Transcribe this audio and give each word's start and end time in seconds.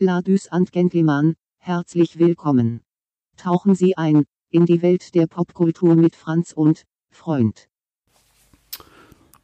Ladies 0.00 0.46
and 0.52 0.70
Gentlemen, 0.70 1.34
herzlich 1.56 2.20
willkommen. 2.20 2.82
Tauchen 3.36 3.74
Sie 3.74 3.96
ein 3.96 4.26
in 4.48 4.64
die 4.64 4.80
Welt 4.80 5.12
der 5.16 5.26
Popkultur 5.26 5.96
mit 5.96 6.14
Franz 6.14 6.52
und 6.52 6.84
Freund. 7.10 7.68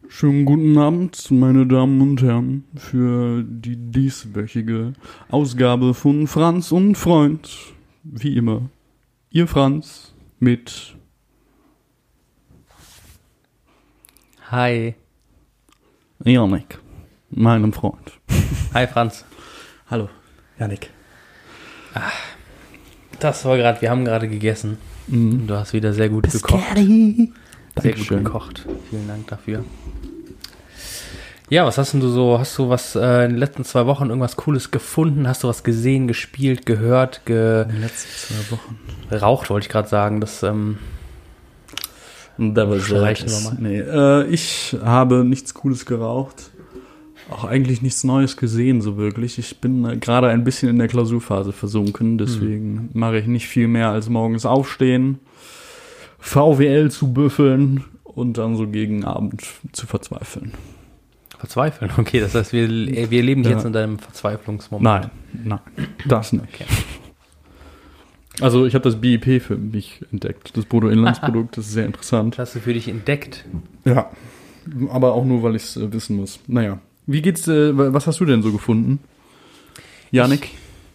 Schönen 0.07 0.45
guten 0.45 0.79
Abend, 0.79 1.29
meine 1.33 1.67
Damen 1.67 2.01
und 2.01 2.23
Herren, 2.23 2.67
für 2.77 3.43
die 3.43 3.75
dieswöchige 3.75 4.93
Ausgabe 5.29 5.93
von 5.93 6.29
Franz 6.29 6.71
und 6.71 6.95
Freund. 6.95 7.75
Wie 8.05 8.37
immer, 8.37 8.71
Ihr 9.31 9.49
Franz 9.49 10.15
mit 10.39 10.95
Hi. 14.53 14.95
Janik, 16.25 16.79
meinem 17.31 17.73
Freund. 17.73 18.21
Hi 18.73 18.87
Franz. 18.87 19.25
Hallo, 19.91 20.09
Janik. 20.59 20.91
Das 23.21 23.45
war 23.45 23.57
gerade, 23.57 23.81
wir 23.81 23.91
haben 23.91 24.05
gerade 24.05 24.29
gegessen. 24.29 24.79
Mhm. 25.07 25.47
Du 25.47 25.55
hast 25.55 25.73
wieder 25.73 25.93
sehr 25.93 26.09
gut 26.09 26.31
gekocht. 26.31 26.65
Sehr 26.77 27.29
Sehr 27.83 27.93
gut 27.95 28.09
gekocht. 28.09 28.67
Vielen 28.91 29.09
Dank 29.09 29.27
dafür. 29.29 29.65
Ja, 31.51 31.67
was 31.67 31.77
hast 31.77 31.93
denn 31.93 32.01
du 32.01 32.09
so, 32.09 32.39
hast 32.39 32.57
du 32.57 32.71
was 32.71 32.95
äh, 32.97 33.25
in 33.25 33.33
den 33.33 33.37
letzten 33.39 33.65
zwei 33.65 33.85
Wochen 33.87 34.09
irgendwas 34.09 34.37
Cooles 34.37 34.71
gefunden? 34.71 35.29
Hast 35.29 35.43
du 35.45 35.49
was 35.49 35.63
gesehen, 35.63 36.09
gespielt, 36.09 36.65
gehört, 36.67 37.21
In 37.27 37.35
den 37.35 37.81
letzten 37.83 38.09
zwei 38.35 38.51
Wochen. 38.57 38.79
geraucht, 39.11 39.51
wollte 39.51 39.67
ich 39.67 39.71
gerade 39.71 39.89
sagen. 39.89 40.21
Das, 40.23 40.43
ähm, 40.43 40.79
Da 42.39 42.69
war 42.69 42.81
Streichen 42.81 43.29
wir 43.29 43.41
mal. 43.41 43.57
Nee, 43.61 43.79
äh, 43.81 44.25
ich 44.29 44.75
habe 44.83 45.23
nichts 45.25 45.53
Cooles 45.55 45.85
geraucht. 45.85 46.51
Auch 47.31 47.45
eigentlich 47.45 47.81
nichts 47.81 48.05
Neues 48.05 48.37
gesehen, 48.37 48.81
so 48.83 48.97
wirklich. 48.99 49.39
Ich 49.39 49.59
bin 49.61 49.85
äh, 49.85 49.97
gerade 49.97 50.29
ein 50.29 50.45
bisschen 50.45 50.69
in 50.69 50.79
der 50.79 50.89
Klausurphase 50.89 51.53
versunken, 51.53 52.19
deswegen 52.19 52.91
mache 52.93 53.19
ich 53.19 53.27
nicht 53.27 53.47
viel 53.49 53.67
mehr 53.67 53.89
als 53.91 54.09
morgens 54.11 54.45
aufstehen, 54.45 55.19
VWL 56.19 56.91
zu 56.91 57.13
büffeln 57.13 57.85
und 58.05 58.37
dann 58.39 58.57
so 58.57 58.69
gegen 58.69 59.05
Abend 59.05 59.43
zu 59.73 59.87
verzweifeln. 59.87 60.53
verzweifeln. 61.39 61.91
Okay, 61.99 62.21
das 62.21 62.35
heißt, 62.35 62.53
wir, 62.53 62.65
äh, 62.65 63.11
wir 63.11 63.23
leben 63.23 63.43
Ja. 63.43 63.51
jetzt 63.53 63.65
in 63.65 63.73
deinem 63.73 63.99
Verzweiflungsmoment. 63.99 64.85
Nein, 64.85 65.11
nein, 65.45 65.87
das 66.07 66.33
nicht. 66.33 66.43
Also 68.41 68.67
ich 68.67 68.75
habe 68.75 68.83
das 68.83 69.01
BIP 69.01 69.41
für 69.41 69.57
mich 69.57 70.01
entdeckt, 70.11 70.57
das 70.57 70.65
Bruttoinlandsprodukt, 70.65 71.57
das 71.57 71.67
ist 71.67 71.73
sehr 71.73 71.87
interessant. 71.87 72.35
Das 72.37 72.49
hast 72.49 72.57
du 72.57 72.61
für 72.61 72.75
dich 72.75 72.89
entdeckt. 72.89 73.45
Ja, 73.85 74.11
aber 74.91 75.13
auch 75.15 75.25
nur, 75.25 75.45
weil 75.45 75.55
ich 75.55 75.63
es 75.63 75.77
äh, 75.77 75.93
wissen 75.93 76.17
muss. 76.17 76.41
Naja, 76.49 76.81
wie 77.07 77.23
geht's, 77.23 77.47
äh, 77.49 77.77
wa- 77.77 77.93
was 77.93 78.07
hast 78.07 78.21
du 78.21 78.25
denn 78.25 78.43
so 78.43 78.53
gefunden? 78.53 79.01
Janik? 80.11 80.51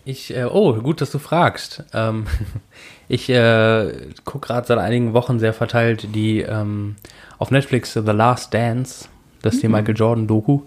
Ich, 0.05 0.35
äh, 0.35 0.45
oh, 0.45 0.73
gut, 0.75 1.01
dass 1.01 1.11
du 1.11 1.19
fragst. 1.19 1.83
Ähm, 1.93 2.25
ich 3.07 3.29
äh, 3.29 3.91
gucke 4.25 4.47
gerade 4.47 4.65
seit 4.67 4.77
einigen 4.79 5.13
Wochen 5.13 5.39
sehr 5.39 5.53
verteilt 5.53 6.15
die 6.15 6.41
ähm, 6.41 6.95
auf 7.37 7.51
Netflix 7.51 7.93
The 7.93 7.99
Last 8.11 8.53
Dance, 8.53 9.07
das 9.41 9.55
ist 9.55 9.63
die 9.63 9.67
Michael 9.67 9.95
Jordan 9.95 10.27
Doku. 10.27 10.61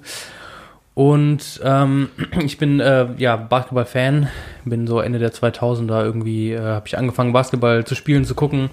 Und 0.94 1.60
ähm, 1.64 2.08
ich 2.44 2.58
bin 2.58 2.80
äh, 2.80 3.08
ja 3.16 3.36
Basketball-Fan, 3.36 4.28
bin 4.64 4.86
so 4.86 5.00
Ende 5.00 5.18
der 5.18 5.32
2000er 5.32 6.04
irgendwie, 6.04 6.52
äh, 6.52 6.60
habe 6.60 6.86
ich 6.86 6.98
angefangen 6.98 7.32
Basketball 7.32 7.84
zu 7.84 7.94
spielen, 7.94 8.24
zu 8.24 8.34
gucken. 8.34 8.70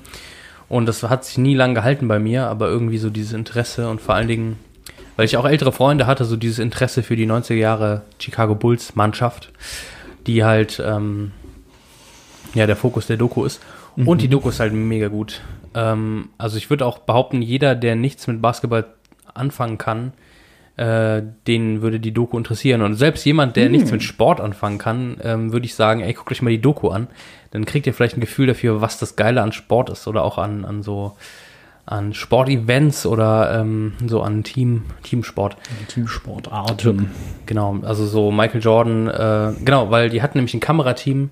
Und 0.68 0.86
das 0.86 1.02
hat 1.04 1.26
sich 1.26 1.38
nie 1.38 1.56
lang 1.56 1.74
gehalten 1.74 2.08
bei 2.08 2.20
mir, 2.20 2.48
aber 2.48 2.68
irgendwie 2.68 3.00
so 3.00 3.10
dieses 3.10 3.34
Interesse 3.34 3.90
und 3.90 4.02
vor 4.02 4.14
allen 4.16 4.28
Dingen, 4.28 4.58
weil 5.20 5.26
ich 5.26 5.36
auch 5.36 5.44
ältere 5.44 5.74
Freunde 5.74 6.08
hatte, 6.08 6.24
so 6.24 6.38
dieses 6.38 6.60
Interesse 6.60 7.04
für 7.04 7.18
die 7.18 7.28
90er 7.28 7.56
Jahre 7.56 8.04
Chicago 8.20 8.56
Bulls 8.56 8.96
Mannschaft, 8.96 9.52
die 10.26 10.46
halt 10.46 10.82
ähm, 10.82 11.34
ja 12.54 12.66
der 12.66 12.78
Fokus 12.78 13.08
der 13.08 13.18
Doku 13.18 13.44
ist. 13.44 13.62
Und 13.98 14.22
die 14.22 14.30
Doku 14.30 14.48
ist 14.48 14.62
halt 14.62 14.72
mega 14.72 15.10
gut. 15.10 15.42
Ähm, 15.76 16.30
also 16.38 16.56
ich 16.56 16.70
würde 16.70 16.86
auch 16.86 17.00
behaupten, 17.00 17.42
jeder, 17.42 17.76
der 17.76 17.98
nichts 17.98 18.28
mit 18.28 18.42
Basketball 18.42 18.86
anfangen 19.34 19.78
kann, 19.78 20.14
äh, 20.78 21.22
den 21.48 21.82
würde 21.82 22.00
die 22.00 22.14
Doku 22.14 22.38
interessieren. 22.38 22.82
Und 22.82 22.96
selbst 22.96 23.26
jemand, 23.26 23.58
der 23.58 23.68
nichts 23.68 23.92
mit 23.92 24.04
Sport 24.04 24.40
anfangen 24.40 24.78
kann, 24.78 25.18
ähm, 25.22 25.52
würde 25.52 25.66
ich 25.66 25.76
sagen, 25.76 26.00
ey, 26.00 26.14
guckt 26.14 26.32
euch 26.32 26.42
mal 26.42 26.52
die 26.52 26.62
Doku 26.62 26.88
an. 26.92 27.08
Dann 27.52 27.66
kriegt 27.66 27.86
ihr 27.88 27.94
vielleicht 27.94 28.16
ein 28.16 28.22
Gefühl 28.22 28.48
dafür, 28.48 28.80
was 28.80 29.00
das 29.00 29.18
Geile 29.18 29.42
an 29.42 29.52
Sport 29.52 29.90
ist 29.90 30.08
oder 30.08 30.24
auch 30.24 30.38
an, 30.38 30.64
an 30.64 30.82
so 30.82 31.18
an 31.90 32.14
Sportevents 32.14 33.06
oder 33.06 33.60
ähm, 33.60 33.94
so 34.06 34.22
an 34.22 34.44
Team, 34.44 34.84
Teamsport. 35.04 35.58
Teamsportarten. 35.88 37.10
Genau, 37.46 37.80
also 37.82 38.06
so 38.06 38.32
Michael 38.32 38.62
Jordan, 38.62 39.08
äh, 39.08 39.54
genau, 39.66 39.90
weil 39.90 40.10
die 40.10 40.22
hatten 40.22 40.38
nämlich 40.38 40.54
ein 40.54 40.60
Kamerateam, 40.60 41.32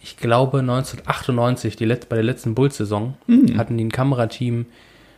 ich 0.00 0.16
glaube 0.16 0.60
1998, 0.60 1.76
die 1.76 1.84
Let 1.84 2.08
bei 2.08 2.16
der 2.16 2.24
letzten 2.24 2.54
Bulls-Saison, 2.54 3.14
hatten 3.58 3.76
die 3.76 3.84
ein 3.84 3.90
Kamerateam 3.90 4.66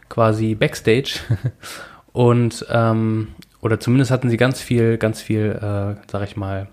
quasi 0.09 0.55
Backstage 0.55 1.21
und 2.13 2.63
und 2.63 3.29
oder 3.61 3.81
zumindest 3.81 4.11
hatten 4.11 4.31
sie 4.31 4.37
ganz 4.37 4.61
viel, 4.61 4.99
ganz 4.99 5.21
viel, 5.21 5.51
äh, 5.61 6.01
sag 6.11 6.23
ich 6.25 6.37
mal, 6.37 6.69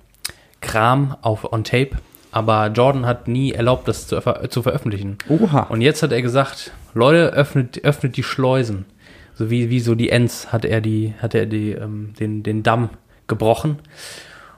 Kram 0.62 1.16
auf 1.22 1.52
on 1.52 1.64
Tape. 1.64 1.92
Aber 2.35 2.68
Jordan 2.68 3.06
hat 3.06 3.29
nie 3.29 3.53
erlaubt, 3.53 3.88
das 3.88 4.07
zu, 4.07 4.19
ver 4.19 4.50
zu 4.50 4.62
veröffentlichen. 4.62 5.18
Oha. 5.29 5.62
Und 5.69 5.79
jetzt 5.79 6.03
hat 6.03 6.12
er 6.12 6.22
gesagt, 6.22 6.73
Leute, 6.94 7.31
öffnet, 7.31 7.85
öffnet 7.85 8.18
die 8.18 8.23
Schleusen. 8.23 8.84
So 9.35 9.50
wie, 9.50 9.69
wie 9.69 9.79
so 9.79 9.96
die 9.96 10.09
Ents 10.09 10.51
hat 10.51 10.66
er 10.66 10.81
die, 10.81 11.13
hat 11.22 11.34
er 11.34 11.46
die, 11.46 11.72
ähm, 11.72 12.13
den, 12.19 12.44
den 12.44 12.62
Damm 12.62 12.90
gebrochen. 13.28 13.79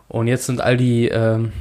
Und 0.08 0.26
jetzt 0.26 0.48
sind 0.48 0.60
all 0.60 0.76
die, 0.76 1.08
ähm, 1.10 1.52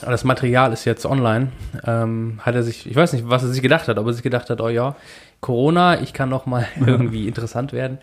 das 0.00 0.24
Material 0.24 0.72
ist 0.72 0.84
jetzt 0.84 1.06
online. 1.06 1.52
Ähm, 1.86 2.40
hat 2.42 2.56
er 2.56 2.64
sich, 2.64 2.90
ich 2.90 2.96
weiß 2.96 3.12
nicht, 3.12 3.28
was 3.28 3.44
er 3.44 3.50
sich 3.50 3.62
gedacht 3.62 3.86
hat, 3.86 3.98
ob 3.98 4.08
er 4.08 4.12
sich 4.12 4.24
gedacht 4.24 4.50
hat, 4.50 4.60
oh 4.60 4.68
ja, 4.68 4.96
Corona, 5.40 6.00
ich 6.00 6.12
kann 6.12 6.28
noch 6.28 6.46
mal 6.46 6.66
irgendwie 6.84 7.28
interessant 7.28 7.72
werden. 7.72 7.98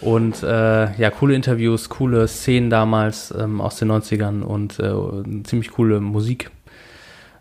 Und 0.00 0.42
äh, 0.42 0.94
ja, 0.94 1.10
coole 1.10 1.34
Interviews, 1.34 1.88
coole 1.88 2.28
Szenen 2.28 2.70
damals 2.70 3.34
ähm, 3.36 3.60
aus 3.60 3.76
den 3.76 3.90
90ern 3.90 4.42
und 4.42 4.78
äh, 4.78 5.42
ziemlich 5.44 5.72
coole 5.72 6.00
Musik. 6.00 6.50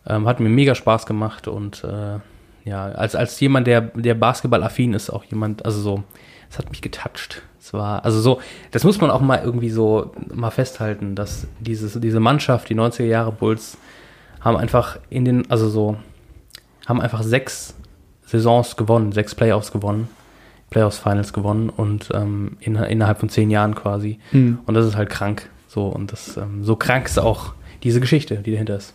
Ähm, 0.07 0.28
hat 0.28 0.40
mir 0.40 0.50
mega 0.50 0.73
Spaß 0.73 1.06
gemacht 1.06 1.47
und 1.47 1.84
äh, 1.84 2.19
ja, 2.66 2.85
als, 2.85 3.16
als 3.16 3.40
jemand, 3.40 3.67
der, 3.67 3.81
der 3.81 4.16
Basketball-affin 4.16 4.94
ist, 4.94 5.09
auch 5.09 5.23
jemand, 5.25 5.66
also 5.66 5.79
so, 5.79 6.03
es 6.50 6.57
hat 6.57 6.69
mich 6.69 6.81
getoucht. 6.81 7.44
Es 7.59 7.73
war, 7.73 8.03
also 8.06 8.19
so, 8.22 8.41
das 8.72 8.84
muss 8.84 9.00
man 9.01 9.12
auch 9.12 9.22
mal 9.22 9.41
irgendwie 9.44 9.69
so 9.69 10.12
mal 10.34 10.51
festhalten, 10.51 11.16
dass 11.16 11.47
dieses, 11.59 12.00
diese 12.00 12.19
Mannschaft, 12.19 12.69
die 12.69 12.75
90er 12.75 13.03
Jahre 13.03 13.31
Bulls, 13.31 13.78
haben 14.41 14.57
einfach 14.57 15.00
in 15.09 15.25
den, 15.25 15.50
also 15.51 15.69
so, 15.69 15.97
haben 16.88 17.01
einfach 17.01 17.23
sechs 17.23 17.75
Saisons 18.25 18.78
gewonnen, 18.78 19.12
sechs 19.12 19.35
Playoffs 19.35 19.72
gewonnen, 19.72 20.09
Playoffs 20.69 21.00
Finals 21.00 21.33
gewonnen 21.33 21.69
und 21.69 22.09
ähm, 22.13 22.57
in, 22.59 22.75
innerhalb 22.75 23.19
von 23.19 23.29
zehn 23.29 23.50
Jahren 23.50 23.75
quasi. 23.75 24.19
Mhm. 24.31 24.59
Und 24.66 24.73
das 24.73 24.85
ist 24.85 24.95
halt 24.95 25.09
krank. 25.09 25.50
So, 25.67 25.88
und 25.88 26.11
das, 26.11 26.38
ähm, 26.38 26.63
so 26.63 26.75
krank 26.75 27.05
ist 27.05 27.19
auch 27.19 27.53
diese 27.83 28.00
Geschichte, 28.00 28.38
die 28.38 28.51
dahinter 28.51 28.78
ist. 28.78 28.94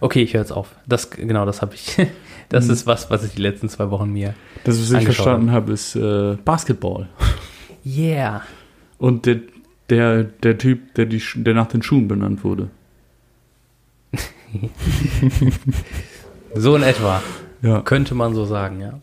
Okay, 0.00 0.22
ich 0.22 0.34
höre 0.34 0.40
jetzt 0.40 0.52
auf. 0.52 0.74
Das, 0.86 1.10
genau, 1.10 1.44
das 1.46 1.62
habe 1.62 1.74
ich. 1.74 1.96
Das 2.50 2.68
ist 2.68 2.86
was, 2.86 3.10
was 3.10 3.24
ich 3.24 3.34
die 3.34 3.40
letzten 3.40 3.70
zwei 3.70 3.90
Wochen 3.90 4.12
mir. 4.12 4.34
Das, 4.64 4.78
was 4.78 4.92
ich 4.92 5.04
verstanden 5.06 5.50
habe, 5.50 5.72
ist 5.72 5.96
äh, 5.96 6.36
Basketball. 6.44 7.08
Yeah. 7.86 8.42
Und 8.98 9.26
der, 9.26 9.40
der, 9.90 10.24
der 10.24 10.58
Typ, 10.58 10.94
der, 10.94 11.06
die, 11.06 11.22
der 11.34 11.54
nach 11.54 11.66
den 11.66 11.82
Schuhen 11.82 12.06
benannt 12.06 12.44
wurde. 12.44 12.68
So 16.54 16.76
in 16.76 16.82
etwa. 16.82 17.22
Ja. 17.62 17.80
Könnte 17.80 18.14
man 18.14 18.34
so 18.34 18.44
sagen, 18.44 18.80
ja. 18.80 19.00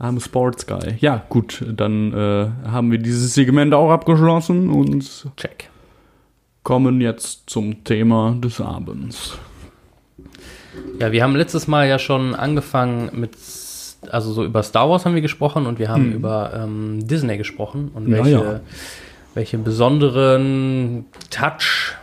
I'm 0.00 0.16
a 0.16 0.20
Sports 0.20 0.66
Guy. 0.66 0.96
Ja, 1.00 1.24
gut, 1.28 1.64
dann 1.68 2.12
äh, 2.12 2.68
haben 2.68 2.90
wir 2.90 2.98
dieses 2.98 3.34
Segment 3.34 3.74
auch 3.74 3.90
abgeschlossen 3.90 4.68
und 4.68 5.26
Check. 5.36 5.70
kommen 6.64 7.00
jetzt 7.00 7.48
zum 7.48 7.84
Thema 7.84 8.36
des 8.40 8.60
Abends. 8.60 9.38
Ja, 10.98 11.12
wir 11.12 11.22
haben 11.22 11.36
letztes 11.36 11.68
Mal 11.68 11.88
ja 11.88 12.00
schon 12.00 12.34
angefangen 12.34 13.10
mit, 13.12 13.36
also 14.10 14.32
so 14.32 14.44
über 14.44 14.64
Star 14.64 14.90
Wars 14.90 15.04
haben 15.04 15.14
wir 15.14 15.22
gesprochen 15.22 15.66
und 15.66 15.78
wir 15.78 15.88
haben 15.88 16.12
über 16.12 16.52
ähm, 16.54 17.06
Disney 17.06 17.38
gesprochen 17.38 17.92
und 17.94 18.10
welche, 18.10 18.30
ja. 18.30 18.60
welche 19.34 19.58
besonderen 19.58 21.04
Touch, 21.30 21.94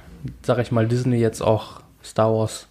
sag 0.43 0.59
ich 0.59 0.71
mal, 0.71 0.87
Disney 0.87 1.17
jetzt 1.17 1.41
auch 1.41 1.81
Star 2.03 2.33
Wars 2.33 2.67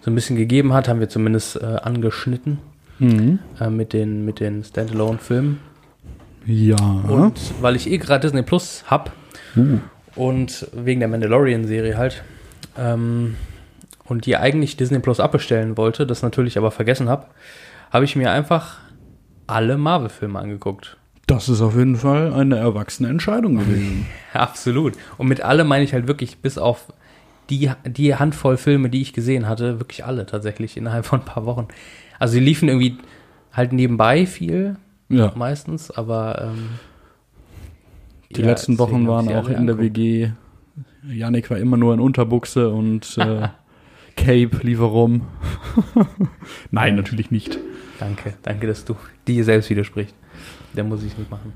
so 0.00 0.10
ein 0.10 0.14
bisschen 0.14 0.36
gegeben 0.36 0.72
hat, 0.72 0.88
haben 0.88 1.00
wir 1.00 1.10
zumindest 1.10 1.56
äh, 1.56 1.64
angeschnitten 1.82 2.58
Mhm. 2.98 3.38
äh, 3.60 3.70
mit 3.70 3.92
den, 3.92 4.24
mit 4.24 4.40
den 4.40 4.64
Standalone-Filmen. 4.64 5.60
Ja. 6.46 6.76
Und 6.76 7.38
weil 7.60 7.76
ich 7.76 7.90
eh 7.90 7.98
gerade 7.98 8.26
Disney 8.26 8.42
Plus 8.42 8.84
hab 8.86 9.12
Uh. 9.56 9.78
und 10.14 10.68
wegen 10.72 11.00
der 11.00 11.08
Mandalorian-Serie 11.08 11.96
halt 11.96 12.22
ähm, 12.76 13.36
und 14.04 14.26
die 14.26 14.36
eigentlich 14.36 14.76
Disney 14.76 14.98
Plus 14.98 15.20
abbestellen 15.20 15.76
wollte, 15.76 16.06
das 16.06 16.22
natürlich 16.22 16.58
aber 16.58 16.70
vergessen 16.70 17.08
habe, 17.08 17.26
habe 17.90 18.04
ich 18.04 18.14
mir 18.14 18.30
einfach 18.30 18.78
alle 19.46 19.78
Marvel-Filme 19.78 20.38
angeguckt. 20.38 20.96
Das 21.26 21.48
ist 21.48 21.60
auf 21.60 21.76
jeden 21.76 21.96
Fall 21.96 22.32
eine 22.32 22.56
erwachsene 22.56 23.08
Entscheidung 23.08 23.56
gewesen. 23.58 24.06
Absolut. 24.32 24.94
Und 25.18 25.28
mit 25.28 25.42
alle 25.42 25.64
meine 25.64 25.84
ich 25.84 25.92
halt 25.92 26.06
wirklich 26.08 26.38
bis 26.38 26.56
auf 26.56 26.92
die, 27.50 27.70
die 27.86 28.14
Handvoll 28.14 28.56
Filme, 28.56 28.90
die 28.90 29.02
ich 29.02 29.12
gesehen 29.12 29.46
hatte, 29.48 29.78
wirklich 29.80 30.04
alle 30.04 30.26
tatsächlich 30.26 30.76
innerhalb 30.76 31.06
von 31.06 31.20
ein 31.20 31.24
paar 31.24 31.44
Wochen. 31.46 31.68
Also 32.18 32.32
sie 32.34 32.40
liefen 32.40 32.68
irgendwie 32.68 32.98
halt 33.52 33.72
nebenbei 33.72 34.26
viel, 34.26 34.76
Ja. 35.08 35.32
meistens, 35.36 35.90
aber 35.90 36.50
ähm, 36.52 36.68
Die 38.34 38.40
ja, 38.42 38.46
letzten 38.48 38.78
Wochen 38.78 39.06
waren 39.08 39.28
auch 39.28 39.48
in 39.48 39.66
der 39.66 39.76
angeguckt. 39.76 39.96
WG. 39.96 40.30
Yannick 41.08 41.48
war 41.50 41.58
immer 41.58 41.76
nur 41.76 41.94
in 41.94 42.00
Unterbuchse 42.00 42.68
und 42.70 43.16
äh, 43.18 43.48
Cape 44.16 44.50
lief 44.62 44.80
rum. 44.80 45.22
Nein, 46.70 46.96
natürlich 46.96 47.30
nicht. 47.30 47.58
Danke, 48.00 48.34
danke, 48.42 48.66
dass 48.66 48.84
du 48.84 48.96
dir 49.26 49.44
selbst 49.44 49.70
widersprichst. 49.70 50.14
Der 50.74 50.84
muss 50.84 51.02
ich 51.02 51.16
nicht 51.16 51.30
machen. 51.30 51.52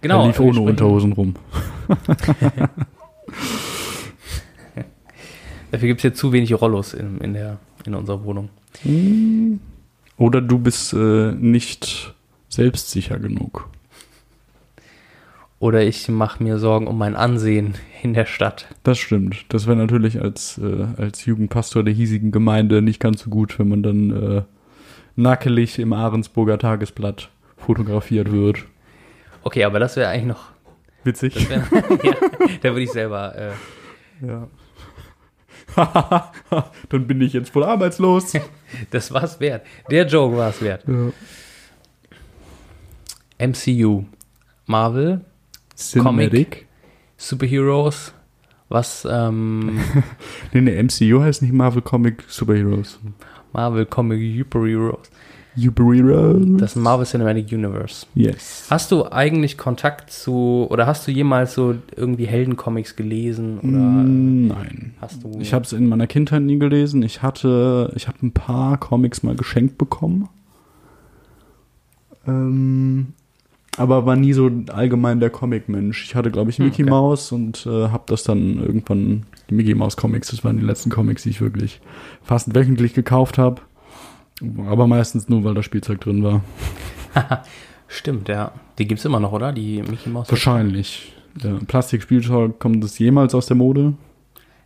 Genau. 0.00 0.22
er 0.22 0.28
lief 0.28 0.40
ohne 0.40 0.60
Unterhosen 0.62 1.12
rum. 1.12 1.34
Dafür 5.70 5.88
gibt 5.88 6.00
es 6.00 6.02
hier 6.02 6.14
zu 6.14 6.32
wenig 6.32 6.52
Rollos 6.60 6.94
in, 6.94 7.18
in, 7.18 7.34
der, 7.34 7.58
in 7.86 7.94
unserer 7.94 8.24
Wohnung. 8.24 8.48
Oder 10.20 10.42
du 10.42 10.58
bist 10.58 10.92
äh, 10.92 11.32
nicht 11.32 12.12
selbstsicher 12.50 13.18
genug. 13.18 13.70
Oder 15.58 15.82
ich 15.82 16.10
mache 16.10 16.42
mir 16.42 16.58
Sorgen 16.58 16.86
um 16.86 16.98
mein 16.98 17.16
Ansehen 17.16 17.74
in 18.02 18.12
der 18.12 18.26
Stadt. 18.26 18.66
Das 18.82 18.98
stimmt. 18.98 19.46
Das 19.48 19.66
wäre 19.66 19.78
natürlich 19.78 20.20
als, 20.20 20.58
äh, 20.58 20.88
als 20.98 21.24
Jugendpastor 21.24 21.84
der 21.84 21.94
hiesigen 21.94 22.32
Gemeinde 22.32 22.82
nicht 22.82 23.00
ganz 23.00 23.22
so 23.22 23.30
gut, 23.30 23.58
wenn 23.58 23.70
man 23.70 23.82
dann 23.82 24.10
äh, 24.10 24.42
nackelig 25.16 25.78
im 25.78 25.94
Ahrensburger 25.94 26.58
Tagesblatt 26.58 27.30
fotografiert 27.56 28.30
wird. 28.30 28.66
Okay, 29.42 29.64
aber 29.64 29.80
das 29.80 29.96
wäre 29.96 30.10
eigentlich 30.10 30.26
noch. 30.26 30.50
Witzig. 31.02 31.48
Wär, 31.48 31.66
ja, 32.02 32.12
da 32.60 32.68
würde 32.72 32.82
ich 32.82 32.92
selber. 32.92 33.34
Äh, 33.36 34.26
Ja. 34.26 34.48
dann 36.88 37.06
bin 37.06 37.20
ich 37.20 37.32
jetzt 37.32 37.54
wohl 37.54 37.64
arbeitslos. 37.64 38.32
das 38.90 39.12
war's 39.12 39.40
wert. 39.40 39.66
Der 39.90 40.06
Joke 40.06 40.36
war 40.36 40.50
es 40.50 40.60
wert. 40.62 40.84
ja. 40.86 41.12
MCU. 43.46 44.04
Marvel, 44.66 45.24
Cinematic. 45.76 46.66
Superheroes. 47.16 48.12
Was, 48.68 49.06
ähm, 49.10 49.80
Nee, 50.52 50.60
nee, 50.60 50.82
MCU 50.82 51.20
heißt 51.20 51.42
nicht 51.42 51.52
Marvel 51.52 51.82
Comic 51.82 52.24
Superheroes. 52.28 53.00
Marvel 53.52 53.86
Comic 53.86 54.38
Superheroes. 54.38 55.10
Das 56.58 56.76
Marvel 56.76 57.04
Cinematic 57.06 57.50
Universe. 57.52 58.06
Yes. 58.14 58.66
Hast 58.70 58.92
du 58.92 59.10
eigentlich 59.10 59.58
Kontakt 59.58 60.10
zu, 60.10 60.66
oder 60.70 60.86
hast 60.86 61.06
du 61.08 61.10
jemals 61.12 61.54
so 61.54 61.74
irgendwie 61.96 62.26
Heldencomics 62.26 62.94
gelesen? 62.96 63.58
Oder 63.58 63.68
Mm, 63.70 64.46
Nein. 64.46 64.94
hast 65.00 65.24
du. 65.24 65.32
Ich 65.40 65.52
habe 65.52 65.64
es 65.64 65.72
in 65.72 65.86
meiner 65.88 66.06
Kindheit 66.06 66.42
nie 66.42 66.58
gelesen. 66.58 67.02
Ich 67.02 67.22
hatte, 67.22 67.92
ich 67.96 68.06
habe 68.08 68.18
ein 68.22 68.32
paar 68.32 68.78
Comics 68.78 69.22
mal 69.22 69.34
geschenkt 69.34 69.76
bekommen. 69.76 70.28
Ähm, 72.26 73.08
aber 73.76 74.04
war 74.06 74.16
nie 74.16 74.32
so 74.32 74.50
allgemein 74.72 75.20
der 75.20 75.30
Comic-Mensch. 75.30 76.04
Ich 76.04 76.14
hatte, 76.14 76.30
glaube 76.30 76.50
ich, 76.50 76.58
Hm, 76.58 76.66
Mickey 76.66 76.82
okay. 76.82 76.90
Mouse 76.90 77.32
und 77.32 77.66
äh, 77.66 77.88
habe 77.88 78.04
das 78.06 78.22
dann 78.24 78.58
irgendwann, 78.58 79.24
die 79.48 79.54
Mickey 79.54 79.74
Mouse 79.74 79.96
Comics, 79.96 80.28
das 80.30 80.44
waren 80.44 80.58
die 80.58 80.64
letzten 80.66 80.90
Comics, 80.90 81.22
die 81.22 81.30
ich 81.30 81.40
wirklich 81.40 81.80
fast 82.22 82.54
wöchentlich 82.54 82.94
gekauft 82.94 83.38
habe. 83.38 83.62
Aber 84.66 84.86
meistens 84.86 85.28
nur, 85.28 85.44
weil 85.44 85.54
da 85.54 85.62
Spielzeug 85.62 86.00
drin 86.00 86.22
war. 86.22 86.42
Stimmt, 87.88 88.28
ja. 88.28 88.52
Die 88.78 88.86
gibt's 88.86 89.04
immer 89.04 89.20
noch, 89.20 89.32
oder? 89.32 89.52
Die 89.52 89.82
Mickey 89.82 90.08
Mouse. 90.08 90.30
Wahrscheinlich. 90.30 91.12
Ja, 91.42 91.58
Plastikspielzeug, 91.66 92.58
kommt 92.58 92.82
das 92.82 92.98
jemals 92.98 93.34
aus 93.34 93.46
der 93.46 93.56
Mode? 93.56 93.94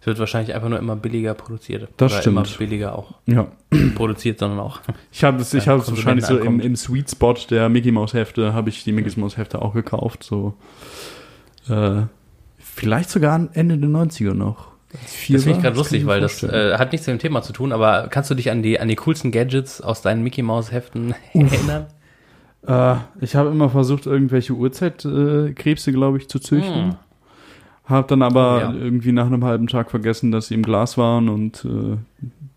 Es 0.01 0.07
wird 0.07 0.19
wahrscheinlich 0.19 0.55
einfach 0.55 0.69
nur 0.69 0.79
immer 0.79 0.97
billiger 0.97 1.33
produziert. 1.33 1.89
Das 1.97 2.13
Oder 2.13 2.21
stimmt. 2.21 2.37
immer 2.47 2.59
billiger 2.59 2.99
auch 2.99 3.15
Ja. 3.25 3.49
produziert, 3.95 4.39
sondern 4.39 4.61
auch. 4.61 4.81
Ich 5.11 5.25
habe 5.25 5.41
es 5.41 5.55
ich 5.55 5.65
Ja, 5.65 5.77
es 5.77 5.91
wahrscheinlich 5.91 6.27
so 6.27 6.37
im, 6.39 6.61
im 6.61 6.77
Sweet 6.77 7.11
Spot 7.11 7.35
der 7.49 7.71
Mickey 7.71 7.91
Mouse 7.91 8.13
Hefte 8.13 8.53
habe 8.53 8.69
ich 8.69 8.85
die 8.85 8.93
Mickey 8.93 9.19
Mouse 9.19 9.39
Hefte 9.39 9.63
auch 9.63 9.73
gekauft, 9.73 10.23
so 10.23 10.53
äh, 11.71 12.03
vielleicht 12.59 13.09
sogar 13.09 13.49
Ende 13.55 13.79
der 13.79 13.89
90er 13.89 14.35
noch. 14.35 14.74
Das 15.03 15.13
finde 15.15 15.51
ich 15.51 15.61
gerade 15.61 15.77
lustig, 15.77 16.07
weil 16.07 16.21
das 16.21 16.43
äh, 16.43 16.77
hat 16.79 16.93
nichts 16.93 17.07
mit 17.07 17.17
dem 17.17 17.19
Thema 17.21 17.43
zu 17.43 17.53
tun, 17.53 17.73
aber 17.73 18.09
kannst 18.09 18.31
du 18.31 18.35
dich 18.35 18.51
an 18.51 18.63
die, 18.63 18.79
an 18.79 18.89
die 18.89 18.97
coolsten 18.97 19.33
Gadgets 19.33 19.81
aus 19.81 20.03
deinen 20.03 20.23
Mickey 20.23 20.43
Mouse 20.43 20.73
Heften 20.73 21.15
erinnern? 21.33 21.87
äh, 22.67 22.97
ich 23.21 23.35
habe 23.37 23.51
immer 23.51 23.71
versucht 23.71 24.07
irgendwelche 24.07 24.53
Urzeitkrebse, 24.55 25.91
äh, 25.91 25.93
glaube 25.93 26.19
ich, 26.19 26.29
zu 26.29 26.39
züchten. 26.39 26.91
Hm. 26.91 26.97
Hab 27.87 28.09
dann 28.09 28.23
aber 28.23 28.61
ja. 28.61 28.73
irgendwie 28.73 29.13
nach 29.13 29.27
einem 29.27 29.45
halben 29.45 29.67
Tag 29.67 29.91
vergessen, 29.91 30.33
dass 30.33 30.49
sie 30.49 30.55
im 30.55 30.63
Glas 30.63 30.97
waren 30.97 31.29
und 31.29 31.67
äh, 31.67 31.99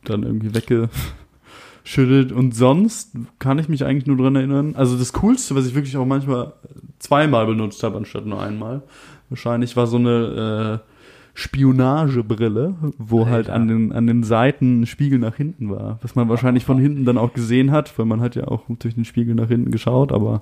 dann 0.06 0.24
irgendwie 0.24 0.56
weggeschüttet. 0.56 2.32
Und 2.32 2.56
sonst 2.56 3.12
kann 3.38 3.60
ich 3.60 3.68
mich 3.68 3.84
eigentlich 3.84 4.06
nur 4.06 4.16
dran 4.16 4.38
erinnern. 4.38 4.76
Also 4.78 4.98
das 4.98 5.12
Coolste, 5.12 5.56
was 5.56 5.68
ich 5.68 5.76
wirklich 5.76 5.98
auch 5.98 6.06
manchmal 6.06 6.54
zweimal 7.00 7.46
benutzt 7.46 7.84
habe, 7.84 7.98
anstatt 7.98 8.26
nur 8.26 8.42
einmal, 8.42 8.84
wahrscheinlich 9.30 9.76
war 9.76 9.88
so 9.88 9.98
eine 9.98 10.82
äh, 10.82 10.97
Spionagebrille, 11.38 12.76
wo 12.98 13.20
Alter. 13.20 13.32
halt 13.32 13.50
an 13.50 13.68
den, 13.68 13.92
an 13.92 14.08
den 14.08 14.24
Seiten 14.24 14.82
ein 14.82 14.86
Spiegel 14.88 15.20
nach 15.20 15.36
hinten 15.36 15.70
war. 15.70 16.00
Was 16.02 16.16
man 16.16 16.30
wahrscheinlich 16.30 16.66
von 16.66 16.80
hinten 16.80 17.06
dann 17.06 17.18
auch 17.18 17.34
gesehen 17.34 17.72
hat, 17.72 17.98
weil 18.00 18.06
man 18.08 18.22
hat 18.22 18.36
ja 18.36 18.48
auch 18.48 18.64
durch 18.80 18.96
den 18.96 19.06
Spiegel 19.06 19.36
nach 19.36 19.48
hinten 19.48 19.70
geschaut, 19.72 20.12
aber 20.12 20.42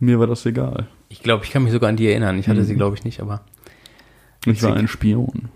mir 0.00 0.18
war 0.20 0.26
das 0.26 0.44
egal. 0.44 0.86
Ich 1.08 1.22
glaube, 1.22 1.44
ich 1.44 1.50
kann 1.50 1.62
mich 1.62 1.72
sogar 1.72 1.88
an 1.88 1.96
die 1.96 2.06
erinnern. 2.08 2.38
Ich 2.38 2.48
hatte 2.48 2.60
Mhm. 2.60 2.64
sie, 2.64 2.74
glaube 2.74 2.94
ich, 2.96 3.04
nicht, 3.04 3.20
aber 3.20 3.40
Ich 4.46 4.62
war 4.62 4.76
ein 4.76 4.86
Spion. 4.88 5.48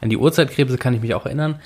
an 0.00 0.10
die 0.10 0.16
Urzeitkrebse 0.16 0.76
kann 0.78 0.94
ich 0.94 1.00
mich 1.00 1.14
auch 1.14 1.26
erinnern. 1.26 1.56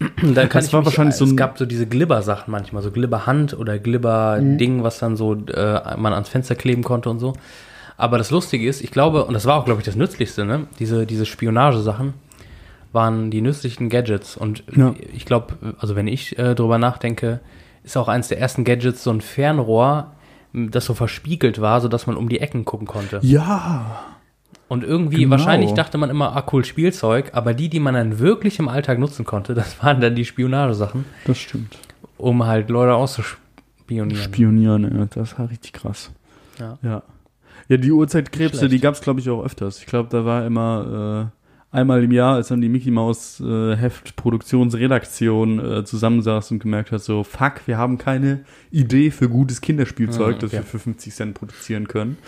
Da 0.34 0.46
kann 0.46 0.60
Das 0.60 0.68
ich 0.68 0.72
war 0.72 0.80
mich, 0.80 0.86
wahrscheinlich 0.86 1.16
so 1.16 1.26
es 1.26 1.36
gab 1.36 1.58
so 1.58 1.66
diese 1.66 1.86
Glibber-Sachen 1.86 2.50
manchmal, 2.50 2.82
so 2.82 2.90
Glibber-Hand 2.90 3.52
oder 3.58 3.78
Glibber-Ding, 3.78 4.82
was 4.82 4.98
dann 4.98 5.16
so 5.16 5.34
äh, 5.34 5.96
man 5.98 6.14
ans 6.14 6.28
Fenster 6.30 6.54
kleben 6.54 6.82
konnte 6.82 7.10
und 7.10 7.18
so. 7.18 7.34
Aber 7.96 8.18
das 8.18 8.30
Lustige 8.30 8.66
ist, 8.68 8.82
ich 8.82 8.90
glaube, 8.90 9.24
und 9.24 9.34
das 9.34 9.46
war 9.46 9.56
auch, 9.58 9.64
glaube 9.64 9.80
ich, 9.80 9.84
das 9.86 9.96
Nützlichste, 9.96 10.44
ne? 10.44 10.66
Diese, 10.78 11.06
diese 11.06 11.26
Spionagesachen 11.26 12.14
waren 12.92 13.30
die 13.30 13.40
nützlichen 13.40 13.88
Gadgets. 13.88 14.36
Und 14.36 14.64
Ja. 14.74 14.94
ich 15.12 15.24
glaube, 15.24 15.74
also 15.78 15.96
wenn 15.96 16.06
ich 16.06 16.38
äh, 16.38 16.54
drüber 16.54 16.78
nachdenke, 16.78 17.40
ist 17.84 17.96
auch 17.96 18.08
eins 18.08 18.28
der 18.28 18.38
ersten 18.38 18.64
Gadgets 18.64 19.02
so 19.02 19.10
ein 19.10 19.20
Fernrohr, 19.20 20.12
das 20.52 20.84
so 20.84 20.94
verspiegelt 20.94 21.60
war, 21.60 21.80
sodass 21.80 22.06
man 22.06 22.16
um 22.16 22.28
die 22.28 22.40
Ecken 22.40 22.64
gucken 22.64 22.86
konnte. 22.86 23.18
Ja. 23.22 24.02
Und 24.68 24.84
irgendwie, 24.84 25.18
Genau. 25.18 25.30
wahrscheinlich 25.32 25.72
dachte 25.72 25.98
man 25.98 26.10
immer, 26.10 26.34
ah 26.36 26.46
cool, 26.52 26.64
Spielzeug, 26.64 27.30
aber 27.34 27.52
die, 27.54 27.68
die 27.68 27.80
man 27.80 27.94
dann 27.94 28.18
wirklich 28.18 28.58
im 28.58 28.68
Alltag 28.68 28.98
nutzen 28.98 29.24
konnte, 29.24 29.54
das 29.54 29.82
waren 29.82 30.00
dann 30.00 30.14
die 30.14 30.24
Spionagesachen, 30.24 31.04
Das 31.26 31.38
stimmt. 31.38 31.78
um 32.18 32.44
halt 32.46 32.68
Leute 32.70 32.94
auszuspionieren. 32.94 34.14
Spionieren, 34.16 34.98
ja, 34.98 35.06
das 35.06 35.38
war 35.38 35.48
richtig 35.50 35.72
krass. 35.74 36.10
Ja. 36.58 36.78
Ja, 36.82 37.02
ja 37.68 37.76
die 37.76 37.92
Uhrzeitkrebse, 37.92 38.58
Schlecht. 38.58 38.72
die 38.72 38.80
gab 38.80 38.94
es, 38.94 39.00
glaube 39.00 39.20
ich, 39.20 39.28
auch 39.30 39.44
öfters. 39.44 39.78
Ich 39.78 39.86
glaube, 39.86 40.08
da 40.10 40.24
war 40.24 40.46
immer 40.46 41.30
äh, 41.72 41.76
einmal 41.76 42.04
im 42.04 42.12
Jahr, 42.12 42.34
als 42.34 42.48
dann 42.48 42.60
die 42.60 42.68
Mickey 42.68 42.90
Maus 42.90 43.40
äh, 43.40 43.76
Heft 43.76 44.16
Produktionsredaktion 44.16 45.58
äh, 45.58 45.84
zusammensaß 45.84 46.50
und 46.50 46.58
gemerkt 46.60 46.92
hat, 46.92 47.02
so, 47.02 47.24
fuck, 47.24 47.62
wir 47.66 47.78
haben 47.78 47.98
keine 47.98 48.44
Idee 48.70 49.10
für 49.10 49.28
gutes 49.28 49.60
Kinderspielzeug, 49.60 50.36
Ah, 50.36 50.38
das 50.40 50.50
okay. 50.50 50.58
wir 50.58 50.64
für 50.64 50.78
50 50.78 51.14
Cent 51.14 51.34
produzieren 51.34 51.88
können. 51.88 52.18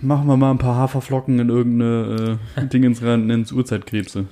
Machen 0.00 0.26
wir 0.26 0.36
mal 0.36 0.50
ein 0.50 0.58
paar 0.58 0.76
Haferflocken 0.76 1.38
in 1.38 1.48
irgendeine 1.48 2.38
äh, 2.56 2.66
Dingens 2.72 3.02
rein, 3.02 3.30
ins 3.30 3.52
Uhrzeitkrebse. 3.52 4.26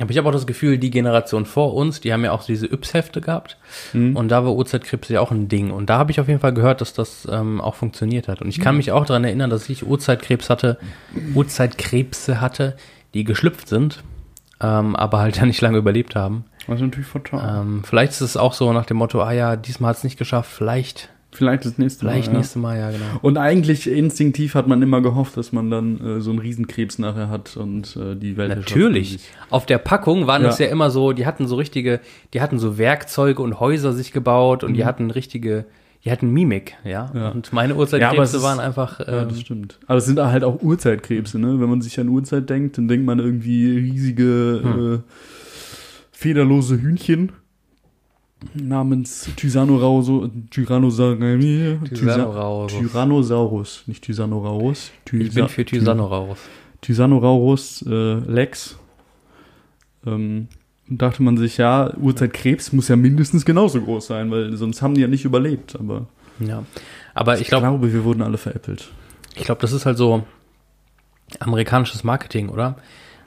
Aber 0.00 0.10
ich 0.10 0.18
habe 0.18 0.28
auch 0.28 0.32
das 0.32 0.46
Gefühl, 0.46 0.78
die 0.78 0.90
Generation 0.90 1.44
vor 1.46 1.74
uns, 1.74 2.00
die 2.00 2.12
haben 2.12 2.24
ja 2.24 2.32
auch 2.32 2.44
diese 2.44 2.66
Yps-Hefte 2.66 3.20
gehabt 3.20 3.58
Hm? 3.92 4.16
und 4.16 4.28
da 4.28 4.44
war 4.44 4.54
Uhrzeitkrebs 4.54 5.08
ja 5.08 5.20
auch 5.20 5.30
ein 5.30 5.48
Ding. 5.48 5.70
Und 5.70 5.90
da 5.90 5.98
habe 5.98 6.10
ich 6.10 6.20
auf 6.20 6.28
jeden 6.28 6.40
Fall 6.40 6.54
gehört, 6.54 6.80
dass 6.80 6.92
das 6.92 7.28
ähm, 7.30 7.60
auch 7.60 7.74
funktioniert 7.74 8.28
hat. 8.28 8.40
Und 8.40 8.48
ich 8.48 8.60
kann 8.60 8.76
mich 8.76 8.92
auch 8.92 9.04
daran 9.04 9.24
erinnern, 9.24 9.50
dass 9.50 9.68
ich 9.68 9.86
Uhrzeitkrebs 9.86 10.50
hatte, 10.50 10.78
Uhrzeitkrebse 11.34 12.40
hatte, 12.40 12.76
die 13.14 13.24
geschlüpft 13.24 13.68
sind, 13.68 14.02
ähm, 14.60 14.96
aber 14.96 15.18
halt 15.18 15.36
ja 15.40 15.46
nicht 15.46 15.60
lange 15.60 15.78
überlebt 15.78 16.14
haben. 16.16 16.44
Was 16.66 16.80
natürlich 16.80 17.08
fatal. 17.08 17.62
Ähm, 17.62 17.82
vielleicht 17.84 18.12
ist 18.12 18.20
es 18.20 18.36
auch 18.36 18.52
so 18.52 18.72
nach 18.72 18.86
dem 18.86 18.98
Motto, 18.98 19.22
ah 19.22 19.32
ja, 19.32 19.56
diesmal 19.56 19.90
hat 19.90 19.98
es 19.98 20.04
nicht 20.04 20.18
geschafft, 20.18 20.50
vielleicht, 20.52 21.08
Vielleicht 21.32 21.64
das 21.64 21.78
nächste 21.78 22.04
Mal. 22.04 22.10
vielleicht 22.12 22.28
ja. 22.28 22.34
nächstes 22.38 22.60
Mal, 22.60 22.76
ja 22.78 22.90
genau. 22.90 23.04
Und 23.22 23.36
eigentlich 23.38 23.88
instinktiv 23.88 24.54
hat 24.56 24.66
man 24.66 24.82
immer 24.82 25.00
gehofft, 25.00 25.36
dass 25.36 25.52
man 25.52 25.70
dann 25.70 26.00
äh, 26.00 26.20
so 26.20 26.30
einen 26.30 26.40
Riesenkrebs 26.40 26.98
nachher 26.98 27.28
hat 27.28 27.56
und 27.56 27.96
äh, 27.96 28.16
die 28.16 28.36
Welt 28.36 28.48
Natürlich. 28.56 29.20
Auf 29.48 29.64
der 29.64 29.78
Packung 29.78 30.26
waren 30.26 30.42
Ja. 30.42 30.52
ja 30.56 30.66
immer 30.66 30.90
so, 30.90 31.12
die 31.12 31.26
hatten 31.26 31.46
so 31.46 31.54
richtige, 31.54 32.00
die 32.34 32.40
hatten 32.40 32.58
so 32.58 32.78
Werkzeuge 32.78 33.40
und 33.42 33.60
Häuser 33.60 33.92
sich 33.92 34.10
gebaut 34.12 34.64
und 34.64 34.74
die 34.74 34.84
hatten 34.84 35.10
richtige, 35.12 35.66
die 36.04 36.10
hatten 36.10 36.32
Mimik, 36.32 36.74
ja. 36.84 37.10
Mhm. 37.12 37.18
Ja. 37.20 37.28
Und 37.28 37.52
meine 37.52 37.74
Ja, 37.74 37.78
Uhrzeitkrebse 37.78 38.38
ist- 38.38 38.42
waren 38.42 38.58
einfach, 38.58 38.98
Ja, 38.98 39.22
ähm, 39.22 39.28
das 39.28 39.40
stimmt. 39.40 39.78
Aber 39.86 39.98
es 39.98 40.06
sind 40.06 40.18
halt 40.18 40.42
auch 40.42 40.60
Uhrzeitkrebse, 40.60 41.38
ne? 41.38 41.60
Wenn 41.60 41.68
man 41.70 41.80
sich 41.80 42.00
an 42.00 42.08
Uhrzeit 42.08 42.50
denkt, 42.50 42.76
dann 42.76 42.88
denkt 42.88 43.06
man 43.06 43.20
irgendwie 43.20 43.70
riesige, 43.78 44.60
Hm. 44.64 44.94
äh, 44.94 44.98
federlose 46.12 46.80
Hühnchen 46.80 47.32
namens 48.54 49.28
Tyrannosaurus, 49.36 50.30
Tyrannosaurus, 50.50 51.18
Tyrannosaurus. 51.90 52.72
Tyrannosaurus, 52.72 53.82
nicht 53.86 54.04
Tyrannosaurus. 54.04 54.90
ich 55.12 55.34
bin 55.34 55.48
für 55.48 55.64
Tyrannosaurus. 55.64 56.38
Tyrannosaurus 56.80 57.84
äh, 57.86 58.14
Lex. 58.30 58.78
Ähm, 60.06 60.48
dachte 60.88 61.22
man 61.22 61.36
sich, 61.36 61.58
ja, 61.58 61.94
Urzeitkrebs 61.96 62.72
muss 62.72 62.88
ja 62.88 62.96
mindestens 62.96 63.44
genauso 63.44 63.80
groß 63.80 64.06
sein, 64.06 64.30
weil 64.30 64.56
sonst 64.56 64.82
haben 64.82 64.94
die 64.94 65.02
ja 65.02 65.06
nicht 65.08 65.24
überlebt. 65.24 65.76
Aber 65.78 66.06
Ja. 66.38 66.64
Aber 67.14 67.34
ich 67.34 67.42
ich 67.42 67.48
glaube, 67.48 67.66
glaube, 67.66 67.92
wir 67.92 68.04
wurden 68.04 68.22
alle 68.22 68.38
veräppelt. 68.38 68.90
ich 69.36 69.44
glaube, 69.44 69.60
das 69.60 69.72
ist 69.72 69.86
halt 69.86 69.98
so 69.98 70.24
amerikanisches 71.38 72.02
Marketing, 72.02 72.48
oder? 72.48 72.76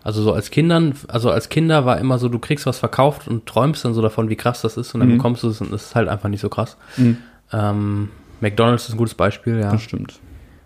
Also 0.03 0.21
so 0.21 0.33
als 0.33 0.51
Kindern, 0.51 0.93
also 1.07 1.31
als 1.31 1.47
Kinder 1.49 1.85
war 1.85 1.97
immer 1.97 2.19
so, 2.19 2.27
du 2.29 2.37
kriegst 2.39 2.65
was 2.65 2.77
verkauft 2.79 3.27
und 3.27 3.45
träumst 3.45 3.85
dann 3.85 3.93
so 3.93 4.01
davon, 4.01 4.29
wie 4.29 4.35
krass 4.35 4.61
das 4.61 4.75
ist 4.77 4.93
und 4.93 4.99
dann 4.99 5.09
Mhm. 5.09 5.17
bekommst 5.17 5.43
du 5.43 5.47
es 5.49 5.61
und 5.61 5.71
es 5.73 5.85
ist 5.87 5.95
halt 5.95 6.09
einfach 6.09 6.27
nicht 6.29 6.41
so 6.41 6.49
krass. 6.49 6.75
Mhm. 6.97 7.17
Ähm, 7.53 8.09
McDonalds 8.41 8.85
ist 8.89 8.95
ein 8.95 8.97
gutes 8.97 9.13
Beispiel, 9.15 9.59
ja. 9.59 9.71
Das 9.71 9.81
stimmt. 9.81 10.19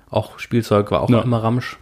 Auch 0.10 0.40
Spielzeug 0.40 0.90
war 0.92 1.02
auch 1.02 1.10
Ja. 1.10 1.22
immer 1.22 1.44
Ramsch. 1.44 1.78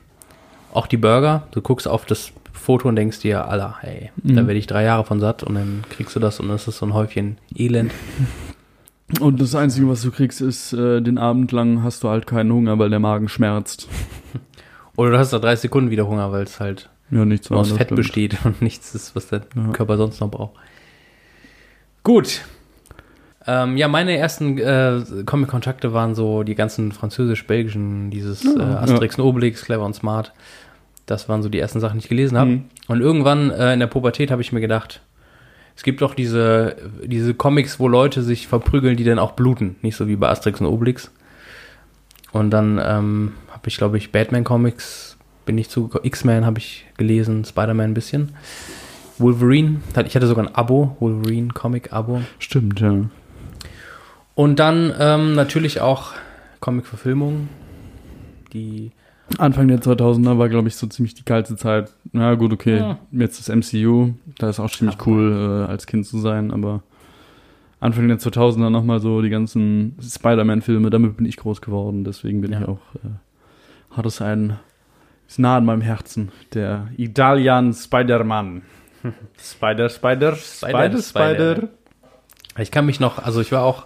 Auch 0.73 0.87
die 0.87 0.97
Burger, 0.97 1.43
du 1.51 1.61
guckst 1.61 1.87
auf 1.87 2.05
das 2.05 2.31
Foto 2.51 2.89
und 2.89 2.95
denkst 2.97 3.19
dir, 3.19 3.47
Alter, 3.47 3.75
hey, 3.79 4.11
da 4.23 4.41
Mhm. 4.41 4.47
werde 4.47 4.59
ich 4.59 4.67
drei 4.67 4.83
Jahre 4.83 5.05
von 5.05 5.19
satt 5.21 5.43
und 5.43 5.55
dann 5.55 5.83
kriegst 5.89 6.15
du 6.15 6.19
das 6.19 6.39
und 6.41 6.49
das 6.49 6.67
ist 6.67 6.79
so 6.79 6.85
ein 6.85 6.93
Häufchen 6.93 7.37
Elend. 7.55 7.91
Und 9.19 9.39
das 9.39 9.53
Einzige, 9.53 9.87
was 9.87 10.01
du 10.01 10.09
kriegst, 10.09 10.41
ist, 10.41 10.73
äh, 10.73 10.99
den 10.99 11.19
Abend 11.19 11.51
lang 11.51 11.83
hast 11.83 12.03
du 12.03 12.09
halt 12.09 12.25
keinen 12.25 12.51
Hunger, 12.51 12.79
weil 12.79 12.89
der 12.89 12.99
Magen 12.99 13.29
schmerzt. 13.29 13.87
Oder 14.97 15.11
du 15.11 15.19
hast 15.19 15.31
nach 15.31 15.39
30 15.41 15.61
Sekunden 15.61 15.91
wieder 15.91 16.07
Hunger, 16.07 16.31
weil 16.31 16.41
es 16.43 16.59
halt 16.59 16.89
Ja, 17.11 17.23
nichts 17.25 17.49
nur 17.49 17.59
aus 17.59 17.69
Fett 17.71 17.87
stimmt. 17.87 17.97
besteht 17.97 18.37
und 18.45 18.61
nichts 18.61 18.95
ist, 18.95 19.15
was 19.15 19.27
der 19.27 19.41
Ja. 19.55 19.71
Körper 19.71 19.97
sonst 19.97 20.19
noch 20.19 20.29
braucht. 20.31 20.53
Gut. 22.03 22.41
Ähm, 23.47 23.77
ja, 23.77 23.87
meine 23.87 24.17
ersten 24.17 24.57
äh, 24.57 25.01
Comic-Kontakte 25.25 25.93
waren 25.93 26.15
so 26.15 26.41
die 26.43 26.55
ganzen 26.55 26.91
französisch-belgischen, 26.91 28.09
dieses 28.09 28.43
äh, 28.43 28.59
Asterix 28.61 29.17
und 29.19 29.23
Obelix, 29.25 29.63
Clever 29.63 29.85
und 29.85 29.93
Smart. 29.93 30.33
Das 31.05 31.29
waren 31.29 31.43
so 31.43 31.49
die 31.49 31.59
ersten 31.59 31.79
Sachen, 31.79 31.99
die 31.99 32.03
ich 32.05 32.09
gelesen 32.09 32.37
habe. 32.39 32.49
Mhm. 32.51 32.63
Und 32.87 33.01
irgendwann 33.01 33.51
äh, 33.51 33.73
in 33.73 33.79
der 33.79 33.87
Pubertät 33.87 34.31
habe 34.31 34.41
ich 34.41 34.51
mir 34.51 34.61
gedacht, 34.61 35.01
es 35.75 35.83
gibt 35.83 36.01
doch 36.01 36.15
diese, 36.15 36.75
diese 37.03 37.35
Comics, 37.35 37.79
wo 37.79 37.87
Leute 37.87 38.23
sich 38.23 38.47
verprügeln, 38.47 38.97
die 38.97 39.03
dann 39.03 39.19
auch 39.19 39.33
bluten. 39.33 39.75
Nicht 39.83 39.95
so 39.97 40.07
wie 40.07 40.15
bei 40.15 40.29
Asterix 40.29 40.59
und 40.61 40.67
Obelix. 40.67 41.11
Und 42.31 42.49
dann 42.49 42.79
ähm, 42.83 43.33
habe 43.51 43.67
ich, 43.67 43.77
glaube 43.77 43.97
ich, 43.99 44.11
Batman-Comics, 44.11 45.14
bin 45.45 45.57
ich 45.57 45.69
zu, 45.69 45.89
X-Men 46.03 46.45
habe 46.45 46.59
ich 46.59 46.85
gelesen, 46.97 47.45
Spider-Man 47.45 47.91
ein 47.91 47.93
bisschen. 47.93 48.29
Wolverine, 49.17 49.79
ich 50.05 50.15
hatte 50.15 50.27
sogar 50.27 50.45
ein 50.45 50.55
Abo, 50.55 50.97
Wolverine-Comic-Abo. 50.99 52.21
Stimmt, 52.39 52.79
ja. 52.81 53.05
Und 54.33 54.59
dann 54.59 54.93
ähm, 54.99 55.35
natürlich 55.35 55.79
auch 55.79 56.11
Comic-Verfilmungen, 56.59 57.47
die 58.51 58.91
Anfang 59.37 59.67
der 59.69 59.79
2000er 59.81 60.37
war, 60.37 60.49
glaube 60.49 60.67
ich, 60.67 60.75
so 60.75 60.85
ziemlich 60.87 61.13
die 61.13 61.25
geilste 61.25 61.55
Zeit. 61.55 61.91
Na 62.11 62.35
gut, 62.35 62.51
okay, 62.53 62.77
Ja. 62.77 62.99
jetzt 63.11 63.39
das 63.39 63.49
MCU, 63.49 64.13
da 64.37 64.49
ist 64.49 64.59
auch 64.59 64.69
ziemlich 64.69 64.97
Ja. 64.97 65.01
cool, 65.07 65.65
äh, 65.67 65.71
als 65.71 65.87
Kind 65.87 66.05
zu 66.05 66.19
sein, 66.19 66.51
aber 66.51 66.83
Anfang 67.79 68.07
der 68.07 68.19
2000er 68.19 68.69
nochmal 68.69 68.99
so 68.99 69.21
die 69.21 69.29
ganzen 69.29 69.95
Spider-Man-Filme, 70.01 70.89
damit 70.89 71.17
bin 71.17 71.25
ich 71.25 71.37
groß 71.37 71.61
geworden, 71.61 72.03
deswegen 72.03 72.41
bin 72.41 72.51
Ja. 72.51 72.61
ich 72.61 72.67
auch, 72.67 72.79
äh, 72.95 73.95
hat 73.97 74.05
es 74.05 74.21
ein, 74.21 74.57
ist 75.27 75.39
nah 75.39 75.57
an 75.57 75.65
meinem 75.65 75.81
Herzen, 75.81 76.31
der 76.53 76.87
Italian 76.97 77.73
Spider-Man. 77.73 78.61
Spider, 79.37 79.89
Spider, 79.89 80.35
Spider, 80.35 80.97
Spider, 80.97 81.01
Spider. 81.01 81.67
Ich 82.57 82.71
kann 82.71 82.85
mich 82.85 82.99
noch, 82.99 83.19
also 83.19 83.41
ich 83.41 83.51
war 83.51 83.63
auch 83.63 83.85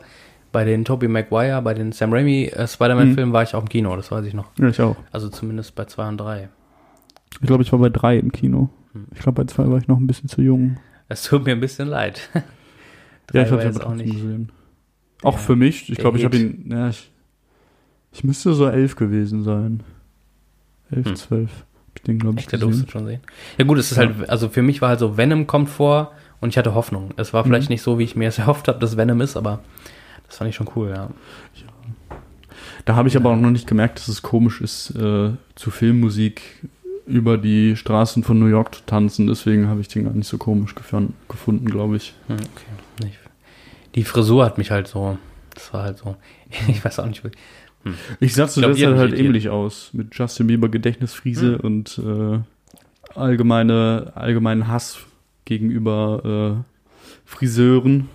bei 0.51 0.63
den 0.63 0.85
Tobey 0.85 1.07
Maguire, 1.07 1.61
bei 1.61 1.73
den 1.73 1.91
Sam 1.91 2.13
Raimi 2.13 2.45
äh, 2.45 2.67
Spider-Man-Filmen 2.67 3.33
war 3.33 3.43
ich 3.43 3.53
auch 3.55 3.61
im 3.61 3.69
Kino, 3.69 3.95
das 3.95 4.11
weiß 4.11 4.25
ich 4.25 4.33
noch. 4.33 4.47
Ja, 4.57 4.67
ich 4.69 4.79
auch. 4.81 4.95
Also 5.11 5.29
zumindest 5.29 5.75
bei 5.75 5.85
zwei 5.85 6.07
und 6.07 6.17
drei. 6.17 6.49
Ich 7.41 7.47
glaube, 7.47 7.63
ich 7.63 7.71
war 7.71 7.79
bei 7.79 7.89
drei 7.89 8.17
im 8.17 8.31
Kino. 8.31 8.69
Hm. 8.93 9.07
Ich 9.13 9.19
glaube, 9.19 9.43
bei 9.43 9.51
zwei 9.51 9.69
war 9.69 9.77
ich 9.77 9.87
noch 9.87 9.97
ein 9.99 10.07
bisschen 10.07 10.29
zu 10.29 10.41
jung. 10.41 10.77
Es 11.07 11.23
tut 11.23 11.45
mir 11.45 11.51
ein 11.51 11.59
bisschen 11.59 11.87
leid. 11.87 12.29
Ja, 13.31 13.43
ich 13.43 13.51
habe 13.51 13.63
aber 13.63 13.85
auch 13.85 13.93
nicht. 13.93 14.11
gesehen. 14.11 14.51
Auch 15.21 15.33
der- 15.35 15.39
für 15.41 15.55
mich. 15.55 15.87
Ich 15.87 15.99
glaube, 15.99 16.17
ich 16.17 16.25
habe 16.25 16.35
ihn. 16.35 16.67
Ja, 16.71 16.89
ich, 16.89 17.11
ich 18.11 18.23
müsste 18.23 18.53
so 18.55 18.65
elf 18.67 18.95
gewesen 18.95 19.43
sein. 19.43 19.83
Elf, 20.91 21.05
Hm. 21.07 21.15
zwölf. 21.15 21.49
Hab 21.51 21.95
ich 21.97 22.01
den, 22.03 22.19
glaube 22.19 22.39
ich, 22.39 22.45
Echt, 22.45 22.53
durfte 22.53 22.67
gesehen. 22.67 22.89
schon 22.89 23.05
sehen. 23.05 23.19
Ja 23.57 23.65
gut, 23.65 23.77
es 23.77 23.91
ist 23.91 23.97
Ja. 23.97 24.05
halt, 24.07 24.29
also 24.29 24.49
für 24.49 24.61
mich 24.61 24.81
war 24.81 24.89
halt 24.89 24.99
so, 24.99 25.17
Venom 25.17 25.47
kommt 25.47 25.69
vor 25.69 26.11
und 26.41 26.49
ich 26.49 26.57
hatte 26.57 26.73
Hoffnung. 26.75 27.11
Es 27.17 27.33
war 27.33 27.43
vielleicht 27.43 27.69
Mhm. 27.69 27.73
nicht 27.73 27.81
so, 27.81 27.99
wie 27.99 28.03
ich 28.03 28.15
mir 28.15 28.29
es 28.29 28.37
erhofft 28.39 28.67
habe, 28.67 28.79
dass 28.79 28.95
Venom 28.97 29.21
ist, 29.21 29.37
aber 29.37 29.59
das 30.27 30.37
fand 30.37 30.49
ich 30.49 30.55
schon 30.55 30.69
cool, 30.75 30.89
ja. 30.89 31.09
Da 32.85 32.95
habe 32.95 33.07
ich 33.07 33.15
aber 33.17 33.31
auch 33.31 33.35
noch 33.37 33.51
nicht 33.51 33.67
gemerkt, 33.67 33.99
dass 33.99 34.07
es 34.07 34.21
komisch 34.21 34.61
ist, 34.61 34.91
äh, 34.95 35.31
zu 35.55 35.71
Filmmusik 35.71 36.41
über 37.05 37.37
die 37.37 37.75
Straßen 37.75 38.23
von 38.23 38.39
New 38.39 38.45
York 38.47 38.75
zu 38.75 38.81
tanzen. 38.85 39.27
Deswegen 39.27 39.67
habe 39.67 39.81
ich 39.81 39.87
den 39.87 40.05
gar 40.05 40.13
nicht 40.13 40.27
so 40.27 40.37
komisch 40.37 40.75
gefunden, 40.75 41.65
glaube 41.65 41.97
ich. 41.97 42.13
Hm, 42.27 42.35
okay. 42.37 43.11
Die 43.95 44.03
Frisur 44.03 44.45
hat 44.45 44.57
mich 44.59 44.69
halt 44.71 44.87
so, 44.87 45.17
das 45.55 45.73
war 45.73 45.83
halt 45.83 45.97
so, 45.97 46.15
ich 46.67 46.83
weiß 46.83 46.99
auch 46.99 47.05
nicht, 47.07 47.23
wie- 47.83 48.25
Ich 48.25 48.33
sag 48.35 48.49
so, 48.49 48.61
das 48.61 48.77
sah 48.79 48.95
halt 48.97 49.17
ähnlich 49.17 49.49
aus. 49.49 49.89
Mit 49.93 50.13
Justin 50.15 50.47
Bieber 50.47 50.69
Gedächtnisfriese 50.69 51.53
Hm. 51.53 51.59
und 51.61 52.01
äh, 52.05 52.39
allgemeine, 53.17 54.11
allgemeinen 54.15 54.67
Hass 54.67 54.99
gegenüber 55.45 56.63
äh, 56.63 56.99
Friseuren. 57.25 58.09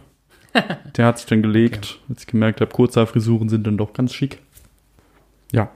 Der 0.96 1.06
hat 1.06 1.18
sich 1.18 1.26
dann 1.26 1.42
gelegt, 1.42 1.98
als 2.08 2.20
ich 2.22 2.26
gemerkt 2.26 2.60
habe, 2.60 2.70
Kurzhaarfrisuren 2.70 3.48
sind 3.48 3.66
dann 3.66 3.76
doch 3.76 3.92
ganz 3.92 4.12
schick. 4.14 4.38
Ja. 5.52 5.70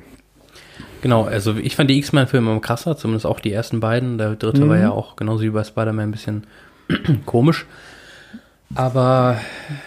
Genau, 1.01 1.25
also 1.25 1.55
ich 1.57 1.77
fand 1.77 1.89
die 1.91 1.99
X-Men-Filme 1.99 2.51
immer 2.51 2.61
krasser, 2.61 2.97
zumindest 2.97 3.27
auch 3.27 3.39
die 3.41 3.53
ersten 3.53 3.79
beiden. 3.81 4.19
Der 4.19 4.35
dritte 4.37 4.69
war 4.69 4.77
Mhm. 4.77 4.83
ja 4.83 4.91
auch 4.91 5.15
genauso 5.17 5.43
wie 5.45 5.51
bei 5.51 5.63
Spider-Man 5.65 6.09
ein 6.09 6.11
bisschen 6.13 6.45
komisch. 7.27 7.67
Aber 8.75 9.39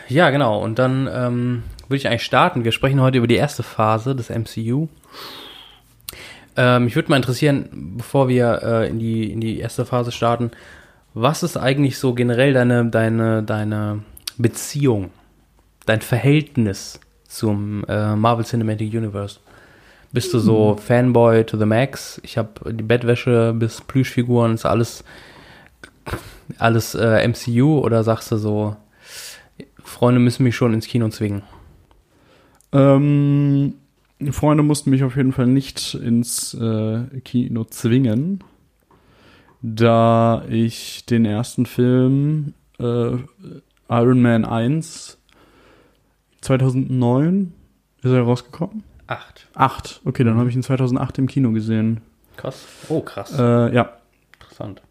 ja, 0.07 0.29
genau. 0.29 0.61
Und 0.61 0.79
dann 0.79 1.07
ähm, 1.13 1.63
würde 1.91 1.97
ich 1.97 2.07
eigentlich 2.07 2.23
starten. 2.23 2.63
Wir 2.63 2.71
sprechen 2.71 3.01
heute 3.01 3.17
über 3.17 3.27
die 3.27 3.35
erste 3.35 3.63
Phase 3.63 4.15
des 4.15 4.29
MCU. 4.29 4.87
Ähm, 6.57 6.85
mich 6.85 6.95
würde 6.95 7.09
mal 7.09 7.17
interessieren, 7.17 7.95
bevor 7.97 8.27
wir 8.27 8.61
äh, 8.63 8.89
in, 8.89 8.99
die, 8.99 9.31
in 9.31 9.39
die 9.39 9.59
erste 9.59 9.85
Phase 9.85 10.11
starten, 10.11 10.51
was 11.13 11.43
ist 11.43 11.57
eigentlich 11.57 11.97
so 11.97 12.13
generell 12.13 12.53
deine, 12.53 12.85
deine, 12.85 13.43
deine 13.43 14.03
Beziehung, 14.37 15.11
dein 15.85 16.01
Verhältnis 16.01 16.99
zum 17.27 17.83
äh, 17.87 18.15
Marvel 18.15 18.45
Cinematic 18.45 18.93
Universe? 18.93 19.39
Bist 20.13 20.33
du 20.33 20.39
so 20.39 20.75
Fanboy 20.75 21.45
to 21.45 21.57
the 21.57 21.65
Max? 21.65 22.19
Ich 22.23 22.37
habe 22.37 22.73
die 22.73 22.83
Bettwäsche 22.83 23.53
bis 23.53 23.79
Plüschfiguren, 23.79 24.53
ist 24.53 24.65
alles, 24.65 25.05
alles 26.57 26.95
äh, 26.95 27.25
MCU 27.27 27.79
oder 27.79 28.03
sagst 28.03 28.31
du 28.31 28.37
so, 28.37 28.75
Freunde 29.83 30.19
müssen 30.19 30.43
mich 30.43 30.55
schon 30.55 30.73
ins 30.73 30.87
Kino 30.87 31.07
zwingen? 31.09 31.43
Ähm, 32.73 33.75
Freunde 34.31 34.63
mussten 34.63 34.89
mich 34.91 35.03
auf 35.03 35.15
jeden 35.15 35.31
Fall 35.31 35.47
nicht 35.47 35.95
ins 35.95 36.53
äh, 36.53 37.03
Kino 37.23 37.63
zwingen, 37.65 38.43
da 39.61 40.45
ich 40.49 41.05
den 41.05 41.25
ersten 41.25 41.65
Film 41.65 42.53
äh, 42.79 43.17
Iron 43.89 44.21
Man 44.21 44.45
1 44.45 45.17
2009 46.41 47.53
ist 48.01 48.11
er 48.11 48.21
rausgekommen? 48.23 48.83
Acht. 49.07 49.47
Acht. 49.53 50.01
Okay, 50.05 50.23
dann 50.23 50.37
habe 50.37 50.49
ich 50.49 50.55
ihn 50.55 50.63
2008 50.63 51.19
im 51.19 51.27
Kino 51.27 51.51
gesehen. 51.51 52.01
Krass. 52.37 52.65
Oh, 52.89 53.01
krass. 53.01 53.37
Äh, 53.37 53.73
ja, 53.75 53.97
Interessant. 54.39 54.81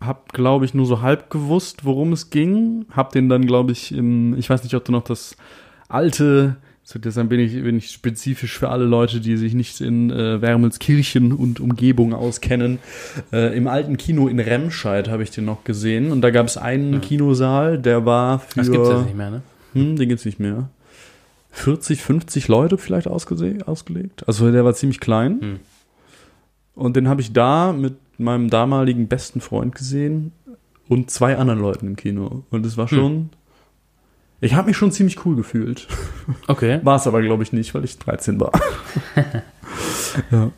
hab 0.00 0.32
glaube 0.32 0.64
ich 0.64 0.74
nur 0.74 0.84
so 0.84 1.00
halb 1.00 1.30
gewusst, 1.30 1.84
worum 1.84 2.12
es 2.12 2.28
ging. 2.30 2.86
Hab 2.90 3.12
den 3.12 3.28
dann 3.28 3.46
glaube 3.46 3.72
ich 3.72 3.92
im, 3.92 4.36
ich 4.36 4.50
weiß 4.50 4.64
nicht, 4.64 4.74
ob 4.74 4.84
du 4.84 4.92
noch 4.92 5.04
das 5.04 5.36
alte, 5.88 6.56
so 6.92 6.98
deshalb 6.98 7.30
bin 7.30 7.40
ich, 7.40 7.54
bin 7.62 7.78
ich 7.78 7.90
spezifisch 7.90 8.58
für 8.58 8.68
alle 8.68 8.84
Leute, 8.84 9.20
die 9.20 9.36
sich 9.38 9.54
nicht 9.54 9.80
in 9.80 10.10
äh, 10.10 10.42
Wermelskirchen 10.42 11.32
und 11.32 11.58
Umgebung 11.58 12.12
auskennen. 12.12 12.78
Äh, 13.32 13.56
Im 13.56 13.66
alten 13.66 13.96
Kino 13.96 14.28
in 14.28 14.38
Remscheid 14.38 15.08
habe 15.08 15.22
ich 15.22 15.30
den 15.30 15.46
noch 15.46 15.64
gesehen 15.64 16.12
und 16.12 16.20
da 16.20 16.30
gab 16.30 16.46
es 16.46 16.56
einen 16.58 16.90
Mhm. 16.90 17.00
Kinosaal, 17.00 17.78
der 17.78 18.04
war 18.04 18.40
für, 18.40 18.56
Das 18.60 18.70
gibt's 18.70 18.88
jetzt 18.90 19.04
nicht 19.06 19.16
mehr, 19.16 19.30
ne? 19.30 19.42
hm, 19.72 19.96
den 19.96 20.08
gibt's 20.08 20.24
nicht 20.26 20.38
mehr. 20.38 20.68
40, 21.52 22.02
50 22.02 22.48
Leute 22.48 22.76
vielleicht 22.78 23.06
ausgelegt. 23.08 24.26
Also 24.26 24.50
der 24.50 24.64
war 24.64 24.74
ziemlich 24.74 25.00
klein. 25.00 25.40
Hm. 25.40 25.60
Und 26.74 26.96
den 26.96 27.08
habe 27.08 27.20
ich 27.20 27.32
da 27.32 27.72
mit 27.72 27.94
meinem 28.18 28.50
damaligen 28.50 29.08
besten 29.08 29.40
Freund 29.40 29.74
gesehen 29.74 30.32
und 30.88 31.10
zwei 31.10 31.36
anderen 31.36 31.60
Leuten 31.60 31.86
im 31.86 31.96
Kino. 31.96 32.44
Und 32.50 32.66
es 32.66 32.76
war 32.76 32.88
schon. 32.88 33.30
Ich 34.42 34.54
habe 34.54 34.66
mich 34.66 34.76
schon 34.76 34.90
ziemlich 34.90 35.24
cool 35.24 35.36
gefühlt. 35.36 35.86
Okay. 36.48 36.80
War 36.84 36.96
es 36.96 37.06
aber, 37.06 37.22
glaube 37.22 37.44
ich, 37.44 37.52
nicht, 37.52 37.74
weil 37.74 37.84
ich 37.84 37.96
13 37.98 38.40
war. 38.40 38.50
ja. 40.30 40.50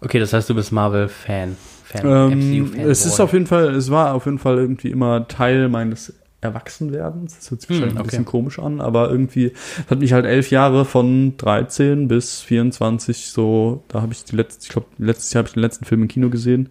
Okay, 0.00 0.18
das 0.18 0.32
heißt, 0.32 0.48
du 0.48 0.54
bist 0.54 0.72
Marvel-Fan. 0.72 1.56
Fan, 1.84 2.32
Ähm, 2.32 2.74
es 2.78 3.04
ist 3.06 3.20
auf 3.20 3.32
jeden 3.32 3.46
Fall, 3.46 3.74
es 3.74 3.90
war 3.90 4.14
auf 4.14 4.24
jeden 4.24 4.38
Fall 4.38 4.56
irgendwie 4.58 4.88
immer 4.90 5.28
Teil 5.28 5.68
meines 5.68 6.12
Erwachsenwerdens. 6.40 7.36
Das 7.36 7.50
hört 7.50 7.60
sich 7.60 7.68
Hm, 7.70 7.76
wahrscheinlich 7.76 7.94
ein 7.96 8.00
okay. 8.00 8.08
bisschen 8.10 8.24
komisch 8.24 8.58
an, 8.58 8.80
aber 8.80 9.10
irgendwie 9.10 9.52
hat 9.88 9.98
mich 10.00 10.12
halt 10.12 10.24
elf 10.26 10.50
Jahre 10.50 10.84
von 10.84 11.36
13 11.36 12.08
bis 12.08 12.40
24 12.40 13.26
so, 13.26 13.84
da 13.88 14.02
habe 14.02 14.12
ich 14.12 14.24
die 14.24 14.36
letzte, 14.36 14.64
ich 14.64 14.68
glaube, 14.70 14.86
letztes 14.98 15.32
Jahr 15.32 15.40
habe 15.40 15.48
ich 15.48 15.54
den 15.54 15.62
letzten 15.62 15.84
Film 15.84 16.02
im 16.02 16.08
Kino 16.08 16.28
gesehen. 16.30 16.70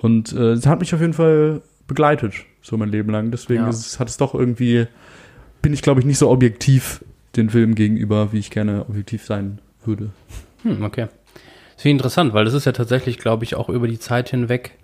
Und 0.00 0.32
äh, 0.32 0.52
es 0.52 0.66
hat 0.66 0.80
mich 0.80 0.94
auf 0.94 1.00
jeden 1.00 1.12
Fall 1.14 1.62
begleitet, 1.92 2.34
so 2.62 2.76
mein 2.76 2.88
Leben 2.88 3.10
lang. 3.10 3.30
Deswegen 3.30 3.62
Ja. 3.64 3.68
es, 3.68 3.98
hat 3.98 4.08
es 4.08 4.16
doch 4.16 4.34
irgendwie, 4.34 4.86
bin 5.60 5.72
ich 5.72 5.82
glaube 5.82 6.00
ich 6.00 6.06
nicht 6.06 6.18
so 6.18 6.30
objektiv 6.30 7.04
den 7.36 7.50
Film 7.50 7.74
gegenüber, 7.74 8.32
wie 8.32 8.38
ich 8.38 8.50
gerne 8.50 8.86
objektiv 8.88 9.24
sein 9.24 9.58
würde. 9.84 10.10
Hm, 10.62 10.82
okay. 10.84 11.06
Das 11.74 11.82
finde 11.82 11.88
ich 11.88 11.92
interessant, 11.92 12.34
weil 12.34 12.44
das 12.44 12.54
ist 12.54 12.66
ja 12.66 12.72
tatsächlich, 12.72 13.18
glaube 13.18 13.44
ich, 13.44 13.54
auch 13.54 13.68
über 13.68 13.88
die 13.88 13.98
Zeit 13.98 14.30
hinweg 14.30 14.78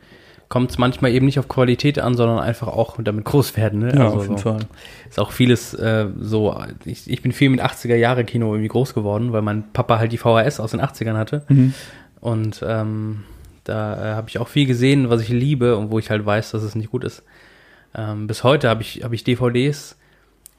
kommt 0.48 0.70
es 0.70 0.78
manchmal 0.78 1.12
eben 1.12 1.26
nicht 1.26 1.38
auf 1.38 1.48
Qualität 1.48 1.98
an, 1.98 2.14
sondern 2.14 2.38
einfach 2.38 2.68
auch 2.68 2.96
damit 3.02 3.24
groß 3.24 3.56
werden. 3.56 3.80
Ne? 3.80 3.92
Also 4.00 4.22
so. 4.22 4.36
Fall. 4.38 4.60
Ist 5.08 5.20
auch 5.20 5.30
vieles 5.30 5.74
äh, 5.74 6.06
so, 6.18 6.56
ich, 6.84 7.08
ich 7.10 7.22
bin 7.22 7.32
viel 7.32 7.50
mit 7.50 7.62
80er-Jahre-Kino 7.62 8.46
irgendwie 8.52 8.68
groß 8.68 8.94
geworden, 8.94 9.32
weil 9.32 9.42
mein 9.42 9.64
Papa 9.72 9.98
halt 9.98 10.12
die 10.12 10.18
VHS 10.18 10.60
aus 10.60 10.70
den 10.70 10.80
80ern 10.80 11.16
hatte. 11.16 11.44
Mhm. 11.48 11.74
Und 12.20 12.64
ähm, 12.66 13.24
da 13.68 14.12
äh, 14.12 14.14
habe 14.14 14.28
ich 14.28 14.38
auch 14.38 14.48
viel 14.48 14.66
gesehen, 14.66 15.10
was 15.10 15.20
ich 15.22 15.28
liebe 15.28 15.76
und 15.76 15.90
wo 15.90 15.98
ich 15.98 16.10
halt 16.10 16.25
weiß, 16.26 16.50
dass 16.50 16.62
es 16.62 16.75
nicht 16.75 16.90
gut 16.90 17.04
ist. 17.04 17.22
Ähm, 17.94 18.26
bis 18.26 18.42
heute 18.44 18.68
habe 18.68 18.82
ich, 18.82 19.02
hab 19.04 19.12
ich 19.12 19.25
DVDs 19.25 19.96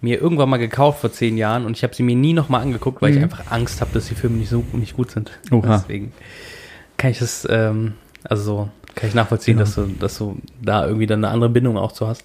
mir 0.01 0.21
irgendwann 0.21 0.49
mal 0.49 0.57
gekauft 0.57 1.01
vor 1.01 1.11
zehn 1.11 1.37
Jahren 1.37 1.65
und 1.65 1.75
ich 1.75 1.83
habe 1.83 1.93
sie 1.93 2.03
mir 2.03 2.15
nie 2.15 2.33
nochmal 2.33 2.61
angeguckt, 2.61 3.01
weil 3.01 3.11
ich 3.11 3.17
Mhm. 3.17 3.23
einfach 3.23 3.51
Angst 3.51 3.81
habe, 3.81 3.91
dass 3.93 4.07
die 4.07 4.15
Filme 4.15 4.37
nicht 4.37 4.49
so 4.49 4.63
nicht 4.73 4.95
gut 4.95 5.11
sind. 5.11 5.31
Oha. 5.51 5.77
Deswegen 5.77 6.13
kann 6.97 7.11
ich 7.11 7.19
das, 7.19 7.45
ähm, 7.49 7.93
also 8.23 8.43
so, 8.43 8.69
kann 8.95 9.09
ich 9.09 9.15
nachvollziehen, 9.15 9.57
Genau. 9.57 9.65
dass, 9.65 9.75
du, 9.75 9.87
dass 9.99 10.17
du 10.17 10.37
da 10.61 10.85
irgendwie 10.85 11.05
dann 11.07 11.23
eine 11.23 11.33
andere 11.33 11.49
Bindung 11.49 11.77
auch 11.77 11.91
zu 11.91 12.07
hast. 12.07 12.23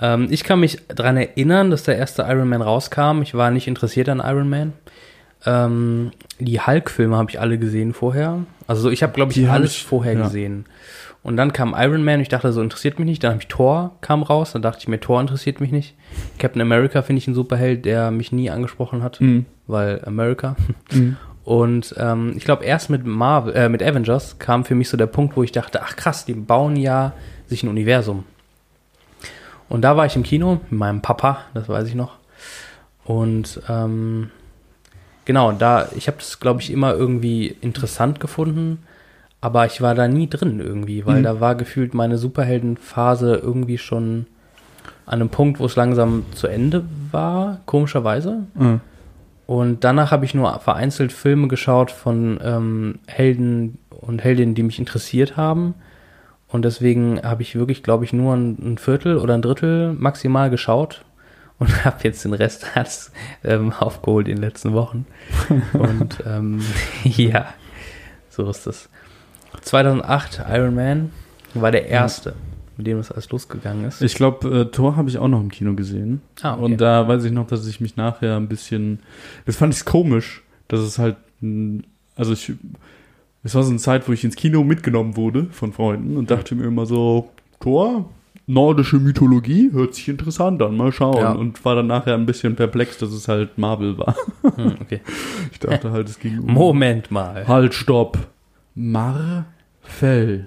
Ähm, 0.00 0.28
ich 0.30 0.44
kann 0.44 0.60
mich 0.60 0.78
dran 0.88 1.16
erinnern, 1.16 1.70
dass 1.70 1.82
der 1.82 1.96
erste 1.98 2.22
Iron 2.22 2.48
Man 2.48 2.62
rauskam. 2.62 3.20
Ich 3.22 3.34
war 3.34 3.50
nicht 3.50 3.66
interessiert 3.68 4.08
an 4.08 4.22
Iron 4.24 4.48
Man. 4.48 4.72
Ähm, 5.46 6.10
die 6.40 6.60
Hulk-Filme 6.60 7.16
habe 7.16 7.30
ich 7.30 7.40
alle 7.40 7.58
gesehen 7.58 7.92
vorher. 7.92 8.40
Also 8.66 8.82
so, 8.82 8.90
ich 8.90 9.02
habe, 9.02 9.12
glaube 9.12 9.32
ich, 9.32 9.38
Die 9.38 9.46
alles 9.46 9.72
ich- 9.72 9.84
vorher 9.84 10.14
ja. 10.14 10.22
gesehen. 10.24 10.66
Und 11.22 11.36
dann 11.36 11.52
kam 11.52 11.74
Iron 11.76 12.04
Man, 12.04 12.20
ich 12.20 12.28
dachte, 12.28 12.52
so 12.52 12.62
interessiert 12.62 12.98
mich 12.98 13.06
nicht. 13.06 13.22
Dann 13.24 13.32
habe 13.32 13.42
ich 13.42 13.48
Thor 13.48 13.96
kam 14.00 14.22
raus, 14.22 14.52
dann 14.52 14.62
dachte 14.62 14.78
ich 14.80 14.88
mir, 14.88 15.00
Thor 15.00 15.20
interessiert 15.20 15.60
mich 15.60 15.72
nicht. 15.72 15.94
Captain 16.38 16.62
America 16.62 17.02
finde 17.02 17.18
ich 17.18 17.26
ein 17.28 17.34
Superheld, 17.34 17.84
der 17.84 18.10
mich 18.10 18.30
nie 18.32 18.50
angesprochen 18.50 19.02
hat, 19.02 19.20
Mhm. 19.20 19.44
weil 19.66 20.02
America. 20.04 20.56
Mhm. 20.92 21.16
Und 21.44 21.94
ähm, 21.98 22.34
ich 22.36 22.44
glaube, 22.44 22.64
erst 22.64 22.90
mit 22.90 23.06
Marvel, 23.06 23.54
äh, 23.54 23.68
mit 23.68 23.82
Avengers 23.82 24.38
kam 24.38 24.64
für 24.64 24.74
mich 24.74 24.88
so 24.90 24.96
der 24.98 25.06
Punkt, 25.06 25.34
wo 25.36 25.42
ich 25.42 25.50
dachte, 25.52 25.82
ach 25.82 25.96
krass, 25.96 26.24
die 26.26 26.34
bauen 26.34 26.76
ja 26.76 27.12
sich 27.46 27.62
ein 27.62 27.68
Universum. 27.70 28.24
Und 29.70 29.82
da 29.82 29.96
war 29.96 30.06
ich 30.06 30.14
im 30.16 30.22
Kino 30.22 30.60
mit 30.70 30.78
meinem 30.78 31.00
Papa, 31.02 31.38
das 31.54 31.68
weiß 31.68 31.88
ich 31.88 31.94
noch. 31.94 32.16
Und 33.04 33.60
ähm, 33.68 34.30
genau, 35.28 35.52
da, 35.52 35.90
ich 35.94 36.08
habe 36.08 36.16
das, 36.16 36.40
glaube 36.40 36.62
ich, 36.62 36.72
immer 36.72 36.94
irgendwie 36.94 37.54
interessant 37.60 38.18
gefunden, 38.18 38.78
aber 39.42 39.66
ich 39.66 39.82
war 39.82 39.94
da 39.94 40.08
nie 40.08 40.26
drin 40.26 40.58
irgendwie, 40.58 41.04
weil 41.04 41.18
Mhm. 41.18 41.22
da 41.22 41.38
war 41.38 41.54
gefühlt 41.54 41.92
meine 41.92 42.16
Superheldenphase 42.16 43.36
irgendwie 43.36 43.76
schon 43.76 44.24
an 45.04 45.20
einem 45.20 45.28
Punkt, 45.28 45.60
wo 45.60 45.66
es 45.66 45.76
langsam 45.76 46.24
zu 46.32 46.46
Ende 46.46 46.82
war, 47.12 47.60
komischerweise. 47.66 48.44
Mhm. 48.54 48.80
Und 49.46 49.84
danach 49.84 50.12
habe 50.12 50.24
ich 50.24 50.34
nur 50.34 50.58
vereinzelt 50.60 51.12
Filme 51.12 51.48
geschaut 51.48 51.90
von 51.90 52.40
ähm, 52.42 52.98
Helden 53.06 53.76
und 53.90 54.24
Heldinnen, 54.24 54.54
die 54.54 54.62
mich 54.62 54.78
interessiert 54.78 55.36
haben. 55.36 55.74
Und 56.48 56.64
deswegen 56.64 57.20
habe 57.22 57.42
ich 57.42 57.54
wirklich, 57.54 57.82
glaube 57.82 58.06
ich, 58.06 58.14
nur 58.14 58.34
ein, 58.34 58.56
ein 58.60 58.78
Viertel 58.78 59.18
oder 59.18 59.34
ein 59.34 59.42
Drittel 59.42 59.92
maximal 59.92 60.48
geschaut 60.48 61.04
und 61.58 61.84
habe 61.84 61.98
jetzt 62.02 62.24
den 62.24 62.34
Rest 62.34 62.66
erst, 62.74 63.12
ähm, 63.44 63.72
aufgeholt 63.72 64.28
in 64.28 64.36
den 64.36 64.42
letzten 64.42 64.72
Wochen. 64.72 65.06
und 65.72 66.22
ähm, 66.26 66.60
ja, 67.04 67.54
so 68.30 68.48
ist 68.48 68.66
das. 68.66 68.88
2008 69.62 70.44
Iron 70.48 70.74
Man 70.74 71.10
war 71.54 71.72
der 71.72 71.86
erste, 71.86 72.34
mit 72.76 72.86
dem 72.86 72.98
das 72.98 73.10
alles 73.10 73.28
losgegangen 73.30 73.84
ist. 73.86 74.02
Ich 74.02 74.14
glaube, 74.14 74.60
äh, 74.60 74.64
Thor 74.66 74.96
habe 74.96 75.08
ich 75.08 75.18
auch 75.18 75.28
noch 75.28 75.40
im 75.40 75.50
Kino 75.50 75.74
gesehen. 75.74 76.20
Ah, 76.42 76.54
okay. 76.54 76.62
Und 76.62 76.80
da 76.80 77.08
weiß 77.08 77.24
ich 77.24 77.32
noch, 77.32 77.46
dass 77.46 77.66
ich 77.66 77.80
mich 77.80 77.96
nachher 77.96 78.36
ein 78.36 78.48
bisschen. 78.48 79.00
Das 79.46 79.56
fand 79.56 79.74
ich 79.74 79.84
komisch, 79.84 80.42
dass 80.68 80.80
es 80.80 80.98
halt. 80.98 81.16
Also 82.16 82.32
ich. 82.32 82.52
Es 83.44 83.54
war 83.54 83.62
so 83.62 83.70
eine 83.70 83.78
Zeit, 83.78 84.08
wo 84.08 84.12
ich 84.12 84.24
ins 84.24 84.36
Kino 84.36 84.64
mitgenommen 84.64 85.16
wurde 85.16 85.46
von 85.52 85.72
Freunden 85.72 86.16
und 86.16 86.30
dachte 86.30 86.54
mir 86.54 86.64
immer 86.64 86.86
so: 86.86 87.30
Thor, 87.60 88.10
nordische 88.48 88.96
Mythologie, 88.96 89.70
hört 89.72 89.94
sich 89.94 90.08
interessant 90.08 90.60
an, 90.62 90.76
mal 90.76 90.90
schauen. 90.90 91.18
Ja. 91.18 91.32
Und 91.32 91.64
war 91.64 91.76
dann 91.76 91.86
nachher 91.86 92.14
ein 92.14 92.26
bisschen 92.26 92.56
perplex, 92.56 92.98
dass 92.98 93.12
es 93.12 93.28
halt 93.28 93.58
Marvel 93.58 93.96
war. 93.98 94.16
Hm, 94.42 94.76
okay. 94.80 95.00
Ich 95.52 95.60
dachte 95.60 95.90
halt, 95.92 96.08
es 96.08 96.18
ging 96.18 96.38
um. 96.40 96.52
Moment 96.52 97.10
mal. 97.10 97.46
Halt, 97.46 97.74
stopp. 97.74 98.18
Marvel. 98.74 100.46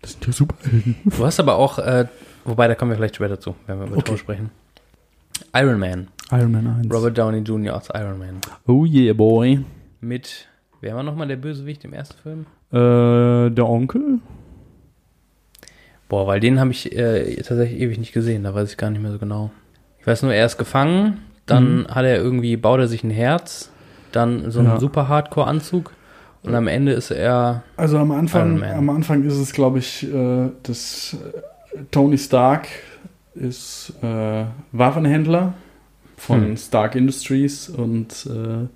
Das 0.00 0.12
sind 0.12 0.26
ja 0.26 0.32
Superhelden. 0.32 0.96
Du 1.04 1.24
hast 1.24 1.40
aber 1.40 1.56
auch, 1.56 1.78
äh, 1.78 2.06
wobei, 2.44 2.68
da 2.68 2.74
kommen 2.74 2.92
wir 2.92 2.96
vielleicht 2.96 3.16
später 3.16 3.40
zu, 3.40 3.56
wenn 3.66 3.78
wir 3.80 3.86
über 3.86 3.96
Okay. 3.98 4.16
Sprechen. 4.16 4.50
Iron 5.54 5.78
Man. 5.78 6.08
Iron 6.30 6.52
Man 6.52 6.66
1. 6.66 6.92
Robert 6.92 7.16
Downey 7.18 7.38
Jr. 7.38 7.74
als 7.74 7.88
Iron 7.94 8.18
Man. 8.18 8.40
Oh 8.66 8.84
yeah, 8.84 9.12
boy. 9.12 9.64
Mit, 10.00 10.46
wer 10.80 10.94
war 10.94 11.02
nochmal 11.02 11.26
der 11.28 11.36
Bösewicht 11.36 11.84
im 11.84 11.92
ersten 11.92 12.18
Film? 12.22 12.46
Äh, 12.70 13.50
der 13.50 13.68
Onkel? 13.68 14.20
Boah, 16.08 16.26
weil 16.26 16.40
den 16.40 16.60
habe 16.60 16.70
ich 16.70 16.92
äh, 16.96 17.36
tatsächlich 17.36 17.80
ewig 17.80 17.98
nicht 17.98 18.12
gesehen, 18.12 18.44
da 18.44 18.54
weiß 18.54 18.70
ich 18.70 18.76
gar 18.76 18.90
nicht 18.90 19.02
mehr 19.02 19.12
so 19.12 19.18
genau. 19.18 19.50
Ich 20.00 20.06
weiß 20.06 20.22
nur, 20.22 20.32
er 20.32 20.46
ist 20.46 20.56
gefangen, 20.56 21.18
dann 21.46 21.86
hat 21.88 22.04
er 22.04 22.16
irgendwie, 22.16 22.56
baut 22.56 22.78
er 22.80 22.86
sich 22.88 23.02
ein 23.02 23.10
Herz, 23.10 23.70
dann 24.12 24.50
so 24.50 24.60
einen 24.60 24.68
Ja. 24.68 24.80
super 24.80 25.08
Hardcore-Anzug 25.08 25.92
und 26.42 26.54
am 26.54 26.68
Ende 26.68 26.92
ist 26.92 27.10
er, 27.10 27.64
Also 27.76 27.98
am 27.98 28.12
Anfang, 28.12 28.62
am 28.62 28.88
Anfang 28.90 29.24
ist 29.24 29.34
es, 29.34 29.52
glaube 29.52 29.80
ich, 29.80 30.06
äh, 30.12 30.48
dass 30.62 31.14
äh, 31.74 31.78
Tony 31.90 32.18
Stark 32.18 32.68
ist 33.34 33.92
äh, 34.02 34.44
Waffenhändler 34.72 35.54
von 36.16 36.42
Hm. 36.42 36.56
Stark 36.56 36.94
Industries 36.94 37.68
und 37.68 38.26
äh, 38.26 38.66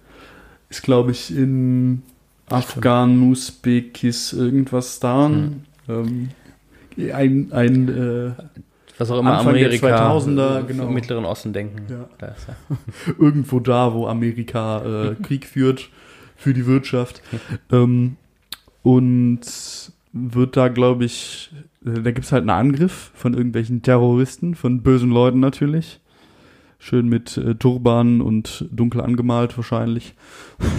ist, 0.69 0.83
glaube 0.83 1.13
ich, 1.13 1.35
in 1.35 2.03
Afghan, 2.49 3.31
Usbekis, 3.31 4.33
irgendwas 4.33 4.99
da. 5.01 5.29
Hm. 5.29 5.61
Ähm, 5.89 6.29
ein 7.13 7.53
ein 7.53 7.89
äh, 7.89 8.31
was 8.99 9.11
auch 9.11 9.19
immer 9.19 9.39
Anfang 9.39 9.55
der 9.55 9.67
Amerika 9.67 10.13
2000er, 10.13 10.61
äh, 10.61 10.63
genau. 10.65 10.87
im 10.87 10.95
Mittleren 10.95 11.25
Osten 11.25 11.55
denken. 11.55 11.87
Ja. 11.89 12.09
Da 12.19 12.35
irgendwo 13.19 13.59
da, 13.59 13.95
wo 13.95 14.07
Amerika 14.07 15.11
äh, 15.11 15.15
Krieg 15.23 15.47
führt 15.47 15.89
für 16.37 16.53
die 16.53 16.67
Wirtschaft. 16.67 17.23
ähm, 17.73 18.17
und 18.83 19.41
wird 20.13 20.57
da, 20.57 20.69
glaube 20.69 21.05
ich, 21.05 21.51
da 21.83 22.11
gibt 22.11 22.27
es 22.27 22.33
halt 22.33 22.43
einen 22.43 22.51
Angriff 22.51 23.11
von 23.15 23.35
irgendwelchen 23.35 23.83
Terroristen, 23.83 24.55
von 24.55 24.83
bösen 24.83 25.11
Leuten 25.11 25.41
natürlich. 25.41 26.01
Schön 26.79 27.09
mit 27.09 27.37
äh, 27.37 27.55
Turban 27.55 28.21
und 28.21 28.67
dunkel 28.71 29.01
angemalt 29.03 29.57
wahrscheinlich. 29.57 30.15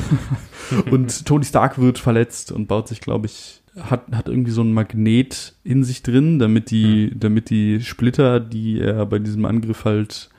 und 0.91 1.25
Tony 1.25 1.45
Stark 1.45 1.79
wird 1.79 1.99
verletzt 1.99 2.51
und 2.51 2.67
baut 2.67 2.87
sich, 2.87 3.01
glaube 3.01 3.27
ich, 3.27 3.60
hat, 3.79 4.11
hat 4.11 4.27
irgendwie 4.27 4.51
so 4.51 4.61
ein 4.61 4.73
Magnet 4.73 5.55
in 5.63 5.83
sich 5.83 6.03
drin, 6.03 6.39
damit 6.39 6.71
die, 6.71 7.13
damit 7.17 7.49
die 7.49 7.79
Splitter, 7.81 8.39
die 8.39 8.79
er 8.79 9.05
bei 9.05 9.19
diesem 9.19 9.45
Angriff 9.45 9.85
halt 9.85 10.29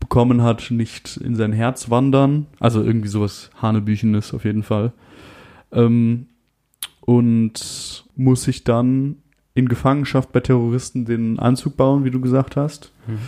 bekommen 0.00 0.42
hat, 0.42 0.70
nicht 0.70 1.16
in 1.18 1.36
sein 1.36 1.52
Herz 1.52 1.90
wandern. 1.90 2.46
Also 2.58 2.82
irgendwie 2.82 3.08
sowas 3.08 3.50
Hanebüchenes 3.60 4.34
auf 4.34 4.44
jeden 4.44 4.62
Fall. 4.62 4.92
Ähm, 5.72 6.26
und 7.00 8.04
muss 8.16 8.42
sich 8.44 8.64
dann 8.64 9.16
in 9.54 9.68
Gefangenschaft 9.68 10.32
bei 10.32 10.40
Terroristen 10.40 11.04
den 11.04 11.38
Anzug 11.38 11.76
bauen, 11.76 12.04
wie 12.04 12.10
du 12.10 12.20
gesagt 12.20 12.56
hast. 12.56 12.92
Mhm. 13.06 13.18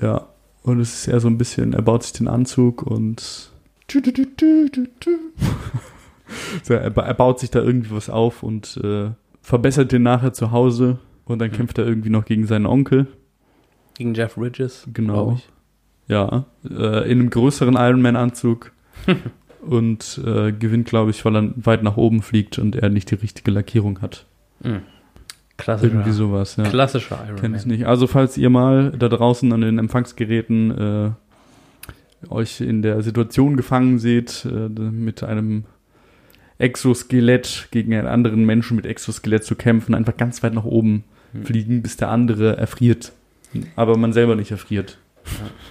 Ja. 0.00 0.28
Und 0.62 0.80
es 0.80 0.94
ist 0.94 1.08
eher 1.08 1.20
so 1.20 1.28
ein 1.28 1.36
bisschen, 1.36 1.74
er 1.74 1.82
baut 1.82 2.02
sich 2.02 2.12
den 2.12 2.26
Anzug 2.26 2.82
und 2.82 3.50
so, 6.62 6.74
er, 6.74 6.96
er 6.96 7.14
baut 7.14 7.38
sich 7.40 7.50
da 7.50 7.60
irgendwie 7.60 7.90
was 7.90 8.08
auf 8.10 8.42
und 8.42 8.78
äh, 8.82 9.10
verbessert 9.42 9.92
den 9.92 10.02
nachher 10.02 10.32
zu 10.32 10.50
Hause 10.52 10.98
und 11.24 11.38
dann 11.40 11.50
Mhm. 11.50 11.54
kämpft 11.54 11.78
er 11.78 11.86
irgendwie 11.86 12.10
noch 12.10 12.24
gegen 12.24 12.46
seinen 12.46 12.66
Onkel. 12.66 13.06
Gegen 13.96 14.14
Jeff 14.14 14.34
Bridges, 14.34 14.86
Genau. 14.92 15.38
Ja, 16.06 16.44
äh, 16.68 17.10
in 17.10 17.20
einem 17.20 17.30
größeren 17.30 17.76
Iron 17.76 18.02
Man-Anzug 18.02 18.72
und 19.66 20.20
äh, 20.24 20.52
gewinnt, 20.52 20.86
glaube 20.88 21.10
ich, 21.12 21.24
weil 21.24 21.36
er 21.36 21.50
weit 21.56 21.82
nach 21.82 21.96
oben 21.96 22.20
fliegt 22.22 22.58
und 22.58 22.76
er 22.76 22.90
nicht 22.90 23.10
die 23.10 23.14
richtige 23.14 23.50
Lackierung 23.50 24.02
hat. 24.02 24.26
Mhm. 24.62 24.80
Klassischer, 25.56 25.92
Irgendwie 25.94 26.10
sowas, 26.10 26.56
ja. 26.56 26.64
klassischer 26.64 27.24
Iron 27.26 27.36
Kenn 27.36 27.54
ich 27.54 27.62
Man. 27.64 27.68
nicht. 27.76 27.86
Also, 27.86 28.06
falls 28.08 28.36
ihr 28.36 28.50
mal 28.50 28.90
da 28.90 29.08
draußen 29.08 29.52
an 29.52 29.60
den 29.60 29.78
Empfangsgeräten 29.78 30.70
äh, 30.76 31.10
euch 32.28 32.60
in 32.60 32.82
der 32.82 33.00
Situation 33.02 33.56
gefangen 33.56 33.98
seht, 33.98 34.44
äh, 34.46 34.68
mit 34.68 35.22
einem 35.22 35.64
Exoskelett 36.58 37.68
gegen 37.70 37.94
einen 37.94 38.06
anderen 38.08 38.44
Menschen 38.44 38.76
mit 38.76 38.86
Exoskelett 38.86 39.44
zu 39.44 39.54
kämpfen, 39.54 39.94
einfach 39.94 40.16
ganz 40.16 40.42
weit 40.42 40.54
nach 40.54 40.64
oben 40.64 41.04
Hm. 41.32 41.44
fliegen, 41.44 41.82
bis 41.82 41.96
der 41.96 42.10
andere 42.10 42.56
erfriert. 42.56 43.12
aber 43.76 43.96
man 43.96 44.12
selber 44.12 44.34
nicht 44.36 44.50
erfriert. 44.50 44.98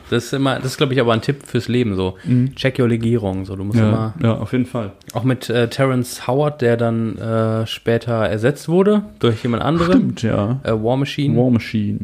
Das 0.09 0.25
ist 0.25 0.33
immer, 0.33 0.55
das 0.55 0.65
ist, 0.71 0.77
glaube 0.77 0.93
ich, 0.93 0.99
aber 0.99 1.13
ein 1.13 1.21
Tipp 1.21 1.43
fürs 1.45 1.67
Leben 1.67 1.95
so. 1.95 2.17
Check 2.55 2.79
your 2.79 2.87
Legierung. 2.87 3.45
So, 3.45 3.55
du 3.55 3.63
musst 3.63 3.77
Ja, 3.77 3.87
immer. 3.87 4.13
ja, 4.23 4.33
auf 4.35 4.51
jeden 4.51 4.65
Fall. 4.65 4.93
Auch 5.13 5.23
mit 5.23 5.49
äh, 5.49 5.67
Terrence 5.69 6.25
Howard, 6.27 6.61
der 6.61 6.75
dann 6.75 7.17
äh, 7.17 7.67
später 7.67 8.13
ersetzt 8.25 8.67
wurde 8.67 9.03
durch 9.19 9.43
jemand 9.43 9.61
anderen. 9.63 9.91
Stimmt, 10.17 10.21
ja. 10.23 10.59
Äh, 10.63 10.71
War 10.71 10.97
Machine. 10.97 11.37
War 11.37 11.51
Machine. 11.51 11.99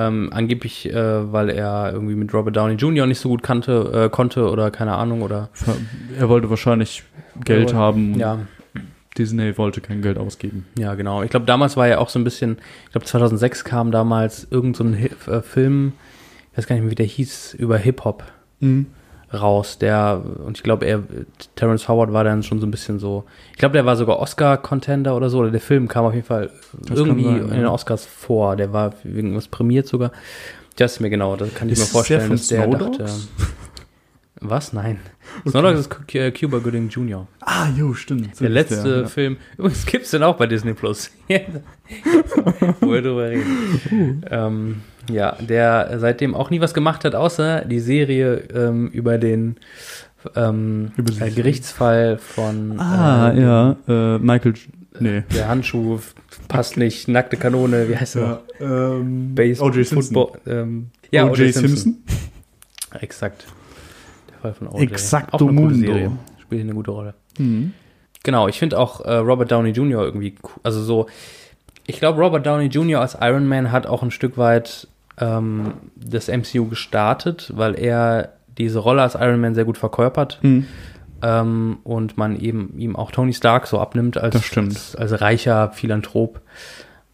Ähm, 0.00 0.30
angeblich, 0.32 0.88
äh, 0.92 1.32
weil 1.32 1.48
er 1.50 1.90
irgendwie 1.92 2.14
mit 2.14 2.32
Robert 2.32 2.54
Downey 2.56 2.74
Jr. 2.74 3.06
nicht 3.06 3.18
so 3.18 3.28
gut 3.30 3.42
kannte, 3.42 3.90
äh, 4.06 4.08
konnte 4.08 4.48
oder 4.50 4.70
keine 4.70 4.94
Ahnung 4.94 5.22
oder 5.22 5.48
Er 6.18 6.28
wollte 6.28 6.48
wahrscheinlich 6.50 7.02
Geld 7.44 7.72
Ja, 7.72 7.76
haben. 7.76 8.14
ja, 8.18 8.38
Disney 9.16 9.58
wollte 9.58 9.80
kein 9.80 10.00
Geld 10.00 10.16
ausgeben. 10.18 10.66
ja 10.78 10.94
genau. 10.94 11.22
Ich 11.24 11.30
glaube, 11.30 11.46
damals 11.46 11.76
war 11.76 11.88
ja 11.88 11.98
auch 11.98 12.08
so 12.10 12.18
ein 12.20 12.24
bisschen, 12.24 12.58
ich 12.86 12.92
glaube 12.92 13.06
2006 13.06 13.64
kam 13.64 13.90
damals 13.90 14.46
irgend 14.50 14.76
so 14.76 14.84
ein 14.84 14.94
Hi 14.96 15.10
äh, 15.32 15.42
Film, 15.42 15.94
ich 16.52 16.58
weiß 16.58 16.66
gar 16.68 16.74
nicht 16.76 16.82
mehr, 16.82 16.90
wie 16.92 16.96
der 16.96 17.06
hieß, 17.06 17.54
über 17.54 17.76
Hip 17.78 18.04
Hop 18.04 18.22
raus, 19.32 19.78
der 19.78 20.22
und 20.44 20.56
ich 20.56 20.62
glaube, 20.62 20.86
er 20.86 21.02
Terrence 21.54 21.88
Howard 21.88 22.12
war 22.12 22.24
dann 22.24 22.42
schon 22.42 22.60
so 22.60 22.66
ein 22.66 22.70
bisschen 22.70 22.98
so, 22.98 23.24
ich 23.52 23.58
glaube, 23.58 23.74
der 23.74 23.84
war 23.84 23.96
sogar 23.96 24.18
Oscar-Contender 24.20 25.14
oder 25.16 25.28
so, 25.30 25.38
oder 25.38 25.50
der 25.50 25.60
Film 25.60 25.88
kam 25.88 26.04
auf 26.04 26.14
jeden 26.14 26.26
Fall 26.26 26.50
Das 26.86 26.98
irgendwie 26.98 27.24
sein, 27.24 27.42
in 27.42 27.50
den 27.50 27.66
Oscars 27.66 28.06
vor, 28.06 28.56
der 28.56 28.72
war 28.72 28.94
wegen 29.04 29.36
was 29.36 29.48
prämiert 29.48 29.86
sogar. 29.86 30.12
Das 30.76 30.92
ist 30.92 31.00
mir 31.00 31.10
genau, 31.10 31.36
das 31.36 31.52
kann 31.54 31.68
ich 31.68 31.72
Ist 31.72 31.78
mir 31.80 31.84
es 31.84 31.90
vorstellen, 31.90 32.28
der 32.28 32.36
dass 32.36 32.48
der 32.48 32.66
dachte. 32.68 33.06
Was? 34.40 34.72
Nein. 34.72 35.00
Snow 35.48 35.62
Dogs 35.62 35.80
ist 35.80 36.14
äh, 36.14 36.30
Cuba 36.30 36.58
Gooding 36.58 36.88
Jr. 36.88 37.26
Ah, 37.40 37.68
jo, 37.76 37.94
stimmt. 37.94 38.40
Der 38.40 38.48
letzte 38.48 39.00
ja. 39.02 39.06
Film. 39.08 39.36
Übrigens 39.56 39.84
gibt's 39.84 40.10
den 40.10 40.22
auch 40.22 40.36
bei 40.36 40.46
Disney 40.46 40.74
Plus. 40.74 41.10
Wo 42.80 42.92
wir 42.92 43.02
drüber 43.02 43.30
reden. 43.30 44.24
Ähm, 44.30 44.82
ja, 45.10 45.36
der 45.40 45.98
seitdem 45.98 46.34
auch 46.34 46.50
nie 46.50 46.60
was 46.60 46.74
gemacht 46.74 47.04
hat, 47.04 47.14
außer 47.14 47.64
die 47.64 47.80
Serie 47.80 48.36
ähm, 48.54 48.88
über 48.88 49.18
den 49.18 49.56
ähm, 50.36 50.92
äh, 51.20 51.30
Gerichtsfall 51.30 52.18
von 52.18 52.78
Ah, 52.80 53.30
äh, 53.32 53.40
ja. 53.40 53.76
Äh, 53.88 54.18
Michael. 54.18 54.54
Nee. 55.00 55.22
der 55.32 55.48
Handschuh 55.48 56.00
passt 56.48 56.76
nicht, 56.76 57.06
nackte 57.06 57.36
Kanone, 57.36 57.88
wie 57.88 57.96
heißt 57.96 58.16
der? 58.16 58.40
Ja, 58.58 58.66
ähm, 58.96 59.34
Baseball, 59.34 59.70
O.J. 59.70 59.86
Simpson. 59.86 60.14
Football, 60.14 60.40
ähm, 60.46 60.86
ja, 61.12 61.24
O.J. 61.24 61.54
Simpson. 61.54 61.98
Exakt. 63.00 63.46
Der 64.30 64.38
Fall 64.40 64.54
von 64.54 64.66
O.J. 64.68 64.90
Exacto 64.90 65.36
Auch 65.36 65.48
eine 65.48 65.60
gute 65.60 65.74
mundo. 65.74 65.86
Serie. 65.86 66.10
Spielt 66.40 66.62
eine 66.62 66.74
gute 66.74 66.90
Rolle. 66.90 67.14
Mhm. 67.38 67.72
Genau, 68.24 68.48
ich 68.48 68.58
finde 68.58 68.78
auch 68.78 69.02
äh, 69.04 69.14
Robert 69.14 69.52
Downey 69.52 69.70
Jr. 69.70 70.02
irgendwie, 70.04 70.34
cool. 70.42 70.50
also 70.64 70.82
so, 70.82 71.06
ich 71.86 71.98
glaube, 72.00 72.20
Robert 72.20 72.44
Downey 72.44 72.66
Jr. 72.66 73.00
als 73.00 73.16
Iron 73.20 73.46
Man 73.46 73.70
hat 73.70 73.86
auch 73.86 74.02
ein 74.02 74.10
Stück 74.10 74.36
weit 74.36 74.88
ähm, 75.20 75.72
das 75.96 76.28
MCU 76.28 76.66
gestartet, 76.68 77.52
weil 77.54 77.74
er 77.78 78.32
diese 78.56 78.78
Rolle 78.80 79.02
als 79.02 79.14
Iron 79.14 79.40
Man 79.40 79.54
sehr 79.54 79.64
gut 79.64 79.78
verkörpert 79.78 80.38
Mhm. 80.42 80.66
ähm, 81.22 81.78
und 81.84 82.16
man 82.18 82.38
eben 82.38 82.74
ihm 82.78 82.96
auch 82.96 83.10
Tony 83.12 83.32
Stark 83.32 83.66
so 83.66 83.78
abnimmt 83.80 84.16
als, 84.18 84.56
als, 84.56 84.96
als 84.96 85.20
reicher 85.20 85.70
Philanthrop. 85.72 86.40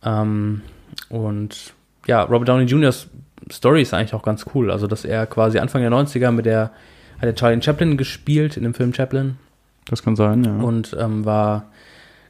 Ähm, 0.02 0.62
und 1.08 1.74
ja, 2.06 2.22
Robert 2.22 2.48
Downey 2.48 2.64
Jr.'s 2.64 3.08
Story 3.50 3.82
ist 3.82 3.92
eigentlich 3.92 4.14
auch 4.14 4.22
ganz 4.22 4.46
cool. 4.54 4.70
Also, 4.70 4.86
dass 4.86 5.04
er 5.04 5.26
quasi 5.26 5.58
Anfang 5.58 5.82
der 5.82 5.90
90er 5.90 6.30
mit 6.30 6.46
der, 6.46 6.70
hat 7.18 7.24
er 7.24 7.34
Charlie 7.34 7.60
Chaplin 7.62 7.96
gespielt 7.96 8.56
in 8.56 8.62
dem 8.62 8.74
Film 8.74 8.94
Chaplin 8.94 9.36
Das 9.86 10.02
kann 10.02 10.16
sein, 10.16 10.44
ja. 10.44 10.56
und 10.64 10.96
ähm, 10.98 11.24
war, 11.26 11.66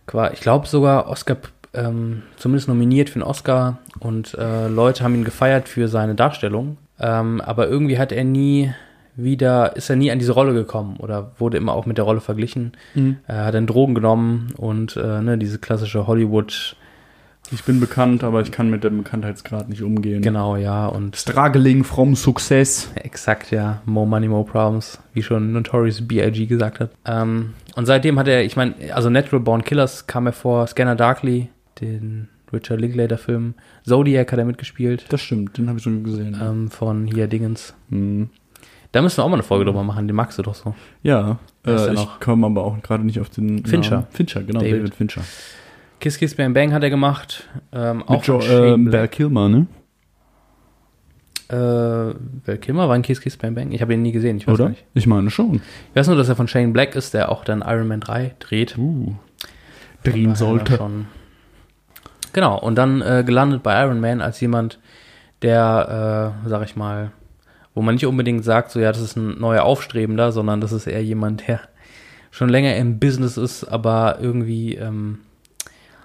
qua- 0.06 0.32
ich 0.32 0.40
glaube 0.40 0.66
sogar 0.66 1.08
Oscar, 1.08 1.36
ähm, 1.74 2.22
zumindest 2.36 2.68
nominiert 2.68 3.10
für 3.10 3.16
einen 3.16 3.22
Oscar 3.24 3.78
und 4.00 4.34
äh, 4.34 4.68
Leute 4.68 5.04
haben 5.04 5.14
ihn 5.14 5.24
gefeiert 5.24 5.68
für 5.68 5.88
seine 5.88 6.14
Darstellung. 6.14 6.76
Ähm, 7.00 7.40
aber 7.40 7.68
irgendwie 7.68 7.98
hat 7.98 8.12
er 8.12 8.24
nie 8.24 8.72
wieder, 9.16 9.76
ist 9.76 9.90
er 9.90 9.96
nie 9.96 10.10
an 10.10 10.18
diese 10.18 10.32
Rolle 10.32 10.54
gekommen 10.54 10.96
oder 10.98 11.32
wurde 11.38 11.56
immer 11.56 11.72
auch 11.72 11.86
mit 11.86 11.98
der 11.98 12.04
Rolle 12.04 12.20
verglichen. 12.20 12.72
Mhm. 12.94 13.18
Er 13.26 13.46
hat 13.46 13.54
dann 13.54 13.66
Drogen 13.66 13.94
genommen 13.94 14.52
und 14.56 14.96
äh, 14.96 15.20
ne, 15.20 15.38
diese 15.38 15.58
klassische 15.58 16.06
Hollywood, 16.06 16.76
Ich 17.52 17.62
bin 17.64 17.78
bekannt, 17.78 18.24
aber 18.24 18.40
ich 18.40 18.50
kann 18.50 18.70
mit 18.70 18.82
dem 18.82 18.98
Bekanntheitsgrad 18.98 19.68
nicht 19.68 19.82
umgehen. 19.82 20.22
genau, 20.22 20.56
ja, 20.56 20.86
und 20.86 21.14
Struggling 21.16 21.84
from 21.84 22.16
Success. 22.16 22.90
Exakt, 22.96 23.50
ja. 23.50 23.82
More 23.84 24.06
Money, 24.06 24.28
More 24.28 24.44
Problems, 24.44 24.98
wie 25.12 25.22
schon 25.22 25.52
Notorious 25.52 26.00
B.I.G. 26.08 26.46
gesagt 26.46 26.80
hat. 26.80 26.90
Ähm, 27.04 27.52
und 27.76 27.86
seitdem 27.86 28.18
hat 28.18 28.26
er, 28.28 28.42
ich 28.44 28.56
meine, 28.56 28.74
also 28.94 29.10
Natural 29.10 29.40
Born 29.40 29.62
Killers 29.62 30.06
kam 30.06 30.26
er 30.26 30.32
vor, 30.32 30.66
Scanner 30.66 30.96
Darkly, 30.96 31.48
den 31.80 32.28
Richard 32.52 32.80
Linklater-Film, 32.80 33.54
Zodiac 33.84 34.30
hat 34.32 34.38
er 34.38 34.44
mitgespielt, 34.44 35.06
Das 35.08 35.20
stimmt, 35.20 35.58
den 35.58 35.68
habe 35.68 35.78
ich 35.78 35.84
schon 35.84 36.04
gesehen. 36.04 36.36
ähm, 36.40 36.70
von 36.70 37.06
hier 37.06 37.26
Dingens. 37.26 37.74
Mhm. 37.88 38.30
Da 38.92 39.02
müssen 39.02 39.16
wir 39.18 39.24
auch 39.24 39.28
mal 39.28 39.34
eine 39.34 39.42
Folge 39.42 39.64
drüber 39.64 39.82
machen, 39.82 40.06
den 40.06 40.14
magst 40.14 40.38
du 40.38 40.42
doch 40.42 40.54
so. 40.54 40.74
Ja, 41.02 41.38
äh, 41.66 41.92
ich 41.94 42.06
komme 42.20 42.46
aber 42.46 42.64
auch 42.64 42.80
gerade 42.82 43.04
nicht 43.04 43.18
auf 43.18 43.28
den 43.28 43.64
Fincher. 43.64 43.96
Namen. 43.96 44.06
Fincher, 44.10 44.42
genau, 44.44 44.60
David. 44.60 44.78
David, 44.78 44.94
Fincher. 44.94 45.22
Kiss 45.98 46.18
Kiss 46.18 46.34
Bang 46.34 46.54
Bang 46.54 46.72
hat 46.72 46.82
er 46.84 46.90
gemacht. 46.90 47.48
Ähm, 47.72 48.02
auch 48.04 48.18
Mit 48.18 48.26
jo 48.26 48.40
von 48.40 48.86
äh, 48.86 48.90
Black. 48.90 49.12
Kilmer, 49.12 49.48
ne? 49.48 49.66
Äh, 51.48 51.54
Val 51.56 52.58
Kilmer 52.60 52.88
war 52.88 52.94
ein 52.94 53.02
Kiss 53.02 53.20
Kiss 53.20 53.36
Bang 53.36 53.54
Bang? 53.54 53.72
Ich 53.72 53.82
habe 53.82 53.94
ihn 53.94 54.02
nie 54.02 54.12
gesehen, 54.12 54.36
ich 54.36 54.46
weiß 54.46 54.54
Oder? 54.54 54.68
nicht. 54.70 54.84
Ich 54.94 55.06
meine 55.06 55.30
schon. 55.30 55.56
Ich 55.56 55.96
weiß 55.96 56.06
nur, 56.06 56.16
dass 56.16 56.28
er 56.28 56.36
von 56.36 56.48
Shane 56.48 56.72
Black 56.72 56.94
ist, 56.94 57.14
der 57.14 57.30
auch 57.30 57.44
dann 57.44 57.62
Iron 57.66 57.88
Man 57.88 58.00
3 58.00 58.34
dreht. 58.38 58.78
Uh. 58.78 59.14
Drehen 60.04 60.34
sollte. 60.34 60.76
Schon. 60.76 61.06
Genau, 62.34 62.58
und 62.58 62.74
dann 62.74 63.00
äh, 63.00 63.22
gelandet 63.24 63.62
bei 63.62 63.80
Iron 63.80 64.00
Man 64.00 64.20
als 64.20 64.40
jemand, 64.40 64.80
der, 65.42 66.34
äh, 66.44 66.48
sag 66.48 66.64
ich 66.64 66.74
mal, 66.74 67.12
wo 67.74 67.80
man 67.80 67.94
nicht 67.94 68.06
unbedingt 68.06 68.44
sagt, 68.44 68.72
so 68.72 68.80
ja, 68.80 68.90
das 68.90 69.00
ist 69.00 69.16
ein 69.16 69.38
neuer 69.38 69.62
Aufstrebender, 69.62 70.32
sondern 70.32 70.60
das 70.60 70.72
ist 70.72 70.88
eher 70.88 71.02
jemand, 71.02 71.46
der 71.46 71.60
schon 72.32 72.48
länger 72.48 72.76
im 72.76 72.98
Business 72.98 73.36
ist, 73.36 73.62
aber 73.64 74.18
irgendwie 74.20 74.74
ähm, 74.74 75.20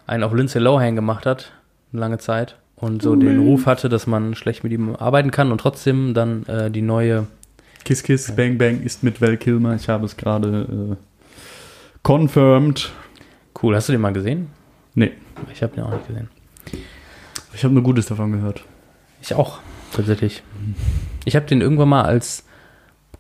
einen 0.06 0.24
auf 0.24 0.32
Lindsay 0.32 0.62
Lohan 0.62 0.96
gemacht 0.96 1.26
hat, 1.26 1.52
eine 1.92 2.00
lange 2.00 2.20
Zeit. 2.20 2.58
Und 2.76 3.02
so 3.02 3.16
den 3.16 3.40
Ruf 3.40 3.66
hatte, 3.66 3.90
dass 3.90 4.08
man 4.08 4.36
schlecht 4.36 4.64
mit 4.64 4.72
ihm 4.72 4.96
arbeiten 4.96 5.32
kann 5.32 5.52
und 5.52 5.58
trotzdem 5.58 6.14
dann 6.14 6.46
äh, 6.46 6.72
die 6.72 6.82
neue 6.84 7.26
Kiss 7.84 8.04
Kiss 8.04 8.34
Bang 8.36 8.58
Bang 8.58 8.84
ist 8.84 9.04
mit 9.04 9.20
Val 9.20 9.36
Kilmer. 9.36 9.76
Ich 9.76 9.90
habe 9.90 10.06
es 10.06 10.16
gerade 10.16 10.96
äh, 10.96 10.96
confirmed. 12.04 12.92
Cool, 13.62 13.76
hast 13.76 13.90
du 13.90 13.94
den 13.94 14.02
mal 14.02 14.14
gesehen? 14.14 14.59
Nee, 15.00 15.12
Ich 15.54 15.64
habe 15.64 15.74
den 15.76 15.84
auch 15.86 15.92
nicht 15.92 16.08
gesehen. 16.08 16.28
ich 17.54 17.64
habe 17.64 17.74
nur 17.74 17.84
Gutes 17.84 18.08
davon 18.08 18.34
gehört. 18.34 18.66
Ich 19.22 19.34
auch, 19.34 19.60
tatsächlich. 19.94 20.44
Ich 21.24 21.36
habe 21.38 21.46
den 21.46 21.62
irgendwann 21.62 21.88
mal 21.90 22.04
als 22.04 22.44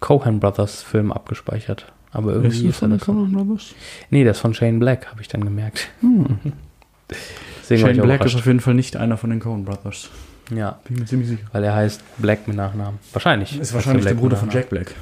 Cohen 0.01 0.39
Brothers 0.41 0.83
Film 0.83 1.11
abgespeichert. 1.13 1.91
Aber 2.11 2.33
irgendwie 2.33 2.49
Ist 2.49 2.63
das 2.65 2.69
ist 2.71 2.79
von 2.79 2.89
das. 2.91 3.01
Coen 3.01 3.31
Brothers? 3.31 3.73
Nee, 4.09 4.23
das 4.25 4.39
von 4.39 4.53
Shane 4.53 4.79
Black, 4.79 5.07
habe 5.07 5.21
ich 5.21 5.29
dann 5.29 5.43
gemerkt. 5.45 5.89
War 6.01 7.77
Shane 7.77 8.01
Black 8.01 8.25
ist 8.25 8.35
auf 8.35 8.45
jeden 8.45 8.59
Fall 8.59 8.73
nicht 8.73 8.97
einer 8.97 9.15
von 9.17 9.29
den 9.29 9.39
Coen 9.39 9.63
Brothers. 9.63 10.09
Ja, 10.53 10.79
Bin 10.83 10.95
ich 10.95 10.99
mir 11.01 11.05
ziemlich 11.05 11.29
sicher. 11.29 11.45
weil 11.53 11.63
er 11.63 11.75
heißt 11.75 12.03
Black 12.17 12.45
mit 12.47 12.57
Nachnamen. 12.57 12.99
Wahrscheinlich. 13.13 13.57
Ist 13.57 13.73
wahrscheinlich 13.73 14.05
er 14.05 14.09
der 14.09 14.15
Black 14.15 14.21
Bruder 14.21 14.37
von. 14.37 14.49
Jack 14.49 14.69
Black. 14.69 14.95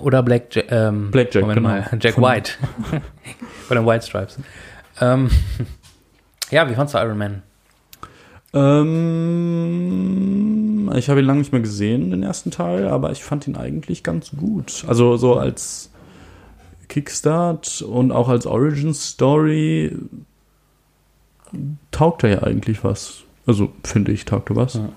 Oder 0.00 0.22
Black, 0.22 0.54
ja 0.54 0.62
ähm, 0.68 1.10
Black 1.10 1.32
Jack, 1.34 1.46
genau. 1.48 1.60
mal. 1.62 1.88
Jack 2.00 2.18
White. 2.18 2.52
Von 3.68 3.76
den 3.78 3.86
White 3.86 4.06
Stripes. 4.06 4.38
Ähm, 5.00 5.30
ja, 6.50 6.68
wie 6.70 6.74
fandst 6.74 6.94
du 6.94 6.98
Iron 6.98 7.18
Man? 7.18 7.42
Ähm, 9.84 10.92
ich 10.96 11.08
habe 11.08 11.20
ihn 11.20 11.26
lange 11.26 11.40
nicht 11.40 11.52
mehr 11.52 11.60
gesehen, 11.60 12.10
den 12.10 12.22
ersten 12.22 12.50
Teil, 12.50 12.86
aber 12.88 13.10
ich 13.12 13.24
fand 13.24 13.46
ihn 13.48 13.56
eigentlich 13.56 14.02
ganz 14.02 14.30
gut. 14.36 14.84
Also 14.86 15.16
so 15.16 15.34
als 15.36 15.90
Kickstart 16.88 17.82
und 17.82 18.12
auch 18.12 18.28
als 18.28 18.46
Origin 18.46 18.94
Story 18.94 19.96
taugt 21.90 22.22
er 22.24 22.30
ja 22.30 22.42
eigentlich 22.42 22.84
was. 22.84 23.22
Also 23.46 23.72
finde 23.82 24.12
ich, 24.12 24.24
taugt 24.24 24.50
er 24.50 24.56
was. 24.56 24.74
Ja. 24.74 24.88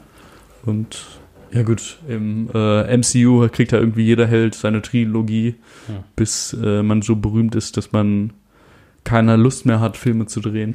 Und 0.65 1.05
ja 1.51 1.63
gut, 1.63 1.97
im 2.07 2.49
äh, 2.53 2.97
MCU 2.97 3.47
kriegt 3.49 3.71
ja 3.71 3.79
irgendwie 3.79 4.03
jeder 4.03 4.27
Held 4.27 4.53
seine 4.53 4.81
Trilogie, 4.81 5.55
Ja. 5.87 6.03
bis 6.15 6.53
äh, 6.61 6.83
man 6.83 7.01
so 7.01 7.15
berühmt 7.15 7.55
ist, 7.55 7.77
dass 7.77 7.91
man 7.93 8.33
keine 9.07 9.37
Lust 9.37 9.65
mehr 9.65 9.79
hat, 9.79 9.95
Filme 9.95 10.25
zu 10.25 10.41
drehen. 10.41 10.73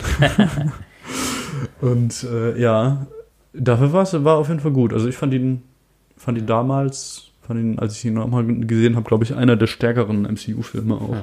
Und 1.80 2.24
äh, 2.24 2.58
ja, 2.60 3.06
dafür 3.52 3.92
war 3.92 4.02
es 4.02 4.14
auf 4.14 4.48
jeden 4.48 4.60
Fall 4.60 4.70
gut. 4.72 4.92
Also 4.94 5.06
ich 5.08 5.16
fand 5.16 5.34
ihn, 5.34 5.62
fand 6.16 6.38
ihn 6.38 6.46
damals, 6.46 7.28
fand 7.46 7.60
ihn, 7.60 7.78
als 7.78 7.96
ich 7.98 8.04
ihn 8.06 8.14
nochmal 8.14 8.44
gesehen 8.46 8.96
habe, 8.96 9.06
glaube 9.06 9.24
ich, 9.24 9.34
einer 9.34 9.56
der 9.56 9.66
stärkeren 9.66 10.22
MCU-Filme 10.22 10.94
auch. 10.94 11.16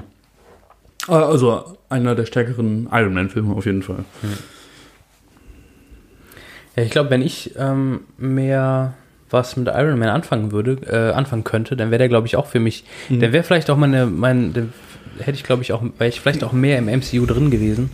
Ja. 1.07 1.19
Äh, 1.19 1.23
Also 1.23 1.63
einer 1.89 2.13
der 2.13 2.25
stärkeren 2.25 2.87
Iron 2.91 3.13
Man-Filme 3.13 3.53
auf 3.55 3.65
jeden 3.65 3.81
Fall. 3.81 4.05
Ja, 6.75 6.83
ich 6.83 6.91
glaube, 6.91 7.09
wenn 7.09 7.21
ich 7.21 7.55
ähm, 7.57 8.01
mehr 8.17 8.93
was 9.31 9.55
mit 9.57 9.67
Iron 9.67 9.99
Man 9.99 10.09
anfangen 10.09 10.51
würde, 10.51 10.77
äh, 10.87 11.13
anfangen 11.13 11.43
könnte, 11.43 11.75
dann 11.75 11.91
wäre 11.91 11.99
der, 11.99 12.09
glaube 12.09 12.25
ich, 12.27 12.35
auch 12.35 12.47
für 12.47 12.59
mich, 12.59 12.83
Mhm. 13.09 13.19
der 13.19 13.31
wäre 13.31 13.43
vielleicht 13.43 13.69
auch 13.69 13.77
meine, 13.77 14.05
mein, 14.07 14.53
der 14.53 14.65
hätte 15.19 15.31
ich, 15.37 15.43
glaube 15.43 15.61
ich, 15.61 15.71
auch, 15.73 15.83
wäre 15.83 16.09
ich 16.09 16.19
vielleicht 16.21 16.43
auch 16.43 16.51
mehr 16.53 16.77
im 16.77 16.85
MCU 16.85 17.25
drin 17.25 17.51
gewesen. 17.51 17.91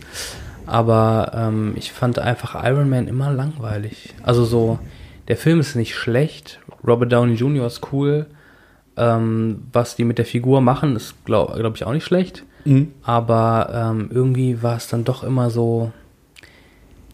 Aber 0.66 1.32
ähm, 1.34 1.74
ich 1.76 1.92
fand 1.92 2.18
einfach 2.18 2.62
Iron 2.64 2.88
Man 2.88 3.06
immer 3.08 3.32
langweilig. 3.32 4.14
Also 4.22 4.44
so, 4.44 4.78
der 5.28 5.36
Film 5.36 5.60
ist 5.60 5.76
nicht 5.76 5.94
schlecht. 5.94 6.60
Robert 6.86 7.12
Downey 7.12 7.34
Jr. 7.34 7.66
ist 7.66 7.92
cool. 7.92 8.26
Ähm, 8.96 9.62
was 9.72 9.94
die 9.94 10.04
mit 10.04 10.18
der 10.18 10.24
Figur 10.24 10.60
machen, 10.60 10.96
ist, 10.96 11.14
glaube 11.24 11.58
glaub 11.58 11.76
ich, 11.76 11.84
auch 11.84 11.92
nicht 11.92 12.04
schlecht. 12.04 12.44
Mhm. 12.64 12.92
Aber 13.02 13.70
ähm, 13.72 14.08
irgendwie 14.10 14.62
war 14.62 14.76
es 14.76 14.88
dann 14.88 15.04
doch 15.04 15.22
immer 15.22 15.50
so. 15.50 15.92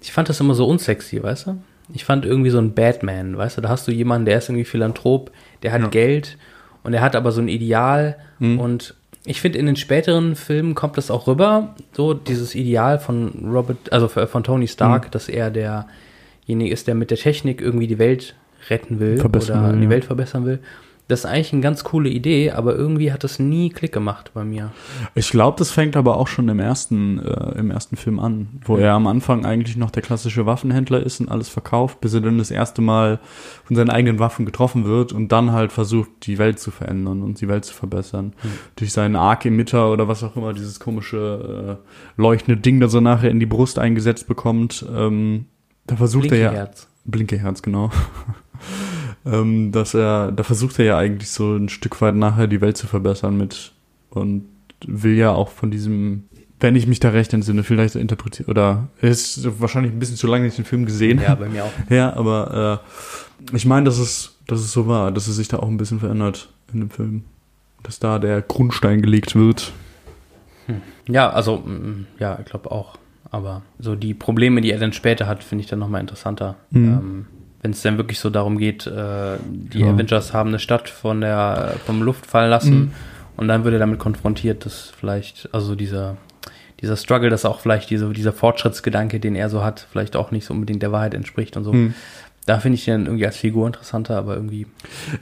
Ich 0.01 0.13
fand 0.13 0.29
das 0.29 0.41
immer 0.41 0.55
so 0.55 0.67
unsexy, 0.67 1.23
weißt 1.23 1.49
du? 1.49 1.59
Ich 1.93 2.05
fand 2.05 2.25
irgendwie 2.25 2.51
so 2.51 2.59
ein 2.59 2.73
Batman, 2.75 3.37
weißt 3.37 3.59
du? 3.59 3.61
Da 3.61 3.69
hast 3.69 3.87
du 3.87 3.93
jemanden, 3.93 4.25
der 4.27 4.39
ist 4.39 4.49
irgendwie 4.49 4.65
Philanthrop, 4.65 5.31
der 5.63 5.73
hat 5.73 5.83
Ja. 5.83 5.89
Geld 5.89 6.39
und 6.85 6.95
er 6.95 7.03
hat 7.03 7.15
aber 7.17 7.33
so 7.33 7.41
ein 7.41 7.49
Ideal. 7.49 8.17
Mhm. 8.39 8.59
Und 8.59 8.95
ich 9.25 9.41
finde, 9.41 9.59
in 9.59 9.67
den 9.67 9.77
späteren 9.77 10.35
Filmen 10.35 10.75
kommt 10.75 10.97
das 10.97 11.11
auch 11.11 11.27
rüber, 11.27 11.75
so 11.93 12.13
dieses 12.15 12.55
Ideal 12.55 12.99
von 12.99 13.51
Robert, 13.53 13.93
also 13.93 14.09
von 14.09 14.43
Tony 14.43 14.67
Stark, 14.69 15.07
Mhm. 15.07 15.11
dass 15.13 15.29
er 15.29 15.51
derjenige 15.51 16.73
ist, 16.73 16.87
der 16.89 16.95
mit 16.95 17.11
der 17.11 17.19
Technik 17.19 17.61
irgendwie 17.61 17.87
die 17.87 17.99
Welt 17.99 18.35
retten 18.71 19.01
will 19.01 19.19
Verbessern 19.19 19.61
oder 19.65 19.73
will, 19.73 19.79
die 19.79 19.85
ja. 19.85 19.91
Welt 19.91 20.05
verbessern 20.05 20.45
will. 20.45 20.59
Das 21.09 21.21
ist 21.21 21.27
eigentlich 21.27 21.53
eine 21.53 21.63
ganz 21.63 21.85
coole 21.85 22.09
Idee, 22.09 22.53
aber 22.53 22.75
irgendwie 22.77 23.13
hat 23.13 23.25
das 23.25 23.39
nie 23.39 23.71
Klick 23.71 23.93
gemacht 23.93 24.31
bei 24.35 24.45
mir. 24.45 24.71
Ich 25.15 25.31
glaube, 25.31 25.59
das 25.59 25.71
fängt 25.71 25.97
aber 25.97 26.17
auch 26.17 26.29
schon 26.29 26.49
im 26.49 26.61
ersten, 26.61 27.19
äh, 27.19 27.59
im 27.59 27.71
ersten 27.71 27.97
Film 27.97 28.21
an, 28.21 28.61
wo 28.65 28.77
er 28.77 28.93
am 28.93 29.07
Anfang 29.07 29.45
eigentlich 29.45 29.77
noch 29.77 29.91
der 29.91 30.03
klassische 30.03 30.47
Waffenhändler 30.47 31.03
ist 31.03 31.21
und 31.21 31.29
alles 31.29 31.49
verkauft, 31.49 32.01
bis 32.01 32.15
er 32.15 32.21
dann 32.21 32.39
das 32.39 32.51
erste 32.51 32.83
Mal 32.83 33.19
von 33.65 33.77
seinen 33.77 33.91
eigenen 33.91 34.21
Waffen 34.21 34.47
getroffen 34.47 34.85
wird 34.85 35.13
und 35.13 35.33
dann 35.33 35.53
halt 35.53 35.73
versucht, 35.73 36.09
die 36.23 36.39
Welt 36.39 36.61
zu 36.61 36.71
verändern 36.71 37.23
und 37.23 37.41
die 37.41 37.49
Welt 37.49 37.65
zu 37.65 37.75
verbessern. 37.75 38.33
Durch 38.77 38.93
seinen 38.93 39.17
Arc-Emitter 39.17 39.93
oder 39.93 40.07
was 40.07 40.23
auch 40.23 40.37
immer, 40.37 40.53
dieses 40.53 40.79
komische 40.79 41.79
äh, 41.79 42.21
leuchtende 42.21 42.61
Ding, 42.61 42.81
das 42.81 42.95
er 42.95 43.01
nachher 43.01 43.31
in 43.31 43.41
die 43.41 43.47
Brust 43.47 43.79
eingesetzt 43.79 44.29
bekommt. 44.29 44.87
Ähm, 44.95 45.47
da 45.87 45.97
versucht 45.97 46.31
er 46.31 46.39
ja. 46.39 46.49
Blinkeherz. 46.51 46.89
Blinkeherz, 47.05 47.63
genau. 47.63 47.91
ähm, 49.25 49.73
dass 49.73 49.95
er, 49.95 50.33
da 50.33 50.43
versucht 50.43 50.79
er 50.79 50.85
ja 50.85 50.99
eigentlich 50.99 51.31
so 51.31 51.55
ein 51.57 51.69
Stück 51.69 52.01
weit 52.01 52.15
nachher 52.15 52.47
die 52.47 52.61
Welt 52.61 52.77
zu 52.77 52.87
verbessern 52.87 53.37
mit 53.37 53.73
und 54.11 54.45
will 54.87 55.15
ja 55.15 55.31
auch 55.31 55.49
von 55.49 55.71
diesem, 55.71 56.25
wenn 56.61 56.77
ich 56.77 56.87
mich 56.87 57.01
da 57.01 57.11
recht 57.11 57.33
entsinne, 57.33 57.63
vielleicht 57.63 57.95
interpretieren, 57.95 58.51
oder 58.51 58.89
ist 59.01 59.61
wahrscheinlich 59.61 59.93
ein 59.93 59.99
bisschen 59.99 60.17
zu 60.17 60.27
lange 60.27 60.45
nicht 60.45 60.59
den 60.59 60.65
Film 60.65 60.87
gesehen. 60.87 61.21
Ja, 61.21 61.35
bei 61.35 61.49
mir 61.49 61.65
auch. 61.65 61.73
Ja, 61.91 62.15
aber 62.15 62.81
äh, 63.53 63.57
ich 63.57 63.65
meine, 63.67 63.85
dass 63.85 63.99
es, 63.99 64.39
dass 64.47 64.61
es 64.61 64.73
so 64.73 64.87
war, 64.87 65.13
dass 65.13 65.29
es 65.29 65.37
sich 65.37 65.49
da 65.49 65.59
auch 65.59 65.69
ein 65.69 65.77
bisschen 65.77 66.01
verändert 66.01 66.49
in 66.73 66.81
dem 66.81 66.91
Film. 66.91 67.25
Dass 67.83 67.99
da 67.99 68.19
der 68.19 68.43
Grundstein 68.43 69.03
gelegt 69.03 69.35
wird. 69.35 69.73
Ja, 71.09 71.31
also, 71.31 71.59
mm, 71.59 72.07
ja, 72.19 72.39
ich 72.39 72.47
glaube 72.47 72.71
auch. 72.71 72.97
Aber 73.31 73.63
so 73.79 73.97
die 73.97 74.15
Probleme, 74.15 74.61
die 74.61 74.71
er 74.71 74.79
dann 74.79 74.93
später 74.93 75.27
hat, 75.27 75.43
finde 75.43 75.65
ich 75.65 75.71
dann 75.71 75.79
nochmal 75.79 76.01
interessanter. 76.01 76.57
Mhm. 76.71 76.85
Ähm, 76.85 77.27
Wenn 77.63 77.71
es 77.71 77.81
dann 77.83 77.97
wirklich 77.97 78.19
so 78.19 78.29
darum 78.29 78.59
geht, 78.59 78.87
äh, 78.87 79.37
die 79.47 79.81
Ja. 79.81 79.91
Avengers 79.91 80.33
haben 80.33 80.49
eine 80.49 80.59
Stadt 80.59 80.89
von 80.89 81.21
der, 81.21 81.75
vom 81.87 82.03
Luft 82.03 82.27
fallen 82.27 82.51
lassen 82.51 82.75
Mhm. 82.75 82.93
und 83.37 83.49
dann 83.49 83.65
wird 83.65 83.73
er 83.75 83.79
damit 83.79 83.99
konfrontiert, 84.01 84.67
dass 84.67 84.93
vielleicht, 84.99 85.49
also 85.53 85.75
dieser, 85.77 86.17
dieser 86.81 86.97
Struggle, 86.97 87.31
dass 87.31 87.45
auch 87.45 87.61
vielleicht 87.61 87.89
diese, 87.91 88.09
dieser 88.13 88.33
Fortschrittsgedanke, 88.33 89.21
den 89.21 89.37
er 89.37 89.49
so 89.49 89.63
hat, 89.63 89.87
vielleicht 89.93 90.17
auch 90.17 90.33
nicht 90.33 90.45
so 90.45 90.53
unbedingt 90.55 90.83
der 90.83 90.91
Wahrheit 90.91 91.15
entspricht 91.15 91.57
und 91.57 91.63
so. 91.65 91.73
Mhm. 91.73 91.95
Da 92.45 92.59
finde 92.59 92.75
ich 92.75 92.85
den 92.85 93.07
irgendwie 93.07 93.25
als 93.25 93.37
Figur 93.37 93.69
interessanter, 93.69 94.19
aber 94.19 94.35
irgendwie. 94.35 94.67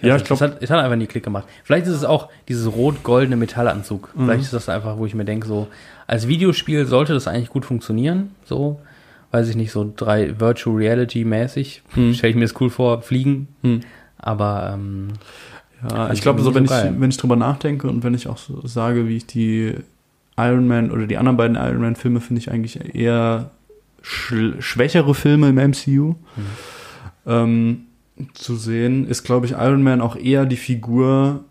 Ja, 0.00 0.14
es, 0.16 0.22
ich 0.22 0.26
glaub- 0.26 0.38
es, 0.38 0.40
hat, 0.40 0.62
es 0.62 0.70
hat 0.70 0.82
einfach 0.82 0.96
nie 0.96 1.06
Klick 1.06 1.22
gemacht. 1.22 1.44
Vielleicht 1.64 1.86
ist 1.86 1.92
es 1.92 2.04
auch 2.04 2.30
dieses 2.48 2.66
rot-goldene 2.72 3.36
Metallanzug. 3.36 4.08
Mhm. 4.16 4.24
Vielleicht 4.24 4.44
ist 4.44 4.54
das 4.54 4.70
einfach, 4.70 4.96
wo 4.96 5.04
ich 5.04 5.14
mir 5.14 5.26
denke, 5.26 5.46
so, 5.46 5.68
als 6.06 6.26
Videospiel 6.28 6.86
sollte 6.86 7.12
das 7.12 7.28
eigentlich 7.28 7.50
gut 7.50 7.66
funktionieren. 7.66 8.30
So, 8.46 8.80
weiß 9.30 9.48
ich 9.48 9.56
nicht, 9.56 9.72
so 9.72 9.90
drei 9.94 10.38
Virtual 10.40 10.76
Reality 10.76 11.24
mäßig. 11.24 11.82
Mhm. 11.94 12.14
Stelle 12.14 12.30
ich 12.30 12.36
mir 12.36 12.44
das 12.44 12.60
cool 12.60 12.70
vor, 12.70 13.02
fliegen. 13.02 13.48
Mhm. 13.62 13.80
Aber, 14.18 14.72
ähm, 14.74 15.08
Ja, 15.88 16.12
ich 16.12 16.20
glaube, 16.20 16.42
so, 16.42 16.54
wenn, 16.54 16.66
so 16.66 16.74
ich, 16.74 17.00
wenn 17.00 17.10
ich 17.10 17.16
drüber 17.16 17.36
nachdenke 17.36 17.88
und 17.88 18.04
wenn 18.04 18.14
ich 18.14 18.28
auch 18.28 18.38
so 18.38 18.66
sage, 18.66 19.08
wie 19.08 19.16
ich 19.16 19.26
die 19.26 19.74
Iron 20.36 20.66
Man 20.66 20.90
oder 20.90 21.06
die 21.06 21.16
anderen 21.16 21.36
beiden 21.36 21.56
Iron 21.56 21.80
Man 21.80 21.96
Filme 21.96 22.20
finde 22.20 22.40
ich 22.40 22.50
eigentlich 22.50 22.94
eher 22.94 23.50
schwächere 24.02 25.14
Filme 25.14 25.50
im 25.50 25.56
MCU. 25.56 26.14
Ähm, 27.26 27.82
zu 28.34 28.56
sehen, 28.56 29.06
ist, 29.06 29.22
glaube 29.24 29.46
ich, 29.46 29.52
Iron 29.52 29.82
Man 29.82 30.00
auch 30.00 30.16
eher 30.16 30.46
die 30.46 30.56
Figur 30.56 31.44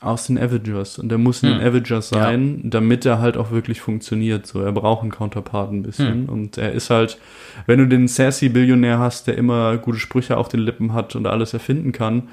aus 0.00 0.26
den 0.28 0.38
Avengers. 0.38 0.98
Und 0.98 1.08
der 1.08 1.18
muss 1.18 1.42
in 1.42 1.48
den 1.50 1.60
Hm. 1.60 1.66
Avengers 1.66 2.10
Ja. 2.10 2.18
sein, 2.22 2.60
damit 2.64 3.04
er 3.04 3.18
halt 3.18 3.36
auch 3.36 3.50
wirklich 3.50 3.80
funktioniert. 3.80 4.46
So, 4.46 4.60
er 4.60 4.72
braucht 4.72 5.02
einen 5.02 5.10
Counterpart 5.10 5.72
ein 5.72 5.82
bisschen. 5.82 6.26
Hm. 6.26 6.28
Und 6.28 6.58
er 6.58 6.72
ist 6.72 6.90
halt, 6.90 7.18
wenn 7.66 7.78
du 7.80 7.86
den 7.88 8.06
sassy 8.08 8.48
Billionär 8.48 8.98
hast, 8.98 9.26
der 9.26 9.36
immer 9.36 9.76
gute 9.78 9.98
Sprüche 9.98 10.36
auf 10.36 10.48
den 10.48 10.60
Lippen 10.60 10.92
hat 10.92 11.16
und 11.16 11.26
alles 11.26 11.52
erfinden 11.52 11.92
kann. 11.92 12.28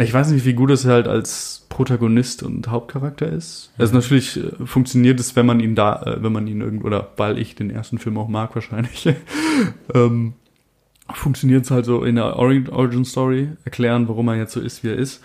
Ich 0.00 0.14
weiß 0.14 0.30
nicht, 0.30 0.44
wie 0.44 0.52
gut 0.52 0.70
es 0.70 0.84
halt 0.84 1.08
als 1.08 1.66
Protagonist 1.70 2.44
und 2.44 2.68
Hauptcharakter 2.68 3.26
ist. 3.26 3.72
Also 3.78 3.94
natürlich 3.94 4.36
äh, 4.36 4.64
funktioniert 4.64 5.18
es, 5.18 5.34
wenn 5.34 5.44
man 5.46 5.58
ihn 5.58 5.74
da, 5.74 6.00
äh, 6.02 6.22
wenn 6.22 6.32
man 6.32 6.46
ihn 6.46 6.60
irgendwo, 6.60 6.86
oder 6.86 7.08
weil 7.16 7.36
ich 7.38 7.56
den 7.56 7.68
ersten 7.70 7.98
Film 7.98 8.16
auch 8.16 8.28
mag 8.28 8.54
wahrscheinlich, 8.54 9.08
ähm, 9.94 10.34
funktioniert 11.12 11.64
es 11.64 11.70
halt 11.70 11.84
so 11.84 12.04
in 12.04 12.16
der 12.16 12.36
Ori- 12.36 12.68
Origin 12.70 13.04
Story, 13.04 13.48
erklären, 13.64 14.08
warum 14.08 14.28
er 14.28 14.36
jetzt 14.36 14.52
so 14.52 14.60
ist, 14.60 14.84
wie 14.84 14.88
er 14.88 14.96
ist. 14.96 15.20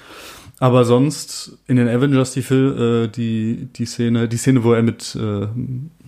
Aber 0.64 0.86
sonst 0.86 1.58
in 1.68 1.76
den 1.76 1.90
Avengers 1.90 2.32
die 2.32 2.42
Film, 2.42 2.78
äh, 3.04 3.08
die 3.10 3.68
die 3.76 3.86
Szene, 3.86 4.30
die 4.30 4.38
Szene, 4.38 4.64
wo 4.64 4.72
er 4.74 4.82
mit, 4.82 5.14
äh, 5.16 5.20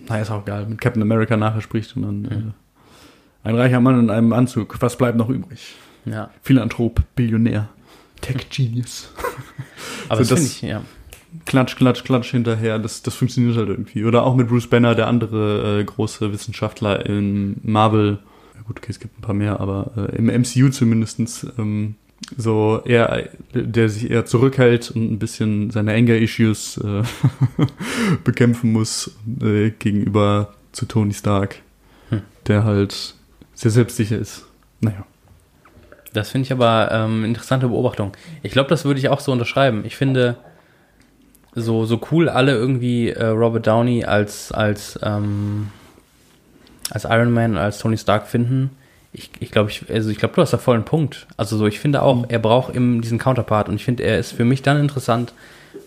naja, 0.08 0.22
ist 0.22 0.30
auch 0.30 0.42
egal, 0.42 0.64
mit 0.66 0.80
Captain 0.80 1.02
America 1.02 1.36
nachher 1.36 1.60
spricht 1.60 1.94
und 1.94 2.02
dann 2.02 2.24
äh, 2.24 3.48
ein 3.48 3.54
reicher 3.54 3.80
Mann 3.80 4.00
in 4.00 4.08
einem 4.10 4.32
Anzug. 4.32 4.76
Was 4.80 4.96
bleibt 4.96 5.18
noch 5.18 5.28
übrig? 5.28 5.74
ja. 6.06 6.30
Philanthrop, 6.42 7.02
Billionär, 7.16 7.68
Tech 8.22 8.48
Genius. 8.48 9.12
Aber 10.08 10.24
So, 10.24 10.34
das, 10.34 10.40
das- 10.42 10.52
finde 10.52 10.52
ich, 10.52 10.62
ja. 10.62 10.82
Klatsch, 11.44 11.76
klatsch, 11.76 12.02
klatsch 12.04 12.30
hinterher. 12.30 12.78
Das, 12.78 13.02
das 13.02 13.14
funktioniert 13.14 13.58
halt 13.58 13.68
irgendwie. 13.68 14.04
Oder 14.06 14.22
auch 14.22 14.34
mit 14.36 14.48
Bruce 14.48 14.68
Banner, 14.70 14.94
der 14.94 15.06
andere 15.08 15.80
äh, 15.80 15.84
große 15.84 16.32
Wissenschaftler 16.32 17.04
in 17.04 17.56
Marvel. 17.62 18.20
Ja 18.54 18.62
gut, 18.62 18.78
okay, 18.78 18.86
es 18.90 19.00
gibt 19.00 19.18
ein 19.18 19.20
paar 19.20 19.34
mehr, 19.34 19.60
aber 19.60 19.90
äh, 19.98 20.16
im 20.16 20.26
MCU 20.28 20.70
zumindestens 20.70 21.46
ähm, 21.58 21.96
so 22.36 22.82
eher, 22.84 23.28
der 23.54 23.88
sich 23.88 24.10
eher 24.10 24.24
zurückhält 24.26 24.90
und 24.90 25.12
ein 25.12 25.18
bisschen 25.18 25.70
seine 25.70 25.92
Anger-Issues 25.94 26.78
äh, 26.78 27.02
bekämpfen 28.24 28.72
muss 28.72 29.12
äh, 29.40 29.70
gegenüber 29.70 30.54
zu 30.72 30.86
Tony 30.86 31.12
Stark, 31.14 31.56
Hm. 32.10 32.22
der 32.46 32.64
halt 32.64 33.14
sehr 33.54 33.70
selbstsicher 33.70 34.18
ist. 34.18 34.44
Naja. 34.80 35.04
Das 36.12 36.30
finde 36.30 36.46
ich 36.46 36.52
aber 36.52 36.90
ähm, 36.92 37.24
interessante 37.24 37.68
Beobachtung. 37.68 38.12
Ich 38.42 38.52
glaube, 38.52 38.70
das 38.70 38.84
würde 38.84 38.98
ich 38.98 39.08
auch 39.08 39.20
so 39.20 39.32
unterschreiben. 39.32 39.84
Ich 39.84 39.96
finde, 39.96 40.36
so, 41.54 41.84
so 41.86 42.00
cool 42.10 42.28
alle 42.28 42.52
irgendwie 42.52 43.10
äh, 43.10 43.26
Robert 43.26 43.66
Downey 43.66 44.04
als, 44.04 44.52
als, 44.52 44.98
ähm, 45.02 45.68
als 46.90 47.04
Iron 47.04 47.32
Man, 47.32 47.56
als 47.56 47.78
Tony 47.78 47.98
Stark 47.98 48.26
finden. 48.26 48.70
Ich, 49.18 49.30
ich 49.40 49.50
glaube, 49.50 49.70
ich, 49.70 49.90
also 49.90 50.10
ich 50.10 50.18
glaube, 50.18 50.34
du 50.34 50.42
hast 50.42 50.52
da 50.52 50.58
voll 50.58 50.74
einen 50.74 50.84
Punkt. 50.84 51.26
Also 51.38 51.56
so, 51.56 51.66
ich 51.66 51.80
finde 51.80 52.02
auch, 52.02 52.26
er 52.28 52.38
braucht 52.38 52.74
eben 52.74 53.00
diesen 53.00 53.18
Counterpart 53.18 53.66
und 53.70 53.76
ich 53.76 53.84
finde, 53.84 54.02
er 54.02 54.18
ist 54.18 54.32
für 54.32 54.44
mich 54.44 54.60
dann 54.60 54.78
interessant, 54.78 55.32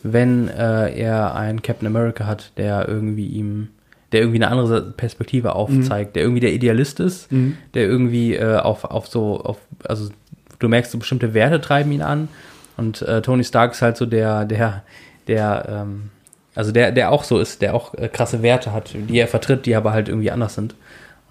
wenn 0.01 0.47
äh, 0.47 0.99
er 0.99 1.35
einen 1.35 1.61
Captain 1.61 1.85
America 1.87 2.25
hat, 2.25 2.51
der 2.57 2.87
irgendwie 2.87 3.27
ihm, 3.27 3.67
der 4.11 4.21
irgendwie 4.21 4.43
eine 4.43 4.49
andere 4.49 4.81
Perspektive 4.81 5.53
aufzeigt, 5.53 6.15
der 6.15 6.23
irgendwie 6.23 6.39
der 6.39 6.53
Idealist 6.53 6.99
ist, 6.99 7.31
der 7.75 7.83
irgendwie 7.83 8.33
äh, 8.33 8.57
auf, 8.57 8.83
auf 8.85 9.05
so, 9.05 9.41
auf, 9.41 9.57
also 9.83 10.09
du 10.57 10.67
merkst, 10.67 10.91
so 10.91 10.97
bestimmte 10.97 11.35
Werte 11.35 11.61
treiben 11.61 11.91
ihn 11.91 12.01
an. 12.01 12.29
Und 12.77 13.03
äh, 13.03 13.21
Tony 13.21 13.43
Stark 13.43 13.73
ist 13.73 13.83
halt 13.83 13.97
so 13.97 14.07
der, 14.07 14.45
der, 14.45 14.83
der, 15.27 15.67
ähm, 15.69 16.09
also 16.55 16.71
der, 16.71 16.91
der 16.91 17.11
auch 17.11 17.23
so 17.23 17.37
ist, 17.37 17.61
der 17.61 17.75
auch 17.75 17.93
äh, 17.93 18.07
krasse 18.07 18.41
Werte 18.41 18.73
hat, 18.73 18.95
die 18.95 19.19
er 19.19 19.27
vertritt, 19.27 19.67
die 19.67 19.75
aber 19.75 19.91
halt 19.91 20.09
irgendwie 20.09 20.31
anders 20.31 20.55
sind. 20.55 20.73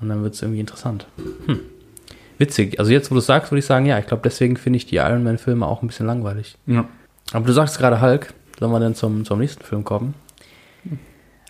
Und 0.00 0.10
dann 0.10 0.22
wird 0.22 0.34
es 0.34 0.42
irgendwie 0.42 0.60
interessant. 0.60 1.06
Hm. 1.46 1.60
Witzig. 2.38 2.78
Also 2.78 2.92
jetzt, 2.92 3.10
wo 3.10 3.16
du 3.16 3.18
es 3.18 3.26
sagst, 3.26 3.50
würde 3.50 3.58
ich 3.58 3.66
sagen, 3.66 3.86
ja, 3.86 3.98
ich 3.98 4.06
glaube, 4.06 4.22
deswegen 4.24 4.56
finde 4.56 4.76
ich 4.76 4.86
die 4.86 4.96
Iron 4.96 5.24
Man-Filme 5.24 5.66
auch 5.66 5.82
ein 5.82 5.88
bisschen 5.88 6.06
langweilig. 6.06 6.56
Ja. 6.66 6.86
Aber 7.32 7.46
du 7.46 7.52
sagst 7.52 7.78
gerade 7.78 8.00
Hulk, 8.00 8.32
sollen 8.58 8.72
wir 8.72 8.80
dann 8.80 8.94
zum, 8.94 9.24
zum 9.24 9.40
nächsten 9.40 9.64
Film 9.64 9.84
kommen? 9.84 10.14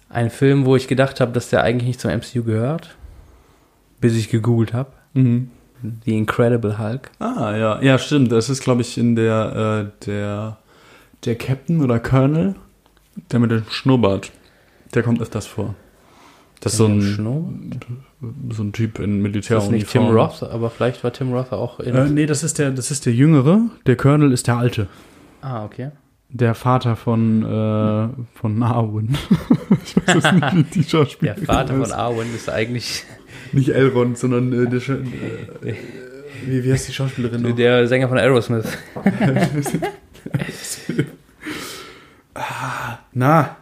Ein 0.08 0.30
Film, 0.30 0.64
wo 0.64 0.74
ich 0.74 0.88
gedacht 0.88 1.20
habe, 1.20 1.32
dass 1.32 1.50
der 1.50 1.62
eigentlich 1.62 1.88
nicht 1.88 2.00
zum 2.00 2.10
MCU 2.10 2.42
gehört, 2.42 2.96
bis 4.00 4.16
ich 4.16 4.30
gegoogelt 4.30 4.72
habe. 4.72 4.90
Mhm. 5.12 5.50
The 6.04 6.16
Incredible 6.16 6.78
Hulk. 6.78 7.10
Ah, 7.18 7.54
ja, 7.54 7.80
ja, 7.82 7.98
stimmt. 7.98 8.32
Das 8.32 8.48
ist, 8.48 8.62
glaube 8.62 8.80
ich, 8.80 8.98
in 8.98 9.14
der, 9.14 9.90
äh, 10.00 10.06
der, 10.06 10.58
der 11.24 11.36
Captain 11.36 11.82
oder 11.82 12.00
Colonel, 12.00 12.54
der 13.30 13.38
mit 13.38 13.50
dem 13.50 13.64
Schnurrbart, 13.70 14.32
der 14.94 15.02
kommt 15.02 15.20
öfters 15.20 15.46
vor. 15.46 15.74
Das 16.60 16.72
ist 16.72 16.78
so 16.78 16.86
ein, 16.86 17.02
Schnurr? 17.02 17.52
So 18.50 18.62
ein 18.62 18.72
Typ 18.72 18.98
in 18.98 19.24
Ist 19.24 19.50
das 19.50 19.70
nicht 19.70 19.94
Militäruniform. 19.94 20.06
Tim 20.06 20.16
Roth, 20.16 20.42
aber 20.42 20.70
vielleicht 20.70 21.04
war 21.04 21.12
Tim 21.12 21.32
Roth 21.32 21.52
auch 21.52 21.78
in. 21.80 21.94
Äh, 21.94 22.08
nee, 22.08 22.26
das 22.26 22.42
ist 22.42 22.58
der, 22.58 22.70
das 22.70 22.90
ist 22.90 23.06
der 23.06 23.12
Jüngere. 23.14 23.60
Der 23.86 23.96
Colonel 23.96 24.32
ist 24.32 24.46
der 24.48 24.56
Alte. 24.56 24.88
ah, 25.40 25.64
okay. 25.64 25.90
der 26.30 26.54
Vater 26.54 26.96
von, 26.96 27.42
äh, 27.44 28.08
von 28.38 28.62
Arwen. 28.62 29.16
ich 29.84 29.96
weiß 29.96 30.14
jetzt 30.14 30.32
nicht, 30.32 30.54
wie 30.54 30.62
die 30.64 30.82
Der 30.82 30.88
Schauspielerin 30.88 31.44
Vater 31.46 31.74
von 31.74 31.82
heißt. 31.82 31.94
Arwen 31.94 32.34
ist 32.34 32.50
eigentlich 32.50 33.04
Nicht 33.52 33.68
Elrond, 33.70 34.18
sondern 34.18 34.52
äh, 34.52 34.68
der, 34.68 34.80
äh, 34.80 35.74
wie, 36.44 36.64
wie 36.64 36.72
heißt 36.72 36.88
die 36.88 36.92
Schauspielerin 36.92 37.42
noch? 37.42 37.54
der 37.54 37.86
Sänger 37.86 38.08
von 38.08 38.18
Aerosmith. 38.18 38.66
Na, 43.12 43.56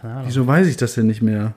Keine 0.00 0.14
Ahnung. 0.14 0.26
wieso 0.26 0.46
weiß 0.46 0.66
ich 0.66 0.76
das 0.76 0.94
denn 0.94 1.06
nicht 1.06 1.22
mehr? 1.22 1.54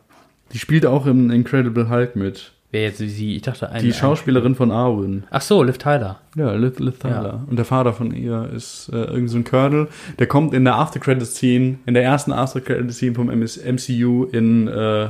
Die 0.53 0.59
spielt 0.59 0.85
auch 0.85 1.05
im 1.05 1.29
Incredible 1.31 1.89
Hulk 1.89 2.15
mit. 2.15 2.51
Wer 2.71 2.83
jetzt 2.83 2.99
sie? 2.99 3.35
Ich 3.35 3.41
dachte 3.41 3.69
ein, 3.69 3.81
Die 3.83 3.91
Schauspielerin 3.91 4.55
von 4.55 4.71
Arwen. 4.71 5.25
Ach 5.29 5.41
so, 5.41 5.61
Liv 5.61 5.77
Tyler. 5.77 6.19
Ja, 6.37 6.53
Liv, 6.53 6.79
Liv 6.79 6.99
Tyler. 6.99 7.23
Ja. 7.23 7.43
Und 7.49 7.57
der 7.57 7.65
Vater 7.65 7.91
von 7.91 8.13
ihr 8.15 8.49
ist 8.55 8.89
äh, 8.93 8.95
irgend 8.95 9.29
so 9.29 9.37
ein 9.37 9.43
Colonel. 9.43 9.89
Der 10.19 10.27
kommt 10.27 10.53
in 10.53 10.63
der 10.63 10.75
After-Credit-Scene, 10.75 11.79
in 11.85 11.93
der 11.93 12.03
ersten 12.03 12.31
After-Credit-Scene 12.31 13.13
vom 13.15 13.29
MS 13.29 13.57
MCU 13.65 14.23
in 14.31 14.69
äh, 14.69 15.09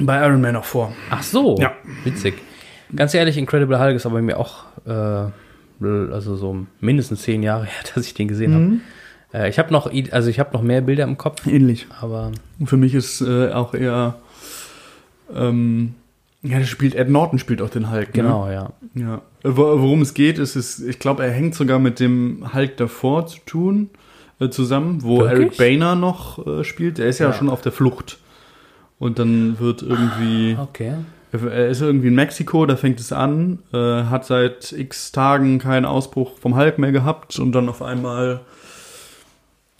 bei 0.00 0.26
Iron 0.26 0.40
Man 0.40 0.56
auch 0.56 0.64
vor. 0.64 0.92
Ach 1.10 1.22
so. 1.22 1.56
Ja. 1.60 1.72
Witzig. 2.02 2.34
Ganz 2.94 3.14
ehrlich, 3.14 3.36
Incredible 3.38 3.78
Hulk 3.78 3.94
ist 3.94 4.06
aber 4.06 4.20
mir 4.20 4.38
auch 4.38 4.64
äh, 4.86 5.30
also 6.12 6.34
so 6.36 6.66
mindestens 6.80 7.22
zehn 7.22 7.42
Jahre 7.44 7.66
her, 7.66 7.82
dass 7.94 8.04
ich 8.06 8.14
den 8.14 8.26
gesehen 8.28 8.50
Mhm. 8.50 8.54
habe. 8.54 8.80
Äh, 9.34 9.48
ich 9.50 9.58
habe 9.58 9.72
noch, 9.72 9.90
also 10.12 10.30
ich 10.30 10.38
habe 10.40 10.52
noch 10.54 10.62
mehr 10.62 10.80
Bilder 10.80 11.04
im 11.04 11.18
Kopf, 11.18 11.46
Ähnlich. 11.46 11.86
aber 12.00 12.30
für 12.64 12.76
mich 12.76 12.94
ist 12.94 13.20
äh, 13.20 13.50
auch 13.52 13.74
eher 13.74 14.14
ähm, 15.34 15.94
ja, 16.42 16.58
der 16.58 16.66
spielt 16.66 16.94
Ed 16.94 17.08
Norton 17.08 17.38
spielt 17.38 17.62
auch 17.62 17.70
den 17.70 17.90
Hulk. 17.90 18.12
genau, 18.12 18.50
ja. 18.50 18.70
Ne? 18.92 19.02
Ja. 19.02 19.14
Äh, 19.42 19.56
wo- 19.56 19.80
Worum 19.80 20.02
es 20.02 20.12
geht, 20.14 20.38
ist 20.38 20.56
es, 20.56 20.80
ich 20.80 20.98
glaube, 20.98 21.24
er 21.24 21.30
hängt 21.32 21.54
sogar 21.54 21.78
mit 21.78 22.00
dem 22.00 22.52
Hulk 22.54 22.76
davor 22.76 23.26
zu 23.26 23.38
tun 23.46 23.88
äh, 24.40 24.50
zusammen, 24.50 25.02
wo 25.02 25.20
Wirklich? 25.20 25.38
Eric 25.38 25.56
Boehner 25.56 25.94
noch 25.94 26.46
äh, 26.46 26.62
spielt. 26.64 26.98
Er 26.98 27.06
ist 27.08 27.18
ja, 27.18 27.28
Ja. 27.28 27.32
schon 27.32 27.48
auf 27.48 27.62
der 27.62 27.72
Flucht. 27.72 28.18
Und 28.98 29.18
dann 29.18 29.58
wird 29.58 29.82
irgendwie 29.82 30.56
Okay. 30.60 30.94
Er 31.32 31.50
er 31.50 31.68
ist 31.68 31.80
irgendwie 31.80 32.08
in 32.08 32.14
Mexiko, 32.14 32.64
da 32.66 32.76
fängt 32.76 33.00
es 33.00 33.10
an, 33.12 33.58
äh, 33.72 33.76
hat 34.04 34.24
seit 34.24 34.70
x 34.70 35.10
Tagen 35.10 35.58
keinen 35.58 35.84
Ausbruch 35.84 36.38
vom 36.40 36.56
Hulk 36.56 36.78
mehr 36.78 36.92
gehabt 36.92 37.38
und 37.40 37.50
dann 37.52 37.68
auf 37.68 37.82
einmal 37.82 38.40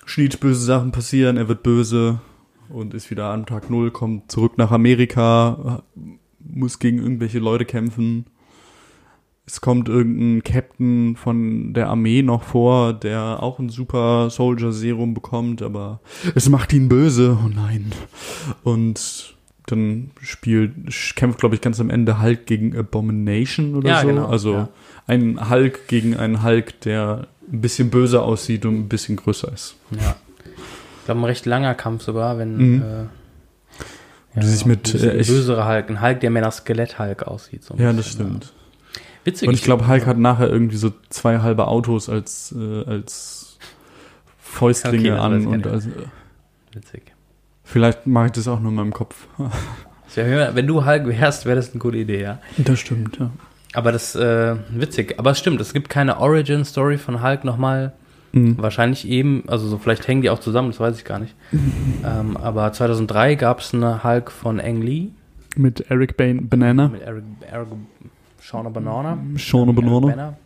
schnitt 0.04 0.40
böse 0.40 0.64
Sachen 0.64 0.92
passieren, 0.92 1.36
er 1.36 1.48
wird 1.48 1.62
böse 1.62 2.20
und 2.68 2.94
ist 2.94 3.10
wieder 3.10 3.30
an 3.30 3.46
Tag 3.46 3.70
Null, 3.70 3.90
kommt 3.90 4.30
zurück 4.30 4.58
nach 4.58 4.70
Amerika, 4.70 5.82
muss 6.38 6.78
gegen 6.78 6.98
irgendwelche 6.98 7.38
Leute 7.38 7.64
kämpfen. 7.64 8.26
Es 9.46 9.60
kommt 9.60 9.90
irgendein 9.90 10.42
Captain 10.42 11.16
von 11.16 11.74
der 11.74 11.88
Armee 11.90 12.22
noch 12.22 12.42
vor, 12.42 12.94
der 12.94 13.42
auch 13.42 13.58
ein 13.58 13.68
Super 13.68 14.30
Soldier 14.30 14.72
Serum 14.72 15.12
bekommt, 15.12 15.60
aber 15.60 16.00
es 16.34 16.48
macht 16.48 16.72
ihn 16.72 16.88
böse. 16.88 17.36
Oh 17.44 17.48
nein. 17.54 17.92
Und 18.62 19.34
dann 19.66 20.10
spielt, 20.20 20.72
kämpft, 21.16 21.40
glaube 21.40 21.54
ich, 21.54 21.60
ganz 21.60 21.78
am 21.78 21.90
Ende 21.90 22.22
Hulk 22.22 22.46
gegen 22.46 22.76
Abomination 22.76 23.74
oder 23.74 23.88
Ja, 23.88 24.00
so. 24.00 24.06
genau, 24.08 24.26
also 24.26 24.52
ja. 24.52 24.68
Ein 25.06 25.50
Hulk 25.50 25.86
gegen 25.88 26.16
einen 26.16 26.42
Hulk, 26.42 26.80
der 26.80 27.26
ein 27.52 27.60
bisschen 27.60 27.90
böser 27.90 28.22
aussieht 28.22 28.64
und 28.64 28.74
ein 28.78 28.88
bisschen 28.88 29.16
größer 29.16 29.52
ist. 29.52 29.76
Ja. 29.90 30.16
Ich 30.98 31.04
glaube, 31.06 31.20
ein 31.20 31.24
recht 31.24 31.44
langer 31.46 31.74
Kampf 31.74 32.02
sogar, 32.04 32.38
wenn 32.38 32.56
Mhm. 32.56 32.82
äh, 34.36 34.40
Die 34.40 34.46
sich 34.46 34.64
mit, 34.66 34.94
äh, 34.94 35.16
bösere 35.18 35.68
Hulk, 35.68 35.90
ein 35.90 36.00
Hulk, 36.00 36.20
der 36.20 36.30
mehr 36.30 36.42
nach 36.42 36.52
Skelett-Hulk 36.52 37.22
aussieht. 37.24 37.62
So 37.62 37.74
Ja, 37.74 37.92
bisschen, 37.92 37.96
das 37.98 38.08
stimmt. 38.10 38.52
Witzig. 39.24 39.48
Und 39.48 39.54
ich 39.54 39.62
glaube, 39.62 39.86
Hulk 39.88 40.06
hat 40.06 40.18
nachher 40.18 40.48
irgendwie 40.48 40.76
so 40.76 40.92
zwei 41.10 41.38
halbe 41.40 41.66
Autos 41.68 42.08
als, 42.08 42.54
äh, 42.58 42.84
als 42.84 43.58
Fäustlinge 44.38 45.12
Okay, 45.12 45.20
an 45.20 45.46
und 45.46 45.66
also, 45.66 45.88
Witzig. 46.72 47.12
vielleicht 47.62 48.06
mache 48.06 48.26
ich 48.26 48.32
das 48.32 48.48
auch 48.48 48.60
nur 48.60 48.70
in 48.70 48.76
meinem 48.76 48.92
Kopf. 48.92 49.26
Wenn 50.14 50.66
du 50.66 50.84
Hulk 50.84 51.06
wärst, 51.06 51.44
wäre 51.44 51.56
das 51.56 51.70
eine 51.72 51.80
gute 51.80 51.96
Idee, 51.98 52.22
ja. 52.22 52.38
Das 52.58 52.78
stimmt, 52.80 53.18
ja. 53.18 53.30
Aber 53.74 53.92
das, 53.92 54.14
äh, 54.14 54.56
witzig. 54.70 55.18
Aber 55.18 55.32
es 55.32 55.38
stimmt, 55.38 55.60
es 55.60 55.72
gibt 55.72 55.88
keine 55.88 56.18
Origin-Story 56.20 56.96
von 56.96 57.22
Hulk 57.22 57.44
nochmal. 57.44 57.92
Mhm. 58.32 58.56
Wahrscheinlich 58.58 59.06
eben, 59.06 59.44
also 59.48 59.68
so, 59.68 59.78
vielleicht 59.78 60.08
hängen 60.08 60.22
die 60.22 60.30
auch 60.30 60.40
zusammen, 60.40 60.70
das 60.70 60.80
weiß 60.80 60.96
ich 60.96 61.04
gar 61.04 61.18
nicht. 61.18 61.34
ähm, 62.04 62.37
aber 62.37 62.72
2003 62.72 63.34
gab 63.34 63.60
es 63.60 63.74
eine 63.74 64.02
Hulk 64.02 64.30
von 64.30 64.60
Ang 64.60 64.80
Lee 64.80 65.08
Mit 65.56 65.88
Eric 65.90 66.16
Ban 66.16 66.48
Banana. 66.48 66.88
mit 66.88 67.02
Eric, 67.02 67.24
Eric 67.50 67.68
Shauna 68.40 68.70
Banana. 68.70 69.18
Shauna 69.37 69.72
Eric 69.72 69.84
Banana. 69.84 70.06
Banner, 70.06 70.37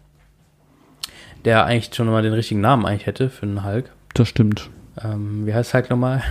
der 1.44 1.64
eigentlich 1.64 1.94
schon 1.94 2.08
mal 2.08 2.22
den 2.22 2.32
richtigen 2.34 2.60
Namen 2.60 2.84
eigentlich 2.84 3.06
hätte 3.06 3.30
für 3.30 3.46
einen 3.46 3.64
Hulk. 3.64 3.90
Das 4.14 4.28
stimmt. 4.28 4.70
Ähm, 5.02 5.46
wie 5.46 5.54
heißt 5.54 5.72
Hulk 5.74 5.90
nochmal? 5.90 6.22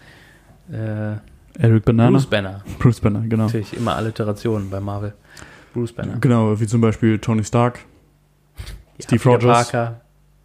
äh, 0.70 1.16
Eric 1.58 1.84
Banana. 1.84 2.10
Bruce 2.10 2.26
Banner. 2.26 2.62
Bruce 2.78 3.00
Banner, 3.00 3.20
genau. 3.20 3.44
Natürlich 3.44 3.76
immer 3.76 3.96
Alliterationen 3.96 4.70
bei 4.70 4.80
Marvel. 4.80 5.14
Bruce 5.76 5.92
Banner. 5.92 6.16
Genau, 6.20 6.58
wie 6.58 6.66
zum 6.66 6.80
Beispiel 6.80 7.18
Tony 7.18 7.44
Stark. 7.44 7.80
Ja, 8.98 9.04
Steve 9.04 9.22
Peter 9.22 9.34
Rogers. 9.34 9.70
Parker. 9.70 10.00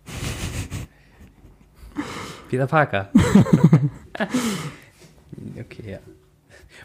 Peter 2.50 2.68
Parker. 2.68 3.10
okay, 5.60 5.92
ja. 5.92 6.00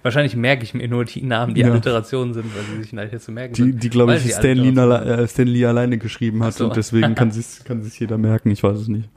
Wahrscheinlich 0.02 0.36
merke 0.36 0.62
ich 0.62 0.74
mir 0.74 0.86
nur 0.86 1.04
die 1.04 1.22
Namen, 1.22 1.54
die 1.54 1.62
Ja. 1.62 1.70
Alliterationen 1.72 2.34
sind, 2.34 2.54
weil 2.54 2.62
sie 2.62 2.82
sich 2.82 2.92
leichter 2.92 3.18
zu 3.18 3.32
merken 3.32 3.54
Die, 3.54 3.72
die 3.72 3.90
glaube 3.90 4.14
ich, 4.14 4.22
sie 4.22 4.30
Stan 4.30 4.56
Lee, 4.56 4.68
äh, 4.68 5.26
Stan 5.26 5.46
Lee 5.48 5.66
alleine 5.66 5.98
geschrieben 5.98 6.44
hat 6.44 6.54
so. 6.54 6.68
und 6.68 6.76
deswegen 6.76 7.16
kann 7.16 7.30
sich 7.32 7.64
kann 7.64 7.82
sich 7.82 7.98
jeder 7.98 8.16
merken. 8.16 8.50
Ich 8.52 8.62
weiß 8.62 8.78
es 8.78 8.86
nicht. 8.86 9.08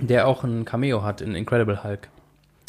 Der 0.00 0.26
auch 0.26 0.42
ein 0.42 0.64
Cameo 0.64 1.04
hat 1.04 1.20
in 1.20 1.36
Incredible 1.36 1.84
Hulk. 1.84 2.08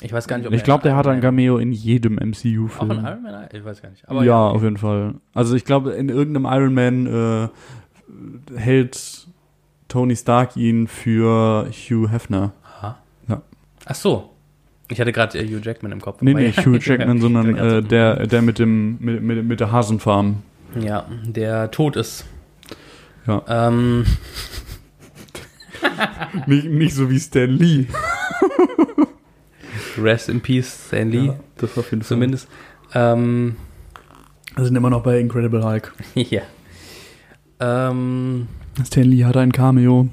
Ich 0.02 0.12
weiß 0.12 0.28
gar 0.28 0.38
nicht, 0.38 0.48
ob 0.48 0.54
Ich 0.54 0.64
glaube, 0.64 0.84
der 0.84 0.96
hat 0.96 1.06
ein 1.08 1.22
Cameo 1.22 1.58
in 1.58 1.72
jedem 1.72 2.18
Auch 2.18 2.24
in 2.24 2.30
MCU-Film. 2.32 2.92
Iron 2.92 3.22
Man? 3.22 3.48
Ich 3.54 3.64
weiß 3.64 3.82
gar 3.82 3.90
nicht. 3.90 4.08
Aber 4.10 4.24
ja, 4.24 4.48
auf 4.48 4.64
jeden 4.64 4.78
Fall. 4.78 5.16
Also 5.34 5.56
ich 5.56 5.64
glaube, 5.64 5.92
in 5.92 6.10
irgendeinem 6.10 6.46
Iron 6.52 6.74
Man 6.74 7.08
äh, 7.08 8.58
hält 8.58 9.28
Tony 9.88 10.16
Stark 10.16 10.58
ihn 10.58 10.88
für 10.88 11.68
Hugh 11.70 12.10
Hefner. 12.10 12.54
Aha. 12.64 12.98
Ja. 13.28 13.42
Ach 13.86 13.96
so. 13.96 14.30
Ich 14.90 15.00
hatte 15.00 15.12
gerade 15.12 15.38
äh, 15.38 15.48
Hugh 15.48 15.62
Jackman 15.64 15.92
im 15.92 16.02
Kopf. 16.02 16.22
Nee, 16.22 16.34
nee, 16.34 16.54
ja. 16.56 16.66
Hugh 16.66 16.80
Jackman, 16.82 17.22
sondern 17.22 17.56
äh, 17.56 17.84
der, 17.84 18.26
der 18.26 18.42
mit 18.42 18.58
dem 18.58 18.98
mit, 19.00 19.22
mit, 19.22 19.46
mit 19.46 19.60
der 19.60 19.72
Hasenfarm. 19.72 20.38
Ja, 20.80 21.06
der 21.26 21.70
tot 21.70 21.96
ist. 21.96 22.26
Ja. 23.28 23.44
Ähm, 23.48 24.06
nicht, 26.48 26.66
nicht 26.66 26.96
so 26.96 27.10
wie 27.10 27.20
Stan 27.20 27.50
Lee. 27.50 27.86
rest 29.97 30.30
in 30.30 30.41
Peace, 30.41 30.88
Stan 30.88 31.10
Lee. 31.10 31.27
Ja, 31.27 31.36
das 31.58 31.77
auf 31.77 31.91
jeden 31.91 32.04
Fall. 32.04 32.08
Zumindest. 32.15 32.47
Ähm, 32.93 33.56
Wir 34.56 34.65
sind 34.65 34.75
immer 34.75 34.89
noch 34.89 35.04
bei 35.04 35.19
Incredible 35.19 35.63
Hulk. 35.63 35.93
ja. 36.15 36.41
Ähm, 37.60 38.47
Stan 38.86 39.04
Lee 39.04 39.23
hat 39.25 39.38
ein 39.38 39.51
Cameo. 39.51 40.08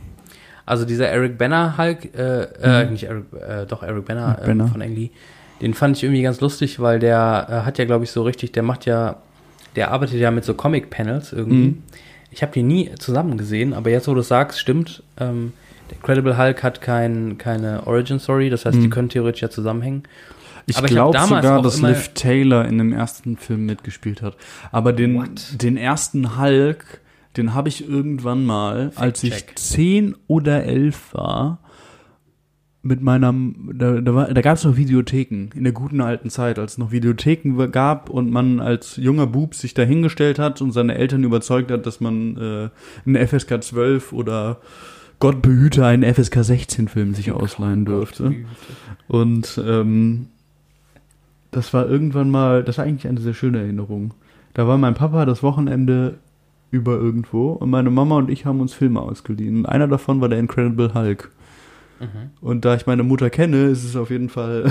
also 0.66 0.84
dieser 0.84 1.08
Eric 1.08 1.38
Banner 1.38 1.78
Hulk, 1.78 2.14
äh, 2.14 2.42
äh, 2.42 2.84
Mhm. 2.84 2.92
nicht 2.92 3.04
Eric, 3.04 3.24
äh, 3.32 3.66
doch 3.66 3.82
Eric 3.82 4.04
Banner, 4.04 4.36
Eric 4.36 4.46
Banner. 4.46 4.64
Äh, 4.64 4.68
von 4.68 4.82
Ang 4.82 4.94
Lee, 4.94 5.10
den 5.62 5.72
fand 5.74 5.96
ich 5.96 6.04
irgendwie 6.04 6.22
ganz 6.22 6.40
lustig, 6.40 6.78
weil 6.80 6.98
der 6.98 7.46
äh, 7.48 7.52
hat 7.66 7.78
ja, 7.78 7.84
glaube 7.86 8.04
ich, 8.04 8.10
so 8.10 8.22
richtig, 8.22 8.52
der 8.52 8.62
macht 8.62 8.84
ja, 8.84 9.16
der 9.76 9.90
arbeitet 9.92 10.16
ja 10.20 10.30
mit 10.30 10.44
so 10.44 10.54
Comic-Panels 10.54 11.32
irgendwie. 11.32 11.68
Mhm. 11.68 11.82
Ich 12.30 12.42
habe 12.42 12.52
die 12.52 12.62
nie 12.62 12.90
zusammen 12.98 13.38
gesehen, 13.38 13.72
aber 13.72 13.88
jetzt, 13.90 14.06
wo 14.08 14.14
du 14.14 14.20
es 14.20 14.28
sagst, 14.28 14.60
stimmt. 14.60 15.02
Ähm, 15.18 15.52
der 15.90 15.96
Incredible 15.96 16.36
Hulk 16.38 16.62
hat 16.62 16.80
kein, 16.80 17.38
keine 17.38 17.86
Origin-Story, 17.86 18.50
das 18.50 18.64
heißt, 18.64 18.76
die 18.76 18.86
Mhm. 18.86 18.90
können 18.90 19.08
theoretisch 19.08 19.42
ja 19.42 19.50
zusammenhängen. 19.50 20.02
Ich 20.66 20.76
glaube 20.82 21.18
sogar, 21.18 21.62
dass 21.62 21.80
Liv 21.80 22.10
Taylor 22.14 22.66
in 22.66 22.76
dem 22.78 22.92
ersten 22.92 23.36
Film 23.38 23.64
mitgespielt 23.66 24.20
hat. 24.20 24.36
Aber 24.70 24.92
den, 24.92 25.14
What? 25.16 25.62
den 25.62 25.76
ersten 25.78 26.38
Hulk, 26.38 27.00
den 27.38 27.54
habe 27.54 27.68
ich 27.70 27.88
irgendwann 27.88 28.44
mal, 28.44 28.92
als 28.96 29.22
ich 29.24 29.46
zehn 29.54 30.14
oder 30.26 30.64
elf 30.64 31.14
war, 31.14 31.60
mit 32.82 33.02
meiner, 33.02 33.34
da, 33.74 34.00
da, 34.00 34.14
war- 34.14 34.32
da 34.32 34.40
gab 34.40 34.56
es 34.56 34.64
noch 34.64 34.76
Videotheken 34.76 35.48
in 35.54 35.64
der 35.64 35.72
guten 35.72 36.00
alten 36.00 36.30
Zeit, 36.30 36.58
als 36.58 36.72
es 36.72 36.78
noch 36.78 36.90
Videotheken 36.92 37.70
gab 37.70 38.08
und 38.08 38.30
man 38.30 38.60
als 38.60 38.96
junger 38.96 39.26
Bub 39.26 39.54
sich 39.54 39.74
dahingestellt 39.74 40.38
hat 40.38 40.60
und 40.62 40.72
seine 40.72 40.94
Eltern 40.96 41.24
überzeugt 41.24 41.70
hat, 41.70 41.86
dass 41.86 42.00
man 42.00 42.36
äh, 42.36 42.68
einen 43.04 43.26
FSK 43.26 43.62
12 43.62 44.12
oder 44.12 44.58
Gott 45.20 45.42
behüte 45.42 45.84
einen 45.84 46.02
FSK 46.14 46.44
16 46.44 46.88
Film 46.88 47.14
sich 47.14 47.32
ausleihen 47.32 47.84
dürfte. 47.84 48.34
Und 49.08 49.60
ähm, 49.64 50.26
das 51.50 51.74
war 51.74 51.88
irgendwann 51.88 52.30
mal, 52.30 52.62
das 52.62 52.78
war 52.78 52.84
eigentlich 52.84 53.08
eine 53.08 53.20
sehr 53.20 53.34
schöne 53.34 53.58
Erinnerung. 53.58 54.14
Da 54.54 54.66
war 54.68 54.78
mein 54.78 54.94
Papa 54.94 55.24
das 55.24 55.42
Wochenende 55.42 56.18
über 56.70 56.92
irgendwo 56.92 57.52
und 57.52 57.70
meine 57.70 57.90
Mama 57.90 58.16
und 58.16 58.30
ich 58.30 58.44
haben 58.44 58.60
uns 58.60 58.74
Filme 58.74 59.00
ausgeliehen. 59.00 59.58
Und 59.58 59.66
einer 59.66 59.88
davon 59.88 60.20
war 60.20 60.28
der 60.28 60.38
Incredible 60.38 60.94
Hulk. 60.94 61.30
Mhm. 62.00 62.30
Und 62.40 62.64
da 62.64 62.74
ich 62.74 62.86
meine 62.86 63.02
Mutter 63.02 63.30
kenne, 63.30 63.64
ist 63.64 63.84
es 63.84 63.96
auf 63.96 64.10
jeden 64.10 64.28
Fall 64.28 64.70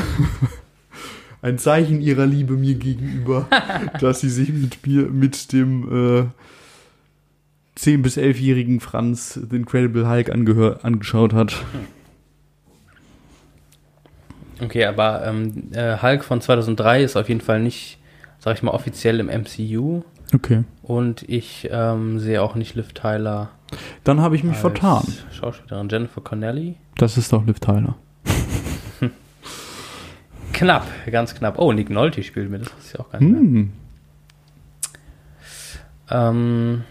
ein 1.41 1.57
Zeichen 1.57 2.01
ihrer 2.01 2.25
Liebe 2.25 2.53
mir 2.53 2.75
gegenüber, 2.75 3.47
dass 3.99 4.21
sie 4.21 4.29
sich 4.29 4.53
mit 4.53 4.85
mir, 4.85 5.09
mit 5.09 5.51
dem 5.51 6.19
äh, 6.19 6.25
10- 7.77 8.01
bis 8.01 8.17
11-jährigen 8.17 8.79
Franz 8.79 9.33
The 9.33 9.55
Incredible 9.55 10.09
Hulk 10.09 10.31
angeschaut 10.31 11.33
hat. 11.33 11.55
Okay, 14.61 14.85
aber 14.85 15.25
ähm, 15.25 15.71
äh, 15.71 16.01
Hulk 16.01 16.23
von 16.23 16.41
2003 16.41 17.03
ist 17.03 17.15
auf 17.15 17.29
jeden 17.29 17.41
Fall 17.41 17.61
nicht, 17.61 17.99
sag 18.39 18.55
ich 18.55 18.63
mal, 18.63 18.71
offiziell 18.71 19.19
im 19.19 19.27
MCU. 19.27 20.01
Okay. 20.33 20.63
Und 20.81 21.27
ich 21.29 21.69
ähm, 21.71 22.19
sehe 22.19 22.41
auch 22.41 22.55
nicht 22.55 22.75
Liv 22.75 22.93
Tyler. 22.93 23.49
Dann 24.03 24.21
habe 24.21 24.35
ich 24.35 24.43
mich 24.43 24.57
vertan. 24.57 25.05
Schauspielerin 25.31 25.89
Jennifer 25.89 26.21
Connelly. 26.21 26.75
Das 26.95 27.17
ist 27.17 27.31
doch 27.31 27.45
Liv 27.45 27.59
Tyler. 27.59 27.95
Knapp, 30.53 30.87
ganz 31.11 31.35
knapp. 31.35 31.59
Oh, 31.59 31.71
Nick 31.71 31.91
Nolte 31.91 32.23
spielt 32.23 32.49
mit, 32.49 32.61
das 32.61 32.71
ist 32.79 32.93
ja 32.93 33.01
auch 33.01 33.11
gar 33.11 33.21
nicht 33.21 33.31
mehr. 33.31 33.41
Hm. 33.41 33.71
Ähm, 36.09 36.83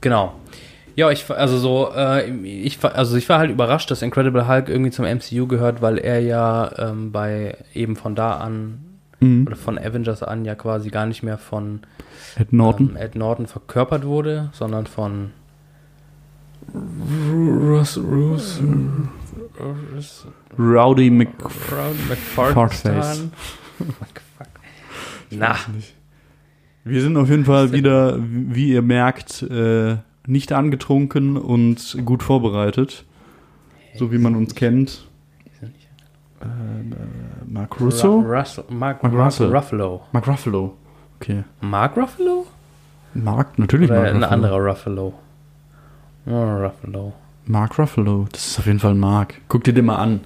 genau. 0.00 0.34
Ja, 0.94 1.10
ich 1.10 1.28
war- 1.28 1.36
also 1.36 1.58
so, 1.58 1.92
äh, 1.94 2.30
ich 2.30 2.82
war- 2.82 2.94
also 2.94 3.16
ich 3.16 3.28
war 3.28 3.38
halt 3.38 3.50
überrascht, 3.50 3.90
dass 3.90 4.00
Incredible 4.02 4.48
Hulk 4.48 4.68
irgendwie 4.70 4.90
zum 4.90 5.04
MCU 5.04 5.46
gehört, 5.46 5.82
weil 5.82 5.98
er 5.98 6.20
ja 6.20 6.70
ähm, 6.78 7.12
bei 7.12 7.56
eben 7.74 7.96
von 7.96 8.14
da 8.14 8.36
an 8.38 8.82
Mhm. 9.20 9.46
oder 9.46 9.56
von 9.56 9.78
Avengers 9.78 10.22
an 10.22 10.44
ja 10.44 10.54
quasi 10.54 10.88
gar 10.90 11.04
nicht 11.06 11.22
mehr 11.22 11.36
von 11.38 11.80
Ed 12.38 12.52
Norton. 12.52 12.90
ähm, 12.90 12.96
Ed 12.96 13.14
Norton 13.14 13.46
verkörpert 13.46 14.04
wurde, 14.06 14.48
sondern 14.52 14.86
von 14.86 15.32
Russ, 16.74 17.96
Russ, 17.98 18.60
Rowdy. 20.58 21.10
Brown 21.10 21.94
Fartface. 22.34 22.74
McFarlane. 22.78 23.30
Fuck. 23.98 24.48
Na, 25.30 25.56
Wir 26.88 27.00
sind 27.02 27.16
auf 27.16 27.28
jeden 27.28 27.44
Fall 27.44 27.72
wieder, 27.72 28.16
wie 28.20 28.68
ihr 28.72 28.82
merkt, 28.82 29.42
äh, 29.42 29.96
nicht 30.26 30.52
angetrunken 30.52 31.36
und 31.36 31.98
gut 32.04 32.22
vorbereitet. 32.22 33.04
So 33.96 34.12
wie 34.12 34.18
man 34.18 34.36
uns 34.36 34.54
kennt. 34.54 35.04
Äh, 35.62 36.46
äh, 36.46 36.94
Mark 37.48 37.80
Russo? 37.80 38.20
Ru- 38.20 38.38
Russell, 38.38 38.64
Mark, 38.68 39.02
Mark 39.02 39.14
Russell. 39.14 39.54
Ruffalo. 39.54 40.02
Mark 40.12 40.28
Ruffalo. 40.28 40.76
Okay. 41.20 41.42
Mark 41.60 41.96
Ruffalo? 41.96 42.46
Mark, 43.14 43.58
natürlich 43.58 43.90
Oder 43.90 44.00
Mark 44.02 44.10
ein 44.14 44.16
Ruffalo. 44.22 44.32
anderer 44.34 44.70
Ruffalo? 44.70 45.14
Oh, 46.26 46.44
Ruffalo. 46.66 47.12
Mark 47.46 47.78
Ruffalo. 47.78 48.26
Das 48.30 48.46
ist 48.46 48.58
auf 48.58 48.66
jeden 48.66 48.78
Fall 48.78 48.92
ein 48.92 48.98
Mark. 49.00 49.40
Guck 49.48 49.64
dir 49.64 49.72
den 49.72 49.86
mal 49.86 49.96
an. 49.96 50.20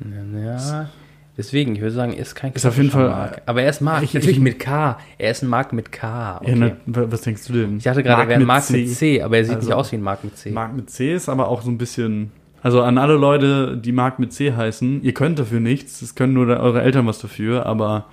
Ja, 0.00 0.88
deswegen, 1.36 1.74
ich 1.74 1.80
würde 1.80 1.94
sagen, 1.94 2.12
er 2.12 2.20
ist 2.20 2.34
kein 2.34 2.52
Ist 2.52 2.64
auf 2.66 2.76
jeden 2.76 2.90
Fall- 2.90 3.08
Mark. 3.08 3.42
Aber 3.46 3.62
er 3.62 3.70
ist 3.70 3.80
Mark, 3.80 4.02
Ich- 4.02 4.14
natürlich 4.14 4.36
ich- 4.38 4.42
mit 4.42 4.58
K. 4.58 4.98
Er 5.18 5.30
ist 5.30 5.42
ein 5.42 5.48
Mark 5.48 5.72
mit 5.72 5.92
K. 5.92 6.38
Okay. 6.38 6.50
Ja, 6.50 6.56
ne, 6.56 6.76
wa- 6.86 7.06
was 7.08 7.20
denkst 7.22 7.46
du 7.46 7.52
denn? 7.52 7.76
ich 7.78 7.84
dachte 7.84 8.02
gerade, 8.02 8.22
er 8.22 8.28
wäre 8.28 8.40
ein 8.40 8.46
Mark 8.46 8.68
mit 8.70 8.90
C, 8.90 9.22
aber 9.22 9.36
er 9.38 9.44
sieht 9.44 9.54
Also- 9.56 9.68
nicht 9.68 9.74
aus 9.76 9.92
wie 9.92 9.96
ein 9.96 10.02
Mark 10.02 10.24
mit 10.24 10.36
C. 10.36 10.50
Mark 10.50 10.74
mit 10.74 10.90
C 10.90 11.14
ist 11.14 11.28
aber 11.28 11.48
auch 11.48 11.62
so 11.62 11.70
ein 11.70 11.78
bisschen. 11.78 12.32
Also 12.62 12.82
an 12.82 12.98
alle 12.98 13.14
Leute, 13.14 13.76
die 13.76 13.92
Mark 13.92 14.18
mit 14.18 14.32
C 14.32 14.52
heißen, 14.52 15.02
ihr 15.02 15.14
könnt 15.14 15.38
dafür 15.38 15.60
nichts, 15.60 16.02
es 16.02 16.14
können 16.16 16.32
nur 16.32 16.46
eure 16.48 16.82
Eltern 16.82 17.06
was 17.06 17.18
dafür, 17.20 17.64
aber 17.66 18.06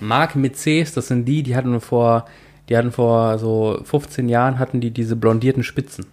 Mark 0.00 0.36
mit 0.36 0.54
Cs, 0.56 0.92
das 0.92 1.08
sind 1.08 1.24
die, 1.24 1.42
die 1.42 1.56
hatten 1.56 1.80
vor, 1.80 2.26
die 2.68 2.76
hatten 2.76 2.92
vor 2.92 3.38
so 3.38 3.80
15 3.84 4.28
Jahren 4.28 4.58
hatten 4.58 4.80
die 4.80 4.90
diese 4.90 5.16
blondierten 5.16 5.62
Spitzen. 5.64 6.06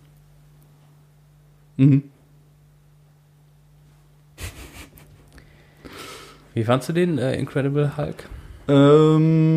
mhm. 1.77 2.03
Wie 6.53 6.63
fandst 6.63 6.89
du 6.89 6.93
den 6.93 7.17
äh, 7.17 7.35
Incredible 7.37 7.97
Hulk? 7.97 8.27
Ähm, 8.67 9.51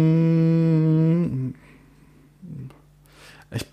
ich 3.53 3.67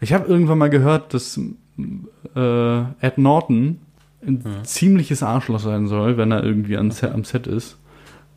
ich 0.00 0.12
habe 0.12 0.26
irgendwann 0.26 0.58
mal 0.58 0.70
gehört, 0.70 1.14
dass 1.14 1.40
äh, 2.34 2.80
Ed 3.00 3.18
Norton 3.18 3.78
ein 4.24 4.44
ziemliches 4.64 5.22
Arschloch 5.22 5.60
sein 5.60 5.86
soll, 5.86 6.16
wenn 6.16 6.32
er 6.32 6.42
irgendwie 6.44 6.76
am 6.76 6.90
Set, 6.90 7.12
am 7.12 7.24
Set 7.24 7.46
ist. 7.46 7.78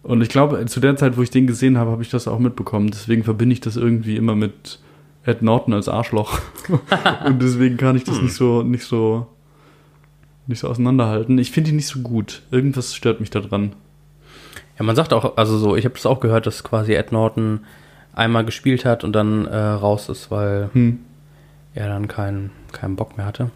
Und 0.03 0.21
ich 0.21 0.29
glaube, 0.29 0.63
zu 0.65 0.79
der 0.79 0.95
Zeit, 0.95 1.17
wo 1.17 1.23
ich 1.23 1.31
den 1.31 1.47
gesehen 1.47 1.77
habe, 1.77 1.91
habe 1.91 2.03
ich 2.03 2.09
das 2.09 2.27
auch 2.27 2.39
mitbekommen. 2.39 2.91
Deswegen 2.91 3.23
verbinde 3.23 3.53
ich 3.53 3.61
das 3.61 3.75
irgendwie 3.75 4.15
immer 4.15 4.35
mit 4.35 4.79
Ed 5.23 5.41
Norton 5.41 5.73
als 5.73 5.89
Arschloch. 5.89 6.39
Und 7.25 7.41
deswegen 7.41 7.77
kann 7.77 7.95
ich 7.95 8.03
das 8.03 8.21
nicht 8.21 8.33
so, 8.33 8.61
nicht 8.61 8.83
so, 8.83 9.27
nicht 10.47 10.59
so 10.59 10.67
auseinanderhalten. 10.69 11.37
Ich 11.37 11.51
finde 11.51 11.71
ihn 11.71 11.75
nicht 11.77 11.87
so 11.87 11.99
gut. 11.99 12.41
Irgendwas 12.51 12.95
stört 12.95 13.19
mich 13.19 13.29
da 13.29 13.39
dran. 13.39 13.73
Ja, 14.77 14.83
man 14.85 14.95
sagt 14.95 15.13
auch, 15.13 15.37
also 15.37 15.57
so, 15.57 15.75
ich 15.75 15.85
habe 15.85 15.95
das 15.95 16.05
auch 16.05 16.19
gehört, 16.19 16.45
dass 16.45 16.63
quasi 16.63 16.93
Ed 16.93 17.11
Norton 17.11 17.61
einmal 18.13 18.45
gespielt 18.45 18.85
hat 18.85 19.03
und 19.03 19.13
dann 19.13 19.45
äh, 19.45 19.55
raus 19.57 20.09
ist, 20.09 20.31
weil 20.31 20.69
Hm. 20.73 20.99
er 21.73 21.87
dann 21.87 22.07
keinen 22.07 22.51
keinen 22.71 22.95
Bock 22.95 23.17
mehr 23.17 23.25
hatte. 23.25 23.51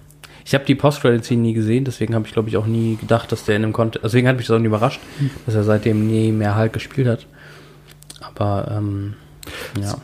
Ich 0.45 0.53
habe 0.53 0.65
die 0.65 0.75
Post-Credit-Scene 0.75 1.41
nie 1.41 1.53
gesehen, 1.53 1.83
deswegen 1.85 2.15
habe 2.15 2.25
ich, 2.25 2.33
glaube 2.33 2.49
ich, 2.49 2.57
auch 2.57 2.65
nie 2.65 2.95
gedacht, 2.95 3.31
dass 3.31 3.45
der 3.45 3.57
in 3.57 3.61
dem 3.61 3.73
Kontext, 3.73 4.03
deswegen 4.03 4.27
hat 4.27 4.37
mich 4.37 4.47
das 4.47 4.55
auch 4.55 4.59
nie 4.59 4.67
überrascht, 4.67 4.99
dass 5.45 5.53
er 5.55 5.63
seitdem 5.63 6.07
nie 6.07 6.31
mehr 6.31 6.55
halt 6.55 6.73
gespielt 6.73 7.07
hat. 7.07 7.27
Aber, 8.21 8.71
ähm, 8.71 9.13
ja. 9.79 9.95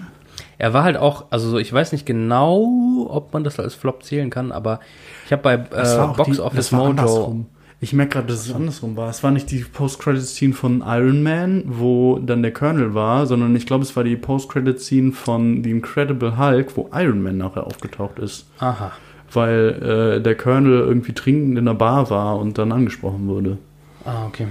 Er 0.58 0.74
war 0.74 0.84
halt 0.84 0.98
auch, 0.98 1.26
also 1.32 1.50
so, 1.50 1.58
ich 1.58 1.72
weiß 1.72 1.92
nicht 1.92 2.06
genau, 2.06 3.08
ob 3.10 3.34
man 3.34 3.44
das 3.44 3.60
als 3.60 3.76
Flop 3.76 4.04
zählen 4.04 4.30
kann, 4.30 4.52
aber 4.52 4.80
ich 5.26 5.32
habe 5.32 5.42
bei 5.44 5.54
äh, 5.56 6.08
Box 6.16 6.30
die- 6.38 6.40
Office 6.40 6.72
Mojo, 6.72 6.90
andersrum. 6.92 7.46
Ich 7.82 7.92
merke 7.92 8.14
gerade, 8.14 8.28
dass 8.28 8.48
es 8.48 8.54
andersrum 8.56 8.96
war. 8.96 9.10
Es 9.10 9.22
war 9.22 9.32
nicht 9.32 9.52
die 9.52 9.60
Post-Credit-Scene 9.60 10.54
von 10.54 10.82
Iron 10.88 11.22
Man, 11.24 11.64
wo 11.68 12.18
dann 12.20 12.42
der 12.42 12.54
Colonel 12.54 12.94
war, 12.94 13.28
sondern 13.28 13.54
ich 13.56 13.66
glaube, 13.68 13.84
es 13.84 13.96
war 13.98 14.04
die 14.06 14.16
Post-Credit-Scene 14.16 15.12
von 15.12 15.62
The 15.64 15.72
Incredible 15.72 16.38
Hulk, 16.38 16.76
wo 16.78 16.90
Iron 16.94 17.22
Man 17.22 17.38
nachher 17.38 17.68
aufgetaucht 17.68 18.18
ist. 18.20 18.48
aha, 18.60 18.94
Weil 19.34 20.16
äh, 20.18 20.22
der 20.22 20.36
Colonel 20.36 20.80
irgendwie 20.80 21.12
trinkend 21.14 21.58
in 21.58 21.66
der 21.66 21.74
Bar 21.74 22.10
war 22.10 22.38
und 22.40 22.58
dann 22.58 22.72
angesprochen 22.72 23.28
wurde. 23.28 23.58
Ah, 24.06 24.26
okay. 24.28 24.48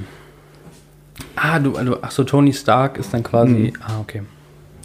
Ah, 1.35 1.59
du, 1.59 1.71
du 1.71 1.97
ach 2.03 2.11
so, 2.11 2.25
Tony 2.25 2.53
Stark 2.53 2.99
ist 2.99 3.15
dann 3.15 3.23
quasi. 3.23 3.73
Ah, 3.81 4.01
okay. 4.01 4.23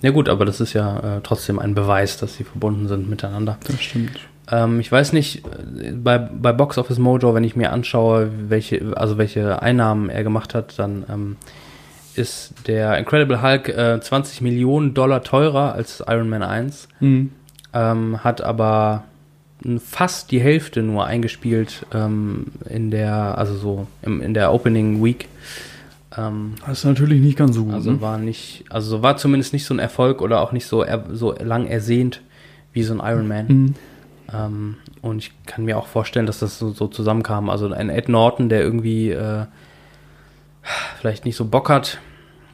Ja 0.02 0.12
gut, 0.12 0.30
aber 0.30 0.45
das 0.45 0.62
ist 0.62 0.74
ja 0.74 1.18
äh, 1.18 1.22
trotzdem 1.24 1.60
ein 1.60 1.76
Beweis, 1.76 2.18
dass 2.18 2.36
sie 2.36 2.43
verbunden 2.43 2.88
sind 2.88 3.10
miteinander. 3.10 3.58
Das 3.66 3.82
stimmt. 3.82 4.20
Ähm, 4.52 4.80
ich 4.80 4.91
weiß 4.91 5.14
nicht, 5.14 5.45
äh, 5.45 5.91
bei, 5.91 6.18
bei 6.18 6.54
Box 6.54 6.78
Office 6.78 7.00
Mojo, 7.00 7.34
wenn 7.34 7.43
ich 7.43 7.56
mir 7.56 7.72
anschaue, 7.72 8.30
welche, 8.47 8.93
also 8.95 9.18
welche 9.18 9.62
Einnahmen 9.62 10.10
er 10.10 10.24
gemacht 10.24 10.54
hat, 10.56 10.80
dann 10.80 11.04
ähm, 11.10 11.36
ist 12.16 12.54
der 12.68 12.97
Incredible 12.97 13.41
Hulk 13.41 13.70
äh, 13.70 14.00
20 14.00 14.41
Millionen 14.41 14.93
Dollar 14.93 15.22
teurer 15.24 15.74
als 15.74 16.04
Iron 16.08 16.30
Man 16.30 16.43
1, 16.43 16.88
Mhm. 17.02 17.32
ähm, 17.74 18.24
hat 18.24 18.41
aber 18.41 19.04
fast 19.86 20.32
die 20.32 20.39
Hälfte 20.39 20.82
nur 20.82 21.06
eingespielt 21.06 21.86
ähm, 21.93 22.47
in 22.70 22.91
der, 22.91 23.38
also 23.38 23.56
so 23.56 23.88
im, 24.02 24.22
in 24.22 24.34
der 24.34 24.54
Opening 24.54 25.04
Week. 25.04 25.28
Ähm, 26.18 26.55
Das 26.66 26.80
ist 26.80 26.86
natürlich 26.86 27.22
nicht 27.22 27.38
ganz 27.38 27.55
so 27.55 27.66
gut. 27.66 27.74
also 27.74 27.91
ne? 27.91 28.01
war 28.01 28.18
nicht, 28.18 28.66
also 28.70 29.01
war 29.03 29.18
zumindest 29.18 29.53
nicht 29.53 29.66
so 29.66 29.74
ein 29.74 29.80
Erfolg 29.80 30.22
oder 30.22 30.41
auch 30.41 30.51
nicht 30.51 30.66
so, 30.66 30.82
er, 30.84 31.05
so 31.12 31.34
lang 31.34 31.68
ersehnt 31.68 32.22
wie 32.74 32.84
so 32.84 32.93
ein 32.93 32.99
Iron 33.03 33.28
Man. 33.28 33.47
Mhm. 33.47 33.76
Ähm, 34.34 34.76
und 35.01 35.18
ich 35.20 35.32
kann 35.45 35.66
mir 35.66 35.78
auch 35.78 35.88
vorstellen, 35.88 36.26
dass 36.26 36.39
das 36.39 36.60
so, 36.60 36.72
so 36.72 36.88
zusammenkam. 36.88 37.49
Also 37.49 37.72
ein 37.72 37.89
Ed 37.89 38.10
Norton, 38.10 38.49
der 38.49 38.62
irgendwie 38.62 39.12
äh, 39.12 39.45
vielleicht 40.99 41.26
nicht 41.26 41.36
so 41.36 41.45
Bock 41.45 41.70
hat. 41.70 41.99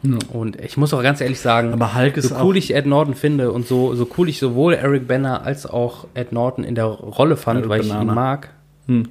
Ja. 0.03 0.17
Und 0.31 0.59
ich 0.61 0.77
muss 0.77 0.93
auch 0.93 1.01
ganz 1.01 1.19
ehrlich 1.19 1.39
sagen, 1.39 1.73
Aber 1.73 1.95
Hulk 1.95 2.17
ist 2.17 2.29
so 2.29 2.35
cool 2.43 2.57
ich 2.57 2.75
Ed 2.75 2.85
Norton 2.85 3.15
finde 3.15 3.51
und 3.51 3.65
so, 3.67 3.95
so 3.95 4.07
cool 4.17 4.29
ich 4.29 4.37
sowohl 4.39 4.73
Eric 4.73 5.07
Banner 5.07 5.43
als 5.43 5.65
auch 5.65 6.07
Ed 6.13 6.31
Norton 6.31 6.63
in 6.63 6.75
der 6.75 6.85
Rolle 6.85 7.37
fand, 7.37 7.59
Eric 7.61 7.69
weil 7.69 7.81
ich 7.81 7.89
Bana. 7.89 8.01
ihn 8.11 8.15
mag, 8.15 8.49
Hm. 8.87 9.09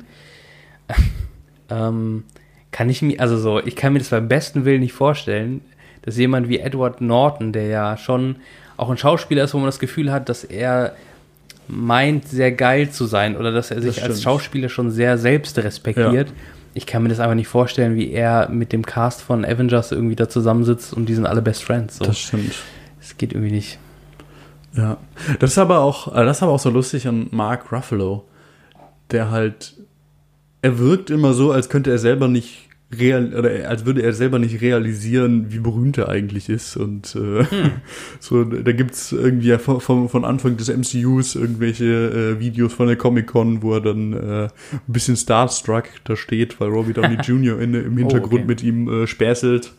ähm, 1.71 2.25
kann 2.75 2.91
ich 2.91 3.03
mir, 3.03 3.21
also 3.21 3.39
so, 3.39 3.61
ich 3.61 3.77
kann 3.77 3.93
mir 3.93 4.01
das 4.01 4.09
beim 4.09 4.27
besten 4.27 4.65
Willen 4.65 4.81
nicht 4.81 4.95
vorstellen, 4.95 5.61
dass 6.03 6.17
jemand 6.17 6.49
wie 6.49 6.59
Edward 6.59 7.01
Norton, 7.01 7.53
der 7.53 7.69
ja 7.69 7.97
schon 7.97 8.35
auch 8.77 8.91
ein 8.91 8.99
Schauspieler 8.99 9.45
ist, 9.45 9.55
wo 9.55 9.59
man 9.59 9.67
das 9.67 9.79
Gefühl 9.79 10.11
hat, 10.11 10.29
dass 10.29 10.43
er 10.43 10.97
meint, 11.69 12.27
sehr 12.27 12.51
geil 12.51 12.91
zu 12.91 13.07
sein 13.07 13.37
oder 13.37 13.53
dass 13.53 13.71
er 13.71 13.81
sich 13.81 13.95
Das 13.95 14.05
als. 14.05 14.23
Schauspieler 14.25 14.69
schon 14.69 14.91
sehr 14.91 15.19
selbst 15.19 15.57
respektiert. 15.57 16.33
Ich 16.75 16.85
kann 16.85 17.05
mir 17.05 17.11
das 17.11 17.21
einfach 17.21 17.37
nicht 17.37 17.47
vorstellen, 17.47 17.95
wie 17.95 18.11
er 18.11 18.49
mit 18.49 18.73
dem 18.73 18.85
Cast 18.85 19.23
von 19.23 19.45
Avengers 19.45 19.93
irgendwie 19.93 20.17
da 20.17 20.29
zusammensitzt 20.29 20.95
und 20.95 21.07
die 21.07 21.15
sind 21.15 21.27
alle 21.27 21.43
Best 21.43 21.63
Friends. 21.63 21.99
So. 21.99 22.05
Das 22.05 22.19
stimmt. 22.19 22.57
Das 22.99 23.17
geht 23.17 23.35
irgendwie 23.35 23.53
nicht. 23.53 23.79
Ja, 24.77 24.97
das 25.39 25.53
ist 25.53 25.59
aber 25.59 25.79
auch, 25.79 26.13
äh, 26.13 26.25
das 26.25 26.39
ist 26.39 26.43
aber 26.43 26.51
auch 26.51 26.59
so 26.59 26.71
lustig 26.71 27.07
an 27.07 27.29
Mark 27.31 27.71
Ruffalo, 27.71 28.25
der 29.13 29.31
halt, 29.31 29.75
er 30.61 30.81
wirkt 30.81 31.11
immer 31.11 31.35
so, 31.35 31.53
als 31.53 31.69
könnte 31.69 31.93
er 31.93 31.99
selber 31.99 32.27
nicht 32.27 32.64
real, 32.99 33.35
oder 33.35 33.69
als 33.69 33.85
würde 33.87 34.03
er 34.03 34.13
selber 34.13 34.39
nicht 34.39 34.61
realisieren, 34.61 35.53
wie 35.53 35.59
berühmt 35.59 35.99
er 35.99 36.09
eigentlich 36.09 36.49
ist 36.49 36.77
und 36.77 37.15
äh, 37.15 37.45
so, 38.21 38.45
da 38.45 38.73
gibt's 38.73 39.13
irgendwie 39.13 39.49
ja 39.49 39.59
von, 39.59 39.81
von, 39.81 40.25
Anfang 40.25 40.57
des 40.57 40.69
MCUs 40.69 41.35
irgendwelche 41.35 41.85
äh, 41.85 42.41
Videos 42.41 42.73
von 42.73 42.87
der 42.87 42.97
Comic 42.97 43.27
Con, 43.27 43.63
wo 43.63 43.75
er 43.75 43.81
dann 43.81 44.13
äh, 44.13 44.45
ein 44.45 44.81
bisschen 44.87 45.17
starstruck 45.17 45.85
da 46.05 46.17
steht, 46.17 46.61
weil 46.61 46.69
Robbie 46.69 46.93
Downey 46.93 47.17
Jr. 47.23 47.61
In, 47.61 47.75
im 47.75 47.97
Hintergrund 47.97 48.33
okay. 48.33 48.45
mit 48.45 48.63
ihm 48.63 48.89
äh, 48.89 49.07
späßelt 49.07 49.73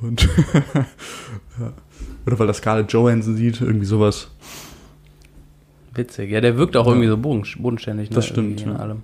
Und 0.00 0.28
ja. 0.74 1.72
Oder 2.26 2.38
weil 2.38 2.48
er 2.48 2.54
Scarlett 2.54 2.92
Johansson 2.92 3.36
sieht, 3.36 3.60
irgendwie 3.60 3.86
sowas. 3.86 4.30
Witzig. 5.94 6.30
Ja, 6.30 6.40
der 6.40 6.58
wirkt 6.58 6.76
auch 6.76 6.86
Ja. 6.86 6.92
irgendwie 6.92 7.08
so 7.08 7.16
boden, 7.16 7.44
bodenständig. 7.58 8.10
Ne? 8.10 8.16
Das 8.16 8.26
stimmt, 8.26 8.60
In 8.60 8.68
ja. 8.68 8.76
allem. 8.76 9.02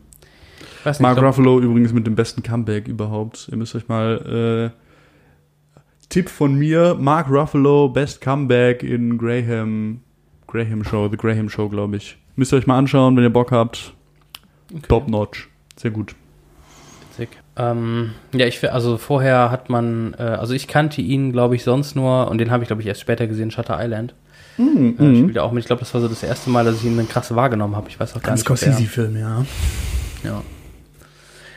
Nicht, 0.85 1.01
Mark 1.01 1.17
glaub, 1.17 1.29
Ruffalo 1.29 1.61
übrigens 1.61 1.93
mit 1.93 2.07
dem 2.07 2.15
besten 2.15 2.43
Comeback 2.43 2.89
überhaupt. 2.89 3.49
Ihr 3.51 3.57
müsst 3.57 3.75
euch 3.75 3.89
mal 3.89 4.73
äh, 4.73 4.79
Tipp 6.09 6.29
von 6.29 6.55
mir: 6.55 6.97
Mark 6.99 7.29
Ruffalo, 7.31 7.89
Best 7.89 8.21
Comeback 8.21 8.83
in 8.83 9.19
Graham 9.19 10.01
Graham 10.47 10.85
Show, 10.85 11.09
The 11.11 11.17
Graham 11.17 11.49
Show, 11.49 11.69
glaube 11.69 11.97
ich. 11.97 12.19
Müsst 12.37 12.53
ihr 12.53 12.57
euch 12.59 12.67
mal 12.67 12.79
anschauen, 12.79 13.17
wenn 13.17 13.25
ihr 13.25 13.31
Bock 13.33 13.53
habt. 13.53 13.95
Top 14.89 15.09
notch, 15.09 15.49
sehr 15.77 15.91
gut. 15.91 16.15
witzig. 17.11 17.29
Ähm, 17.57 18.13
ja, 18.33 18.47
ich 18.47 18.73
also 18.73 18.97
vorher 18.97 19.51
hat 19.51 19.69
man, 19.69 20.15
äh, 20.19 20.23
also 20.23 20.55
ich 20.55 20.67
kannte 20.69 21.03
ihn, 21.03 21.33
glaube 21.33 21.55
ich, 21.55 21.65
sonst 21.65 21.95
nur, 21.95 22.29
und 22.29 22.39
den 22.39 22.51
habe 22.51 22.65
ich, 22.65 22.69
glaube 22.69 22.81
ich, 22.81 22.89
erst 22.89 23.03
später 23.03 23.27
gesehen, 23.27 23.51
Shutter 23.51 23.79
Island. 23.79 24.15
Mhm. 24.57 24.97
Äh, 24.99 25.17
spielt 25.19 25.37
er 25.37 25.45
auch 25.45 25.53
mit. 25.53 25.61
Ich 25.63 25.67
glaube, 25.67 25.81
das 25.81 25.93
war 25.93 26.01
so 26.01 26.09
das 26.09 26.23
erste 26.23 26.51
Mal, 26.51 26.65
dass 26.65 26.77
ich 26.77 26.85
ihn 26.85 26.97
dann 26.97 27.09
krass 27.09 27.35
wahrgenommen 27.35 27.77
habe. 27.77 27.89
Ich 27.89 27.99
weiß 28.01 28.17
auch 28.17 28.23
gar 28.23 28.33
nicht. 28.35 28.51
ob 28.51 28.63
er- 28.63 28.73
Film, 28.75 29.17
ja. 29.17 29.45
Ja. 30.25 30.43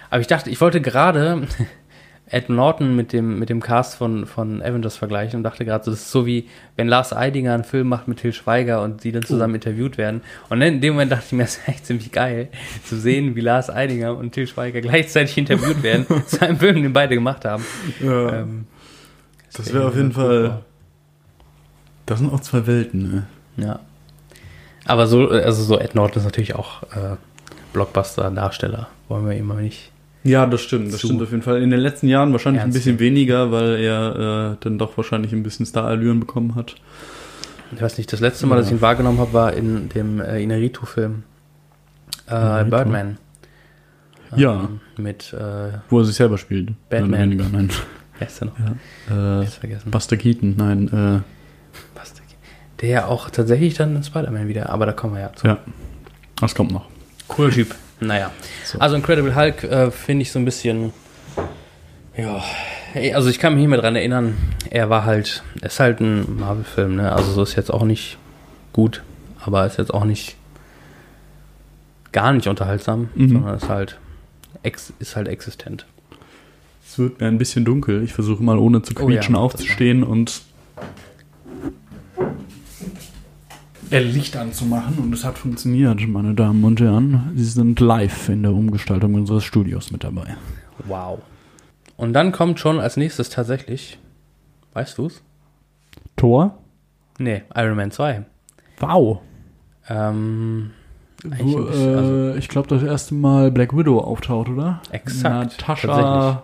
Aber 0.10 0.22
ich 0.22 0.28
dachte, 0.28 0.50
ich 0.50 0.60
wollte 0.62 0.82
gerade 0.82 1.48
Ed 2.28 2.50
Norton 2.50 2.96
mit 2.96 3.14
dem, 3.14 3.38
mit 3.38 3.50
dem 3.50 3.62
Cast 3.62 3.98
von, 3.98 4.26
von 4.26 4.62
Avengers 4.62 4.98
vergleichen 4.98 5.38
und 5.38 5.44
dachte 5.44 5.64
gerade, 5.64 5.84
so, 5.84 5.92
das 5.92 6.02
ist 6.02 6.12
so 6.12 6.26
wie, 6.26 6.50
wenn 6.76 6.88
Lars 6.88 7.14
Eidinger 7.14 7.54
einen 7.54 7.64
Film 7.64 7.88
macht 7.88 8.08
mit 8.08 8.20
Till 8.20 8.34
Schweiger 8.34 8.82
und 8.82 9.04
die 9.04 9.12
dann 9.12 9.24
zusammen 9.24 9.56
interviewt 9.56 9.98
werden. 9.98 10.22
Und 10.50 10.62
in 10.62 10.82
dem 10.82 10.94
Moment 10.94 11.12
dachte 11.12 11.26
ich 11.28 11.32
mir, 11.34 11.44
das 11.44 11.58
ist 11.58 11.68
echt 11.68 11.86
ziemlich 11.86 12.12
geil, 12.12 12.50
zu 12.84 12.98
sehen, 12.98 13.36
wie 13.36 13.42
Lars 13.42 13.70
Eidinger 13.70 14.18
und 14.18 14.32
Till 14.32 14.48
Schweiger 14.48 14.82
gleichzeitig 14.82 15.38
interviewt 15.38 15.84
werden 15.84 16.08
zu 16.28 16.42
einem 16.42 16.58
Film, 16.58 16.82
den 16.82 16.94
beide 16.94 17.14
gemacht 17.14 17.46
haben. 17.46 17.64
ja. 18.02 18.42
Ähm, 18.42 18.66
das 19.54 19.74
wäre 19.74 19.88
auf 19.88 19.96
jeden 19.96 20.12
Fall. 20.12 20.64
Das 22.06 22.20
sind 22.20 22.32
auch 22.32 22.42
zwei 22.42 22.68
Welten, 22.68 23.10
ne? 23.10 23.28
Ja. 23.56 23.80
Aber 24.86 25.08
so, 25.08 25.30
also 25.30 25.64
so 25.64 25.80
Ed 25.80 25.96
Norton 25.96 26.20
ist 26.20 26.26
natürlich 26.26 26.56
auch 26.56 26.84
äh, 26.84 27.16
Blockbuster-Darsteller. 27.74 28.88
Wollen 29.08 29.28
wir 29.28 29.36
immer 29.38 29.56
nicht. 29.56 29.92
Ja, 30.26 30.48
das 30.48 30.62
stimmt, 30.62 30.92
das 30.92 31.02
Zu. 31.02 31.08
stimmt 31.08 31.22
auf 31.22 31.30
jeden 31.30 31.44
Fall. 31.44 31.62
In 31.62 31.70
den 31.70 31.80
letzten 31.80 32.08
Jahren 32.08 32.32
wahrscheinlich 32.32 32.62
ein 32.62 32.68
Ernst 32.70 32.80
bisschen 32.80 33.00
weniger, 33.00 33.52
weil 33.52 33.76
er 33.76 34.54
äh, 34.54 34.58
dann 34.60 34.80
doch 34.80 34.98
wahrscheinlich 34.98 35.32
ein 35.34 35.44
bisschen 35.44 35.68
Starallüren 35.68 36.20
bekommen 36.20 36.56
hat. 36.56 36.76
Ich 37.74 37.82
weiß 37.82 37.98
nicht, 38.00 38.12
das 38.12 38.22
letzte 38.22 38.48
Mal, 38.48 38.58
dass 38.58 38.68
ich 38.68 38.74
ihn 38.74 38.82
wahrgenommen 38.82 39.20
habe, 39.20 39.34
war 39.34 39.54
in 39.54 39.88
dem 39.90 40.20
äh, 40.20 40.42
Inarito-Film. 40.42 41.24
Äh, 42.28 42.32
Inarritu? 42.32 42.70
Birdman. 42.72 43.18
Ja. 44.36 44.62
Ähm, 44.62 44.80
Mit, 44.98 45.32
äh, 45.34 45.78
Wo 45.90 46.00
er 46.00 46.06
sich 46.06 46.16
selber 46.16 46.40
spielt. 46.40 46.74
Batman. 46.90 47.22
Weniger, 47.22 47.46
nein. 47.52 47.70
wer 48.18 48.28
ist 48.28 48.42
der 48.42 48.48
noch? 48.48 48.58
Ja. 48.60 49.42
Äh, 49.42 49.46
vergessen. 49.46 49.92
Buster 49.92 50.18
Keaton, 50.18 50.56
nein. 50.58 50.88
Äh, 50.88 51.98
Passt. 51.98 52.22
Der 52.82 52.90
ja 52.90 53.06
auch 53.06 53.30
tatsächlich 53.30 53.76
dann 53.76 53.96
in 53.96 54.04
Spider-Man 54.04 54.48
wieder, 54.48 54.70
aber 54.70 54.86
da 54.86 54.92
kommen 54.92 55.14
wir 55.14 55.22
ja 55.22 55.34
zu. 55.34 55.48
ja, 55.48 55.60
das 56.42 56.54
kommt 56.56 56.72
noch. 56.72 56.88
Cooler 57.28 57.52
Typ. 57.52 57.74
Naja. 58.00 58.32
So. 58.66 58.80
Also 58.80 58.96
Incredible 58.96 59.36
Hulk 59.36 59.64
äh, 59.64 59.92
finde 59.92 60.24
ich 60.24 60.32
so 60.32 60.40
ein 60.40 60.46
bisschen. 60.46 60.94
Ja. 62.18 62.44
Also 63.14 63.30
ich 63.30 63.40
kann 63.40 63.54
mich 63.54 63.62
nicht 63.62 63.70
mehr 63.70 63.80
dran 63.80 63.96
erinnern. 63.96 64.38
Er 64.70 64.90
war 64.90 65.06
halt. 65.06 65.44
Er 65.62 65.68
ist 65.68 65.80
halt 65.80 66.00
ein 66.00 66.38
Marvel-Film, 66.40 66.96
ne? 66.96 67.12
Also 67.12 67.32
so 67.32 67.44
ist 67.44 67.56
jetzt 67.56 67.72
auch 67.74 67.84
nicht 67.84 68.18
gut, 68.74 69.04
aber 69.44 69.66
ist 69.66 69.78
jetzt 69.78 69.94
auch 69.94 70.06
nicht 70.06 70.36
gar 72.12 72.32
nicht 72.34 72.48
unterhaltsam, 72.48 73.10
Mhm. 73.16 73.30
sondern 73.30 73.56
ist 73.58 73.68
halt 73.70 73.98
ex, 74.64 74.94
ist 75.00 75.16
halt 75.18 75.28
existent. 75.28 75.86
Es 76.88 76.98
wird 76.98 77.20
mir 77.20 77.28
ein 77.28 77.38
bisschen 77.38 77.66
dunkel. 77.66 78.04
Ich 78.04 78.14
versuche 78.14 78.42
mal 78.44 78.58
ohne 78.58 78.82
zu 78.82 78.94
Oh 78.96 79.00
ja, 79.02 79.06
quietschen 79.20 79.34
mach 79.36 79.52
das 79.52 79.56
aufzustehen 79.62 80.04
und 80.04 80.42
Licht 84.02 84.38
anzumachen. 84.38 84.98
Und 85.00 85.14
es 85.14 85.24
hat 85.24 85.38
funktioniert, 85.38 86.08
meine 86.08 86.34
Damen 86.34 86.64
und 86.64 86.80
Herren. 86.80 87.32
Sie 87.36 87.44
sind 87.46 87.80
live 87.80 88.30
in 88.30 88.44
der 88.44 88.54
Umgestaltung 88.54 89.16
unseres 89.16 89.44
Studios 89.44 89.92
mit 89.92 90.04
dabei. 90.04 90.36
Wow. 90.86 91.20
Und 91.98 92.14
dann 92.14 92.32
kommt 92.32 92.60
schon 92.60 92.80
als 92.80 92.98
nächstes 92.98 93.30
tatsächlich, 93.30 94.00
weißt 94.74 94.98
du's? 94.98 95.22
Tor? 96.16 96.58
Nee, 97.18 97.44
Iron 97.56 97.78
Man 97.78 97.92
2. 97.92 98.26
Wow. 98.80 99.20
Ähm, 99.88 100.72
Wo, 101.24 101.60
also, 101.60 102.34
äh, 102.34 102.38
ich 102.38 102.50
glaube, 102.50 102.68
das 102.68 102.84
erste 102.84 103.16
Mal 103.16 103.52
Black 103.52 103.76
Widow 103.76 104.00
auftaucht, 104.00 104.50
oder? 104.50 104.82
Exakt, 104.92 105.60
Natascha. 105.60 106.44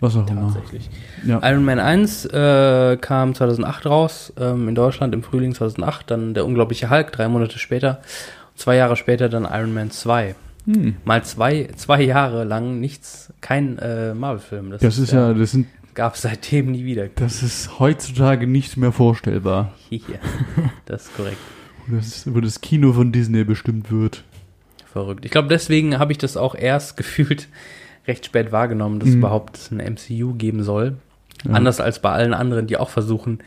Was 0.00 0.16
auch 0.16 0.28
immer. 0.28 0.52
tatsächlich. 0.52 0.90
Ja. 1.24 1.40
Iron 1.48 1.64
Man 1.64 1.78
1 1.78 2.26
äh, 2.26 2.96
kam 3.00 3.34
2008 3.34 3.86
raus, 3.86 4.32
ähm, 4.38 4.68
in 4.68 4.74
Deutschland 4.74 5.14
im 5.14 5.22
Frühling 5.22 5.54
2008, 5.54 6.10
dann 6.10 6.34
der 6.34 6.44
unglaubliche 6.44 6.90
Hulk, 6.90 7.12
drei 7.12 7.28
Monate 7.28 7.58
später, 7.58 8.00
zwei 8.54 8.76
Jahre 8.76 8.96
später 8.96 9.28
dann 9.28 9.44
Iron 9.50 9.72
Man 9.72 9.90
2. 9.90 10.34
Hm. 10.66 10.96
Mal 11.04 11.22
zwei, 11.24 11.68
zwei 11.76 12.02
Jahre 12.02 12.44
lang 12.44 12.80
nichts, 12.80 13.32
kein 13.40 13.78
äh, 13.78 14.14
Marvel-Film. 14.14 14.70
Das 14.78 14.98
ist 14.98 15.12
ja, 15.12 15.32
das 15.34 15.52
sind, 15.52 15.66
Gab 15.94 16.14
es 16.16 16.22
seitdem 16.22 16.72
nie 16.72 16.84
wieder. 16.84 17.06
das 17.14 17.42
ist 17.42 17.78
heutzutage 17.78 18.46
nicht 18.48 18.76
mehr 18.76 18.90
vorstellbar, 18.90 19.74
Hier, 19.90 20.00
das 20.86 21.04
ist 21.04 21.16
korrekt. 21.16 21.36
das, 21.86 22.34
wo 22.34 22.40
das 22.40 22.60
Kino 22.60 22.92
von 22.94 23.12
Disney 23.12 23.44
bestimmt 23.44 23.92
wird. 23.92 24.24
Verrückt. 24.90 25.24
Ich 25.24 25.30
glaube, 25.30 25.48
deswegen 25.48 25.98
habe 25.98 26.12
ich 26.12 26.18
das 26.18 26.36
auch 26.36 26.54
erst 26.54 26.96
gefühlt 26.98 27.48
recht 28.06 28.26
spät 28.26 28.52
wahrgenommen, 28.52 28.98
dass 29.00 29.08
es 29.08 29.14
Mhm. 29.14 29.20
überhaupt 29.20 29.70
ein 29.70 29.80
MCU 29.80 30.34
geben 30.34 30.62
soll. 30.62 30.96
Ja. 31.44 31.52
Anders 31.52 31.80
als 31.80 31.98
bei 32.00 32.10
allen 32.10 32.34
anderen, 32.34 32.66
die 32.66 32.76
auch 32.76 32.90
versuchen, 32.90 33.38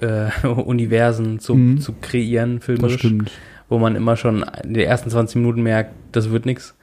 äh, 0.00 0.28
Universen 0.46 1.38
zu, 1.40 1.54
Mhm. 1.54 1.80
zu 1.80 1.92
kreieren, 2.00 2.56
Das 2.56 2.64
filmisch, 2.66 2.94
stimmt. 2.98 3.30
wo 3.68 3.78
man 3.78 3.94
immer 3.96 4.16
schon 4.16 4.44
in 4.64 4.74
den 4.74 4.84
ersten 4.86 5.10
20 5.10 5.36
Minuten 5.36 5.62
merkt, 5.62 5.92
das 6.12 6.30
wird 6.30 6.46
nichts. 6.46 6.74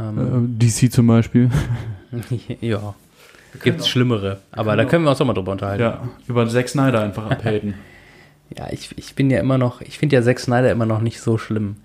Ähm, 0.00 0.18
Äh, 0.60 0.64
DC 0.64 0.90
zum 0.92 1.06
Beispiel. 1.06 1.50
ja, 2.60 2.94
gibt 3.62 3.80
es 3.80 3.88
Schlimmere. 3.88 4.38
Aber 4.52 4.76
da 4.76 4.84
können 4.84 5.04
wir 5.04 5.10
uns 5.10 5.20
auch 5.20 5.26
mal 5.26 5.32
drüber 5.34 5.52
unterhalten. 5.52 5.82
Ja, 5.82 6.08
über 6.28 6.46
Zack 6.48 6.68
Snyder 6.68 7.02
einfach 7.02 7.30
abhaten. 7.30 7.74
Ja, 8.56 8.68
ich, 8.70 8.96
ich 8.96 9.14
bin 9.14 9.28
ja 9.28 9.40
immer 9.40 9.58
noch, 9.58 9.82
ich 9.82 9.98
finde 9.98 10.16
ja 10.16 10.22
Zack 10.22 10.40
Snyder 10.40 10.72
immer 10.72 10.86
noch 10.86 11.02
nicht 11.02 11.20
so 11.20 11.36
schlimm. 11.36 11.76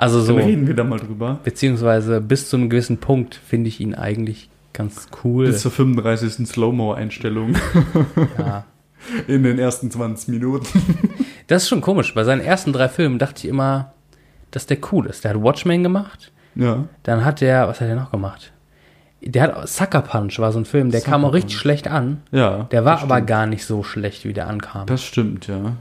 Also 0.00 0.20
so, 0.22 0.36
Dann 0.36 0.46
reden 0.46 0.66
wir 0.66 0.74
da 0.74 0.82
mal 0.84 0.98
drüber. 0.98 1.40
beziehungsweise 1.44 2.20
bis 2.22 2.48
zu 2.48 2.56
einem 2.56 2.70
gewissen 2.70 2.98
Punkt 2.98 3.34
finde 3.34 3.68
ich 3.68 3.80
ihn 3.80 3.94
eigentlich 3.94 4.48
ganz 4.72 5.08
cool. 5.24 5.44
Bis 5.46 5.60
zur 5.60 5.70
35. 5.70 6.46
Slow-Mo-Einstellung 6.48 7.54
ja. 8.38 8.64
in 9.26 9.42
den 9.42 9.58
ersten 9.58 9.90
20 9.90 10.28
Minuten. 10.28 10.66
Das 11.48 11.64
ist 11.64 11.68
schon 11.68 11.80
komisch. 11.80 12.14
Bei 12.14 12.22
seinen 12.22 12.40
ersten 12.42 12.72
drei 12.72 12.88
Filmen 12.88 13.18
dachte 13.18 13.38
ich 13.44 13.46
immer, 13.50 13.92
dass 14.52 14.66
der 14.66 14.78
cool 14.92 15.06
ist. 15.06 15.24
Der 15.24 15.32
hat 15.34 15.42
Watchmen 15.42 15.82
gemacht, 15.82 16.30
Ja. 16.54 16.84
dann 17.02 17.24
hat 17.24 17.40
der, 17.40 17.66
was 17.66 17.80
hat 17.80 17.88
er 17.88 17.96
noch 17.96 18.12
gemacht? 18.12 18.52
Der 19.20 19.42
hat 19.42 19.68
Sucker 19.68 20.00
Punch 20.02 20.38
war 20.38 20.52
so 20.52 20.60
ein 20.60 20.64
Film, 20.64 20.92
der 20.92 21.00
kam 21.00 21.22
Sucker 21.22 21.26
auch 21.28 21.34
richtig 21.34 21.54
Punch. 21.54 21.60
schlecht 21.60 21.88
an. 21.88 22.22
Ja. 22.30 22.68
Der 22.70 22.84
war 22.84 23.02
aber 23.02 23.20
gar 23.20 23.46
nicht 23.46 23.66
so 23.66 23.82
schlecht, 23.82 24.24
wie 24.24 24.32
der 24.32 24.46
ankam. 24.46 24.86
Das 24.86 25.02
stimmt, 25.02 25.48
ja. 25.48 25.72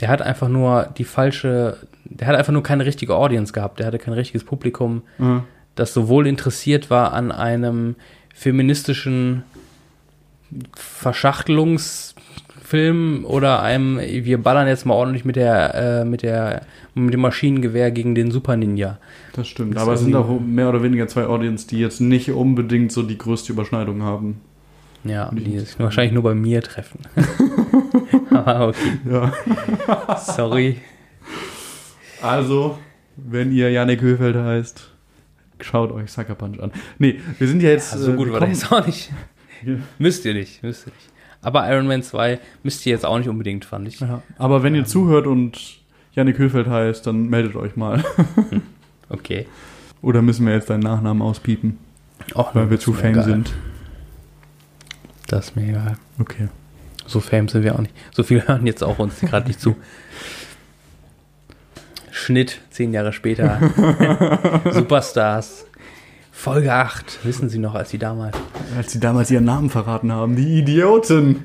Der 0.00 0.08
hat 0.08 0.22
einfach 0.22 0.48
nur 0.48 0.88
die 0.98 1.04
falsche, 1.04 1.78
der 2.04 2.28
hat 2.28 2.36
einfach 2.36 2.52
nur 2.52 2.62
keine 2.62 2.84
richtige 2.84 3.14
Audience 3.14 3.52
gehabt. 3.52 3.78
Der 3.80 3.86
hatte 3.86 3.98
kein 3.98 4.14
richtiges 4.14 4.44
Publikum, 4.44 5.02
Ja. 5.18 5.44
das 5.74 5.92
sowohl 5.94 6.26
interessiert 6.26 6.90
war 6.90 7.12
an 7.12 7.32
einem 7.32 7.96
feministischen 8.34 9.42
Verschachtelungsfilm 10.74 13.24
oder 13.24 13.62
einem, 13.62 13.98
wir 13.98 14.42
ballern 14.42 14.68
jetzt 14.68 14.86
mal 14.86 14.94
ordentlich 14.94 15.24
mit 15.24 15.36
der, 15.36 15.74
äh, 15.74 16.04
mit 16.04 16.22
der, 16.22 16.62
mit 16.94 17.14
dem 17.14 17.20
Maschinengewehr 17.20 17.90
gegen 17.90 18.14
den 18.14 18.30
Super 18.30 18.56
Ninja. 18.56 18.98
Das 19.34 19.48
stimmt. 19.48 19.74
Das 19.76 19.82
Aber 19.82 19.94
es 19.94 20.00
sind 20.00 20.14
auch 20.14 20.40
mehr 20.40 20.68
oder 20.68 20.82
weniger 20.82 21.06
zwei 21.08 21.26
Audience, 21.26 21.66
die 21.66 21.78
jetzt 21.78 22.00
nicht 22.00 22.30
unbedingt 22.30 22.92
so 22.92 23.02
die 23.02 23.18
größte 23.18 23.52
Überschneidung 23.52 24.02
haben. 24.02 24.40
Ja, 25.04 25.30
die 25.32 25.58
sich 25.60 25.78
wahrscheinlich 25.78 26.14
nur 26.14 26.22
bei 26.24 26.34
mir 26.34 26.62
treffen. 26.62 27.00
Aber 28.46 28.68
okay, 28.68 28.98
Ja. 29.10 30.16
sorry. 30.18 30.76
Also, 32.22 32.78
wenn 33.16 33.52
ihr 33.52 33.70
Janik 33.70 34.00
Höfeld 34.00 34.36
heißt, 34.36 34.90
schaut 35.60 35.90
euch 35.92 36.10
Sucker 36.10 36.34
Punch 36.34 36.60
an. 36.60 36.70
Nee, 36.98 37.20
wir 37.38 37.48
sind 37.48 37.62
ja 37.62 37.70
jetzt. 37.70 37.92
Ja, 37.92 37.98
so 37.98 38.12
äh, 38.12 38.16
gut 38.16 38.28
wir 38.28 38.40
war 38.40 38.48
jetzt 38.48 38.70
auch 38.72 38.86
nicht. 38.86 39.10
Ja. 39.64 39.74
Müsst 39.98 40.24
ihr 40.24 40.34
nicht, 40.34 40.62
müsst 40.62 40.86
ihr 40.86 40.92
nicht. 40.92 41.10
Aber 41.42 41.70
Iron 41.72 41.86
Man 41.86 42.02
2 42.02 42.40
müsst 42.62 42.86
ihr 42.86 42.92
jetzt 42.92 43.04
auch 43.04 43.18
nicht 43.18 43.28
unbedingt, 43.28 43.64
fand 43.64 43.88
ich. 43.88 44.00
Ja. 44.00 44.22
Aber 44.38 44.62
wenn 44.62 44.74
ihr 44.74 44.84
zuhört 44.84 45.26
und 45.26 45.78
Janik 46.12 46.38
Höfeld 46.38 46.66
heißt, 46.68 47.06
dann 47.06 47.28
meldet 47.28 47.56
euch 47.56 47.76
mal. 47.76 48.02
Okay. 49.08 49.46
Oder 50.02 50.22
müssen 50.22 50.46
wir 50.46 50.54
jetzt 50.54 50.70
deinen 50.70 50.80
Nachnamen 50.80 51.22
auspiepen, 51.22 51.78
Auch 52.34 52.54
weil 52.54 52.70
wir 52.70 52.78
zu 52.78 52.92
fame 52.92 53.10
egal. 53.12 53.24
sind? 53.24 53.52
Das 55.28 55.48
ist 55.48 55.56
mir 55.56 55.68
egal. 55.68 55.96
Okay. 56.18 56.48
So 57.06 57.20
fame 57.20 57.48
sind 57.48 57.62
wir 57.64 57.74
auch 57.74 57.80
nicht. 57.80 57.94
So 58.12 58.22
viele 58.22 58.46
hören 58.48 58.66
jetzt 58.66 58.82
auch 58.82 58.98
uns 58.98 59.20
gerade 59.20 59.46
nicht 59.46 59.60
zu. 59.60 59.76
Schnitt, 62.10 62.60
zehn 62.70 62.92
Jahre 62.92 63.12
später. 63.12 63.60
Superstars. 64.72 65.66
Folge 66.32 66.72
8, 66.72 67.24
wissen 67.24 67.48
Sie 67.48 67.58
noch, 67.58 67.74
als 67.74 67.90
sie 67.90 67.98
damals. 67.98 68.36
Als 68.76 68.92
sie 68.92 69.00
damals 69.00 69.30
ihren 69.30 69.44
Namen 69.44 69.70
verraten 69.70 70.12
haben, 70.12 70.36
die 70.36 70.58
Idioten. 70.58 71.44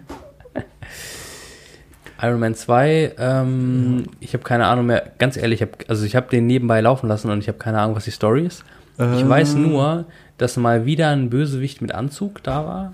Iron 2.22 2.40
Man 2.40 2.54
2, 2.56 3.16
ähm, 3.18 4.04
ich 4.20 4.34
habe 4.34 4.44
keine 4.44 4.68
Ahnung 4.68 4.86
mehr, 4.86 5.12
ganz 5.18 5.38
ehrlich, 5.38 5.62
ich 5.62 5.68
hab, 5.68 5.90
also 5.90 6.06
ich 6.06 6.16
habe 6.16 6.30
den 6.30 6.46
nebenbei 6.46 6.80
laufen 6.82 7.08
lassen 7.08 7.32
und 7.32 7.40
ich 7.40 7.48
habe 7.48 7.58
keine 7.58 7.80
Ahnung, 7.80 7.96
was 7.96 8.04
die 8.06 8.12
Story 8.12 8.46
ist. 8.46 8.64
Ich 8.98 9.04
Äh, 9.04 9.28
weiß 9.28 9.56
nur, 9.56 10.06
dass 10.38 10.56
mal 10.58 10.86
wieder 10.86 11.10
ein 11.10 11.30
Bösewicht 11.32 11.82
mit 11.82 11.94
Anzug 11.96 12.44
da 12.44 12.66
war. 12.66 12.94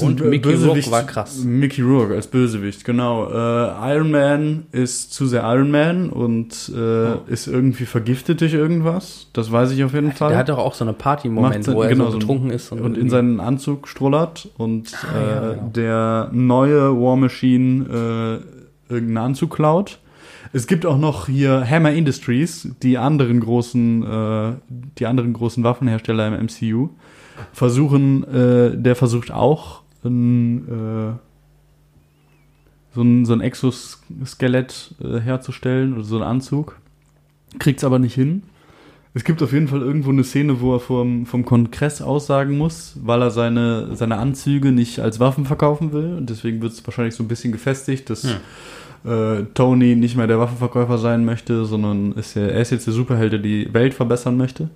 Und 0.00 0.24
Mickey 0.24 0.54
Rourke 0.54 0.90
war 0.90 1.02
krass. 1.04 1.44
Mickey 1.44 1.82
Rourke 1.82 2.14
als 2.14 2.26
Bösewicht, 2.26 2.84
genau. 2.84 3.28
Äh, 3.28 3.94
Iron 3.94 4.10
Man 4.10 4.66
ist 4.72 5.12
zu 5.12 5.26
sehr 5.26 5.42
Iron 5.42 5.70
Man 5.70 6.10
und 6.10 6.72
äh, 6.74 7.32
ist 7.32 7.46
irgendwie 7.46 7.86
vergiftet 7.86 8.40
durch 8.40 8.54
irgendwas. 8.54 9.28
Das 9.32 9.50
weiß 9.52 9.70
ich 9.72 9.84
auf 9.84 9.94
jeden 9.94 10.12
Fall. 10.12 10.30
Der 10.30 10.38
hat 10.38 10.48
doch 10.48 10.58
auch 10.58 10.74
so 10.74 10.84
eine 10.84 10.92
Party-Moment, 10.92 11.68
wo 11.68 11.82
er 11.82 11.88
genau, 11.88 12.10
so 12.10 12.18
betrunken 12.18 12.50
ist. 12.50 12.72
Und, 12.72 12.80
und 12.80 12.98
in 12.98 13.08
seinen 13.10 13.40
Anzug 13.40 13.88
strollert 13.88 14.48
und 14.56 14.92
Ah, 15.02 15.06
ja, 15.14 15.50
äh, 15.50 15.54
genau. 15.54 15.70
der 15.74 16.30
neue 16.32 17.00
War 17.00 17.16
Machine 17.16 18.42
äh, 18.88 18.92
irgendeinen 18.92 19.18
Anzug 19.18 19.54
klaut. 19.54 19.98
Es 20.52 20.66
gibt 20.66 20.86
auch 20.86 20.98
noch 20.98 21.26
hier 21.26 21.68
Hammer 21.68 21.92
Industries, 21.92 22.70
die 22.82 22.96
anderen 22.96 23.40
großen, 23.40 24.02
äh, 24.02 24.52
die 24.98 25.06
anderen 25.06 25.32
großen 25.34 25.62
Waffenhersteller 25.62 26.26
im 26.26 26.46
MCU 26.46 26.88
versuchen, 27.52 28.24
äh, 28.24 28.76
der 28.76 28.96
versucht 28.96 29.30
auch 29.30 29.82
ein, 30.04 30.68
äh, 30.68 31.12
so 32.94 33.02
ein, 33.02 33.24
so 33.24 33.32
ein 33.32 33.40
Exoskelett 33.40 34.94
äh, 35.02 35.20
herzustellen 35.20 35.94
oder 35.94 36.04
so 36.04 36.16
einen 36.16 36.24
Anzug. 36.24 36.78
Kriegt's 37.58 37.84
aber 37.84 37.98
nicht 37.98 38.14
hin. 38.14 38.42
Es 39.14 39.24
gibt 39.24 39.42
auf 39.42 39.52
jeden 39.52 39.68
Fall 39.68 39.80
irgendwo 39.80 40.10
eine 40.10 40.22
Szene, 40.22 40.60
wo 40.60 40.74
er 40.74 40.80
vom, 40.80 41.26
vom 41.26 41.44
Kongress 41.44 42.02
aussagen 42.02 42.56
muss, 42.56 42.96
weil 43.02 43.22
er 43.22 43.30
seine, 43.30 43.96
seine 43.96 44.18
Anzüge 44.18 44.70
nicht 44.70 45.00
als 45.00 45.18
Waffen 45.18 45.44
verkaufen 45.44 45.92
will. 45.92 46.14
Und 46.14 46.30
deswegen 46.30 46.60
wird 46.62 46.72
es 46.72 46.86
wahrscheinlich 46.86 47.14
so 47.14 47.24
ein 47.24 47.28
bisschen 47.28 47.50
gefestigt, 47.50 48.10
dass 48.10 48.24
äh, 49.04 49.44
Tony 49.54 49.96
nicht 49.96 50.16
mehr 50.16 50.26
der 50.26 50.38
Waffenverkäufer 50.38 50.98
sein 50.98 51.24
möchte, 51.24 51.64
sondern 51.64 52.12
ist 52.12 52.34
ja, 52.34 52.42
er 52.42 52.60
ist 52.60 52.70
jetzt 52.70 52.86
der 52.86 52.94
Superheld, 52.94 53.32
der 53.32 53.40
die 53.40 53.72
Welt 53.72 53.94
verbessern 53.94 54.36
möchte. 54.36 54.68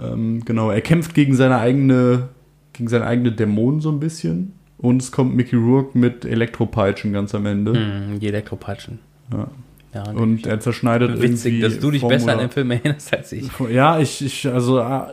Ähm, 0.00 0.44
genau, 0.44 0.70
er 0.70 0.80
kämpft 0.80 1.14
gegen 1.14 1.34
seine 1.34 1.58
eigene, 1.58 2.28
gegen 2.72 2.88
seine 2.88 3.06
eigene 3.06 3.32
Dämonen 3.32 3.80
so 3.80 3.90
ein 3.90 4.00
bisschen. 4.00 4.52
Und 4.78 5.00
es 5.02 5.10
kommt 5.10 5.34
Mickey 5.34 5.56
Rourke 5.56 5.96
mit 5.96 6.24
Elektropeitschen 6.24 7.12
ganz 7.12 7.34
am 7.34 7.46
Ende. 7.46 7.72
Hm, 7.72 8.20
die 8.20 8.26
Elektropeitschen. 8.28 8.98
Ja. 9.32 9.48
Ja, 9.94 10.10
Und 10.10 10.46
er 10.46 10.60
zerschneidet 10.60 11.22
witzig, 11.22 11.54
irgendwie 11.54 11.60
dass 11.62 11.78
du 11.78 11.90
dich 11.90 12.00
Formula- 12.02 12.18
besser 12.18 12.32
an 12.32 12.38
den 12.40 12.50
Film 12.50 12.70
erinnerst 12.70 13.16
als 13.16 13.32
ich. 13.32 13.48
Ja, 13.72 13.98
ich, 13.98 14.22
ich, 14.22 14.46
also, 14.46 14.80
ah, 14.80 15.10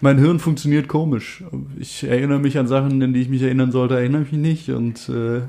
mein 0.00 0.18
Hirn 0.18 0.38
funktioniert 0.38 0.86
komisch. 0.86 1.42
Ich 1.80 2.04
erinnere 2.04 2.38
mich 2.38 2.56
an 2.58 2.68
Sachen, 2.68 3.02
an 3.02 3.12
die 3.12 3.22
ich 3.22 3.28
mich 3.28 3.42
erinnern 3.42 3.72
sollte, 3.72 3.96
erinnere 3.96 4.20
mich 4.20 4.32
nicht. 4.32 4.68
Und 4.68 5.08
äh, 5.08 5.40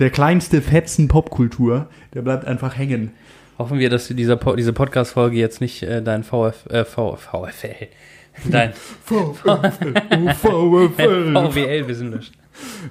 der 0.00 0.10
kleinste 0.10 0.62
Fetzen 0.62 1.06
Popkultur, 1.06 1.86
der 2.14 2.22
bleibt 2.22 2.44
einfach 2.44 2.76
hängen. 2.76 3.12
Hoffen 3.60 3.78
wir, 3.78 3.90
dass 3.90 4.08
dieser 4.08 4.36
Po- 4.36 4.56
diese 4.56 4.72
Podcast-Folge 4.72 5.36
jetzt 5.36 5.60
nicht 5.60 5.82
äh, 5.82 6.02
dein 6.02 6.24
VF, 6.24 6.64
äh, 6.70 6.84
VFL, 6.84 7.88
dein 8.50 8.72
VfL, 8.72 10.34
VfL. 10.34 11.32
VWL-Wissen 11.34 12.10
löscht. 12.12 12.32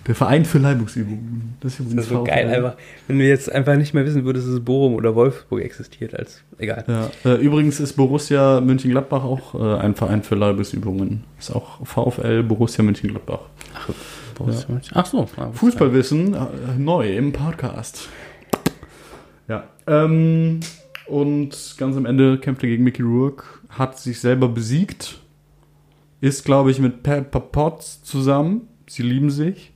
Der 0.07 0.15
Verein 0.15 0.45
für 0.45 0.59
Leibungsübungen. 0.59 1.57
Das 1.61 1.81
ist 1.81 1.97
Das 1.97 2.05
ist 2.05 2.11
so 2.11 2.17
VfL. 2.25 2.31
geil 2.31 2.49
einfach. 2.49 2.75
Wenn 3.09 3.19
du 3.19 3.25
jetzt 3.27 3.51
einfach 3.51 3.75
nicht 3.77 3.95
mehr 3.95 4.05
wissen 4.05 4.25
würdest, 4.27 4.47
dass 4.47 4.55
es 4.55 4.61
Bochum 4.65 4.95
oder 4.97 5.15
Wolfsburg 5.15 5.63
existiert, 5.63 6.15
als 6.19 6.43
egal. 6.59 6.85
Ja, 6.87 7.11
äh, 7.31 7.37
übrigens 7.37 7.81
ist 7.81 7.95
Borussia 7.95 8.61
Mönchengladbach 8.61 9.25
auch 9.25 9.55
äh, 9.55 9.79
ein 9.81 9.95
Verein 9.95 10.23
für 10.23 10.35
Leibesübungen. 10.35 11.25
Ist 11.39 11.53
auch 11.55 11.85
VfL 11.87 12.43
Borussia 12.43 12.85
Mönchengladbach. 12.85 13.41
Borussia 14.35 14.66
Mönchen- 14.68 14.93
Ach 14.97 15.07
so. 15.07 15.26
Fußballwissen 15.53 16.35
äh, 16.35 16.39
neu 16.78 17.16
im 17.16 17.32
Podcast. 17.32 18.09
Ja. 19.49 19.64
Ähm, 19.87 20.61
und 21.07 21.74
ganz 21.76 21.97
am 21.97 22.07
Ende 22.07 22.39
kämpft 22.39 22.62
er 22.62 22.68
gegen 22.70 22.85
Mickey 22.85 23.03
Rourke, 23.03 23.45
hat 23.68 23.99
sich 23.99 24.20
selber 24.20 24.49
besiegt, 24.49 25.18
ist, 26.20 26.45
glaube 26.45 26.70
ich, 26.70 26.78
mit 26.78 27.03
Pepper 27.03 27.41
Potts 27.41 28.03
zusammen. 28.03 28.62
Sie 28.87 29.03
lieben 29.03 29.30
sich. 29.30 29.72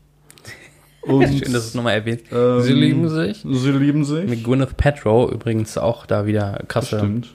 Und, 1.03 1.27
Schön, 1.29 1.53
dass 1.53 1.67
es 1.67 1.75
nochmal 1.75 1.95
erwähnt. 1.95 2.23
ähm, 2.33 2.61
Sie 2.63 2.73
lieben 2.73 3.09
sich. 3.09 3.45
Sie 3.49 3.71
lieben 3.73 4.05
sich. 4.05 4.29
Mit 4.29 4.45
Gwyneth 4.45 4.77
Paltrow 4.77 5.31
übrigens 5.31 5.77
auch 5.79 6.07
da 6.07 6.27
wieder 6.27 6.63
krasse. 6.69 6.99
stimmt. 6.99 7.29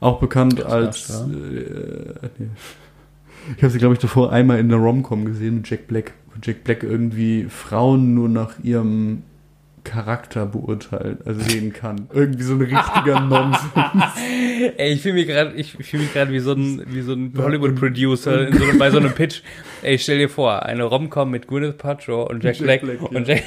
Auch 0.00 0.18
bekannt 0.18 0.62
als. 0.64 1.06
krass, 1.08 1.20
Äh, 1.28 2.28
nee. 2.38 2.46
Ich 3.56 3.62
habe 3.62 3.70
sie, 3.70 3.78
glaube 3.78 3.94
ich, 3.94 4.00
davor 4.00 4.32
einmal 4.32 4.58
in 4.58 4.68
der 4.68 4.78
Rom-Com 4.78 5.24
gesehen 5.24 5.56
mit 5.56 5.70
Jack 5.70 5.86
Black. 5.86 6.12
Wo 6.26 6.40
Jack 6.42 6.64
Black 6.64 6.82
irgendwie 6.82 7.46
Frauen 7.48 8.14
nur 8.14 8.28
nach 8.28 8.54
ihrem 8.62 9.22
Charakter 9.84 10.46
beurteilt, 10.46 11.18
also 11.26 11.40
sehen 11.40 11.72
kann. 11.72 12.08
Irgendwie 12.12 12.42
so 12.42 12.54
ein 12.54 12.60
richtiger 12.60 13.20
Nonsens. 13.28 13.72
Ey, 14.76 14.92
ich 14.92 15.02
fühle 15.02 15.14
mich 15.14 15.26
gerade, 15.26 15.54
ich 15.54 15.72
fühle 15.72 16.02
mich 16.02 16.12
gerade 16.12 16.32
wie 16.32 16.38
so 16.38 16.52
ein, 16.52 16.82
wie 16.88 17.00
so 17.00 17.12
ein 17.12 17.32
Hollywood-Producer 17.36 18.52
so 18.52 18.78
bei 18.78 18.90
so 18.90 18.98
einem 18.98 19.12
Pitch. 19.12 19.42
Ey, 19.82 19.98
stell 19.98 20.18
dir 20.18 20.28
vor, 20.28 20.64
eine 20.64 20.84
Rom-Com 20.84 21.30
mit 21.30 21.46
Gwyneth 21.46 21.78
Paltrow 21.78 22.28
und 22.28 22.44
Jack, 22.44 22.56
Jack 22.60 22.82
Black, 22.82 22.82
Black, 22.82 23.10
ja. 23.10 23.18
und 23.18 23.28
Jack 23.28 23.42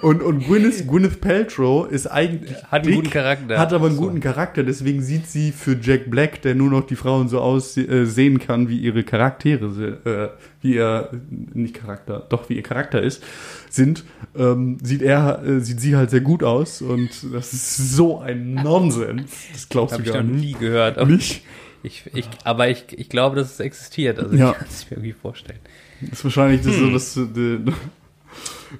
Und, 0.00 0.22
und 0.22 0.46
Gwyneth, 0.46 0.86
Gwyneth 0.88 1.20
Paltrow 1.20 1.90
ist 1.90 2.06
eigentlich. 2.06 2.56
hat 2.64 2.72
einen 2.72 2.84
dick, 2.84 2.94
guten 2.96 3.10
Charakter. 3.10 3.58
Hat 3.58 3.72
aber 3.72 3.86
einen 3.86 3.96
So. 3.96 4.02
guten 4.02 4.20
Charakter, 4.20 4.62
deswegen 4.62 5.02
sieht 5.02 5.26
sie 5.26 5.52
für 5.52 5.76
Jack 5.80 6.10
Black, 6.10 6.40
der 6.42 6.54
nur 6.54 6.70
noch 6.70 6.86
die 6.86 6.96
Frauen 6.96 7.28
so 7.28 7.40
aussehen 7.40 8.38
kann, 8.38 8.68
wie 8.68 8.78
ihre 8.78 9.02
Charaktere, 9.04 9.98
äh, 10.04 10.42
wie 10.62 10.74
ihr, 10.76 11.10
nicht 11.52 11.74
Charakter, 11.74 12.26
doch 12.28 12.48
wie 12.48 12.54
ihr 12.54 12.62
Charakter 12.62 13.02
ist, 13.02 13.22
sind, 13.68 14.04
ähm, 14.36 14.78
sieht 14.82 15.02
er, 15.02 15.42
äh, 15.44 15.60
sieht 15.60 15.80
sie 15.80 15.96
halt 15.96 16.10
sehr 16.10 16.20
gut 16.22 16.42
aus 16.42 16.80
und 16.82 17.10
das 17.32 17.52
ist 17.52 17.94
so 17.94 18.20
ein 18.20 18.54
Nonsens. 18.54 19.30
Das 19.52 19.68
glaubst 19.68 19.92
Habe 19.94 20.04
du 20.04 20.08
ich 20.08 20.14
gar 20.14 20.22
noch 20.22 20.32
nicht. 20.32 20.44
nie 20.44 20.52
gehört. 20.52 20.98
Aber 20.98 21.10
Nicht? 21.10 21.42
ich, 21.82 22.04
ich, 22.14 22.28
aber 22.44 22.68
ich, 22.68 22.84
ich 22.96 23.08
glaube, 23.08 23.36
dass 23.36 23.52
es 23.52 23.60
existiert. 23.60 24.18
Also 24.18 24.34
Ja. 24.36 24.50
ich 24.52 24.56
kann 24.58 24.66
es 24.70 24.84
mir 24.90 24.96
irgendwie 24.96 25.12
vorstellen. 25.12 25.58
Das 26.00 26.18
ist 26.18 26.24
wahrscheinlich 26.24 26.62
das 26.62 26.76
so, 26.76 26.86
Hm. 26.86 26.92
dass, 26.92 27.16
äh, 27.16 27.58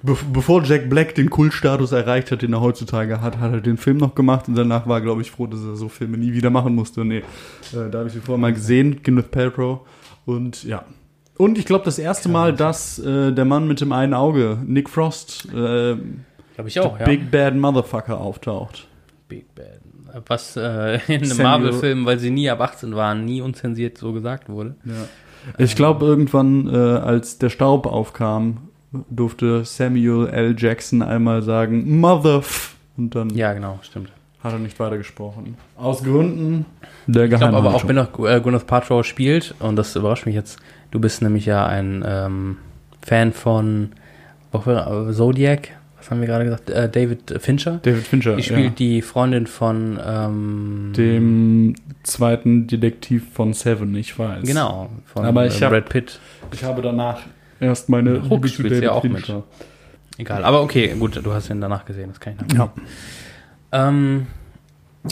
be 0.01 0.17
bevor 0.31 0.63
Jack 0.63 0.89
Black 0.89 1.15
den 1.15 1.29
Kultstatus 1.29 1.91
erreicht 1.91 2.31
hat, 2.31 2.41
den 2.41 2.53
er 2.53 2.61
heutzutage 2.61 3.21
hat, 3.21 3.37
hat 3.39 3.53
er 3.53 3.61
den 3.61 3.77
Film 3.77 3.97
noch 3.97 4.15
gemacht 4.15 4.47
und 4.47 4.55
danach 4.55 4.87
war, 4.87 5.01
glaube 5.01 5.21
ich, 5.21 5.31
froh, 5.31 5.47
dass 5.47 5.63
er 5.63 5.75
so 5.75 5.89
Filme 5.89 6.17
nie 6.17 6.33
wieder 6.33 6.49
machen 6.49 6.75
musste. 6.75 7.05
Nee, 7.05 7.17
äh, 7.17 7.89
da 7.91 7.99
habe 7.99 8.07
ich 8.07 8.13
sie 8.13 8.19
vorher 8.19 8.41
mal 8.41 8.53
gesehen, 8.53 9.01
Gwyneth 9.03 9.31
Paltrow. 9.31 9.81
Und 10.25 10.63
ja. 10.63 10.85
Und 11.37 11.57
ich 11.57 11.65
glaube, 11.65 11.85
das 11.85 11.99
erste 11.99 12.29
Mal, 12.29 12.53
dass 12.53 12.99
äh, 12.99 13.31
der 13.31 13.45
Mann 13.45 13.67
mit 13.67 13.81
dem 13.81 13.91
einen 13.91 14.13
Auge, 14.13 14.59
Nick 14.65 14.89
Frost, 14.89 15.47
äh, 15.53 15.97
Glaube 16.55 16.69
ich 16.69 16.79
auch, 16.79 16.99
ja. 16.99 17.05
Big 17.05 17.31
Bad 17.31 17.55
Motherfucker 17.55 18.19
auftaucht. 18.19 18.87
Big 19.27 19.53
Bad. 19.55 19.79
Was 20.27 20.55
äh, 20.55 20.99
in 21.07 21.23
einem 21.23 21.37
Marvel-Film, 21.37 22.05
weil 22.05 22.19
sie 22.19 22.29
nie 22.29 22.49
ab 22.49 22.61
18 22.61 22.95
waren, 22.95 23.25
nie 23.25 23.41
unzensiert 23.41 23.97
so 23.97 24.13
gesagt 24.13 24.47
wurde. 24.47 24.75
Ja. 24.85 24.93
Ich 25.57 25.75
glaube, 25.75 26.05
irgendwann, 26.05 26.67
äh, 26.67 26.77
als 26.77 27.39
der 27.39 27.49
Staub 27.49 27.87
aufkam, 27.87 28.69
durfte 29.09 29.65
Samuel 29.65 30.27
L. 30.29 30.55
Jackson 30.57 31.01
einmal 31.01 31.41
sagen, 31.41 31.99
Mother 31.99 32.37
f 32.39 32.75
und 32.97 33.15
dann 33.15 33.29
Ja, 33.31 33.53
genau, 33.53 33.79
stimmt. 33.83 34.11
hat 34.43 34.53
er 34.53 34.59
nicht 34.59 34.79
weitergesprochen. 34.79 35.57
Aus 35.77 36.03
Gründen 36.03 36.65
der 37.07 37.23
Ich 37.25 37.29
glaube 37.31 37.57
aber 37.57 37.73
auch, 37.73 37.87
wenn 37.87 37.95
noch 37.95 38.17
äh, 38.19 38.39
Gwyneth 38.39 38.67
Paltrow 38.67 39.05
spielt, 39.05 39.55
und 39.59 39.75
das 39.75 39.95
überrascht 39.95 40.25
mich 40.25 40.35
jetzt, 40.35 40.59
du 40.91 40.99
bist 40.99 41.21
nämlich 41.21 41.45
ja 41.45 41.65
ein 41.65 42.03
ähm, 42.07 42.57
Fan 43.01 43.33
von 43.33 43.91
äh, 44.53 45.11
Zodiac, 45.11 45.69
was 45.97 46.11
haben 46.11 46.19
wir 46.21 46.27
gerade 46.27 46.43
gesagt, 46.45 46.69
äh, 46.69 46.89
David 46.89 47.35
Fincher. 47.41 47.79
David 47.81 48.05
Fincher, 48.05 48.35
Die 48.35 48.43
spielt 48.43 48.63
ja. 48.65 48.69
die 48.77 49.01
Freundin 49.01 49.47
von 49.47 49.99
ähm, 50.05 50.91
dem 50.95 51.75
zweiten 52.03 52.67
Detektiv 52.67 53.23
von 53.33 53.53
Seven, 53.53 53.95
ich 53.95 54.17
weiß. 54.19 54.43
Genau, 54.43 54.89
von 55.05 55.25
Aber 55.25 55.45
ich 55.47 55.59
äh, 55.61 55.65
hab- 55.65 55.71
Brad 55.71 55.89
Pitt. 55.89 56.19
Ich 56.53 56.63
habe 56.63 56.81
danach 56.81 57.21
erst 57.63 57.89
meine 57.89 58.29
Hook 58.29 58.45
Liebe 58.45 58.81
zu 58.81 58.91
auch 58.91 59.03
mit. 59.03 59.17
Fincher. 59.25 59.43
Egal, 60.17 60.43
aber 60.43 60.61
okay, 60.61 60.93
gut, 60.99 61.19
du 61.23 61.33
hast 61.33 61.49
ihn 61.49 61.59
danach 61.61 61.85
gesehen, 61.85 62.09
das 62.09 62.19
kann 62.19 62.33
ich 62.47 62.55
noch. 62.55 62.69
Ja. 63.71 63.87
Ähm, 63.89 64.27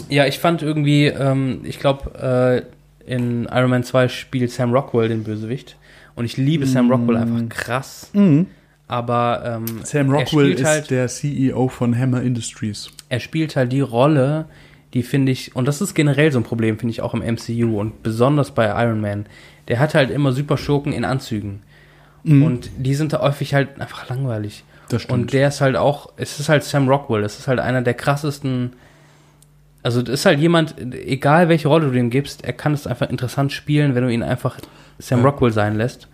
ja, 0.10 0.26
ich 0.26 0.39
fand 0.39 0.62
irgendwie, 0.62 1.08
ähm, 1.08 1.62
ich 1.64 1.80
glaube, 1.80 2.66
äh, 3.08 3.12
in 3.12 3.45
Iron 3.52 3.70
Man 3.72 3.84
2 3.84 4.08
spielt 4.08 4.52
Sam 4.52 4.72
Rockwell 4.72 5.10
den 5.10 5.24
Bösewicht. 5.24 5.76
Und 6.16 6.26
ich 6.26 6.38
liebe 6.38 6.66
Sam 6.68 6.88
Mm. 6.88 6.91
Rockwell 6.91 7.18
einfach 7.18 7.49
krass. 7.49 8.10
Mhm. 8.14 8.47
Aber 8.88 9.41
ähm, 9.45 9.80
Sam 9.84 10.12
Rockwell 10.12 10.52
ist 10.52 10.66
halt, 10.66 10.91
der 10.91 11.08
CEO 11.08 11.70
von 11.70 11.97
Hammer 11.97 12.22
Industries. 12.22 12.89
er 13.10 13.20
spielt 13.22 13.56
halt 13.56 13.72
die 13.72 13.80
Rolle, 13.82 14.45
die 14.93 15.04
finde 15.04 15.32
ich, 15.32 15.56
und 15.56 15.68
das 15.68 15.80
ist 15.82 15.93
generell 15.93 16.32
so 16.32 16.39
ein 16.39 16.43
Problem, 16.43 16.78
finde 16.78 16.91
ich 16.91 17.02
auch 17.02 17.14
im 17.14 17.22
MCU 17.22 17.80
und 17.80 18.04
besonders 18.04 18.52
bei 18.52 18.68
Iron 18.84 18.99
Man. 18.99 19.26
Der 19.70 19.80
hat 19.80 19.95
halt 19.95 20.12
immer 20.12 20.34
super 20.34 20.58
Schurken 20.58 20.91
in 20.91 21.06
Anzügen. 21.06 21.62
Mhm. 22.24 22.43
Und 22.43 22.69
die 22.78 22.95
sind 22.95 23.13
da 23.13 23.22
häufig 23.22 23.53
halt 23.53 23.80
einfach 23.82 24.09
langweilig. 24.09 24.63
Das 24.89 25.03
stimmt. 25.03 25.19
Und 25.22 25.34
der 25.34 25.47
ist 25.47 25.61
halt 25.61 25.76
auch, 25.78 26.11
es 26.17 26.39
ist 26.39 26.49
halt 26.49 26.63
Sam 26.63 26.88
Rockwell, 26.89 27.24
es 27.24 27.39
ist 27.39 27.47
halt 27.47 27.59
einer 27.59 27.82
der 27.82 27.93
krassesten 27.93 28.74
also 29.84 30.03
das 30.03 30.13
ist 30.19 30.26
halt 30.28 30.38
jemand, 30.39 30.76
egal 30.93 31.49
welche 31.49 31.67
Rolle 31.67 31.89
du 31.89 31.97
ihm 31.97 32.11
gibst, 32.11 32.43
er 32.43 32.53
kann 32.53 32.72
es 32.74 32.86
einfach 32.86 33.09
interessant 33.09 33.51
spielen, 33.51 33.95
wenn 33.95 34.03
du 34.03 34.11
ihn 34.13 34.22
einfach 34.22 34.57
Sam 34.99 35.22
Ja. 35.22 35.26
Rockwell 35.26 35.51
sein 35.51 35.76
lässt. 35.76 36.07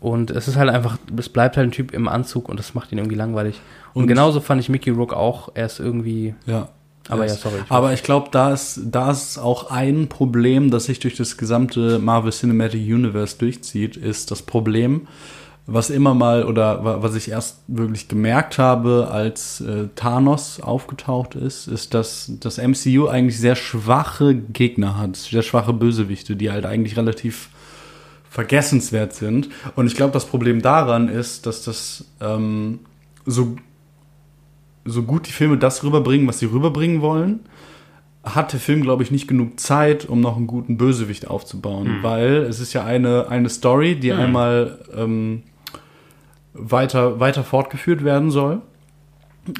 Und 0.00 0.30
es 0.30 0.48
ist 0.48 0.56
halt 0.56 0.70
einfach, 0.70 0.96
es 1.18 1.28
bleibt 1.28 1.58
halt 1.58 1.68
ein 1.68 1.72
Typ 1.72 1.92
im 1.92 2.08
Anzug 2.08 2.48
und 2.48 2.58
das 2.58 2.72
macht 2.74 2.90
ihn 2.90 2.96
irgendwie 2.98 3.16
langweilig. 3.16 3.60
Und, 3.92 4.02
Und- 4.04 4.08
genauso 4.08 4.40
fand 4.40 4.58
ich 4.60 4.70
Mickey 4.70 4.88
Rook 4.88 5.12
auch. 5.12 5.50
Er 5.54 5.66
ist 5.66 5.80
irgendwie, 5.80 6.34
Ja. 6.46 6.70
Aber 7.08 7.26
ja, 7.26 7.34
sorry. 7.34 7.56
ich- 7.64 7.70
Aber 7.70 7.92
ich 7.92 8.02
glaube, 8.02 8.28
da 8.30 8.52
ist, 8.52 8.80
da 8.84 9.10
ist 9.10 9.38
auch 9.38 9.70
ein 9.70 10.08
Problem, 10.08 10.70
das 10.70 10.84
sich 10.84 10.98
durch 11.00 11.16
das 11.16 11.36
gesamte 11.36 11.98
Marvel 11.98 12.32
Cinematic 12.32 12.80
Universe 12.82 13.36
durchzieht, 13.38 13.96
ist 13.96 14.30
das 14.30 14.42
Problem, 14.42 15.08
was 15.66 15.90
immer 15.90 16.12
mal 16.14 16.44
oder 16.44 16.84
wa- 16.84 17.02
was 17.02 17.14
ich 17.14 17.30
erst 17.30 17.58
wirklich 17.68 18.08
gemerkt 18.08 18.58
habe, 18.58 19.08
als 19.12 19.60
äh, 19.60 19.86
Thanos 19.94 20.60
aufgetaucht 20.60 21.34
ist, 21.36 21.68
ist, 21.68 21.94
dass 21.94 22.32
das 22.40 22.58
MCU 22.58 23.06
eigentlich 23.08 23.38
sehr 23.38 23.54
schwache 23.54 24.34
Gegner 24.34 24.98
hat, 24.98 25.14
sehr 25.16 25.42
schwache 25.42 25.72
Bösewichte, 25.72 26.34
die 26.34 26.50
halt 26.50 26.66
eigentlich 26.66 26.96
relativ 26.96 27.48
vergessenswert 28.28 29.12
sind. 29.14 29.48
Und 29.76 29.86
ich 29.86 29.94
glaube, 29.94 30.12
das 30.12 30.24
Problem 30.24 30.62
daran 30.62 31.08
ist, 31.08 31.46
dass 31.46 31.62
das 31.64 32.04
ähm, 32.20 32.80
so 33.26 33.56
so 34.84 35.02
gut 35.02 35.26
die 35.28 35.32
Filme 35.32 35.58
das 35.58 35.84
rüberbringen, 35.84 36.26
was 36.26 36.38
sie 36.38 36.46
rüberbringen 36.46 37.00
wollen, 37.00 37.40
hat 38.24 38.52
der 38.52 38.60
Film, 38.60 38.82
glaube 38.82 39.02
ich, 39.02 39.10
nicht 39.10 39.26
genug 39.26 39.58
Zeit, 39.58 40.04
um 40.08 40.20
noch 40.20 40.36
einen 40.36 40.46
guten 40.46 40.76
Bösewicht 40.76 41.28
aufzubauen. 41.28 41.98
Weil 42.02 42.36
es 42.36 42.60
ist 42.60 42.72
ja 42.72 42.84
eine, 42.84 43.28
eine 43.28 43.48
Story, 43.48 43.96
die 43.96 44.12
einmal 44.12 44.78
ähm, 44.96 45.42
weiter, 46.54 47.18
weiter 47.18 47.42
fortgeführt 47.42 48.04
werden 48.04 48.30
soll. 48.30 48.62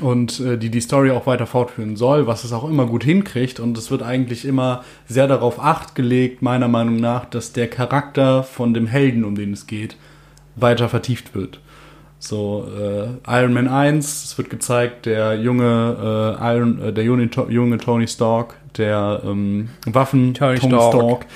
Und 0.01 0.39
äh, 0.39 0.59
die 0.59 0.71
die 0.71 0.81
Story 0.81 1.11
auch 1.11 1.27
weiter 1.27 1.47
fortführen 1.47 1.97
soll, 1.97 2.29
was 2.29 2.45
es 2.45 2.53
auch 2.53 2.69
immer 2.69 2.87
gut 2.87 3.03
hinkriegt. 3.03 3.59
Und 3.59 3.77
es 3.77 3.91
wird 3.91 4.05
eigentlich 4.05 4.45
immer 4.45 4.85
sehr 5.09 5.27
darauf 5.27 5.59
acht 5.59 5.97
gelegt, 5.97 6.41
meiner 6.41 6.69
Meinung 6.69 6.97
nach, 6.97 7.25
dass 7.25 7.53
der 7.53 7.67
Charakter 7.67 8.45
von 8.45 8.75
dem 8.75 8.87
Helden, 8.87 9.25
um 9.25 9.35
den 9.35 9.53
es 9.53 9.67
geht, 9.67 9.97
weiter 10.55 10.89
vertieft 10.89 11.35
wird. 11.35 11.59
So, 12.23 12.69
äh, 12.79 13.41
Iron 13.41 13.53
Man 13.53 13.67
1, 13.67 14.25
es 14.25 14.39
wird 14.39 14.49
gezeigt, 14.49 15.07
der 15.07 15.41
junge, 15.41 16.39
äh, 16.41 16.55
Iron, 16.55 16.81
äh, 16.81 16.93
der 16.93 17.03
junge, 17.03 17.29
junge 17.49 17.79
Tony 17.79 18.07
Stark, 18.07 18.55
der 18.77 19.23
ähm, 19.25 19.71
Waffen, 19.87 20.33
Tony 20.33 20.59
Stark. 20.59 21.27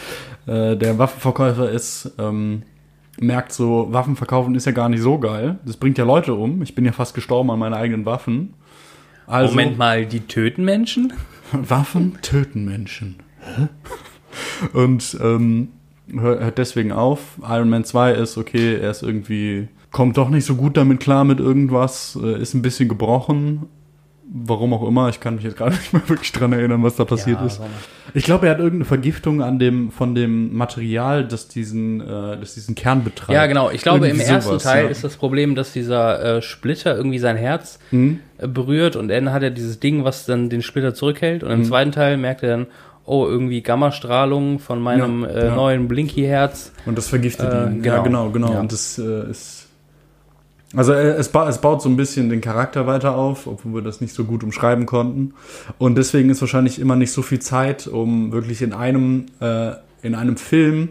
äh, 0.46 0.76
der 0.76 0.96
Waffenverkäufer 0.96 1.68
ist, 1.70 2.12
ähm, 2.20 2.62
merkt 3.18 3.50
so, 3.50 3.88
Waffen 3.90 4.14
verkaufen 4.14 4.54
ist 4.54 4.64
ja 4.66 4.70
gar 4.70 4.88
nicht 4.88 5.02
so 5.02 5.18
geil. 5.18 5.58
Das 5.64 5.76
bringt 5.76 5.98
ja 5.98 6.04
Leute 6.04 6.34
um. 6.34 6.62
Ich 6.62 6.76
bin 6.76 6.84
ja 6.84 6.92
fast 6.92 7.16
gestorben 7.16 7.50
an 7.50 7.58
meinen 7.58 7.74
eigenen 7.74 8.06
Waffen. 8.06 8.54
Also, 9.26 9.54
Moment 9.56 9.78
mal, 9.78 10.06
die 10.06 10.20
töten 10.20 10.64
Menschen? 10.64 11.12
Waffen 11.52 12.16
töten 12.22 12.64
Menschen. 12.64 13.16
Hä? 13.40 13.66
Und 14.72 15.18
ähm, 15.20 15.70
hört 16.12 16.42
hört 16.42 16.58
deswegen 16.58 16.92
auf. 16.92 17.38
Iron 17.42 17.70
Man 17.70 17.84
2 17.84 18.12
ist 18.12 18.38
okay, 18.38 18.76
er 18.76 18.92
ist 18.92 19.02
irgendwie, 19.02 19.66
kommt 19.92 20.16
doch 20.16 20.28
nicht 20.28 20.44
so 20.44 20.54
gut 20.56 20.76
damit 20.76 21.00
klar 21.00 21.24
mit 21.24 21.40
irgendwas, 21.40 22.18
äh, 22.22 22.40
ist 22.40 22.54
ein 22.54 22.62
bisschen 22.62 22.88
gebrochen. 22.88 23.66
Warum 24.28 24.74
auch 24.74 24.86
immer, 24.88 25.08
ich 25.08 25.20
kann 25.20 25.36
mich 25.36 25.44
jetzt 25.44 25.56
gerade 25.58 25.76
nicht 25.76 25.92
mehr 25.92 26.02
wirklich 26.08 26.32
dran 26.32 26.52
erinnern, 26.52 26.82
was 26.82 26.96
da 26.96 27.04
passiert 27.04 27.38
Ja, 27.40 27.46
ist. 27.46 27.60
Ich 28.12 28.24
glaube, 28.24 28.46
er 28.46 28.52
hat 28.52 28.58
irgendeine 28.58 28.84
Vergiftung 28.84 29.40
an 29.40 29.60
dem, 29.60 29.92
von 29.92 30.16
dem 30.16 30.52
Material, 30.56 31.24
das 31.26 31.46
diesen, 31.46 32.00
äh, 32.00 32.36
das 32.38 32.54
diesen 32.54 32.74
Kern 32.74 33.04
betreibt. 33.04 33.32
Ja, 33.36 33.46
genau. 33.46 33.70
Ich 33.70 33.82
glaube, 33.82 34.08
im 34.08 34.16
Irgendwie 34.16 34.32
ersten 34.32 34.50
sowas, 34.50 34.64
Teil 34.64 34.84
ja. 34.86 34.90
ist 34.90 35.04
das 35.04 35.16
Problem, 35.16 35.54
dass 35.54 35.72
dieser 35.72 36.38
äh, 36.38 36.42
Splitter 36.42 36.96
irgendwie 36.96 37.20
sein 37.20 37.36
Herz 37.36 37.78
Mhm. 37.92 38.18
äh, 38.38 38.48
berührt 38.48 38.96
und 38.96 39.08
dann 39.08 39.32
hat 39.32 39.44
er 39.44 39.50
dieses 39.50 39.78
Ding, 39.78 40.02
was 40.02 40.26
dann 40.26 40.50
den 40.50 40.62
Splitter 40.62 40.92
zurückhält. 40.92 41.44
Und 41.44 41.52
im 41.52 41.60
Mhm. 41.60 41.64
zweiten 41.64 41.92
Teil 41.92 42.16
merkt 42.16 42.42
er 42.42 42.48
dann, 42.48 42.66
oh, 43.04 43.26
irgendwie 43.28 43.62
Gammastrahlung 43.62 44.58
von 44.58 44.80
meinem 44.80 45.22
Ja, 45.22 45.28
äh, 45.28 45.54
neuen 45.54 45.86
Blinky-Herz. 45.86 46.72
Und 46.84 46.98
das 46.98 47.06
vergiftet 47.08 47.52
Äh, 47.52 47.66
ihn. 47.66 47.84
Ja, 47.84 48.02
genau. 48.02 48.30
genau, 48.32 48.48
genau. 48.48 48.60
Und 48.60 48.72
das 48.72 48.98
äh, 48.98 49.30
ist. 49.30 49.65
Also 50.76 50.92
äh, 50.92 51.12
es, 51.16 51.30
ba 51.30 51.48
es 51.48 51.58
baut 51.58 51.82
so 51.82 51.88
ein 51.88 51.96
bisschen 51.96 52.28
den 52.28 52.40
Charakter 52.40 52.86
weiter 52.86 53.16
auf, 53.16 53.46
obwohl 53.46 53.74
wir 53.74 53.82
das 53.82 54.00
nicht 54.00 54.14
so 54.14 54.24
gut 54.24 54.44
umschreiben 54.44 54.86
konnten. 54.86 55.34
Und 55.78 55.96
deswegen 55.96 56.30
ist 56.30 56.40
wahrscheinlich 56.40 56.78
immer 56.78 56.96
nicht 56.96 57.12
so 57.12 57.22
viel 57.22 57.40
Zeit, 57.40 57.86
um 57.86 58.30
wirklich 58.32 58.62
in 58.62 58.72
einem, 58.72 59.26
äh, 59.40 59.72
in 60.02 60.14
einem 60.14 60.36
Film 60.36 60.90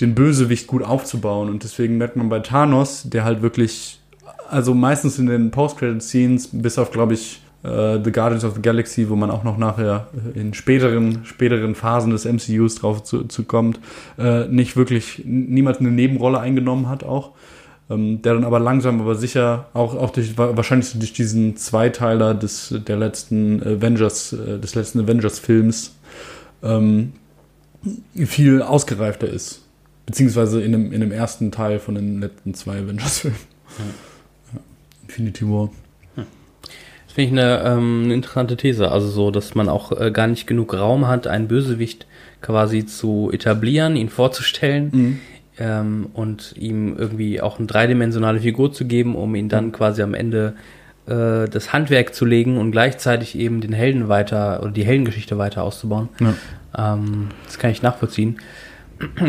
den 0.00 0.14
Bösewicht 0.14 0.66
gut 0.66 0.82
aufzubauen. 0.82 1.48
Und 1.48 1.62
deswegen 1.62 1.96
merkt 1.98 2.16
man 2.16 2.28
bei 2.28 2.40
Thanos, 2.40 3.04
der 3.08 3.24
halt 3.24 3.42
wirklich, 3.42 4.00
also 4.48 4.74
meistens 4.74 5.18
in 5.18 5.26
den 5.26 5.50
Post-Credit-Scenes, 5.50 6.50
bis 6.52 6.78
auf, 6.78 6.90
glaube 6.90 7.14
ich, 7.14 7.42
äh, 7.62 7.98
The 8.02 8.10
Guardians 8.10 8.44
of 8.44 8.54
the 8.54 8.62
Galaxy, 8.62 9.10
wo 9.10 9.16
man 9.16 9.30
auch 9.30 9.44
noch 9.44 9.58
nachher 9.58 10.08
in 10.34 10.54
späteren, 10.54 11.20
späteren 11.24 11.74
Phasen 11.74 12.10
des 12.10 12.24
MCUs 12.24 12.76
drauf 12.76 13.04
zu, 13.04 13.24
zu 13.24 13.44
kommt, 13.44 13.78
äh, 14.18 14.46
nicht 14.48 14.76
wirklich 14.76 15.24
n- 15.24 15.50
niemals 15.50 15.78
eine 15.78 15.90
Nebenrolle 15.90 16.40
eingenommen 16.40 16.88
hat 16.88 17.04
auch. 17.04 17.32
Ähm, 17.90 18.22
der 18.22 18.34
dann 18.34 18.44
aber 18.44 18.60
langsam, 18.60 19.00
aber 19.00 19.16
sicher, 19.16 19.68
auch, 19.74 19.96
auch 19.96 20.10
durch, 20.10 20.38
wa- 20.38 20.56
wahrscheinlich 20.56 20.92
durch 20.96 21.12
diesen 21.12 21.56
Zweiteiler 21.56 22.34
des, 22.34 22.72
der 22.86 22.96
letzten 22.96 23.60
Avengers, 23.62 24.32
äh, 24.32 24.58
des 24.60 24.76
letzten 24.76 25.00
Avengers-Films, 25.00 25.96
ähm, 26.62 27.12
viel 28.14 28.62
ausgereifter 28.62 29.26
ist. 29.28 29.62
Beziehungsweise 30.06 30.60
in 30.62 30.72
dem, 30.72 30.92
in 30.92 31.00
dem 31.00 31.12
ersten 31.12 31.50
Teil 31.50 31.78
von 31.80 31.94
den 31.96 32.20
letzten 32.20 32.54
zwei 32.54 32.78
Avengers-Filmen. 32.78 33.36
Ja. 33.78 33.84
Infinity 35.08 35.44
War. 35.46 35.70
Das 36.16 37.14
finde 37.14 37.22
ich 37.26 37.32
eine, 37.40 37.62
ähm, 37.64 38.02
eine 38.04 38.14
interessante 38.14 38.56
These. 38.56 38.90
Also 38.92 39.08
so, 39.08 39.30
dass 39.32 39.56
man 39.56 39.68
auch 39.68 39.98
äh, 40.00 40.12
gar 40.12 40.28
nicht 40.28 40.46
genug 40.46 40.74
Raum 40.74 41.08
hat, 41.08 41.26
einen 41.26 41.48
Bösewicht 41.48 42.06
quasi 42.40 42.86
zu 42.86 43.30
etablieren, 43.32 43.96
ihn 43.96 44.08
vorzustellen 44.08 44.90
Mhm. 44.92 45.18
Ähm, 45.60 46.08
und 46.14 46.54
ihm 46.56 46.96
irgendwie 46.96 47.40
auch 47.40 47.58
eine 47.58 47.66
dreidimensionale 47.66 48.40
Figur 48.40 48.72
zu 48.72 48.86
geben, 48.86 49.14
um 49.14 49.34
ihn 49.34 49.48
dann 49.48 49.70
quasi 49.70 50.02
am 50.02 50.14
Ende 50.14 50.54
äh, 51.06 51.48
das 51.48 51.72
Handwerk 51.72 52.14
zu 52.14 52.24
legen 52.24 52.56
und 52.58 52.72
gleichzeitig 52.72 53.38
eben 53.38 53.60
den 53.60 53.72
Helden 53.72 54.08
weiter 54.08 54.60
oder 54.62 54.72
die 54.72 54.84
Heldengeschichte 54.84 55.38
weiter 55.38 55.62
auszubauen. 55.62 56.08
Ja. 56.18 56.94
Ähm, 56.94 57.28
das 57.44 57.58
kann 57.58 57.70
ich 57.70 57.82
nachvollziehen. 57.82 58.38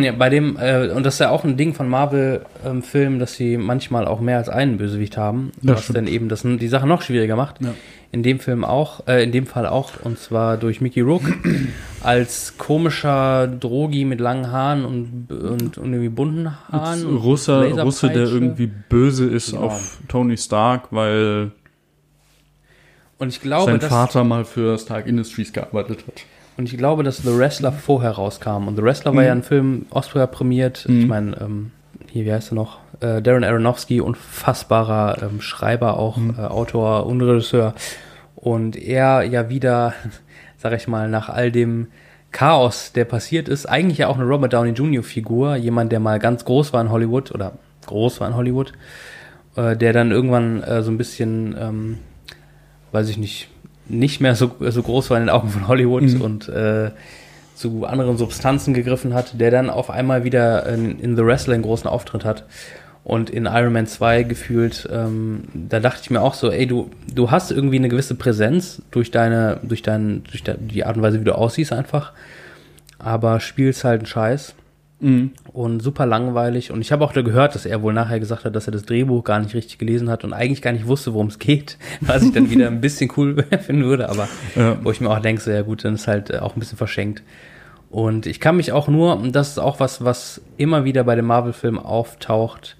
Ja, 0.01 0.11
bei 0.11 0.29
dem, 0.29 0.57
äh, 0.59 0.89
und 0.89 1.05
das 1.05 1.13
ist 1.15 1.19
ja 1.19 1.29
auch 1.29 1.45
ein 1.45 1.55
Ding 1.55 1.73
von 1.73 1.87
Marvel-Filmen, 1.87 3.19
dass 3.19 3.35
sie 3.35 3.55
manchmal 3.57 4.05
auch 4.05 4.19
mehr 4.19 4.37
als 4.37 4.49
einen 4.49 4.77
Bösewicht 4.77 5.15
haben, 5.15 5.51
Ja, 5.61 5.73
was 5.75 5.83
stimmt. 5.83 5.97
dann 5.97 6.07
eben 6.07 6.27
das, 6.27 6.41
die 6.43 6.67
Sache 6.67 6.85
noch 6.87 7.01
schwieriger 7.01 7.37
macht. 7.37 7.61
Ja. 7.61 7.73
In 8.11 8.21
dem 8.23 8.39
Film 8.41 8.65
auch, 8.65 9.07
äh, 9.07 9.23
in 9.23 9.31
dem 9.31 9.45
Fall 9.45 9.65
auch, 9.65 9.91
und 10.03 10.19
zwar 10.19 10.57
durch 10.57 10.81
Mickey 10.81 10.99
Rook 10.99 11.21
als 12.01 12.57
komischer 12.57 13.47
Drogi 13.47 14.03
mit 14.03 14.19
langen 14.19 14.51
Haaren 14.51 14.83
und, 14.83 15.31
und, 15.31 15.77
und 15.77 15.93
irgendwie 15.93 16.09
bunten 16.09 16.51
Haaren. 16.67 17.05
Und 17.05 17.15
Russe, 17.17 18.09
der 18.09 18.23
irgendwie 18.27 18.67
böse 18.67 19.25
ist 19.27 19.51
Genau. 19.51 19.63
auf 19.67 19.99
Tony 20.09 20.35
Stark, 20.35 20.87
weil 20.91 21.51
Und 23.19 23.29
ich 23.29 23.39
glaube, 23.41 23.71
sein 23.71 23.81
Vater 23.81 24.23
mal 24.25 24.43
für 24.43 24.77
Stark 24.77 25.07
Industries 25.07 25.53
gearbeitet 25.53 25.99
hat. 26.07 26.25
Und 26.57 26.65
ich 26.71 26.77
glaube, 26.77 27.03
dass 27.03 27.17
The 27.17 27.37
Wrestler 27.37 27.71
vorher 27.71 28.11
rauskam. 28.11 28.67
Und 28.67 28.75
The 28.75 28.83
Wrestler 28.83 29.13
war 29.15 29.21
Mhm. 29.21 29.27
ja 29.27 29.31
ein 29.33 29.43
Film, 29.43 29.85
Oscar 29.89 30.27
prämiert. 30.27 30.85
Mhm. 30.87 30.99
Ich 31.01 31.07
meine, 31.07 31.37
ähm, 31.41 31.71
hier, 32.11 32.25
wie 32.25 32.33
heißt 32.33 32.51
er 32.51 32.55
noch? 32.55 32.79
Äh, 32.99 33.21
Darren 33.21 33.43
Aronofsky, 33.43 34.01
unfassbarer 34.01 35.21
ähm, 35.23 35.41
Schreiber, 35.41 35.97
auch 35.97 36.17
Mhm. 36.17 36.35
äh, 36.37 36.41
Autor 36.41 37.05
und 37.05 37.21
Regisseur. 37.21 37.73
Und 38.35 38.75
er 38.75 39.23
ja 39.23 39.49
wieder, 39.49 39.93
sag 40.57 40.73
ich 40.73 40.87
mal, 40.87 41.09
nach 41.09 41.29
all 41.29 41.51
dem 41.51 41.87
Chaos, 42.31 42.93
der 42.93 43.05
passiert 43.05 43.49
ist, 43.49 43.65
eigentlich 43.65 43.97
ja 43.99 44.07
auch 44.07 44.15
eine 44.15 44.25
Robert 44.25 44.53
Downey 44.53 44.71
Jr. 44.71 45.03
Figur, 45.03 45.55
jemand, 45.55 45.91
der 45.91 45.99
mal 45.99 46.17
ganz 46.19 46.45
groß 46.45 46.71
war 46.73 46.81
in 46.81 46.89
Hollywood 46.89 47.31
oder 47.31 47.53
groß 47.87 48.21
war 48.21 48.27
in 48.29 48.35
Hollywood, 48.35 48.71
äh, 49.57 49.75
der 49.75 49.91
dann 49.93 50.11
irgendwann 50.11 50.63
äh, 50.63 50.81
so 50.81 50.91
ein 50.91 50.97
bisschen, 50.97 51.55
ähm, 51.59 51.97
weiß 52.93 53.09
ich 53.09 53.17
nicht, 53.17 53.49
nicht 53.91 54.21
mehr 54.21 54.35
so, 54.35 54.51
so 54.59 54.81
groß 54.81 55.09
war 55.09 55.17
in 55.17 55.23
den 55.23 55.29
Augen 55.29 55.49
von 55.49 55.67
Hollywood 55.67 56.03
Mhm. 56.03 56.21
und 56.21 56.49
äh, 56.49 56.91
zu 57.55 57.85
anderen 57.85 58.17
Substanzen 58.17 58.73
gegriffen 58.73 59.13
hat, 59.13 59.39
der 59.39 59.51
dann 59.51 59.69
auf 59.69 59.89
einmal 59.91 60.23
wieder 60.23 60.65
in, 60.67 60.99
in 60.99 61.15
The 61.15 61.23
Wrestler 61.25 61.53
einen 61.53 61.63
großen 61.63 61.87
Auftritt 61.89 62.25
hat. 62.25 62.45
Und 63.03 63.29
in 63.31 63.45
Iron 63.45 63.73
Man 63.73 63.87
2 63.87 64.23
gefühlt, 64.23 64.87
ähm, 64.91 65.43
da 65.53 65.79
dachte 65.79 66.01
ich 66.03 66.09
mir 66.11 66.21
auch 66.21 66.35
so, 66.35 66.51
ey, 66.51 66.67
du, 66.67 66.91
du 67.13 67.31
hast 67.31 67.51
irgendwie 67.51 67.77
eine 67.77 67.89
gewisse 67.89 68.13
Präsenz 68.15 68.81
durch 68.91 69.09
deine, 69.11 69.59
durch 69.63 69.81
dein, 69.81 70.23
durch 70.29 70.43
de, 70.43 70.55
die 70.59 70.85
Art 70.85 70.97
und 70.97 71.03
Weise, 71.03 71.19
wie 71.19 71.23
du 71.25 71.35
aussiehst 71.35 71.73
einfach, 71.73 72.13
aber 72.99 73.39
spielst 73.39 73.83
halt 73.83 74.01
einen 74.01 74.05
Scheiß 74.05 74.53
Mhm. 75.01 75.31
und 75.51 75.81
super 75.81 76.05
langweilig. 76.05 76.71
Und 76.71 76.81
ich 76.81 76.91
habe 76.91 77.03
auch 77.03 77.11
da 77.11 77.21
gehört, 77.23 77.55
dass 77.55 77.65
er 77.65 77.81
wohl 77.81 77.91
nachher 77.93 78.19
gesagt 78.19 78.45
hat, 78.45 78.55
dass 78.55 78.67
er 78.67 78.71
das 78.71 78.83
Drehbuch 78.83 79.23
gar 79.23 79.39
nicht 79.39 79.53
richtig 79.55 79.77
gelesen 79.79 80.09
hat 80.09 80.23
und 80.23 80.31
eigentlich 80.33 80.61
gar 80.61 80.71
nicht 80.73 80.87
wusste, 80.87 81.13
worum 81.13 81.27
es 81.27 81.39
geht, 81.39 81.77
was 82.01 82.23
ich 82.23 82.31
dann 82.31 82.49
wieder 82.49 82.67
ein 82.67 82.81
bisschen 82.81 83.11
cool 83.17 83.43
finden 83.65 83.83
würde, 83.85 84.09
aber 84.09 84.27
Ja. 84.55 84.77
wo 84.83 84.91
ich 84.91 85.01
mir 85.01 85.09
auch 85.09 85.19
denke, 85.19 85.41
so, 85.41 85.51
ja 85.51 85.63
gut, 85.63 85.83
dann 85.83 85.95
ist 85.95 86.07
halt 86.07 86.29
äh, 86.29 86.37
auch 86.37 86.55
ein 86.55 86.59
bisschen 86.59 86.77
verschenkt. 86.77 87.23
Und 87.89 88.25
ich 88.25 88.39
kann 88.39 88.55
mich 88.55 88.71
auch 88.71 88.87
nur, 88.87 89.17
und 89.17 89.35
das 89.35 89.49
ist 89.49 89.57
auch 89.59 89.79
was, 89.81 90.05
was 90.05 90.39
immer 90.55 90.85
wieder 90.85 91.03
bei 91.03 91.15
den 91.15 91.25
Marvel-Filmen 91.25 91.79
auftaucht, 91.79 92.77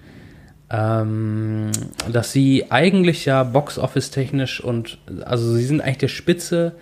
ähm, 0.70 1.72
dass 2.12 2.32
sie 2.32 2.72
eigentlich 2.72 3.26
ja 3.26 3.44
Box-Office-technisch 3.44 4.64
und, 4.64 5.00
also 5.26 5.54
sie 5.54 5.66
sind 5.66 5.82
eigentlich 5.82 5.98
der 5.98 6.08
Spitze 6.08 6.74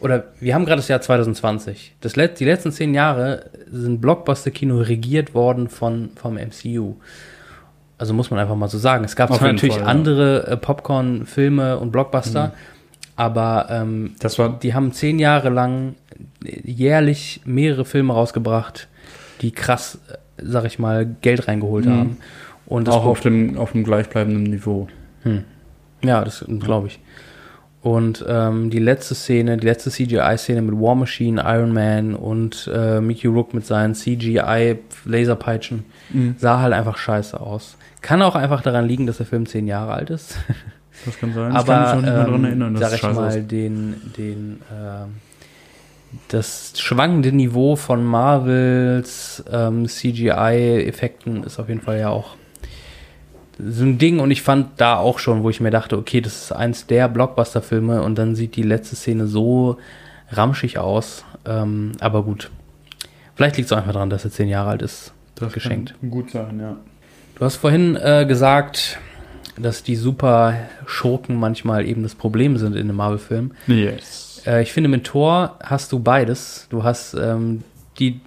oder 0.00 0.24
wir 0.40 0.54
haben 0.54 0.64
gerade 0.64 0.80
das 0.80 0.88
Jahr 0.88 1.00
2020. 1.00 1.94
Das 2.00 2.16
Let 2.16 2.38
die 2.40 2.44
letzten 2.44 2.72
zehn 2.72 2.94
Jahre 2.94 3.50
sind 3.70 4.00
Blockbuster-Kino 4.00 4.78
regiert 4.78 5.34
worden 5.34 5.68
von, 5.68 6.10
vom 6.16 6.34
MCU. 6.34 6.94
Also 7.96 8.12
muss 8.12 8.30
man 8.30 8.40
einfach 8.40 8.56
mal 8.56 8.68
so 8.68 8.76
sagen. 8.78 9.04
Es 9.04 9.16
gab 9.16 9.32
zwar 9.34 9.52
natürlich 9.52 9.76
Fall, 9.76 9.84
ja. 9.84 9.88
andere 9.88 10.46
äh, 10.48 10.56
Popcorn-Filme 10.56 11.78
und 11.78 11.90
Blockbuster, 11.92 12.52
aber 13.16 13.66
ähm, 13.70 14.14
Das 14.18 14.38
war 14.38 14.58
die 14.58 14.74
haben 14.74 14.92
zehn 14.92 15.18
Jahre 15.18 15.48
lang 15.48 15.94
jährlich 16.42 17.40
mehrere 17.44 17.84
Filme 17.84 18.12
rausgebracht, 18.12 18.88
die 19.40 19.52
krass, 19.52 19.98
äh, 20.10 20.16
sag 20.42 20.64
ich 20.64 20.78
mal, 20.78 21.06
Geld 21.22 21.46
reingeholt 21.48 21.86
Mhm. 21.86 21.90
haben. 21.90 22.16
Und 22.66 22.88
auch 22.88 23.04
auf 23.04 23.20
dem, 23.20 23.56
auf 23.58 23.72
dem 23.72 23.84
gleichbleibenden 23.84 24.42
Niveau. 24.44 24.88
Ja, 26.02 26.24
das 26.24 26.44
glaube 26.60 26.88
ich. 26.88 26.98
Und 27.84 28.24
ähm, 28.26 28.70
die 28.70 28.78
letzte 28.78 29.14
Szene, 29.14 29.58
die 29.58 29.66
letzte 29.66 29.90
CGI-Szene 29.90 30.62
mit 30.62 30.74
War 30.80 30.94
Machine, 30.94 31.42
Iron 31.46 31.70
Man 31.72 32.14
und 32.14 32.68
äh, 32.74 32.98
Mickey 33.00 33.26
Rook 33.26 33.52
mit 33.52 33.66
seinen 33.66 33.94
CGI-Laserpeitschen 33.94 35.84
Mhm. 36.10 36.34
sah 36.38 36.60
halt 36.60 36.72
einfach 36.72 36.96
scheiße 36.96 37.38
aus. 37.40 37.76
Kann 38.02 38.20
auch 38.22 38.34
einfach 38.36 38.62
daran 38.62 38.86
liegen, 38.86 39.06
dass 39.06 39.16
der 39.18 39.26
Film 39.26 39.46
zehn 39.46 39.66
Jahre 39.66 39.92
alt 39.94 40.10
ist. 40.10 40.36
Das 41.06 41.18
kann 41.18 41.32
sein. 41.34 41.52
Aber 41.52 41.60
ich 41.62 41.66
kann 41.66 41.80
mich 41.82 41.90
auch 41.90 41.94
nicht 41.96 42.04
mehr 42.04 42.14
ähm, 42.20 42.26
daran 42.26 42.44
erinnern, 42.44 42.74
dass 42.74 42.90
sag 42.90 42.94
ich 42.94 43.02
mal, 43.16 43.26
aussieht. 43.28 43.50
den, 43.50 43.94
den, 44.16 44.60
ähm, 44.72 45.14
das 46.28 46.72
schwankende 46.76 47.32
Niveau 47.32 47.76
von 47.76 48.04
Marvels 48.04 49.42
ähm, 49.50 49.86
CGI-Effekten 49.88 51.42
ist 51.44 51.58
auf 51.58 51.68
jeden 51.68 51.80
Fall 51.80 51.98
ja 51.98 52.08
auch 52.10 52.36
so 53.58 53.84
ein 53.84 53.98
Ding 53.98 54.20
und 54.20 54.30
ich 54.30 54.42
fand 54.42 54.80
da 54.80 54.96
auch 54.96 55.18
schon, 55.18 55.42
wo 55.42 55.50
ich 55.50 55.60
mir 55.60 55.70
dachte, 55.70 55.96
okay, 55.96 56.20
das 56.20 56.44
ist 56.44 56.52
eins 56.52 56.86
der 56.86 57.08
Blockbuster-Filme 57.08 58.02
und 58.02 58.16
dann 58.16 58.34
sieht 58.34 58.56
die 58.56 58.62
letzte 58.62 58.96
Szene 58.96 59.26
so 59.26 59.78
ramschig 60.30 60.78
aus. 60.78 61.24
Ähm, 61.46 61.92
aber 62.00 62.22
gut. 62.22 62.50
Vielleicht 63.34 63.56
liegt 63.56 63.66
es 63.66 63.72
auch 63.72 63.78
einfach 63.78 63.92
daran, 63.92 64.10
dass 64.10 64.24
er 64.24 64.30
zehn 64.30 64.48
Jahre 64.48 64.70
alt 64.70 64.82
ist. 64.82 65.12
Das 65.34 65.52
geschenkt. 65.52 65.94
Gut 66.08 66.30
sein, 66.30 66.60
ja. 66.60 66.76
Du 67.36 67.44
hast 67.44 67.56
vorhin 67.56 67.96
äh, 67.96 68.24
gesagt, 68.26 68.98
dass 69.56 69.82
die 69.82 69.96
super 69.96 70.54
Schurken 70.86 71.36
manchmal 71.36 71.86
eben 71.86 72.02
das 72.02 72.14
Problem 72.14 72.56
sind 72.56 72.74
in 72.74 72.82
einem 72.82 72.96
Marvel-Film. 72.96 73.52
Yes. 73.66 74.42
Äh, 74.46 74.62
ich 74.62 74.72
finde, 74.72 74.88
mit 74.88 75.04
Thor 75.04 75.58
hast 75.62 75.92
du 75.92 75.98
beides. 75.98 76.66
Du 76.70 76.84
hast 76.84 77.14
ähm, 77.14 77.64
die, 77.98 78.20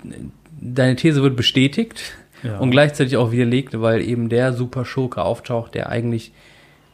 deine 0.59 0.95
These 0.95 1.21
wird 1.21 1.35
bestätigt 1.35 2.15
Ja. 2.43 2.57
und 2.59 2.71
gleichzeitig 2.71 3.17
auch 3.17 3.31
widerlegt, 3.31 3.79
weil 3.81 4.01
eben 4.01 4.29
der 4.29 4.53
super 4.53 4.85
Schurke 4.85 5.23
auftaucht, 5.23 5.73
der 5.75 5.89
eigentlich 5.89 6.31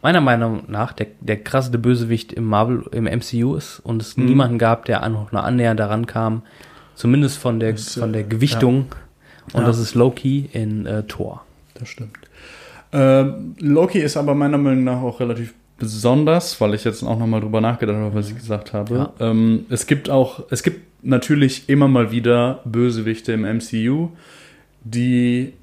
meiner 0.01 0.21
Meinung 0.21 0.63
nach 0.67 0.93
der, 0.93 1.07
der 1.21 1.37
krasseste 1.37 1.77
Bösewicht 1.77 2.33
im 2.33 2.45
Marvel, 2.45 2.83
im 2.91 3.05
MCU 3.05 3.55
ist 3.55 3.79
und 3.79 4.01
es 4.01 4.17
Mhm. 4.17 4.25
niemanden 4.25 4.57
gab, 4.57 4.85
der 4.85 5.07
noch 5.09 5.31
nur 5.31 5.43
annähernd 5.43 5.79
daran 5.79 6.05
kam, 6.07 6.41
zumindest 6.95 7.37
von 7.37 7.59
der, 7.59 7.73
Das, 7.73 7.95
von 7.95 8.11
der 8.13 8.21
äh, 8.21 8.25
Gewichtung. 8.25 8.85
Und 9.53 9.61
Ja. 9.61 9.67
das 9.67 9.79
ist 9.79 9.95
Loki 9.95 10.49
in 10.53 10.85
äh, 10.85 11.03
Thor. 11.03 11.43
Das 11.75 11.89
stimmt. 11.89 12.17
Ähm, 12.91 13.55
Loki 13.59 13.99
ist 13.99 14.17
aber 14.17 14.35
meiner 14.35 14.57
Meinung 14.57 14.83
nach 14.83 15.01
auch 15.01 15.19
relativ 15.19 15.53
besonders, 15.77 16.59
weil 16.61 16.73
ich 16.75 16.83
jetzt 16.83 17.03
auch 17.03 17.17
nochmal 17.17 17.41
drüber 17.41 17.59
nachgedacht 17.59 17.97
habe, 17.97 18.13
was 18.15 18.29
ich 18.29 18.35
gesagt 18.35 18.73
habe. 18.73 18.95
Ja. 18.95 19.13
Ähm, 19.31 19.65
es 19.69 19.87
gibt 19.87 20.09
auch, 20.09 20.43
es 20.49 20.63
gibt 20.63 20.81
natürlich 21.03 21.67
immer 21.69 21.87
mal 21.87 22.11
wieder 22.11 22.59
Bösewichte 22.65 23.33
im 23.33 23.41
MCU, 23.45 24.09
die 24.83 25.53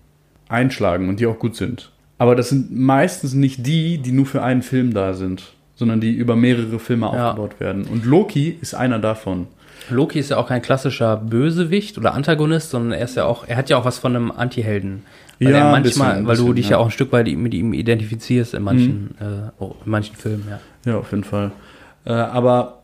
einschlagen 0.49 1.09
und 1.09 1.21
die 1.21 1.27
auch 1.27 1.39
gut 1.39 1.57
sind. 1.57 1.91
Aber 2.19 2.35
das 2.37 2.49
sind 2.51 2.77
meistens 2.77 3.35
nicht 3.35 3.67
die, 3.67 3.99
die 3.99 4.13
nur 4.13 4.27
für 4.27 4.43
einen 4.43 4.63
Film 4.63 4.93
da 4.93 5.15
sind, 5.15 5.53
sondern 5.75 6.01
die 6.01 6.13
über 6.13 6.37
mehrere 6.37 6.79
Filme 6.79 7.07
Ja. 7.07 7.31
aufgebaut 7.31 7.61
werden. 7.61 7.85
Und 7.85 8.05
Loki 8.05 8.57
ist 8.61 8.75
einer 8.75 8.99
davon. 8.99 9.47
Loki 9.89 10.19
ist 10.19 10.31
ja 10.31 10.37
auch 10.37 10.49
kein 10.49 10.61
klassischer 10.61 11.17
Bösewicht 11.17 11.97
oder 11.97 12.13
Antagonist, 12.15 12.71
sondern 12.71 12.93
er 12.93 13.05
ist 13.05 13.17
ja 13.17 13.25
auch, 13.25 13.47
er 13.49 13.57
hat 13.57 13.71
ja 13.71 13.79
auch 13.79 13.85
was 13.87 13.99
von 13.99 14.15
einem 14.15 14.31
Anti-Helden. 14.31 15.05
Weil 15.41 15.53
Ja, 15.53 15.71
manchmal, 15.71 16.11
bisschen, 16.13 16.27
weil 16.27 16.37
du 16.37 16.43
bisschen, 16.43 16.55
dich 16.57 16.65
ja. 16.67 16.71
ja. 16.73 16.77
Mhm. 16.77 16.83
auch 16.83 16.87
ein 16.89 16.91
Stück 16.91 17.13
weit 17.13 17.27
mit 17.29 17.55
ihm 17.55 17.73
identifizierst 17.73 18.53
in 18.53 18.63
manchen, 18.63 19.15
äh, 19.21 19.51
oh, 19.59 19.75
in 19.85 19.91
manchen 19.91 20.15
Filmen, 20.17 20.45
ja. 20.51 20.61
Ja, 20.85 20.99
auf 20.99 21.11
jeden 21.13 21.25
Fall. 21.25 21.53
Äh, 22.05 22.13
aber, 22.13 22.83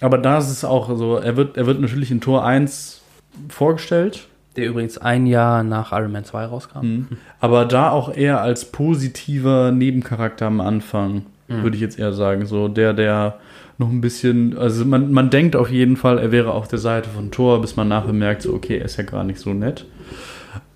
aber 0.00 0.18
da 0.18 0.38
ist 0.38 0.48
es 0.50 0.64
auch 0.64 0.96
so, 0.96 1.16
er 1.16 1.36
wird, 1.36 1.56
er 1.56 1.66
wird 1.66 1.80
natürlich 1.80 2.12
in 2.12 2.20
Tor 2.20 2.44
1 2.46 3.00
vorgestellt, 3.48 4.28
Der 4.58 4.68
übrigens 4.68 4.98
ein 4.98 5.26
Jahr 5.26 5.62
nach 5.62 5.92
Iron 5.92 6.12
Man 6.12 6.24
2 6.24 6.44
rauskam. 6.46 6.80
Mhm. 6.80 7.06
aber 7.40 7.64
da 7.64 7.90
auch 7.90 8.14
eher 8.14 8.40
als 8.40 8.66
positiver 8.66 9.70
Nebencharakter 9.72 10.46
am 10.46 10.60
Anfang, 10.60 11.26
würde 11.46 11.76
ich 11.76 11.80
jetzt 11.80 11.98
eher 11.98 12.12
sagen. 12.12 12.44
So 12.44 12.68
der, 12.68 12.92
der 12.92 13.38
noch 13.78 13.88
ein 13.88 14.00
bisschen, 14.00 14.58
also 14.58 14.84
man, 14.84 15.12
man 15.12 15.30
denkt 15.30 15.54
auf 15.56 15.70
jeden 15.70 15.96
Fall, 15.96 16.18
er 16.18 16.32
wäre 16.32 16.52
auf 16.52 16.68
der 16.68 16.80
Seite 16.80 17.08
von 17.08 17.30
Thor, 17.30 17.60
bis 17.60 17.76
man 17.76 17.88
nachher 17.88 18.12
merkt, 18.12 18.42
so, 18.42 18.52
okay, 18.52 18.78
er 18.78 18.84
ist 18.84 18.96
ja 18.96 19.04
gar 19.04 19.24
nicht 19.24 19.38
so 19.38 19.54
nett. 19.54 19.86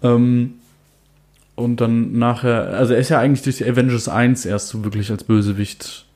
Ähm, 0.03 0.55
und 1.57 1.81
dann 1.81 2.19
nachher, 2.19 2.69
also 2.69 2.95
er 2.95 3.01
ist 3.01 3.09
ja 3.09 3.19
eigentlich 3.19 3.43
durch 3.43 3.69
Avengers 3.69 4.09
1 4.09 4.47
erst 4.47 4.69
so 4.69 4.85
wirklich 4.85 5.11
als 5.11 5.25
Bösewicht 5.25 6.07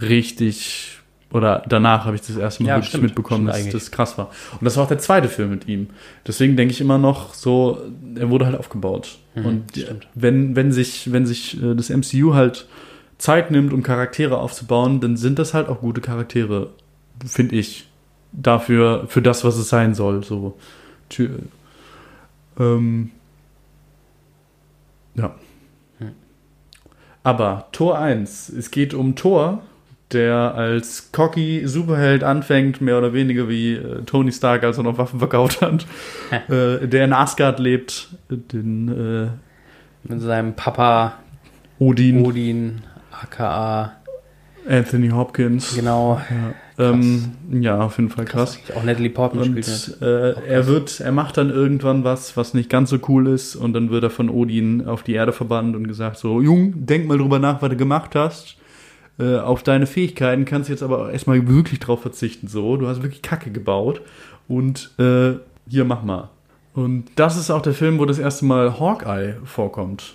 richtig, 0.00 0.97
oder 1.30 1.62
danach 1.68 2.06
habe 2.06 2.16
ich 2.16 2.22
das 2.22 2.36
erste 2.36 2.62
Mal 2.62 2.68
Ja, 2.70 2.74
wirklich 2.76 2.88
stimmt. 2.88 3.04
mitbekommen, 3.04 3.40
Stimmt 3.44 3.48
dass 3.50 3.56
eigentlich. 3.56 3.72
das 3.74 3.90
krass 3.90 4.16
war. 4.16 4.30
Und 4.52 4.64
das 4.64 4.76
war 4.76 4.84
auch 4.84 4.88
der 4.88 4.98
zweite 4.98 5.28
Film 5.28 5.50
mit 5.50 5.68
ihm. 5.68 5.88
Deswegen 6.26 6.56
denke 6.56 6.72
ich 6.72 6.80
immer 6.80 6.96
noch 6.98 7.34
so, 7.34 7.82
er 8.14 8.30
wurde 8.30 8.46
halt 8.46 8.56
aufgebaut. 8.58 9.18
Mhm, 9.34 9.44
und 9.46 9.70
stimmt. 9.76 10.06
wenn, 10.14 10.56
wenn 10.56 10.72
sich, 10.72 11.12
wenn 11.12 11.26
sich 11.26 11.62
äh, 11.62 11.74
das 11.74 11.90
MCU 11.90 12.32
halt 12.34 12.66
Zeit 13.18 13.50
nimmt, 13.50 13.72
um 13.72 13.82
Charaktere 13.82 14.38
aufzubauen, 14.38 15.00
dann 15.00 15.16
sind 15.16 15.38
das 15.38 15.52
halt 15.52 15.68
auch 15.68 15.80
gute 15.80 16.00
Charaktere, 16.00 16.70
finde 17.26 17.56
ich. 17.56 17.86
Dafür, 18.32 19.04
für 19.08 19.22
das, 19.22 19.42
was 19.44 19.56
es 19.56 19.68
sein 19.68 19.94
soll. 19.94 20.22
So. 20.22 20.56
Ähm, 22.58 23.10
ja. 25.14 25.34
Hm. 25.98 26.12
Aber 27.22 27.68
Tor 27.72 27.98
1, 27.98 28.50
es 28.50 28.70
geht 28.70 28.94
um 28.94 29.16
Thor, 29.16 29.62
der 30.12 30.54
als 30.54 31.10
cocky 31.12 31.62
Superheld 31.66 32.24
anfängt, 32.24 32.80
mehr 32.80 32.98
oder 32.98 33.12
weniger 33.12 33.48
wie 33.48 33.74
äh, 33.74 34.02
Tony 34.06 34.32
Stark, 34.32 34.64
als 34.64 34.78
er 34.78 34.84
noch 34.84 34.96
Waffen 34.98 35.18
verkauft 35.18 35.60
hat, 35.60 35.86
äh, 36.48 36.86
der 36.86 37.04
in 37.04 37.12
Asgard 37.12 37.58
lebt, 37.58 38.08
den 38.30 38.88
äh, 38.88 39.28
Mit 40.10 40.22
seinem 40.22 40.54
Papa 40.54 41.14
Odin, 41.78 42.24
Odin, 42.24 42.80
aka, 43.12 43.92
Anthony 44.68 45.10
Hopkins. 45.10 45.74
genau. 45.74 46.20
Ja, 46.78 46.90
ähm, 46.90 47.32
ja, 47.50 47.80
auf 47.80 47.96
jeden 47.98 48.10
Fall 48.10 48.24
krass. 48.24 48.58
Auch 48.76 48.84
Natalie 48.84 49.10
Portman 49.10 49.44
spielt 49.44 49.66
Und 49.66 50.00
mit. 50.00 50.08
äh, 50.08 50.32
Auch 50.34 50.42
er 50.42 50.56
krass. 50.60 50.66
wird, 50.66 51.00
er 51.00 51.12
macht 51.12 51.36
dann 51.36 51.50
irgendwann 51.50 52.04
was, 52.04 52.36
was 52.36 52.54
nicht 52.54 52.68
ganz 52.70 52.90
so 52.90 52.98
cool 53.08 53.28
ist, 53.28 53.56
und 53.56 53.72
dann 53.74 53.90
wird 53.90 54.04
er 54.04 54.10
von 54.10 54.28
Odin 54.30 54.86
auf 54.86 55.02
die 55.02 55.14
Erde 55.14 55.32
verbannt 55.32 55.74
und 55.76 55.86
gesagt: 55.88 56.18
So, 56.18 56.40
Jung, 56.40 56.72
denk 56.86 57.06
mal 57.06 57.18
drüber 57.18 57.38
nach, 57.38 57.60
was 57.62 57.70
du 57.70 57.76
gemacht 57.76 58.14
hast. 58.14 58.56
Äh, 59.18 59.38
auf 59.38 59.62
deine 59.62 59.86
Fähigkeiten 59.86 60.44
kannst 60.44 60.68
du 60.68 60.72
jetzt 60.72 60.82
aber 60.82 61.12
erstmal 61.12 61.48
wirklich 61.48 61.80
drauf 61.80 62.02
verzichten. 62.02 62.46
So, 62.48 62.76
du 62.76 62.86
hast 62.86 63.02
wirklich 63.02 63.22
Kacke 63.22 63.50
gebaut 63.50 64.00
und 64.46 64.90
äh, 64.98 65.32
hier 65.68 65.84
mach 65.84 66.02
mal. 66.02 66.30
Und 66.74 67.06
das 67.16 67.36
ist 67.36 67.50
auch 67.50 67.62
der 67.62 67.74
Film, 67.74 67.98
wo 67.98 68.04
das 68.04 68.18
erste 68.20 68.44
Mal 68.44 68.78
Hawkeye 68.78 69.34
vorkommt. 69.44 70.14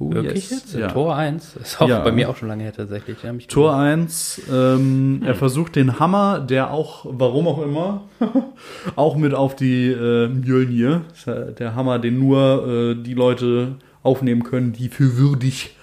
Oh, 0.00 0.12
Wirklich 0.12 0.48
yes. 0.48 0.50
jetzt? 0.50 0.74
Ja. 0.74 0.86
Tor 0.86 1.16
1? 1.16 1.56
Ist 1.56 1.80
auch 1.80 1.88
Ja. 1.88 1.98
bei 2.04 2.12
mir 2.12 2.30
auch 2.30 2.36
schon 2.36 2.46
lange 2.46 2.62
her 2.62 2.72
tatsächlich. 2.72 3.20
Ja, 3.24 3.32
mich 3.32 3.48
Tor 3.48 3.74
1, 3.74 4.42
ähm, 4.48 5.22
er 5.26 5.34
versucht 5.34 5.74
den 5.74 5.98
Hammer, 5.98 6.38
der 6.38 6.70
auch, 6.70 7.04
warum 7.08 7.48
auch 7.48 7.60
immer, 7.60 8.02
auch 8.94 9.16
mit 9.16 9.34
auf 9.34 9.56
die 9.56 9.88
äh, 9.90 10.28
Mjölnir, 10.28 11.02
der 11.26 11.74
Hammer, 11.74 11.98
den 11.98 12.16
nur 12.20 12.68
äh, 12.68 12.94
die 13.02 13.14
Leute 13.14 13.74
aufnehmen 14.04 14.44
können, 14.44 14.72
die 14.72 14.88
für 14.88 15.16
würdig 15.16 15.74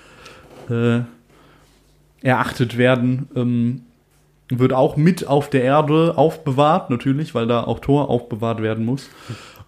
äh, 0.69 1.01
erachtet 2.25 2.77
werden, 2.77 3.27
ähm, 3.35 3.81
wird 4.49 4.73
auch 4.73 4.97
mit 4.97 5.27
auf 5.27 5.49
der 5.49 5.63
Erde 5.63 6.17
aufbewahrt, 6.17 6.89
natürlich, 6.89 7.35
weil 7.35 7.47
da 7.47 7.63
auch 7.63 7.79
Tor 7.79 8.09
aufbewahrt 8.09 8.61
werden 8.61 8.83
muss. 8.83 9.09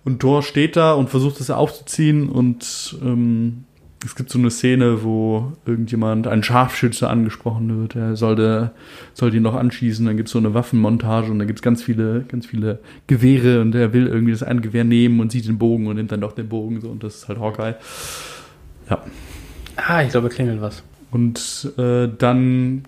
Und 0.04 0.20
Thor 0.20 0.42
steht 0.42 0.76
da 0.76 0.94
und 0.94 1.10
versucht 1.10 1.40
es 1.40 1.50
aufzuziehen 1.52 2.30
und 2.30 2.98
ähm, 3.04 3.66
es 4.06 4.16
gibt 4.16 4.30
so 4.30 4.40
eine 4.40 4.52
Szene, 4.52 5.04
wo 5.04 5.54
irgendjemand, 5.66 6.28
ein 6.28 6.44
Scharfschütze 6.44 7.10
angesprochen 7.10 7.82
wird, 7.82 7.96
er 7.96 8.16
sollte, 8.16 8.72
sollte 9.14 9.38
ihn 9.38 9.44
noch 9.44 9.56
anschießen, 9.56 10.06
dann 10.06 10.18
gibt 10.18 10.30
es 10.30 10.34
so 10.34 10.40
eine 10.40 10.54
Waffenmontage 10.54 11.32
und 11.32 11.40
da 11.40 11.46
gibt 11.46 11.60
es 11.60 11.64
ganz 11.64 11.84
viele, 11.84 12.22
ganz 12.28 12.46
viele 12.46 12.80
Gewehre 13.08 13.62
und 13.62 13.76
er 13.76 13.94
will 13.94 14.08
irgendwie 14.08 14.32
das 14.32 14.44
eine 14.44 14.62
Gewehr 14.62 14.84
nehmen 14.84 15.20
und 15.20 15.32
sieht 15.32 15.48
den 15.48 15.58
Bogen 15.58 15.88
und 15.88 15.96
nimmt 15.96 16.12
dann 16.12 16.22
doch 16.22 16.34
den 16.34 16.48
Bogen 16.48 16.80
so 16.80 16.90
und 16.90 17.04
das 17.04 17.16
ist 17.16 17.28
halt 17.28 17.40
Hawkeye. 17.40 17.76
Ja. 18.90 19.04
Ah, 19.76 20.04
ich 20.04 20.10
glaube, 20.10 20.30
klingelt 20.30 20.62
was. 20.62 20.84
Und 21.12 21.74
äh, 21.78 22.08
dann 22.18 22.84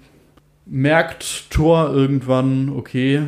merkt 0.65 1.49
Thor 1.49 1.91
irgendwann, 1.93 2.69
okay, 2.69 3.23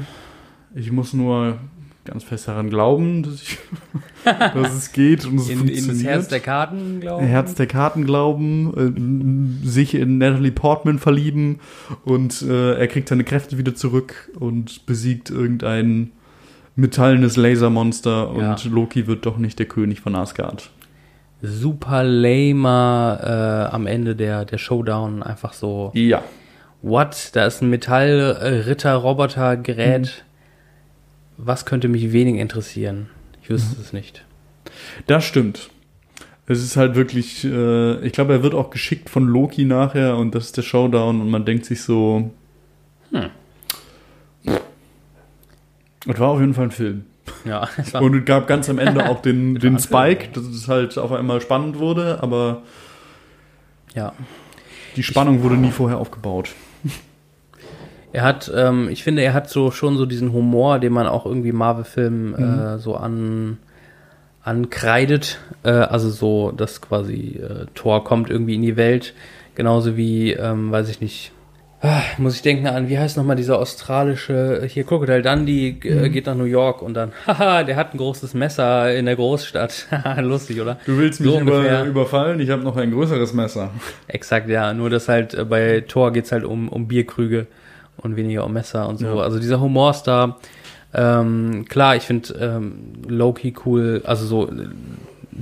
ich 0.75 0.91
muss 0.91 1.13
nur 1.13 1.57
ganz 2.03 2.23
fest 2.23 2.47
daran 2.47 2.69
glauben, 2.69 3.23
dass, 3.23 3.41
ich, 3.41 3.57
dass 4.25 4.73
es 4.73 4.91
geht 4.91 5.25
und 5.25 5.37
es 5.37 5.49
In, 5.49 5.59
funktioniert. 5.59 5.87
in 5.87 5.87
das 5.93 6.03
Herz 6.03 6.27
der 6.27 6.39
Karten, 6.39 6.99
glaube 6.99 7.23
ich. 7.23 7.29
Herz 7.29 7.53
der 7.55 7.67
Karten 7.67 8.05
glauben, 8.05 9.61
äh, 9.63 9.67
sich 9.67 9.93
in 9.95 10.17
Natalie 10.17 10.51
Portman 10.51 10.99
verlieben 10.99 11.59
und 12.03 12.41
äh, 12.41 12.73
er 12.73 12.87
kriegt 12.87 13.07
seine 13.09 13.23
Kräfte 13.23 13.57
wieder 13.57 13.75
zurück 13.75 14.31
und 14.39 14.85
besiegt 14.85 15.29
irgendein 15.29 16.11
metallenes 16.75 17.37
Lasermonster 17.37 18.29
und 18.31 18.41
Ja. 18.41 18.55
Loki 18.69 19.05
wird 19.07 19.25
doch 19.25 19.37
nicht 19.37 19.59
der 19.59 19.67
König 19.67 20.01
von 20.01 20.15
Asgard. 20.15 20.71
Super 21.41 22.03
lamer 22.03 23.67
äh, 23.69 23.73
am 23.73 23.87
Ende 23.87 24.15
der, 24.15 24.45
der 24.45 24.57
Showdown. 24.59 25.23
Einfach 25.23 25.53
so, 25.53 25.91
Ja. 25.95 26.23
what? 26.81 27.29
Da 27.33 27.45
ist 27.45 27.61
ein 27.61 27.69
Metallritter-Roboter-Gerät. 27.69 30.23
Was 31.37 31.65
könnte 31.65 31.87
mich 31.87 32.11
wenig 32.13 32.35
interessieren? 32.39 33.09
Ich 33.41 33.49
wüsste 33.49 33.81
es 33.81 33.93
nicht. 33.93 34.23
Das 35.07 35.23
stimmt. 35.25 35.69
Es 36.47 36.61
ist 36.61 36.75
halt 36.77 36.95
wirklich, 36.95 37.43
äh, 37.45 37.95
ich 38.05 38.13
glaube, 38.13 38.33
er 38.33 38.43
wird 38.43 38.53
auch 38.53 38.69
geschickt 38.69 39.09
von 39.09 39.25
Loki 39.27 39.65
nachher 39.65 40.17
und 40.17 40.35
das 40.35 40.45
ist 40.45 40.57
der 40.57 40.61
Showdown 40.63 41.21
und 41.21 41.29
man 41.29 41.45
denkt 41.45 41.65
sich 41.65 41.81
so. 41.81 42.29
Hm. 43.11 43.29
Es 46.07 46.19
war 46.19 46.29
auf 46.29 46.39
jeden 46.39 46.53
Fall 46.53 46.65
ein 46.65 46.71
Film. 46.71 47.05
Ja, 47.45 47.67
Und 47.99 48.15
es 48.15 48.25
gab 48.25 48.47
ganz 48.47 48.69
am 48.69 48.79
Ende 48.79 49.05
auch 49.09 49.21
den, 49.21 49.55
den 49.55 49.75
ein 49.75 49.79
Spike, 49.79 50.29
dass 50.33 50.43
es 50.43 50.67
halt 50.67 50.97
auf 50.97 51.11
einmal 51.11 51.41
spannend 51.41 51.79
wurde, 51.79 52.21
aber 52.21 52.63
ja. 53.93 54.13
die 54.95 55.03
Spannung 55.03 55.43
wurde 55.43 55.55
nie 55.55 55.71
vorher 55.71 55.97
aufgebaut. 55.97 56.49
Er 58.13 58.23
hat, 58.23 58.51
ähm, 58.53 58.89
ich 58.89 59.05
finde, 59.05 59.21
er 59.21 59.33
hat 59.33 59.49
so 59.49 59.71
schon 59.71 59.95
so 59.95 60.05
diesen 60.05 60.33
Humor, 60.33 60.79
den 60.79 60.91
man 60.91 61.07
auch 61.07 61.25
irgendwie 61.25 61.53
Marvel-Filmen 61.53 62.33
äh, 62.35 62.77
so 62.77 62.97
an 62.97 63.57
ankreidet. 64.43 65.39
Äh, 65.63 65.71
also 65.71 66.09
so, 66.09 66.51
dass 66.51 66.81
quasi 66.81 67.39
äh, 67.41 67.65
Thor 67.73 68.03
kommt 68.03 68.29
irgendwie 68.29 68.55
in 68.55 68.61
die 68.61 68.77
Welt, 68.77 69.13
genauso 69.55 69.97
wie, 69.97 70.33
ähm, 70.33 70.71
weiß 70.71 70.89
ich 70.89 71.01
nicht. 71.01 71.31
Ah, 71.83 72.01
muss 72.19 72.35
ich 72.35 72.43
denken 72.43 72.67
an, 72.67 72.89
wie 72.89 72.99
heißt 72.99 73.17
nochmal 73.17 73.35
dieser 73.35 73.57
australische, 73.57 74.63
hier 74.67 74.83
Crocodile 74.83 75.23
Dundee 75.23 75.75
äh, 75.83 76.09
geht 76.09 76.27
nach 76.27 76.35
New 76.35 76.43
York 76.43 76.83
und 76.83 76.93
dann, 76.93 77.11
haha, 77.27 77.63
der 77.63 77.75
hat 77.75 77.95
ein 77.95 77.97
großes 77.97 78.35
Messer 78.35 78.93
in 78.95 79.07
der 79.07 79.15
Großstadt. 79.15 79.87
Haha, 79.91 80.21
Lustig, 80.21 80.61
oder? 80.61 80.77
Du 80.85 80.97
willst 80.99 81.23
So 81.23 81.37
ungefähr. 81.37 81.85
überfallen? 81.85 82.39
Ich 82.39 82.51
habe 82.51 82.61
noch 82.61 82.77
ein 82.77 82.91
größeres 82.91 83.33
Messer. 83.33 83.71
Exakt, 84.07 84.47
ja. 84.47 84.73
Nur 84.75 84.91
dass 84.91 85.07
halt 85.09 85.33
äh, 85.33 85.43
bei 85.43 85.81
Thor 85.87 86.13
geht's 86.13 86.31
halt 86.31 86.43
um, 86.43 86.69
um 86.69 86.87
Bierkrüge 86.87 87.47
und 87.97 88.15
weniger 88.15 88.45
um 88.45 88.53
Messer 88.53 88.87
und 88.87 88.99
so. 88.99 89.05
Ja. 89.07 89.15
Also 89.15 89.39
dieser 89.39 89.59
Humor 89.59 89.89
ist 89.89 90.03
da. 90.03 90.37
Ähm, 90.93 91.65
klar, 91.67 91.95
ich 91.95 92.03
finde 92.03 92.33
ähm, 92.39 92.73
Loki 93.07 93.55
cool. 93.65 94.01
Also 94.05 94.25
so 94.27 94.51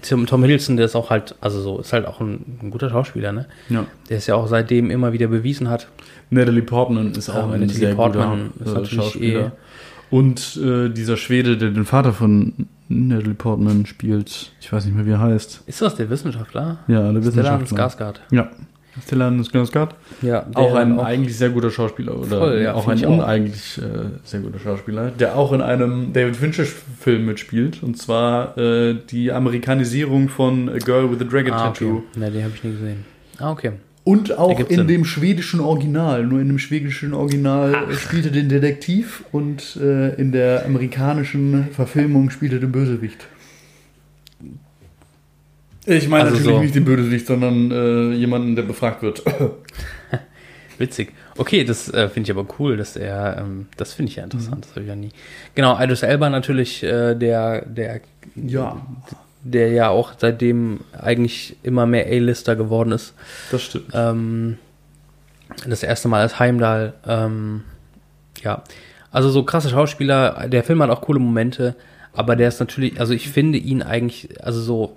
Tom, 0.08 0.26
Tom 0.28 0.42
Hiddleston, 0.44 0.78
der 0.78 0.86
ist 0.86 0.96
auch 0.96 1.10
halt, 1.10 1.36
also 1.42 1.60
so, 1.62 1.80
ist 1.80 1.92
halt 1.92 2.06
auch 2.06 2.22
ein, 2.22 2.60
ein 2.62 2.70
guter 2.70 2.90
Schauspieler, 2.90 3.32
ne? 3.32 3.48
Ja. 3.70 3.86
Der 4.10 4.18
es 4.20 4.28
ja 4.28 4.36
auch 4.36 4.48
seitdem 4.48 4.92
immer 4.92 5.12
wieder 5.12 5.28
bewiesen 5.28 5.70
hat. 5.70 5.88
Natalie 6.30 6.62
Portman 6.62 7.12
ist 7.14 7.30
auch 7.30 7.36
Ja, 7.36 7.44
ein 7.46 7.50
Natalie 7.62 7.74
sehr 7.74 7.96
Portman 7.96 8.52
guter 8.64 8.82
ist 8.82 8.92
äh, 8.92 8.96
Schauspieler. 8.96 9.52
Und 10.12 10.58
äh, 10.64 10.90
dieser 10.90 11.18
Schwede, 11.18 11.58
der 11.58 11.70
den 11.72 11.86
Vater 11.86 12.14
von 12.14 12.54
Natalie 12.88 13.36
Portman 13.36 13.86
spielt, 13.86 14.52
ich 14.60 14.72
weiß 14.74 14.86
nicht 14.86 14.96
mehr, 14.96 15.06
wie 15.06 15.12
er 15.12 15.20
heißt. 15.20 15.64
Ist 15.68 15.82
das 15.82 15.96
der 15.96 16.10
Wissenschaftler? 16.10 16.80
Ja, 16.88 17.12
der 17.12 17.22
Stellan 17.22 17.62
Wissenschaftler. 17.62 17.78
Skarsgård. 17.78 18.16
Ja. 18.32 18.50
Stellan 19.06 19.42
Skarsgård. 19.44 19.90
Ja, 20.24 20.48
Auch 20.56 20.74
ein 20.76 20.98
auch- 21.00 21.06
eigentlich 21.06 21.38
sehr 21.38 21.50
guter 21.50 21.70
Schauspieler 21.70 22.18
oder 22.18 22.40
Voll, 22.40 22.62
ja, 22.64 22.74
auch 22.74 22.88
ein 22.88 23.06
uneigentlich 23.06 23.78
äh, 23.78 24.10
sehr 24.24 24.40
guter 24.42 24.58
Schauspieler, 24.60 25.12
der 25.12 25.38
auch 25.38 25.54
in 25.54 25.62
einem 25.62 26.12
David 26.12 26.36
Fincher 26.36 26.66
Film 26.66 27.28
mitspielt 27.28 27.84
und 27.84 27.98
zwar 27.98 28.58
äh, 28.58 28.96
die 29.12 29.32
Amerikanisierung 29.32 30.28
von 30.28 30.70
A 30.70 30.80
Girl 30.80 31.12
with 31.12 31.22
a 31.22 31.30
Dragon 31.30 31.54
Ah, 31.54 31.68
Tattoo 31.68 31.98
okay. 32.10 32.20
Ne, 32.20 32.32
den 32.32 32.44
habe 32.44 32.54
ich 32.56 32.64
nie 32.64 32.72
gesehen. 32.72 33.06
Ah, 33.38 33.52
okay. 33.52 33.74
Und 34.10 34.38
auch 34.40 34.60
in 34.60 34.88
dem 34.88 35.06
schwedischen 35.06 35.60
Original. 35.60 36.26
Nur 36.26 36.40
in 36.42 36.48
dem 36.48 36.58
schwedischen 36.58 37.14
Original 37.14 37.76
Ach. 37.92 38.00
spielt 38.00 38.26
er 38.26 38.32
den 38.32 38.50
Detektiv 38.50 39.24
und 39.32 39.76
äh, 39.80 40.16
in 40.16 40.32
der 40.32 40.66
amerikanischen 40.66 41.68
Verfilmung 41.72 42.32
spielt 42.32 42.54
er 42.54 42.60
den 42.60 42.72
Bösewicht. 42.72 43.28
Ich 45.86 46.08
meine 46.08 46.24
Also 46.24 46.36
natürlich 46.38 46.56
so- 46.56 46.62
nicht 46.64 46.76
den 46.76 46.86
Bösewicht, 46.86 47.28
sondern 47.28 47.70
äh, 47.72 48.14
jemanden, 48.16 48.56
der 48.56 48.64
befragt 48.64 49.04
wird. 49.04 49.22
Witzig. 50.80 51.12
Okay, 51.38 51.64
das 51.64 51.94
äh, 51.94 52.10
finde 52.10 52.32
ich 52.32 52.38
aber 52.38 52.48
cool, 52.58 52.78
dass 52.78 52.96
er, 52.96 53.38
ähm, 53.40 53.68
das 53.78 53.94
finde 53.94 54.10
ich 54.10 54.16
ja 54.16 54.24
interessant, 54.24 54.66
das 54.66 54.72
habe 54.72 54.82
ich 54.82 54.88
ja 54.88 54.96
nie. 54.96 55.10
Genau, 55.54 55.80
Idris 55.80 56.02
Elba 56.02 56.30
natürlich, 56.32 56.82
äh, 56.84 57.14
der, 57.14 57.64
der, 57.66 58.02
ja, 58.36 58.82
der 59.44 59.72
ja 59.72 59.90
auch 59.90 60.14
seitdem 60.18 60.82
eigentlich 60.92 61.58
immer 61.64 61.86
mehr 61.86 62.08
A-Lister 62.08 62.56
geworden 62.56 62.92
ist. 62.92 63.14
das 63.52 63.64
stimmt. 63.64 63.88
Ähm, 63.94 64.58
das 65.68 65.84
erste 65.84 66.08
Mal 66.08 66.22
als 66.22 66.40
Heimdall. 66.40 66.94
Ähm, 67.08 67.64
ja, 68.44 68.64
also 69.12 69.30
so 69.30 69.44
krasse 69.44 69.70
Schauspieler. 69.70 70.48
Der 70.48 70.64
Film 70.64 70.82
hat 70.82 70.90
auch 70.90 71.02
coole 71.02 71.20
Momente, 71.20 71.76
aber 72.14 72.36
der 72.36 72.48
ist 72.48 72.60
natürlich, 72.60 73.00
also 73.00 73.14
ich 73.14 73.30
finde 73.30 73.58
ihn 73.58 73.82
eigentlich, 73.82 74.44
also 74.44 74.62
so, 74.62 74.96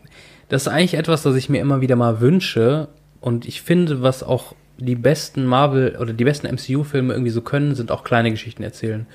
das 0.49 0.62
ist 0.62 0.68
eigentlich 0.68 0.95
etwas, 0.95 1.22
das 1.22 1.36
ich 1.36 1.49
mir 1.49 1.61
immer 1.61 1.80
wieder 1.80 1.97
mal 1.97 2.20
wünsche. 2.20 2.88
Und 3.20 3.47
ich 3.47 3.62
finde, 3.62 4.03
was 4.03 4.22
auch 4.22 4.55
die 4.78 4.97
besten 4.97 5.45
Marvel 5.47 5.97
oder 5.99 6.12
die 6.12 6.24
besten 6.24 6.49
MCU-Filme 6.49 7.12
irgendwie 7.12 7.30
so 7.30 7.40
können, 7.40 7.74
sind 7.74 7.90
auch 7.90 8.05
kleine 8.05 8.30
Geschichten 8.30 8.62
erzählen. 8.62 9.07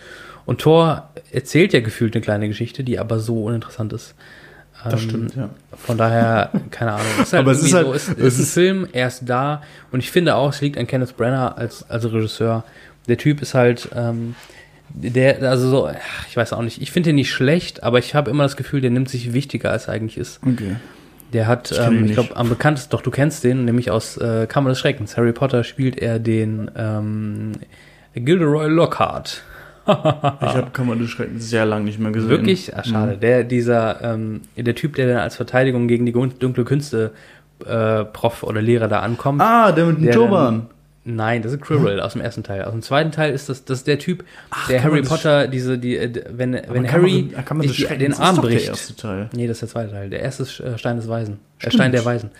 Und 0.46 0.62
Thor 0.62 1.10
erzählt 1.32 1.74
ja 1.74 1.82
gefühlt 1.82 2.16
eine 2.16 2.24
kleine 2.24 2.48
Geschichte, 2.48 2.84
die 2.84 3.00
aber 3.00 3.20
so 3.20 3.44
uninteressant 3.44 3.92
ist. 3.92 4.16
Das 4.84 4.94
Ähm, 5.04 5.10
stimmt, 5.10 5.36
ja. 5.36 5.50
Von 5.76 5.98
daher, 5.98 6.52
keine 6.72 6.94
Ahnung. 6.94 7.06
Es 7.20 7.28
ist 7.28 7.34
halt 7.34 7.42
Aber 7.42 7.52
es 7.52 7.64
ist 7.64 7.74
halt- 7.74 7.86
so, 7.88 7.94
es, 7.94 8.08
es 8.10 8.40
ist 8.40 8.40
ein 8.40 8.46
Film, 8.62 8.88
er 8.94 9.08
ist 9.08 9.22
da 9.26 9.62
und 9.92 10.00
ich 10.00 10.12
finde 10.12 10.36
auch, 10.36 10.50
es 10.52 10.62
liegt 10.62 10.78
an 10.78 10.88
Kenneth 10.88 11.18
Branagh 11.18 11.54
als, 11.58 11.90
als 11.90 12.06
Regisseur. 12.12 12.64
Der 13.08 13.18
Typ 13.18 13.42
ist 13.42 13.54
halt, 13.54 13.90
ähm, 13.96 14.36
der, 14.90 15.42
also 15.50 15.70
so, 15.70 15.90
ich 16.30 16.38
weiß 16.38 16.54
auch 16.54 16.62
nicht, 16.62 16.82
ich 16.82 16.92
finde 16.92 17.10
ihn 17.10 17.16
nicht 17.16 17.32
schlecht, 17.32 17.84
aber 17.84 18.00
ich 18.00 18.16
habe 18.16 18.30
immer 18.32 18.44
das 18.44 18.56
Gefühl, 18.56 18.82
der 18.82 18.90
nimmt 18.92 19.10
sich 19.10 19.34
wichtiger, 19.34 19.72
als 19.72 19.88
er 19.88 19.94
eigentlich 19.96 20.18
ist. 20.18 20.40
Okay. 20.46 20.76
Der 21.34 21.48
hat, 21.48 21.72
Ich 21.72 21.80
ähm, 21.80 22.06
ich 22.06 22.14
glaube, 22.14 22.38
am 22.38 22.48
bekanntesten, 22.48 22.92
doch 22.92 23.02
du 23.02 23.12
kennst 23.12 23.44
den, 23.44 23.66
nämlich 23.66 23.92
aus 23.92 24.16
äh, 24.18 24.48
Kammer 24.48 24.70
des 24.70 24.80
Schreckens. 24.80 25.18
Harry 25.18 25.34
Potter 25.34 25.66
spielt 25.66 25.98
er 25.98 26.20
den 26.20 26.72
ähm, 26.78 27.52
Gilderoy 28.16 28.68
Lockhart. 28.70 29.44
Ich 29.88 30.56
habe 30.56 30.68
Kammer 30.74 30.96
des 30.96 31.10
Schreckens 31.10 31.50
sehr 31.50 31.66
lange 31.66 31.86
nicht 31.86 32.00
mehr 32.00 32.12
gesehen. 32.12 32.30
Wirklich? 32.30 32.76
Ah, 32.76 32.84
schade. 32.84 33.16
Mhm. 33.16 33.20
Der, 33.22 33.44
dieser, 33.44 34.02
ähm, 34.02 34.42
der 34.56 34.76
Typ, 34.76 34.96
der 34.96 35.08
dann 35.08 35.18
als 35.18 35.36
Verteidigung 35.36 35.88
gegen 35.88 36.06
die 36.06 36.12
dunkle 36.12 36.66
Künste 36.66 37.12
äh, 37.66 38.04
Prof 38.06 38.44
oder 38.44 38.62
Lehrer 38.62 38.88
da 38.88 39.00
ankommt. 39.00 39.42
Ah, 39.42 39.72
der 39.72 39.86
mit 39.86 40.02
dem 40.02 40.12
Turban. 40.12 40.68
Nein, 41.10 41.42
das 41.42 41.54
ist 41.54 41.62
Quirrell 41.62 42.02
aus 42.02 42.14
dem 42.14 42.22
ersten 42.22 42.44
Teil. 42.44 42.66
Aus 42.66 42.74
dem 42.74 42.82
zweiten 42.82 43.12
Teil 43.12 43.32
ist 43.34 43.48
das, 43.48 43.64
das 43.64 43.80
ist 43.80 43.88
der 43.88 43.98
Typ, 43.98 44.26
Ach, 44.50 44.68
der 44.68 44.84
Harry 44.84 45.02
Potter 45.04 45.48
diese, 45.48 45.78
die, 45.78 45.96
äh, 45.96 46.12
wenn, 46.32 46.52
wenn 46.52 46.92
Harry 46.92 47.34
des 47.64 47.76
die, 47.78 47.86
den 47.98 48.12
ist 48.12 48.20
Arm 48.20 48.36
doch 48.36 48.42
der 48.44 48.50
bricht. 48.50 48.68
erste 48.68 48.94
Teil. 48.94 49.30
Nee, 49.34 49.48
das 49.48 49.56
ist 49.56 49.62
der 49.62 49.70
zweite 49.70 49.92
Teil. 49.94 50.10
Der 50.10 50.20
erste 50.20 50.44
ist 50.44 50.60
äh, 50.60 50.78
Stein 50.78 50.98
des 50.98 51.08
Weisen. 51.08 51.40
Äh. 51.62 51.72
Stein 51.72 51.94
der 51.94 52.04
Weisen. 52.04 52.32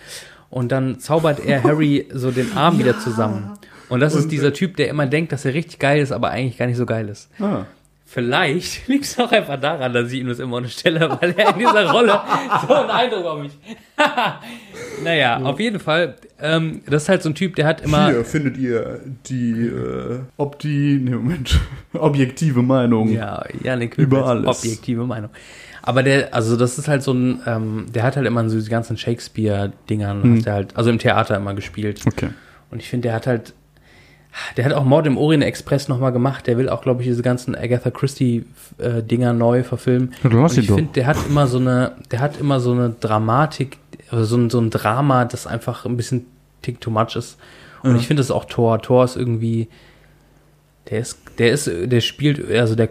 Und 0.50 0.70
dann 0.70 1.00
zaubert 1.00 1.40
er 1.44 1.62
Harry 1.62 2.08
so 2.12 2.30
den 2.30 2.56
Arm 2.58 2.78
wieder 2.78 2.98
zusammen. 2.98 3.57
Und 3.88 4.00
das 4.00 4.14
Und- 4.14 4.20
ist 4.20 4.32
dieser 4.32 4.52
Typ, 4.52 4.76
der 4.76 4.88
immer 4.88 5.06
denkt, 5.06 5.32
dass 5.32 5.44
er 5.44 5.54
richtig 5.54 5.78
geil 5.78 6.00
ist, 6.02 6.12
aber 6.12 6.30
eigentlich 6.30 6.58
gar 6.58 6.66
nicht 6.66 6.76
so 6.76 6.86
geil 6.86 7.08
ist. 7.08 7.30
Ah. 7.40 7.64
Vielleicht 8.10 8.88
liegt 8.88 9.04
es 9.04 9.18
auch 9.18 9.30
einfach 9.32 9.60
daran, 9.60 9.92
dass 9.92 10.10
ich 10.12 10.20
ihm 10.20 10.28
das 10.28 10.38
immer 10.38 10.56
unterstelle, 10.56 11.10
weil 11.20 11.34
er 11.36 11.52
in 11.52 11.58
dieser 11.58 11.90
Rolle 11.90 12.18
so 12.66 12.74
einen 12.74 12.90
Eindruck 12.90 13.24
auf 13.26 13.42
mich. 13.42 13.52
naja, 15.04 15.38
auf 15.42 15.60
jeden 15.60 15.78
Fall. 15.80 16.14
Ähm, 16.40 16.82
das 16.86 17.04
ist 17.04 17.08
halt 17.08 17.22
so 17.22 17.28
ein 17.30 17.34
Typ, 17.34 17.56
der 17.56 17.66
hat 17.66 17.80
immer. 17.82 18.10
Hier 18.10 18.24
findet 18.24 18.56
ihr 18.56 19.00
die, 19.28 19.66
äh, 19.66 20.20
ob 20.36 20.58
die, 20.58 20.98
nee, 21.02 21.10
Moment, 21.10 21.58
objektive 21.92 22.62
Meinung. 22.62 23.10
Ja, 23.10 23.44
Janik 23.62 23.96
Über 23.98 24.18
Über 24.18 24.26
alles. 24.26 24.58
Objektive 24.58 25.04
Meinung. 25.04 25.30
Aber 25.82 26.02
der, 26.02 26.34
also 26.34 26.56
das 26.56 26.78
ist 26.78 26.88
halt 26.88 27.02
so 27.02 27.12
ein, 27.12 27.40
ähm, 27.46 27.86
der 27.94 28.02
hat 28.02 28.16
halt 28.16 28.26
immer 28.26 28.46
so 28.48 28.56
diese 28.56 28.70
ganzen 28.70 28.96
Shakespeare-Dingern, 28.96 30.22
Mhm. 30.22 30.38
hat 30.40 30.46
er 30.46 30.52
halt, 30.54 30.76
also 30.76 30.90
im 30.90 30.98
Theater 30.98 31.36
immer 31.36 31.54
gespielt. 31.54 32.02
Okay. 32.06 32.28
Und 32.70 32.80
ich 32.82 32.88
finde, 32.88 33.08
der 33.08 33.14
hat 33.14 33.26
halt, 33.26 33.54
der 34.56 34.64
hat 34.64 34.72
auch 34.72 34.84
Mord 34.84 35.06
im 35.06 35.16
Orient 35.18 35.42
Express 35.44 35.88
nochmal 35.88 36.12
gemacht. 36.12 36.46
Der 36.46 36.56
will 36.58 36.68
auch, 36.68 36.82
glaube 36.82 37.02
ich, 37.02 37.08
diese 37.08 37.22
ganzen 37.22 37.54
Agatha 37.56 37.90
Christie-Dinger 37.90 39.32
neu 39.32 39.62
verfilmen. 39.64 40.12
Ja, 40.22 40.30
du 40.30 40.40
lass 40.40 40.52
Und 40.56 40.62
ich 40.64 40.66
finde, 40.70 40.92
der 40.94 41.06
hat 41.06 41.16
immer 41.28 41.46
so 41.46 41.58
eine, 41.58 41.92
der 42.10 42.20
hat 42.20 42.38
immer 42.40 42.60
so 42.60 42.72
eine 42.72 42.90
Dramatik, 42.90 43.78
also 44.10 44.24
so 44.24 44.36
ein, 44.36 44.50
so 44.50 44.60
ein 44.60 44.70
Drama, 44.70 45.24
das 45.24 45.46
einfach 45.46 45.84
ein 45.86 45.96
bisschen 45.96 46.26
tick 46.62 46.80
too 46.80 46.90
much 46.90 47.16
ist. 47.16 47.36
Und 47.82 47.92
Ja. 47.92 47.96
ich 47.96 48.06
finde 48.06 48.20
das 48.20 48.30
auch 48.30 48.44
Thor. 48.44 48.80
Thor 48.82 49.04
ist 49.04 49.16
irgendwie, 49.16 49.68
der 50.90 51.00
ist, 51.00 51.18
der 51.38 51.52
ist, 51.52 51.68
der 51.70 52.00
spielt, 52.00 52.50
also 52.50 52.74
der, 52.74 52.88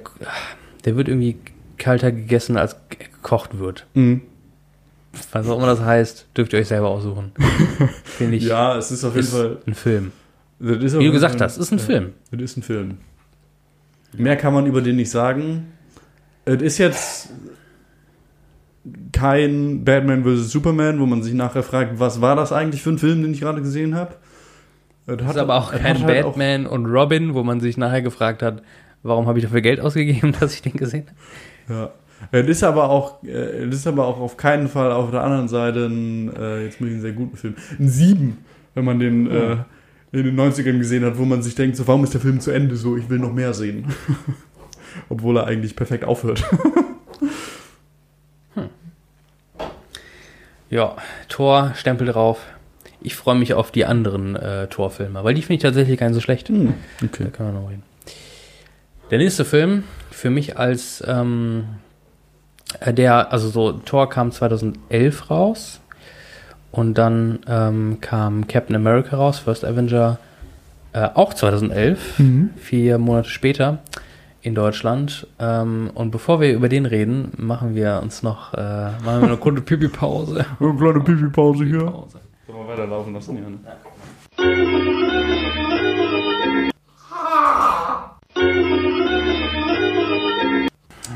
der 0.85 0.95
wird 0.95 1.07
irgendwie 1.07 1.37
kalter 1.77 2.11
gegessen, 2.11 2.57
als 2.57 2.75
gekocht 2.89 3.59
wird. 3.59 3.85
Mhm. 3.93 4.21
Was 5.31 5.47
auch 5.49 5.57
immer 5.57 5.67
das 5.67 5.81
heißt, 5.81 6.27
dürft 6.37 6.53
ihr 6.53 6.59
euch 6.59 6.67
selber 6.67 6.89
aussuchen. 6.89 7.31
Finde 8.03 8.37
ich, 8.37 8.43
Ja, 8.43 8.77
es 8.77 8.91
ist 8.91 9.03
auf 9.03 9.15
jeden 9.15 9.27
Fall. 9.27 9.57
ein 9.65 9.73
Film. 9.73 10.11
Wie 10.59 10.77
du 10.77 11.11
gesagt 11.11 11.35
Fall- 11.35 11.47
hast, 11.47 11.57
ist 11.57 11.71
ein 11.71 11.77
ja, 11.77 11.85
Film. 11.85 12.13
Das 12.31 12.41
ist 12.41 12.57
ein 12.57 12.63
Film. 12.63 12.97
Mehr 14.13 14.37
kann 14.37 14.53
man 14.53 14.65
über 14.65 14.81
den 14.81 14.95
nicht 14.95 15.11
sagen. 15.11 15.67
es 16.45 16.61
ist 16.61 16.77
jetzt 16.77 17.29
kein 19.11 19.83
Batman 19.83 20.23
vs. 20.23 20.51
Superman, 20.51 20.99
wo 20.99 21.05
man 21.05 21.21
sich 21.21 21.33
nachher 21.33 21.63
fragt, 21.63 21.99
was 21.99 22.21
war 22.21 22.35
das 22.35 22.51
eigentlich 22.51 22.81
für 22.81 22.91
ein 22.91 22.97
Film, 22.97 23.21
den 23.21 23.33
ich 23.33 23.41
gerade 23.41 23.61
gesehen 23.61 23.95
habe. 23.95 24.15
Es 25.05 25.21
ist 25.21 25.37
aber 25.37 25.55
auch 25.55 25.71
kein 25.71 26.03
halt 26.03 26.07
Batman 26.07 26.67
auch 26.67 26.71
und 26.71 26.85
Robin, 26.85 27.33
wo 27.33 27.43
man 27.43 27.59
sich 27.59 27.77
nachher 27.77 28.01
gefragt 28.01 28.41
hat, 28.41 28.61
warum 29.03 29.27
habe 29.27 29.39
ich 29.39 29.45
dafür 29.45 29.61
Geld 29.61 29.79
ausgegeben, 29.79 30.35
dass 30.39 30.53
ich 30.53 30.61
den 30.61 30.73
gesehen 30.73 31.05
habe. 31.69 31.73
Ja. 31.79 31.91
Es 32.31 32.47
ist 32.47 32.63
aber 32.63 32.89
auch, 32.89 33.23
äh, 33.23 33.65
es 33.65 33.75
ist 33.75 33.87
aber 33.87 34.05
auch 34.05 34.19
auf 34.19 34.37
keinen 34.37 34.67
Fall 34.67 34.91
auf 34.91 35.11
der 35.11 35.23
anderen 35.23 35.47
Seite 35.47 35.85
ein, 35.85 36.35
äh, 36.35 36.63
jetzt 36.63 36.81
muss 36.81 36.89
ich 36.89 36.95
einen 36.95 37.01
sehr 37.01 37.13
guten 37.13 37.37
Film, 37.37 37.55
ein 37.79 37.89
Sieben, 37.89 38.39
wenn 38.73 38.85
man 38.85 38.99
den 38.99 39.29
äh, 39.29 39.57
in 40.11 40.23
den 40.23 40.39
90ern 40.39 40.77
gesehen 40.77 41.05
hat, 41.05 41.17
wo 41.17 41.25
man 41.25 41.41
sich 41.41 41.55
denkt, 41.55 41.75
so 41.75 41.87
warum 41.87 42.03
ist 42.03 42.13
der 42.13 42.21
Film 42.21 42.39
zu 42.39 42.51
Ende 42.51 42.77
so, 42.77 42.97
ich 42.97 43.09
will 43.09 43.19
noch 43.19 43.33
mehr 43.33 43.53
sehen. 43.53 43.93
Obwohl 45.09 45.37
er 45.37 45.45
eigentlich 45.45 45.75
perfekt 45.75 46.05
aufhört. 46.05 46.43
hm. 48.53 48.69
Ja, 50.69 50.95
Tor, 51.27 51.73
Stempel 51.75 52.07
drauf. 52.07 52.45
Ich 53.01 53.15
freue 53.15 53.35
mich 53.35 53.53
auf 53.53 53.71
die 53.71 53.85
anderen 53.85 54.35
äh, 54.35 54.67
Torfilme, 54.67 55.23
weil 55.23 55.33
die 55.33 55.41
finde 55.41 55.55
ich 55.55 55.61
tatsächlich 55.61 55.99
gar 55.99 56.07
nicht 56.07 56.15
so 56.15 56.21
schlecht. 56.21 56.49
Hm, 56.49 56.73
okay. 57.03 57.25
Da 57.25 57.29
können 57.29 57.53
wir 57.53 57.61
noch 57.61 57.69
reden. 57.69 57.83
Der 59.11 59.19
nächste 59.19 59.45
Film, 59.45 59.83
für 60.11 60.29
mich 60.29 60.57
als 60.57 61.03
ähm, 61.05 61.65
äh, 62.79 62.93
der, 62.93 63.31
also 63.31 63.49
so, 63.49 63.73
Thor 63.73 64.09
kam 64.09 64.31
2011 64.31 65.29
raus 65.29 65.81
und 66.77 66.95
dann 66.95 67.39
ähm, 67.47 67.97
kam 68.01 68.45
Captain 68.45 68.75
America 68.75 69.17
raus, 69.17 69.39
First 69.39 69.65
Avenger, 69.65 70.19
äh, 70.93 71.09
auch 71.15 71.33
2011, 71.33 72.19
mhm. 72.19 72.51
vier 72.55 72.99
Monate 72.99 73.29
später 73.29 73.79
in 74.43 74.53
Deutschland. 74.53 75.25
Ähm, 75.39 75.89
und 75.95 76.11
bevor 76.11 76.39
wir 76.39 76.53
über 76.53 76.69
den 76.69 76.85
reden, 76.85 77.31
machen 77.35 77.73
wir 77.73 77.99
uns 78.03 78.21
noch 78.21 78.53
äh, 78.53 78.91
machen 79.03 79.21
wir 79.21 79.23
eine 79.23 79.37
kurze 79.37 79.61
Pipi-Pause. 79.61 80.45
Eine 80.59 80.75
kleine 80.75 80.99
Pipi-Pause 80.99 81.65
hier. 81.65 81.79
Sollen 81.79 82.11
wir 82.45 82.67
weiterlaufen 82.67 83.13
lassen? 83.13 83.37
Ja, 83.37 83.49
ne? 83.49 83.57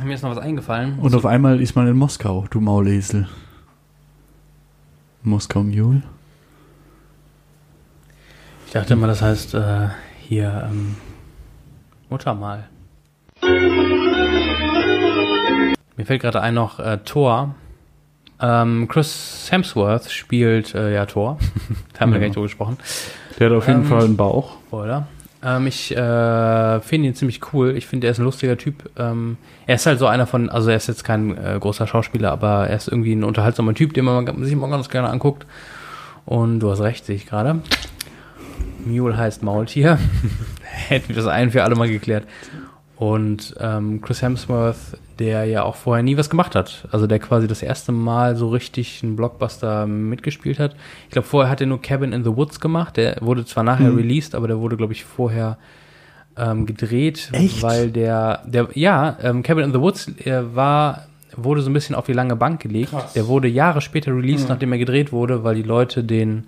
Mir 0.04 0.16
ist 0.16 0.24
noch 0.24 0.32
was 0.32 0.40
eingefallen. 0.40 0.98
Und 1.00 1.14
auf 1.14 1.28
einmal 1.28 1.62
ist 1.62 1.76
man 1.76 1.88
in 1.88 1.96
Moskau, 1.96 2.48
du 2.50 2.60
Maulesel. 2.60 3.28
Moskau 5.24 5.64
Mule? 5.64 6.02
Ich 8.66 8.74
dachte 8.74 8.94
immer, 8.94 9.08
das 9.08 9.22
heißt 9.22 9.54
äh, 9.54 9.90
hier 10.20 10.70
ähm, 10.70 10.96
Muttermal. 12.10 12.70
Mir 15.98 16.06
fällt 16.06 16.22
gerade 16.22 16.42
ein 16.42 16.54
noch 16.54 16.80
äh, 16.80 16.98
Thor. 17.04 17.56
Ähm, 18.40 18.88
Chris 18.88 19.48
Hemsworth 19.52 20.10
spielt 20.10 20.74
äh, 20.74 20.94
ja 20.94 21.06
Thor. 21.06 21.38
da 21.94 22.00
haben 22.00 22.14
wir 22.14 22.20
gar 22.20 22.26
nicht 22.28 22.36
drüber 22.36 22.48
gesprochen. 22.48 22.78
Der 23.38 23.50
hat 23.50 23.58
auf 23.58 23.68
jeden 23.68 23.82
ähm, 23.82 23.88
Fall 23.88 24.06
einen 24.06 24.18
Bauch. 24.18 24.58
Oder? 24.72 25.08
Ähm, 25.44 25.68
ich 25.68 25.96
äh, 25.96 26.80
finde 26.82 27.08
ihn 27.08 27.16
ziemlich 27.16 27.42
cool. 27.54 27.76
Ich 27.76 27.88
finde, 27.88 28.08
er 28.08 28.12
ist 28.12 28.20
ein 28.20 28.26
lustiger 28.26 28.58
Typ. 28.58 28.90
Ähm, 28.98 29.38
er 29.66 29.76
ist 29.76 29.86
halt 29.86 30.00
so 30.00 30.08
einer 30.08 30.28
von, 30.28 30.50
also 30.50 30.70
er 30.70 30.78
ist 30.78 30.88
jetzt 30.88 31.04
kein 31.04 31.38
äh, 31.38 31.58
großer 31.60 31.88
Schauspieler, 31.88 32.32
aber 32.32 32.68
er 32.68 32.76
ist 32.76 32.88
irgendwie 32.88 33.14
ein 33.14 33.24
unterhaltsamer 33.24 33.74
Typ, 33.74 33.94
den 33.94 34.06
man 34.06 34.44
sich 34.44 34.54
immer 34.54 34.70
ganz 34.70 34.90
gerne 34.90 35.10
anguckt. 35.10 35.46
Und 36.26 36.60
du 36.60 36.70
hast 36.70 36.82
recht, 36.82 37.06
sehe 37.06 37.16
ich 37.16 37.26
gerade. 37.26 37.62
Mule 38.86 39.18
heißt 39.18 39.44
Maultier. 39.44 39.98
Hätten 40.62 41.10
wir 41.10 41.16
das 41.16 41.28
ein 41.28 41.52
für 41.52 41.64
alle 41.64 41.76
mal 41.76 41.90
geklärt. 41.90 42.26
Und 42.98 43.56
ähm, 43.60 44.02
Chris 44.02 44.22
Hemsworth, 44.22 44.78
der 45.22 45.46
ja 45.46 45.62
auch 45.62 45.76
vorher 45.76 46.02
nie 46.02 46.18
was 46.18 46.32
gemacht 46.32 46.56
hat. 46.56 46.88
Also 46.92 47.06
der 47.06 47.20
quasi 47.20 47.48
das 47.48 47.62
erste 47.62 47.92
Mal 47.92 48.36
so 48.36 48.50
richtig 48.50 49.02
einen 49.04 49.16
Blockbuster 49.16 49.86
mitgespielt 49.86 50.58
hat. 50.58 50.76
Ich 51.06 51.12
glaube, 51.12 51.28
vorher 51.28 51.52
hat 51.52 51.62
er 51.62 51.68
nur 51.68 51.80
Cabin 51.80 52.12
in 52.12 52.24
the 52.24 52.36
Woods 52.36 52.60
gemacht. 52.60 52.98
Der 52.98 53.18
wurde 53.22 53.46
zwar 53.46 53.64
nachher 53.64 53.92
mhm. 53.92 53.98
released, 53.98 54.34
aber 54.34 54.48
der 54.48 54.60
wurde, 54.60 54.78
glaube 54.78 54.94
ich, 54.94 55.06
vorher 55.06 55.60
ähm, 56.38 56.66
gedreht, 56.66 57.30
Echt? 57.34 57.62
weil 57.62 57.92
der, 57.92 58.42
der, 58.46 58.70
ja, 58.74 59.16
ähm, 59.22 59.44
Cabin 59.44 59.66
in 59.66 59.74
the 59.74 59.80
Woods 59.80 60.12
er 60.26 60.56
war, 60.56 61.04
wurde 61.36 61.62
so 61.62 61.70
ein 61.70 61.74
bisschen 61.74 61.96
auf 61.96 62.08
die 62.08 62.14
lange 62.14 62.36
Bank 62.36 62.60
gelegt. 62.60 62.90
Krass. 62.90 63.14
Der 63.14 63.28
wurde 63.28 63.48
Jahre 63.48 63.82
später 63.82 64.16
released, 64.16 64.46
mhm. 64.46 64.50
nachdem 64.50 64.72
er 64.72 64.80
gedreht 64.80 65.12
wurde, 65.12 65.44
weil 65.44 65.54
die 65.54 65.62
Leute 65.62 66.04
den 66.04 66.48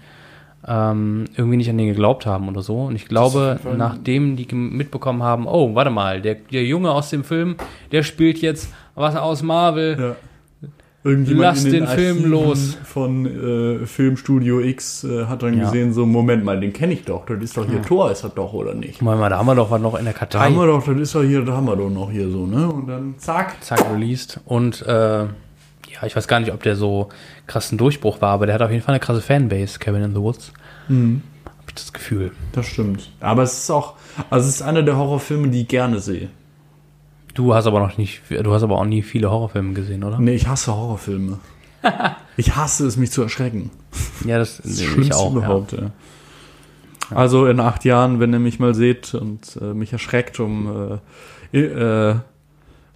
ähm, 0.68 1.26
irgendwie 1.36 1.58
nicht 1.58 1.70
an 1.70 1.78
den 1.78 1.88
geglaubt 1.88 2.26
haben 2.26 2.48
oder 2.48 2.62
so. 2.62 2.84
Und 2.86 2.96
ich 2.96 3.08
glaube, 3.08 3.60
nachdem 3.78 4.36
die 4.36 4.54
mitbekommen 4.54 5.24
haben, 5.24 5.48
oh, 5.48 5.76
warte 5.76 5.92
mal, 5.92 6.22
der, 6.22 6.36
der 6.36 6.64
Junge 6.64 6.92
aus 6.92 7.10
dem 7.10 7.24
Film, 7.24 7.56
der 7.92 8.04
spielt 8.04 8.40
jetzt 8.40 8.74
was 8.96 9.16
aus 9.16 9.44
Marvel. 9.44 9.98
Ja. 10.00 10.16
Lass 11.06 11.64
den, 11.64 11.74
den 11.74 11.88
Film 11.88 12.32
los. 12.32 12.78
Von 12.86 13.26
äh, 13.26 13.86
Filmstudio 13.86 14.62
X 14.62 15.04
äh, 15.04 15.26
hat 15.26 15.44
dann 15.44 15.58
ja. 15.58 15.66
gesehen, 15.66 15.92
so, 15.92 16.06
Moment 16.06 16.46
mal, 16.46 16.58
den 16.58 16.72
kenne 16.72 16.94
ich 16.94 17.04
doch. 17.04 17.26
Das 17.26 17.40
ist 17.40 17.58
doch 17.58 17.66
hier 17.66 17.76
ja. 17.76 17.82
Tor, 17.82 18.10
ist 18.10 18.24
das 18.24 18.34
doch, 18.34 18.54
oder 18.54 18.74
nicht? 18.74 19.02
Mal, 19.02 19.18
mal, 19.18 19.30
da 19.30 19.38
haben 19.38 19.48
wir 19.48 19.56
doch 19.56 19.70
was 19.70 19.82
noch 19.82 19.96
in 20.00 20.06
der 20.06 20.14
Kartei. 20.14 20.40
Da 20.40 20.46
haben 20.46 20.56
wir 20.56 20.66
doch, 20.66 20.86
das 20.86 20.96
ist 20.96 21.14
doch 21.14 21.24
hier, 21.24 21.44
da 21.44 21.54
haben 21.54 21.66
wir 21.66 21.76
doch 21.76 21.90
noch 21.90 22.10
hier 22.10 22.30
so, 22.30 22.46
ne? 22.46 22.70
Und 22.70 22.88
dann 22.88 23.16
zack. 23.18 23.62
Zack, 23.62 23.86
released. 23.94 24.40
Und 24.46 24.82
äh, 24.84 25.26
ja, 25.94 26.06
ich 26.06 26.16
weiß 26.16 26.28
gar 26.28 26.40
nicht, 26.40 26.52
ob 26.52 26.64
der 26.64 26.76
so 26.76 27.10
krassen 27.48 27.78
Durchbruch 27.78 28.22
war, 28.22 28.32
aber 28.32 28.46
der 28.46 28.56
hat 28.56 28.62
auf 28.62 28.72
jeden 28.72 28.84
Fall 28.84 28.94
eine 28.94 29.00
krasse 29.00 29.22
Fanbase, 29.22 29.80
Kevin 29.80 30.04
in 30.04 30.14
the 30.14 30.22
Woods. 30.22 30.52
Mhm. 30.88 31.22
Hab 31.46 31.68
ich 31.68 31.76
das 31.76 31.94
Gefühl. 31.94 32.32
Das 32.52 32.66
stimmt. 32.66 33.12
Aber 33.20 33.44
es 33.44 33.54
ist 33.54 33.70
auch, 33.70 33.96
also 34.30 34.48
es 34.48 34.56
ist 34.56 34.62
einer 34.62 34.84
der 34.84 34.98
Horrorfilme, 34.98 35.50
die 35.50 35.62
ich 35.62 35.68
gerne 35.68 36.00
sehe. 36.00 36.30
Du 37.34 37.54
hast 37.54 37.66
aber 37.66 37.80
noch 37.80 37.98
nicht, 37.98 38.22
du 38.30 38.54
hast 38.54 38.64
aber 38.64 38.78
auch 38.78 38.86
nie 38.86 39.02
viele 39.02 39.32
Horrorfilme 39.32 39.74
gesehen, 39.74 40.04
oder? 40.04 40.20
Nee, 40.20 40.36
ich 40.36 40.48
hasse 40.48 40.76
Horrorfilme. 40.76 41.40
ich 42.38 42.56
hasse 42.56 42.86
es, 42.86 42.98
mich 42.98 43.12
zu 43.12 43.24
erschrecken. 43.24 43.72
Ja, 44.26 44.38
das, 44.38 44.58
das 44.58 44.66
ist 44.66 44.98
ich 44.98 45.14
auch, 45.14 45.34
überhaupt, 45.34 45.74
ja. 45.74 45.80
ja. 45.80 45.92
Also 47.10 47.48
in 47.48 47.60
acht 47.60 47.86
Jahren, 47.86 48.20
wenn 48.20 48.34
ihr 48.34 48.40
mich 48.40 48.60
mal 48.60 48.74
seht 48.74 49.14
und 49.14 49.58
äh, 49.62 49.74
mich 49.74 49.94
erschreckt, 49.94 50.40
um 50.40 51.00
äh, 51.52 51.60
äh, 51.60 52.16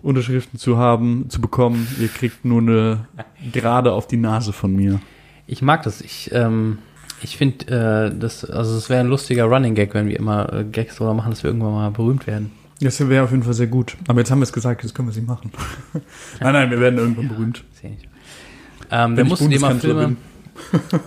Unterschriften 0.08 0.58
zu 0.58 0.78
haben, 0.78 1.30
zu 1.30 1.42
bekommen. 1.42 1.88
Ihr 2.00 2.08
kriegt 2.08 2.46
nur 2.46 2.62
eine 2.62 3.08
gerade 3.52 3.92
auf 3.92 4.08
die 4.08 4.18
Nase 4.18 4.54
von 4.54 4.76
mir. 4.76 5.00
Ich 5.46 5.62
mag 5.62 5.84
das. 5.84 6.02
Ich, 6.02 6.32
ähm, 6.34 6.80
ich 7.22 7.38
finde, 7.38 8.12
äh, 8.14 8.18
das, 8.18 8.46
also 8.46 8.78
es 8.78 8.90
wäre 8.90 9.02
ein 9.02 9.08
lustiger 9.08 9.46
Running 9.46 9.76
Gag, 9.76 9.94
wenn 9.94 10.08
wir 10.08 10.18
immer 10.18 10.52
äh, 10.54 10.64
Gags 10.64 11.00
oder 11.02 11.14
machen, 11.14 11.32
dass 11.32 11.44
wir 11.44 11.50
irgendwann 11.50 11.74
mal 11.74 11.92
berühmt 11.92 12.28
werden. 12.28 12.52
Das 12.80 13.00
wäre 13.08 13.24
auf 13.24 13.32
jeden 13.32 13.44
Fall 13.44 13.54
sehr 13.54 13.68
gut. 13.68 13.98
Aber 14.08 14.20
jetzt 14.20 14.30
haben 14.32 14.40
wir 14.40 14.44
es 14.44 14.54
gesagt, 14.54 14.84
jetzt 14.84 14.94
können 14.94 15.08
wir 15.08 15.12
es 15.12 15.18
nicht 15.18 15.28
machen. 15.28 15.52
nein, 16.40 16.54
nein, 16.54 16.72
wir 16.72 16.80
werden 16.80 17.00
irgendwann 17.00 17.26
ja, 17.26 17.34
berühmt. 17.34 17.64
Ähm, 18.90 19.18
wir 19.18 19.26
mussten 19.26 19.60
mal 19.60 19.76
Filme. 19.76 20.16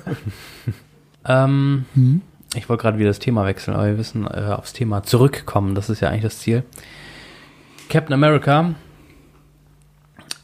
ähm, 1.27 1.85
mhm. 1.95 2.23
Ich 2.57 2.69
wollte 2.69 2.83
gerade 2.83 2.99
wieder 2.99 3.11
das 3.11 3.21
Thema 3.21 3.47
wechseln, 3.47 3.75
aber 3.75 3.87
wir 3.87 3.95
müssen 3.95 4.27
äh, 4.27 4.55
aufs 4.57 4.73
Thema 4.73 5.05
zurückkommen. 5.05 5.77
Das 5.77 5.89
ist 5.89 6.01
ja 6.01 6.09
eigentlich 6.09 6.23
das 6.23 6.41
Ziel. 6.41 6.65
Captain 7.89 8.13
America. 8.13 8.75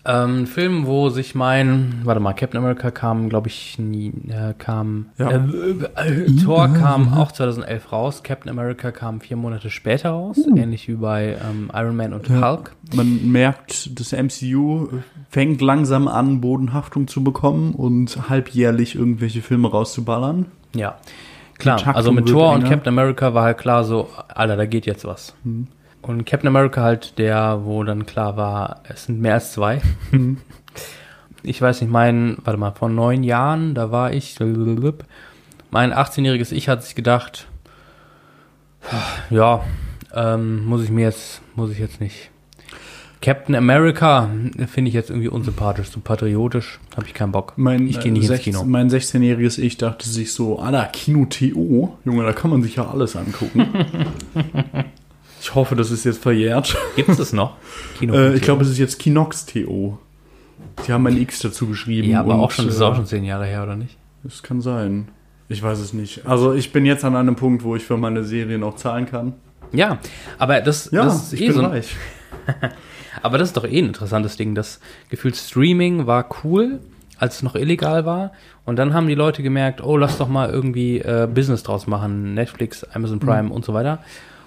Ähm, 0.07 0.43
ein 0.43 0.47
Film, 0.47 0.87
wo 0.87 1.09
sich 1.09 1.35
mein, 1.35 2.01
warte 2.05 2.21
mal, 2.21 2.33
Captain 2.33 2.59
America 2.59 2.93
kam, 2.93 3.29
glaube 3.29 3.49
ich, 3.49 3.77
nie, 3.79 4.13
äh, 4.29 4.55
kam, 4.57 5.07
ja. 5.19 5.31
äh, 5.31 5.39
äh, 5.97 6.37
Thor 6.45 6.69
kam 6.69 7.13
auch 7.15 7.33
2011 7.33 7.91
raus, 7.91 8.23
Captain 8.23 8.51
America 8.51 8.93
kam 8.93 9.21
vier 9.21 9.37
Monate 9.37 9.69
später 9.69 10.11
raus, 10.11 10.39
uh. 10.39 10.57
ähnlich 10.57 10.87
wie 10.87 10.95
bei 10.95 11.37
ähm, 11.51 11.71
Iron 11.75 11.97
Man 11.97 12.13
und 12.13 12.29
ja. 12.29 12.41
Hulk. 12.41 12.73
Man 12.95 13.33
merkt, 13.33 13.99
das 13.99 14.13
MCU 14.13 14.89
fängt 15.29 15.61
langsam 15.61 16.07
an, 16.07 16.41
Bodenhaftung 16.41 17.09
zu 17.09 17.25
bekommen 17.25 17.75
und 17.75 18.29
halbjährlich 18.29 18.95
irgendwelche 18.95 19.43
Filme 19.43 19.69
rauszuballern. 19.69 20.47
Ja, 20.75 20.99
klar, 21.59 21.97
also 21.97 22.13
mit 22.13 22.29
Thor 22.29 22.53
und 22.53 22.63
Captain 22.65 22.93
America 22.93 23.35
war 23.35 23.43
halt 23.43 23.59
klar 23.59 23.83
so, 23.83 24.09
Alter, 24.29 24.57
da 24.57 24.67
geht 24.67 24.87
jetzt 24.87 25.05
was. 25.05 25.35
Mhm. 25.43 25.67
Und 26.07 26.25
Captain 26.25 26.47
America 26.47 26.83
halt 26.83 27.19
der, 27.19 27.65
wo 27.65 27.83
dann 27.83 28.07
klar 28.07 28.37
war, 28.37 28.83
es 28.89 29.07
sind 29.07 29.21
mehr 29.21 29.35
als 29.35 29.53
zwei. 29.53 29.83
Ich 31.43 31.63
weiß 31.63 31.81
nicht, 31.81 31.91
mein, 31.93 32.39
warte 32.43 32.59
mal, 32.59 32.73
vor 32.73 32.89
neun 32.89 33.23
Jahren, 33.23 33.77
da 33.77 33.93
war 33.93 34.13
ich, 34.13 34.37
mein 34.41 35.93
18-jähriges 35.93 36.51
Ich 36.51 36.69
hat 36.69 36.83
sich 36.83 36.97
gedacht, 36.97 37.47
ja, 39.31 39.63
ähm, 40.13 40.65
muss 40.65 40.83
ich 40.83 40.91
mir 40.91 41.03
jetzt, 41.03 41.43
muss 41.55 41.71
ich 41.71 41.79
jetzt 41.79 42.01
nicht. 42.01 42.31
Captain 43.23 43.55
America 43.55 44.29
finde 44.67 44.89
ich 44.89 44.95
jetzt 44.95 45.11
irgendwie 45.11 45.29
unsympathisch, 45.29 45.91
so 45.91 46.01
patriotisch, 46.01 46.81
habe 46.97 47.07
ich 47.07 47.15
keinen 47.15 47.31
Bock. 47.31 47.53
Mein, 47.55 47.87
ich 47.87 48.01
gehe 48.01 48.11
nicht 48.11 48.27
16, 48.27 48.53
ins 48.53 48.59
Kino. 48.59 48.69
Mein 48.69 48.91
16-jähriges 48.91 49.61
Ich 49.61 49.77
dachte 49.77 50.09
sich 50.09 50.33
so, 50.33 50.59
Alter, 50.59 50.87
Kino 50.87 51.27
TO, 51.27 51.97
Junge, 52.05 52.25
da 52.25 52.33
kann 52.33 52.51
man 52.51 52.65
sich 52.65 52.75
ja 52.75 52.91
alles 52.91 53.15
angucken. 53.15 53.69
Ich 55.47 55.55
hoffe, 55.55 55.77
das 55.77 55.93
ist 55.93 56.05
jetzt 56.05 56.21
verjährt. 56.21 56.77
Gibt 56.97 57.09
es 57.09 57.19
das 57.19 57.33
noch? 57.33 57.57
äh, 58.03 58.35
ich 58.35 58.43
glaube, 58.43 58.65
es 58.65 58.71
ist 58.71 58.79
jetzt 58.79 58.99
Kinox.to. 58.99 59.97
Sie 60.85 60.93
haben 60.93 61.07
ein 61.07 61.17
X 61.17 61.39
dazu 61.39 61.69
geschrieben. 61.69 62.11
Ja, 62.11 62.19
aber 62.19 62.35
auch 62.35 62.51
schon, 62.51 62.67
das 62.67 62.75
ist 62.75 62.81
auch 62.83 62.97
schon 62.97 63.07
zehn 63.07 63.23
Jahre 63.23 63.47
her, 63.47 63.63
oder 63.63 63.77
nicht? 63.77 63.97
Das 64.25 64.43
kann 64.43 64.61
sein. 64.61 65.07
Ich 65.49 65.63
weiß 65.63 65.79
es 65.79 65.93
nicht. 65.93 66.27
Also 66.27 66.53
ich 66.53 66.73
bin 66.73 66.85
jetzt 66.85 67.05
an 67.05 67.15
einem 67.15 67.37
Punkt, 67.37 67.63
wo 67.63 67.77
ich 67.77 67.85
für 67.85 67.97
meine 67.97 68.25
Serien 68.25 68.65
auch 68.65 68.75
zahlen 68.75 69.07
kann. 69.07 69.35
Ja, 69.71 69.99
aber 70.37 70.61
das, 70.61 70.91
ja, 70.91 71.05
das 71.05 71.33
ist 71.33 71.41
eh 71.41 71.53
so. 71.53 71.63
Reich. 71.63 71.95
Aber 73.23 73.39
das 73.39 73.49
ist 73.49 73.57
doch 73.57 73.65
eh 73.65 73.79
ein 73.79 73.87
interessantes 73.87 74.37
Ding. 74.37 74.55
Das 74.55 74.79
Gefühl 75.09 75.35
Streaming 75.35 76.07
war 76.07 76.29
cool, 76.45 76.81
als 77.19 77.37
es 77.37 77.43
noch 77.43 77.55
illegal 77.55 78.05
war. 78.05 78.33
Und 78.65 78.77
dann 78.77 78.95
haben 78.95 79.09
die 79.09 79.15
Leute 79.15 79.43
gemerkt, 79.43 79.83
oh, 79.83 79.97
lass 79.97 80.19
doch 80.19 80.29
mal 80.29 80.51
irgendwie 80.51 80.99
äh, 80.99 81.29
Business 81.33 81.63
draus 81.63 81.87
machen. 81.87 82.35
Netflix, 82.35 82.85
Amazon 82.85 83.21
Prime 83.21 83.45
mhm. 83.45 83.53
und 83.53 83.65
so 83.65 83.75
weiter. 83.75 84.01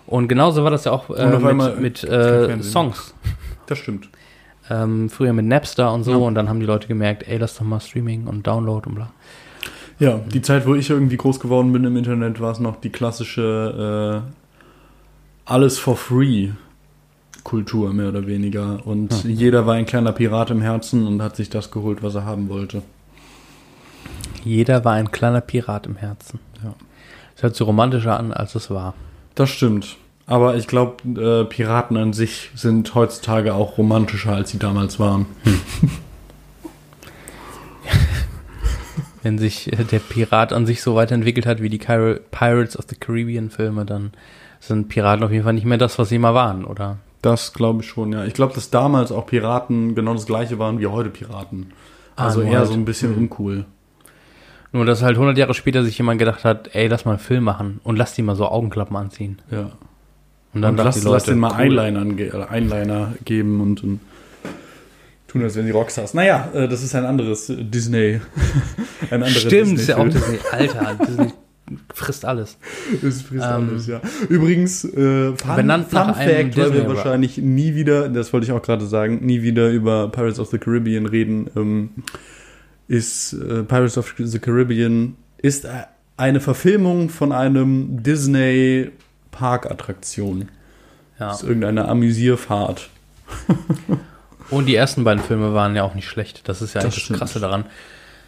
Und 0.09 0.27
genauso 0.27 0.63
war 0.63 0.71
das 0.71 0.85
ja 0.85 0.91
auch 0.91 1.11
äh, 1.11 1.37
mit, 1.37 1.79
mit 1.79 2.03
äh, 2.03 2.63
Songs. 2.63 3.13
Das 3.67 3.77
stimmt. 3.77 4.09
Ähm, 4.67 5.07
früher 5.07 5.33
mit 5.33 5.45
Napster 5.45 5.93
und 5.93 6.03
so. 6.03 6.11
Ja. 6.11 6.17
Und 6.17 6.33
dann 6.33 6.49
haben 6.49 6.59
die 6.59 6.65
Leute 6.65 6.87
gemerkt, 6.87 7.27
ey, 7.27 7.37
lass 7.37 7.55
doch 7.55 7.63
mal 7.63 7.79
Streaming 7.79 8.25
und 8.25 8.47
Download 8.47 8.89
und 8.89 8.95
bla. 8.95 9.11
Ja, 9.99 10.19
die 10.33 10.41
Zeit, 10.41 10.65
wo 10.65 10.73
ich 10.73 10.89
irgendwie 10.89 11.17
groß 11.17 11.39
geworden 11.39 11.71
bin 11.71 11.83
im 11.83 11.95
Internet, 11.95 12.39
war 12.39 12.51
es 12.51 12.59
noch 12.59 12.77
die 12.77 12.89
klassische 12.89 14.23
äh, 14.25 14.31
alles 15.45 15.77
for 15.77 15.95
free 15.95 16.49
Kultur, 17.43 17.93
mehr 17.93 18.09
oder 18.09 18.25
weniger. 18.25 18.79
Und 18.87 19.11
ja. 19.23 19.29
jeder 19.29 19.67
war 19.67 19.75
ein 19.75 19.85
kleiner 19.85 20.11
Pirat 20.11 20.49
im 20.49 20.61
Herzen 20.61 21.05
und 21.05 21.21
hat 21.21 21.35
sich 21.35 21.51
das 21.51 21.69
geholt, 21.69 22.01
was 22.01 22.15
er 22.15 22.25
haben 22.25 22.49
wollte. 22.49 22.81
Jeder 24.43 24.83
war 24.83 24.93
ein 24.93 25.11
kleiner 25.11 25.41
Pirat 25.41 25.85
im 25.85 25.97
Herzen. 25.97 26.39
Ja. 26.63 26.73
Das 27.35 27.43
hört 27.43 27.55
sich 27.55 27.67
romantischer 27.67 28.17
an, 28.19 28.33
als 28.33 28.55
es 28.55 28.71
war. 28.71 28.95
Das 29.39 29.51
stimmt. 29.51 29.95
Aber 30.25 30.57
ich 30.57 30.67
glaube, 30.67 30.97
äh, 31.17 31.45
Piraten 31.45 31.95
an 31.95 32.11
sich 32.11 32.51
sind 32.55 32.93
heutzutage 32.93 33.53
auch 33.53 33.77
romantischer, 33.77 34.33
als 34.33 34.49
sie 34.49 34.59
damals 34.59 34.99
waren. 34.99 35.27
Hm. 35.43 35.61
wenn 39.23 39.37
sich 39.37 39.71
äh, 39.71 39.85
der 39.85 39.99
Pirat 39.99 40.51
an 40.51 40.65
sich 40.65 40.81
so 40.81 40.95
weiterentwickelt 40.95 41.45
hat 41.45 41.61
wie 41.61 41.69
die 41.69 41.77
Pirates 41.77 42.77
of 42.77 42.83
the 42.89 42.97
Caribbean 42.97 43.49
Filme, 43.49 43.85
dann 43.85 44.11
sind 44.59 44.89
Piraten 44.89 45.23
auf 45.23 45.31
jeden 45.31 45.45
Fall 45.45 45.53
nicht 45.53 45.65
mehr 45.65 45.77
das, 45.77 45.97
was 45.97 46.09
sie 46.09 46.19
mal 46.19 46.33
waren, 46.33 46.65
oder? 46.65 46.97
Das 47.21 47.53
glaube 47.53 47.81
ich 47.81 47.87
schon, 47.87 48.11
ja. 48.11 48.25
Ich 48.25 48.33
glaube, 48.33 48.53
dass 48.53 48.69
damals 48.69 49.13
auch 49.13 49.25
Piraten 49.25 49.95
genau 49.95 50.15
das 50.15 50.25
gleiche 50.25 50.59
waren 50.59 50.79
wie 50.79 50.87
heute 50.87 51.11
Piraten. 51.11 51.71
Ah, 52.17 52.25
also 52.25 52.41
ah, 52.41 52.43
eher 52.43 52.65
so 52.65 52.73
ein 52.73 52.83
bisschen 52.83 53.13
mhm. 53.13 53.19
uncool. 53.19 53.65
Nur, 54.71 54.85
dass 54.85 55.01
halt 55.01 55.15
100 55.15 55.37
Jahre 55.37 55.53
später 55.53 55.83
sich 55.83 55.97
jemand 55.97 56.19
gedacht 56.19 56.45
hat, 56.45 56.69
ey, 56.73 56.87
lass 56.87 57.05
mal 57.05 57.13
einen 57.13 57.19
Film 57.19 57.43
machen 57.43 57.79
und 57.83 57.95
lass 57.95 58.13
die 58.13 58.21
mal 58.21 58.35
so 58.35 58.47
Augenklappen 58.47 58.95
anziehen. 58.95 59.39
Ja. 59.49 59.71
Und 60.53 60.61
dann 60.61 60.77
und 60.77 60.85
lass, 60.85 60.95
die 60.95 61.01
Leute, 61.01 61.13
lass 61.13 61.23
den 61.25 61.39
mal 61.39 61.51
cool. 61.53 61.79
Eyeliner, 61.79 62.51
Eyeliner 62.51 63.13
geben 63.25 63.61
und, 63.61 63.83
und 63.83 63.99
tun, 65.27 65.43
als 65.43 65.55
wenn 65.55 65.65
die 65.65 65.71
Rockstars. 65.71 66.13
Naja, 66.13 66.49
äh, 66.53 66.67
das 66.67 66.83
ist 66.83 66.95
ein 66.95 67.05
anderes 67.05 67.51
Disney. 67.55 68.19
ein 69.11 69.23
anderes 69.23 69.41
Stimmt, 69.41 69.53
Disney 69.53 69.75
ist 69.75 69.87
ja 69.89 69.97
auch 69.97 70.07
Disney. 70.07 70.39
Alter, 70.51 70.97
Disney 71.07 71.33
frisst 71.93 72.25
alles. 72.25 72.57
Es 73.03 73.21
frisst 73.21 73.45
ähm, 73.45 73.69
alles, 73.69 73.87
ja. 73.87 74.01
Übrigens, 74.27 74.83
äh, 74.85 75.35
Fun, 75.35 75.55
benannt 75.55 75.89
Fun 75.89 76.13
Fact, 76.13 76.57
weil 76.57 76.73
wir 76.73 76.87
wahrscheinlich 76.87 77.37
nie 77.37 77.75
wieder, 77.75 78.09
das 78.09 78.33
wollte 78.33 78.45
ich 78.45 78.51
auch 78.51 78.61
gerade 78.61 78.85
sagen, 78.85 79.25
nie 79.25 79.41
wieder 79.41 79.69
über 79.69 80.09
Pirates 80.09 80.39
of 80.39 80.49
the 80.49 80.57
Caribbean 80.57 81.05
reden, 81.05 81.49
ähm, 81.55 81.89
ist 82.89 83.33
äh, 83.33 83.63
Pirates 83.63 83.97
of 83.97 84.13
the 84.17 84.39
Caribbean 84.39 85.15
ist 85.37 85.65
eine 86.17 86.41
Verfilmung 86.41 87.09
von 87.09 87.31
einem 87.31 88.03
Disney 88.03 88.89
Parkattraktion. 89.31 90.49
Ja. 91.19 91.31
Ist 91.31 91.43
irgendeine 91.43 91.87
Amüsierfahrt. 91.87 92.89
Und 94.49 94.65
die 94.65 94.75
ersten 94.75 95.03
beiden 95.03 95.23
Filme 95.23 95.53
waren 95.53 95.75
ja 95.75 95.83
auch 95.83 95.93
nicht 95.93 96.07
schlecht. 96.07 96.49
Das 96.49 96.61
ist 96.63 96.73
ja 96.73 96.81
das, 96.81 96.95
das 96.95 97.17
Krasse 97.17 97.39
daran. 97.39 97.65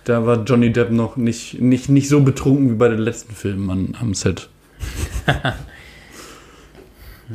Da 0.04 0.26
war 0.26 0.44
Johnny 0.44 0.72
Depp 0.72 0.92
noch 0.92 1.18
nicht, 1.18 1.60
nicht, 1.60 1.90
nicht 1.90 2.08
so 2.08 2.22
betrunken 2.22 2.70
wie 2.72 2.76
bei 2.76 2.88
den 2.88 3.00
letzten 3.00 3.34
Filmen 3.34 3.70
an, 3.70 3.98
am 4.00 4.14
Set. 4.14 4.50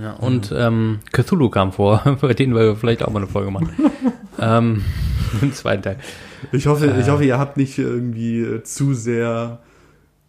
ja, 0.01 0.13
und 0.21 0.53
ähm, 0.57 1.01
Cthulhu 1.13 1.51
kam 1.51 1.73
vor, 1.73 2.19
bei 2.21 2.35
denen 2.35 2.55
wir 2.55 2.77
vielleicht 2.77 3.03
auch 3.03 3.11
mal 3.11 3.21
eine 3.21 3.29
Folge 3.29 3.51
machen. 3.51 3.71
ähm, 4.39 4.85
Im 5.43 5.53
zweiten 5.53 5.83
Teil. 5.83 5.99
Ich 6.53 6.67
hoffe, 6.67 6.87
äh, 6.87 7.01
ich 7.01 7.09
hoffe, 7.09 7.25
ihr 7.25 7.39
habt 7.39 7.57
nicht 7.57 7.79
irgendwie 7.79 8.63
zu 8.63 8.95
sehr 8.95 9.61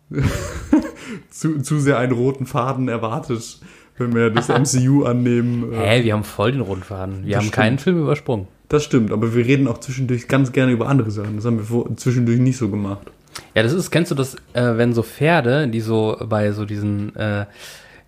zu, 1.29 1.61
zu 1.61 1.79
sehr 1.79 1.97
einen 1.97 2.13
roten 2.13 2.45
Faden 2.45 2.87
erwartet 2.87 3.59
wenn 3.97 4.13
wir 4.15 4.29
das 4.29 4.47
MCU 4.77 5.03
annehmen. 5.03 5.71
Hä, 5.71 5.77
hey, 5.77 6.03
wir 6.03 6.13
haben 6.13 6.23
voll 6.23 6.51
den 6.51 6.61
roten 6.61 6.83
Faden. 6.83 7.25
Wir 7.25 7.37
haben 7.37 7.43
stimmt. 7.43 7.55
keinen 7.55 7.79
Film 7.79 8.01
übersprungen. 8.01 8.47
Das 8.69 8.83
stimmt, 8.83 9.11
aber 9.11 9.33
wir 9.33 9.45
reden 9.45 9.67
auch 9.67 9.77
zwischendurch 9.77 10.27
ganz 10.27 10.51
gerne 10.51 10.73
über 10.73 10.87
andere 10.87 11.09
Sachen. 11.09 11.37
Das 11.37 11.45
haben 11.45 11.57
wir 11.57 11.97
zwischendurch 11.97 12.39
nicht 12.39 12.57
so 12.57 12.69
gemacht. 12.69 13.07
Ja, 13.55 13.63
das 13.63 13.71
ist, 13.71 13.91
kennst 13.91 14.11
du 14.11 14.15
das, 14.15 14.35
äh, 14.53 14.77
wenn 14.77 14.93
so 14.93 15.03
Pferde, 15.03 15.67
die 15.67 15.79
so 15.79 16.17
bei 16.25 16.51
so 16.51 16.65
diesen, 16.65 17.15
äh, 17.15 17.45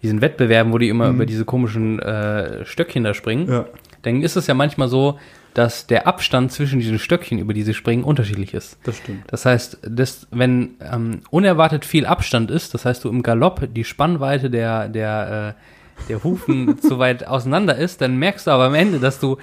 diesen 0.02 0.22
Wettbewerben, 0.22 0.74
wo 0.74 0.78
die 0.78 0.90
immer 0.90 1.10
mhm. 1.10 1.16
über 1.16 1.26
diese 1.26 1.46
komischen 1.46 2.00
äh, 2.00 2.66
Stöckchen 2.66 3.04
da 3.04 3.14
springen, 3.14 3.48
ja. 3.50 3.66
dann 4.02 4.22
ist 4.22 4.36
es 4.36 4.48
ja 4.48 4.54
manchmal 4.54 4.90
so, 4.90 5.18
dass 5.54 5.88
der 5.88 6.08
Abstand 6.08 6.52
zwischen 6.52 6.80
diesen 6.80 7.00
Stöckchen, 7.00 7.40
über 7.40 7.54
die 7.54 7.64
sie 7.64 7.74
springen, 7.74 8.04
unterschiedlich 8.04 8.54
ist. 8.54 8.78
Das 8.84 8.98
stimmt. 8.98 9.24
Das 9.28 9.46
heißt, 9.46 9.80
das, 9.82 10.28
wenn 10.32 10.76
ähm, 10.80 11.22
unerwartet 11.32 11.86
viel 11.86 12.06
Abstand 12.06 12.52
ist, 12.52 12.74
das 12.74 12.86
heißt, 12.86 13.04
du 13.04 13.10
im 13.10 13.24
Galopp 13.24 13.68
die 13.74 13.84
Spannweite 13.84 14.50
der, 14.50 14.90
der 14.90 15.56
äh, 15.58 15.62
der 16.08 16.24
Hufen 16.24 16.80
zu 16.82 17.00
weit 17.00 17.28
auseinander 17.28 17.76
ist, 17.76 18.02
dann 18.02 18.18
merkst 18.18 18.48
du 18.48 18.52
aber 18.52 18.66
am 18.66 18.76
Ende, 18.76 19.00
dass 19.00 19.20
du 19.20 19.38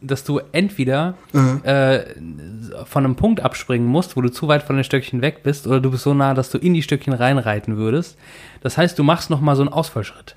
dass 0.00 0.22
du 0.22 0.40
entweder 0.52 1.14
mhm. 1.32 1.60
äh, 1.64 2.04
von 2.84 3.04
einem 3.04 3.16
Punkt 3.16 3.40
abspringen 3.40 3.88
musst, 3.88 4.16
wo 4.16 4.20
du 4.20 4.30
zu 4.30 4.46
weit 4.46 4.62
von 4.62 4.76
den 4.76 4.84
Stöckchen 4.84 5.22
weg 5.22 5.42
bist, 5.42 5.66
oder 5.66 5.80
du 5.80 5.90
bist 5.90 6.04
so 6.04 6.14
nah, 6.14 6.34
dass 6.34 6.50
du 6.50 6.58
in 6.58 6.72
die 6.72 6.84
Stöckchen 6.84 7.12
reinreiten 7.12 7.76
würdest. 7.76 8.16
Das 8.60 8.78
heißt, 8.78 8.96
du 8.96 9.02
machst 9.02 9.28
noch 9.28 9.40
mal 9.40 9.56
so 9.56 9.62
einen 9.62 9.72
Ausfallschritt. 9.72 10.36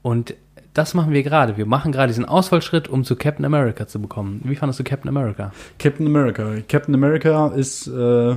Und 0.00 0.34
das 0.74 0.94
machen 0.94 1.12
wir 1.12 1.22
gerade. 1.22 1.56
Wir 1.56 1.66
machen 1.66 1.92
gerade 1.92 2.08
diesen 2.08 2.24
Ausfallschritt, 2.24 2.88
um 2.88 3.04
zu 3.04 3.16
Captain 3.16 3.44
America 3.44 3.86
zu 3.86 4.00
bekommen. 4.00 4.40
Wie 4.44 4.56
fandest 4.56 4.80
du 4.80 4.84
Captain 4.84 5.08
America? 5.08 5.52
Captain 5.78 6.06
America. 6.06 6.54
Captain 6.68 6.94
America 6.94 7.48
ist 7.48 7.86
äh, 7.88 8.36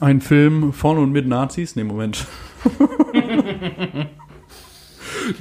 ein 0.00 0.20
Film 0.20 0.72
von 0.72 0.98
und 0.98 1.12
mit 1.12 1.26
Nazis. 1.26 1.76
Nee, 1.76 1.84
Moment. 1.84 2.26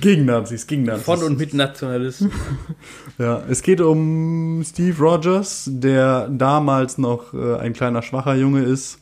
gegen 0.01 0.25
Nazis, 0.25 0.67
gegen 0.67 0.83
Nazis. 0.83 1.05
Von 1.05 1.23
und 1.23 1.37
mit 1.37 1.53
Nationalisten. 1.53 2.31
ja, 3.17 3.41
es 3.49 3.61
geht 3.61 3.81
um 3.81 4.63
Steve 4.65 4.97
Rogers, 4.99 5.69
der 5.71 6.29
damals 6.29 6.97
noch 6.97 7.33
äh, 7.33 7.57
ein 7.57 7.73
kleiner 7.73 8.01
schwacher 8.01 8.35
Junge 8.35 8.61
ist, 8.63 8.99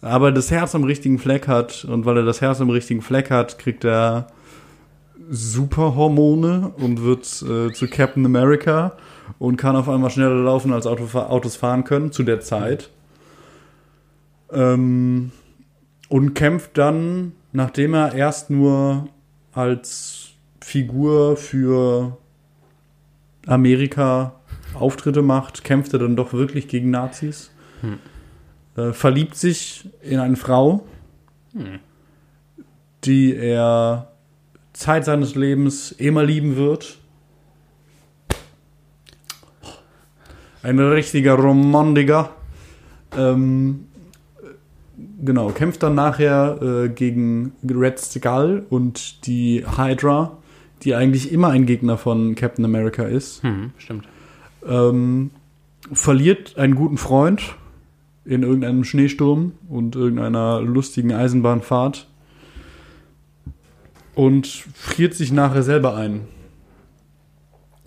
aber 0.00 0.32
das 0.32 0.50
Herz 0.50 0.74
am 0.74 0.84
richtigen 0.84 1.18
Fleck 1.18 1.48
hat 1.48 1.84
und 1.84 2.04
weil 2.06 2.18
er 2.18 2.24
das 2.24 2.40
Herz 2.40 2.60
am 2.60 2.70
richtigen 2.70 3.02
Fleck 3.02 3.30
hat, 3.30 3.58
kriegt 3.58 3.84
er 3.84 4.28
Superhormone 5.30 6.72
und 6.76 7.02
wird 7.02 7.24
äh, 7.42 7.72
zu 7.72 7.88
Captain 7.88 8.24
America 8.24 8.96
und 9.38 9.56
kann 9.56 9.76
auf 9.76 9.88
einmal 9.88 10.10
schneller 10.10 10.42
laufen 10.42 10.72
als 10.72 10.86
Auto, 10.86 11.18
Autos 11.18 11.56
fahren 11.56 11.84
können 11.84 12.12
zu 12.12 12.22
der 12.22 12.40
Zeit. 12.40 12.90
Ähm, 14.50 15.32
und 16.08 16.34
kämpft 16.34 16.78
dann, 16.78 17.32
nachdem 17.52 17.94
er 17.94 18.14
erst 18.14 18.48
nur 18.48 19.08
als 19.52 20.30
Figur 20.60 21.36
für 21.36 22.16
Amerika 23.46 24.34
Auftritte 24.74 25.22
macht, 25.22 25.64
kämpft 25.64 25.92
er 25.92 25.98
dann 25.98 26.16
doch 26.16 26.32
wirklich 26.32 26.68
gegen 26.68 26.90
Nazis. 26.90 27.50
Hm. 27.80 27.98
Äh, 28.76 28.92
verliebt 28.92 29.34
sich 29.34 29.88
in 30.02 30.20
eine 30.20 30.36
Frau, 30.36 30.86
hm. 31.52 31.80
die 33.04 33.34
er 33.34 34.12
Zeit 34.78 35.04
seines 35.04 35.34
Lebens 35.34 35.90
immer 35.90 36.22
lieben 36.22 36.54
wird. 36.54 36.98
Ein 40.62 40.78
richtiger 40.78 41.34
Romantiker. 41.34 42.30
Ähm, 43.16 43.86
genau, 45.24 45.48
kämpft 45.48 45.82
dann 45.82 45.96
nachher 45.96 46.62
äh, 46.62 46.88
gegen 46.90 47.54
Red 47.68 47.98
Skull 47.98 48.66
und 48.70 49.26
die 49.26 49.64
Hydra, 49.66 50.36
die 50.84 50.94
eigentlich 50.94 51.32
immer 51.32 51.48
ein 51.48 51.66
Gegner 51.66 51.98
von 51.98 52.36
Captain 52.36 52.64
America 52.64 53.02
ist. 53.02 53.42
Hm, 53.42 53.72
stimmt. 53.78 54.06
Ähm, 54.64 55.32
verliert 55.92 56.56
einen 56.56 56.76
guten 56.76 56.98
Freund 56.98 57.42
in 58.24 58.44
irgendeinem 58.44 58.84
Schneesturm 58.84 59.54
und 59.68 59.96
irgendeiner 59.96 60.60
lustigen 60.60 61.12
Eisenbahnfahrt 61.12 62.06
und 64.18 64.48
friert 64.48 65.14
sich 65.14 65.30
nachher 65.30 65.62
selber 65.62 65.94
ein, 65.94 66.26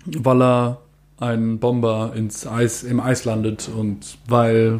weil 0.05 0.41
er 0.41 0.81
einen 1.19 1.59
Bomber 1.59 2.13
ins 2.15 2.47
Eis 2.47 2.83
im 2.83 3.01
Eis 3.01 3.25
landet 3.25 3.67
und 3.67 4.17
weil 4.29 4.79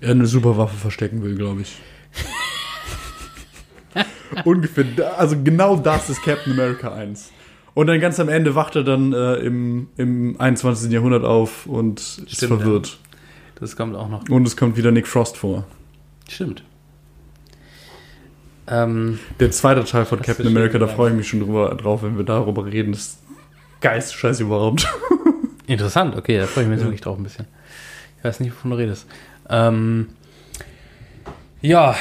er 0.00 0.10
eine 0.10 0.26
Superwaffe 0.26 0.76
verstecken 0.76 1.22
will, 1.22 1.36
glaube 1.36 1.60
ich. 1.60 1.76
Ungefähr, 4.44 4.84
also 5.16 5.40
genau 5.44 5.76
das 5.76 6.10
ist 6.10 6.24
Captain 6.24 6.54
America 6.54 6.92
1. 6.92 7.30
Und 7.74 7.86
dann 7.86 8.00
ganz 8.00 8.18
am 8.18 8.28
Ende 8.28 8.56
wacht 8.56 8.74
er 8.74 8.82
dann 8.82 9.12
äh, 9.12 9.34
im, 9.36 9.90
im 9.96 10.40
21. 10.40 10.90
Jahrhundert 10.90 11.24
auf 11.24 11.66
und 11.66 12.00
Stimmt, 12.00 12.32
ist 12.32 12.44
verwirrt. 12.46 12.88
Ja. 12.88 13.18
Das 13.60 13.76
kommt 13.76 13.94
auch 13.94 14.08
noch. 14.08 14.28
Und 14.28 14.44
es 14.44 14.56
kommt 14.56 14.76
wieder 14.76 14.90
Nick 14.90 15.06
Frost 15.06 15.36
vor. 15.36 15.66
Stimmt. 16.28 16.64
Ähm, 18.70 19.18
Der 19.40 19.50
zweite 19.50 19.84
Teil 19.84 20.04
von 20.04 20.22
Captain 20.22 20.46
America, 20.46 20.78
da 20.78 20.86
freue 20.86 21.10
ich 21.10 21.16
mich 21.16 21.28
schon 21.28 21.40
drüber, 21.40 21.74
drauf, 21.74 22.02
wenn 22.02 22.16
wir 22.16 22.24
darüber 22.24 22.64
reden. 22.66 22.92
Das 22.92 23.18
geilste 23.80 24.16
Scheiß 24.16 24.40
überhaupt. 24.40 24.86
Interessant, 25.66 26.16
okay, 26.16 26.38
da 26.38 26.46
freue 26.46 26.64
ich 26.64 26.68
mich 26.68 26.76
jetzt 26.76 26.82
Ja. 26.82 26.86
wirklich 26.88 27.00
drauf 27.00 27.18
ein 27.18 27.22
bisschen. 27.24 27.46
Ich 28.18 28.24
weiß 28.24 28.40
nicht, 28.40 28.52
wovon 28.52 28.72
du 28.72 28.76
redest. 28.76 29.06
Ähm, 29.48 30.08
ja, 31.60 31.94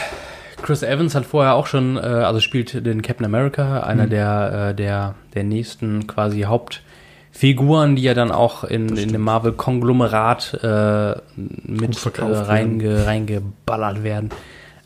Chris 0.61 0.83
Evans 0.83 1.15
hat 1.15 1.25
vorher 1.25 1.53
auch 1.55 1.67
schon, 1.67 1.97
äh, 1.97 1.99
also 2.01 2.39
spielt 2.39 2.85
den 2.85 3.01
Captain 3.01 3.25
America, 3.25 3.81
einer 3.81 4.05
Mhm. 4.05 4.09
der, 4.09 4.67
äh, 4.71 4.75
der, 4.75 5.15
der 5.33 5.43
nächsten 5.43 6.05
quasi 6.07 6.41
Hauptfiguren, 6.41 7.95
die 7.95 8.03
ja 8.03 8.13
dann 8.13 8.31
auch 8.31 8.63
in, 8.63 8.95
in 8.97 9.11
dem 9.13 9.21
Marvel-Konglomerat 9.21 10.59
äh, 10.61 11.15
mit 11.63 12.05
äh, 12.05 12.21
reinge, 12.23 13.05
reingeballert 13.05 14.03
werden. 14.03 14.29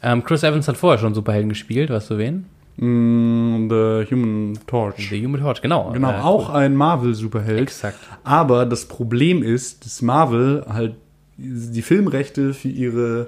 Ähm, 0.04 0.24
Chris 0.24 0.44
Evans 0.44 0.68
hat 0.68 0.78
vorher 0.78 1.00
schon 1.00 1.14
Superhelden 1.14 1.50
gespielt, 1.50 1.90
weißt 1.90 2.12
du 2.12 2.18
wen? 2.18 2.46
Mm, 2.78 3.70
The 3.70 4.06
Human 4.14 4.60
Torch. 4.68 5.08
The 5.10 5.26
Human 5.26 5.42
Torch, 5.42 5.62
genau. 5.62 5.92
Genau, 5.94 6.12
Äh, 6.12 6.22
auch 6.22 6.50
ein 6.50 6.76
Marvel-Superheld. 6.76 7.62
Exakt. 7.62 7.98
Aber 8.24 8.66
das 8.66 8.86
Problem 8.86 9.44
ist, 9.44 9.86
dass 9.86 10.02
Marvel 10.02 10.66
halt 10.68 10.96
die 11.38 11.82
Filmrechte 11.82 12.54
für 12.54 12.68
ihre 12.68 13.28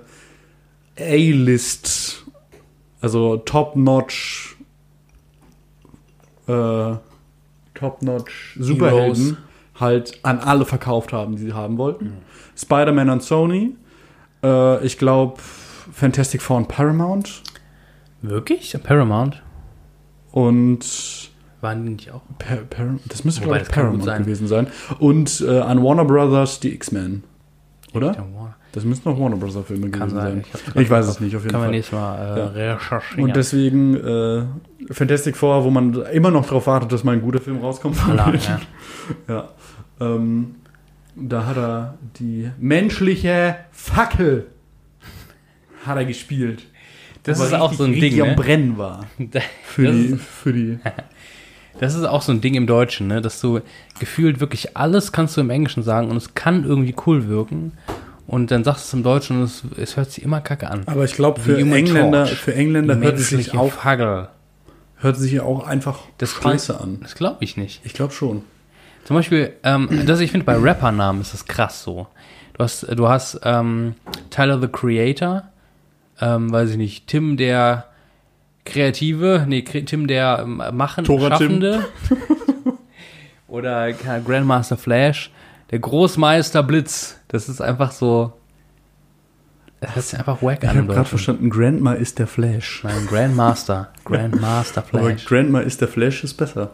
A-List, 1.00 2.24
also 3.02 3.38
Top-Notch, 3.38 4.58
äh, 6.48 6.94
Top-Notch 7.74 8.58
Superhelden 8.60 9.38
halt 9.80 10.20
an 10.24 10.40
alle 10.40 10.66
verkauft 10.66 11.14
haben, 11.14 11.36
die 11.36 11.44
sie 11.44 11.54
haben 11.54 11.78
wollten. 11.78 12.14
Spider-Man 12.58 13.10
an 13.10 13.20
Sony, 13.20 13.76
äh, 14.44 14.86
ich 14.86 14.98
glaube 14.98 15.36
Fantastic 15.96 16.42
Four 16.42 16.58
und 16.58 16.68
Paramount 16.68 17.42
Wirklich? 18.22 18.76
Paramount? 18.84 19.42
und 20.32 21.32
Waren 21.62 21.84
die 21.86 21.92
nicht 21.94 22.12
auch? 22.12 22.22
Pa 22.38 22.56
Par 22.70 22.88
das 23.08 23.24
müsste 23.24 23.42
Wobei, 23.46 23.60
glaube 23.60 23.64
ich 23.64 23.72
kann 23.72 23.84
Paramount 23.84 24.04
sein. 24.04 24.22
gewesen 24.24 24.48
sein. 24.48 24.68
Und 25.00 25.42
äh, 25.48 25.60
an 25.60 25.82
Warner 25.84 26.06
Brothers 26.06 26.60
die 26.60 26.74
X-Men. 26.74 27.24
Oder? 27.94 28.14
Das 28.74 28.84
müssten 28.84 29.10
noch 29.10 29.18
Warner 29.20 29.38
Brothers 29.38 29.66
Filme 29.66 29.90
Kann 29.90 30.10
gewesen 30.10 30.16
sein. 30.22 30.44
Ich 30.76 30.82
Ich, 30.82 30.90
weiß 30.90 31.08
es 31.08 31.20
nicht, 31.22 31.34
auf 31.36 31.44
jeden 31.44 31.56
wir 31.56 31.60
Fall. 31.62 31.72
nächstes 31.72 31.98
Mal 31.98 32.36
äh, 32.36 32.40
Ja. 32.40 32.74
recherchieren. 32.74 33.24
Und 33.24 33.36
deswegen 33.38 33.96
äh, 33.96 34.44
Fantastic 34.92 35.38
Four, 35.38 35.64
wo 35.64 35.70
man 35.70 35.94
immer 36.12 36.30
noch 36.32 36.46
darauf 36.46 36.68
wartet, 36.68 36.92
dass 36.92 37.06
mal 37.06 37.14
ein 37.14 37.22
guter 37.22 37.40
Film 37.40 37.60
rauskommt. 37.62 37.98
Alarm, 38.10 38.36
ja. 38.36 38.60
ja. 39.34 39.50
Ähm, 40.02 40.56
da 41.16 41.46
hat 41.46 41.56
er 41.58 41.94
die 42.20 42.52
menschliche 42.60 43.56
Fackel 43.72 44.48
hat 45.86 45.98
er 45.98 46.06
gespielt. 46.06 46.64
Das 47.24 47.40
ist 47.40 47.54
auch 47.54 47.74
so 47.74 47.84
ein 47.86 47.94
Ding, 47.94 48.22
am 48.22 48.30
ne? 48.30 48.36
Brennen 48.36 48.78
war. 48.78 49.06
Für 49.64 49.84
Das 49.86 49.96
die, 49.96 50.06
ist- 50.08 50.22
für 50.24 50.54
die. 50.54 50.80
Das 51.78 51.94
ist 51.94 52.06
auch 52.06 52.22
so 52.22 52.32
ein 52.32 52.40
Ding 52.40 52.54
im 52.54 52.68
Deutschen, 52.68 53.08
ne? 53.08 53.22
dass 53.22 53.42
du 53.42 53.60
gefühlt 54.00 54.40
wirklich 54.40 54.78
alles 54.78 55.12
kannst 55.12 55.36
du 55.36 55.42
im 55.42 55.50
Englischen 55.50 55.84
sagen 55.84 56.10
und 56.10 56.16
es 56.16 56.34
kann 56.34 56.64
irgendwie 56.64 56.96
cool 57.06 57.28
wirken. 57.28 57.74
Und 58.28 58.50
dann 58.50 58.64
sagst 58.64 58.86
du 58.86 58.88
es 58.88 58.94
im 58.94 59.04
Deutschen 59.04 59.38
und 59.40 59.44
es, 59.44 59.64
es 59.78 59.98
hört 59.98 60.10
sich 60.10 60.24
immer 60.24 60.40
kacke 60.40 60.70
an. 60.70 60.84
Aber 60.86 61.04
ich 61.04 61.16
glaube, 61.16 61.42
für 61.42 61.58
Engländer, 61.58 62.28
für 62.28 62.56
Engländer 62.56 62.96
Die 62.96 63.02
hört 63.04 63.18
es 63.20 63.28
sich 63.28 63.54
auch, 63.56 63.74
Fagel. 63.74 64.30
hört 65.00 65.18
es 65.18 65.22
sich 65.24 65.38
auch 65.42 65.68
einfach 65.68 66.00
Das 66.18 66.32
scheiße 66.32 66.80
an. 66.80 67.00
Das 67.02 67.14
glaube 67.16 67.38
ich 67.44 67.58
nicht. 67.58 67.82
Ich 67.84 67.94
glaube 67.94 68.14
schon. 68.14 68.44
Zum 69.04 69.18
Beispiel, 69.18 69.52
ähm, 69.64 69.90
das 70.06 70.22
ich 70.22 70.32
finde, 70.32 70.46
bei 70.46 70.56
Rappernamen 70.56 71.20
ist 71.22 71.34
das 71.34 71.44
krass 71.46 71.84
so. 71.84 72.08
Du 72.58 72.64
hast, 72.64 72.84
du 72.90 73.10
hast 73.10 73.42
ähm, 73.44 73.96
Tyler 74.30 74.62
the 74.62 74.70
Creator, 74.70 75.44
ähm, 76.22 76.52
weiß 76.52 76.72
ich 76.72 76.78
nicht, 76.78 77.08
Tim 77.08 77.38
der 77.38 77.86
Kreative, 78.66 79.46
nee, 79.48 79.62
Tim 79.62 80.08
der 80.08 80.40
ähm, 80.42 80.62
Machen, 80.74 81.06
Tora. 81.06 81.30
Schaffende. 81.30 81.86
Oder 83.48 83.94
Grandmaster 83.94 84.76
Flash, 84.76 85.32
der 85.72 85.80
Großmeister 85.80 86.64
Blitz. 86.64 87.20
Das 87.28 87.48
ist 87.48 87.62
einfach 87.62 87.92
so. 87.92 88.34
Das 89.82 89.98
ist 89.98 90.16
einfach 90.16 90.42
wack 90.42 90.64
Ich 90.64 90.70
an 90.70 90.78
habe 90.78 90.80
im 90.80 90.88
gerade 90.88 91.08
verstanden, 91.08 91.50
Grandma 91.50 91.94
ist 91.94 92.18
der 92.18 92.28
Flash. 92.28 92.84
Nein, 92.84 93.08
Grandmaster. 93.08 93.94
Grandmaster 94.04 94.84
Aber 94.92 95.02
Flash. 95.02 95.26
Grandma 95.26 95.60
ist 95.60 95.80
der 95.82 95.88
Flash 95.88 96.24
ist 96.24 96.34
besser. 96.34 96.72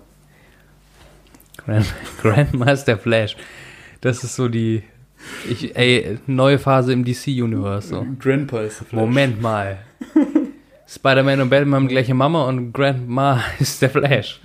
Grand, 1.57 1.85
Grandmaster 2.21 2.97
Flash. 2.97 3.35
Das 4.01 4.23
ist 4.23 4.35
so 4.35 4.47
die. 4.47 4.83
Ich, 5.49 5.75
ey, 5.75 6.17
neue 6.27 6.59
Phase 6.59 6.93
im 6.93 7.03
DC-Universe. 7.05 7.87
So. 7.89 8.05
Grandpa 8.19 8.61
ist 8.61 8.79
der 8.81 8.87
Flash. 8.87 8.99
Moment 9.01 9.41
mal. 9.41 9.79
Spider-Man 10.87 11.41
und 11.41 11.49
Batman 11.49 11.75
haben 11.81 11.87
gleiche 11.87 12.13
Mama 12.13 12.45
und 12.45 12.73
Grandma 12.73 13.41
ist 13.59 13.81
der 13.81 13.89
Flash. 13.89 14.39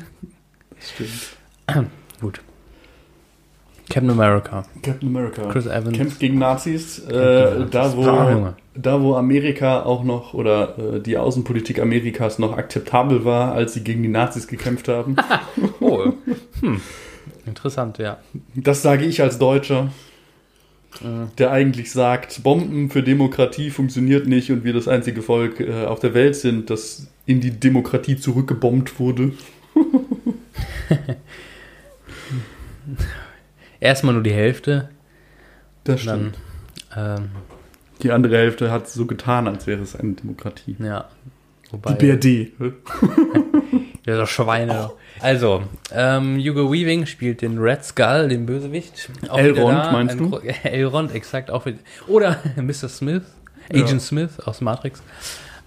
Das 0.77 0.91
stimmt. 0.91 1.91
Gut. 2.21 2.41
Captain 3.89 4.11
America. 4.11 4.65
Captain 4.83 5.09
America. 5.09 5.49
Chris 5.49 5.67
Evans. 5.67 5.97
Kämpft 5.97 6.19
gegen 6.19 6.39
Nazis. 6.39 6.99
Äh, 7.01 7.67
da, 7.71 7.83
Ah, 7.85 7.93
wo, 7.97 8.03
Junge. 8.05 8.55
da, 8.75 9.01
wo 9.01 9.15
Amerika 9.15 9.83
auch 9.85 10.03
noch, 10.03 10.35
oder 10.35 10.77
äh, 10.97 11.01
die 11.01 11.17
Außenpolitik 11.17 11.79
Amerikas 11.81 12.39
noch 12.41 12.57
akzeptabel 12.57 13.25
war, 13.25 13.53
als 13.53 13.75
sie 13.75 13.85
gegen 13.85 14.03
die 14.03 14.09
Nazis 14.09 14.49
gekämpft 14.49 14.89
haben. 14.89 15.17
Oh. 15.81 16.13
Hm. 16.61 16.81
Interessant, 17.47 17.99
ja. 17.99 18.19
Das 18.57 18.83
sage 18.83 19.05
ich 19.05 19.23
als 19.23 19.39
Deutscher, 19.39 19.89
Der 21.39 21.51
eigentlich 21.51 21.93
sagt, 21.93 22.43
Bomben 22.43 22.91
für 22.91 23.03
Demokratie 23.03 23.71
funktioniert 23.71 24.27
nicht 24.27 24.51
und 24.51 24.65
wir 24.65 24.73
das 24.73 24.89
einzige 24.89 25.23
Volk 25.23 25.61
äh, 25.61 25.85
auf 25.85 26.01
der 26.01 26.15
Welt 26.15 26.37
sind, 26.37 26.71
das 26.71 27.09
in 27.27 27.41
die 27.41 27.51
Demokratie 27.51 28.17
zurückgebombt 28.17 28.99
wurde. 28.99 29.33
Erstmal 33.81 34.15
nur 34.15 34.23
die 34.23 34.33
Hälfte. 34.33 34.89
Das 35.85 36.05
Dann, 36.05 36.35
ähm, 36.97 37.29
Die 38.03 38.11
andere 38.11 38.37
Hälfte 38.37 38.71
hat 38.71 38.89
so 38.89 39.07
getan, 39.07 39.49
als 39.49 39.67
wäre 39.67 39.83
es 39.83 39.97
eine 39.97 40.13
Demokratie. 40.13 40.77
ja. 40.79 41.09
Wobei. 41.73 41.95
Die 41.95 42.07
BRD. 42.07 42.53
Ja, 44.07 44.17
das 44.17 44.31
Schweine. 44.31 44.93
Also, 45.21 45.63
ähm, 45.93 46.39
Hugo 46.39 46.73
Weaving 46.73 47.07
spielt 47.07 47.43
den 47.43 47.59
Red 47.59 47.85
Skull, 47.85 48.29
den 48.29 48.47
Bösewicht. 48.47 49.11
Auch 49.29 49.39
Elrond, 49.39 49.79
da, 49.79 49.93
meinst 49.93 50.19
ein 50.19 50.31
du? 50.31 50.39
Elrond, 50.63 51.13
exakt. 51.15 51.51
Auch 51.51 51.67
wieder, 51.67 51.79
oder 52.07 52.39
Mr. 52.57 52.89
Smith, 52.89 53.23
Agent 53.69 53.91
Ja. 53.91 53.99
Smith 54.01 54.39
aus 54.45 54.61
Matrix. 54.61 55.03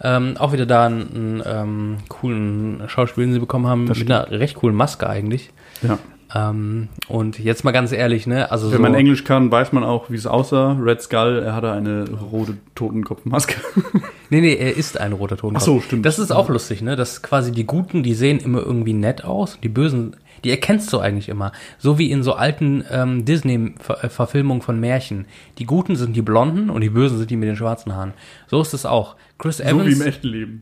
Ähm, 0.02 0.38
auch 0.38 0.54
wieder 0.54 0.66
da 0.66 0.86
einen, 0.86 1.44
ähm, 1.46 1.98
coolen 2.08 2.84
Schauspieler, 2.88 3.28
den 3.28 3.34
sie 3.34 3.40
bekommen 3.40 3.68
haben, 3.68 3.86
Das 3.88 3.98
mit 4.00 4.10
einer 4.10 4.32
recht 4.32 4.56
coolen 4.56 4.76
Maske 4.76 5.10
eigentlich. 5.10 5.50
Ja. 5.82 6.00
Ähm, 6.34 6.90
und 7.08 7.40
jetzt 7.40 7.64
mal 7.64 7.72
ganz 7.72 7.92
ehrlich, 7.92 8.28
ne? 8.28 8.52
Also 8.52 8.68
Wenn 8.72 8.78
so, 8.78 8.82
man 8.84 8.94
Englisch 8.94 9.24
kann, 9.24 9.52
weiß 9.52 9.72
man 9.72 9.84
auch, 9.84 10.10
wie 10.10 10.16
es 10.16 10.28
aussah. 10.28 10.74
Red 10.74 11.02
Skull, 11.02 11.42
er 11.44 11.56
hatte 11.56 11.72
eine 11.72 12.08
rote 12.10 12.58
Totenkopfmaske. 12.76 13.56
Nee, 14.32 14.42
nee, 14.42 14.54
er 14.54 14.78
ist 14.78 15.00
ein 15.00 15.14
roter 15.14 15.38
Totenkopf. 15.38 15.64
Ach 15.64 15.66
so, 15.66 15.82
stimmt. 15.82 16.06
Das 16.06 16.20
ist 16.20 16.30
auch 16.32 16.50
lustig, 16.50 16.84
ne? 16.84 16.96
Dass 16.96 17.24
quasi 17.24 17.52
die 17.52 17.66
Guten, 17.66 18.04
die 18.04 18.14
sehen 18.14 18.38
immer 18.40 18.60
irgendwie 18.60 18.94
nett 18.94 19.24
aus. 19.24 19.58
Die 19.64 19.70
Bösen, 19.70 20.16
die 20.44 20.52
erkennst 20.52 20.94
du 20.94 21.00
eigentlich 21.00 21.30
immer. 21.30 21.52
So 21.80 21.98
wie 21.98 22.12
in 22.12 22.22
so 22.22 22.34
alten 22.34 22.84
ähm, 22.92 23.26
Disney-Verfilmungen 23.26 24.62
von 24.62 24.80
Märchen. 24.80 25.26
Die 25.58 25.66
Guten 25.66 25.96
sind 25.96 26.16
die 26.16 26.22
Blonden 26.22 26.70
und 26.70 26.82
die 26.82 26.92
Bösen 26.92 27.18
sind 27.18 27.32
die 27.32 27.38
mit 27.38 27.50
den 27.50 27.56
schwarzen 27.56 27.96
Haaren. 27.96 28.14
So 28.46 28.62
ist 28.62 28.76
es 28.76 28.86
auch. 28.86 29.16
Chris 29.40 29.58
so 29.58 29.64
Evans. 29.64 29.88
wie 29.88 29.94
im 29.94 30.02
echten 30.04 30.28
Leben. 30.28 30.62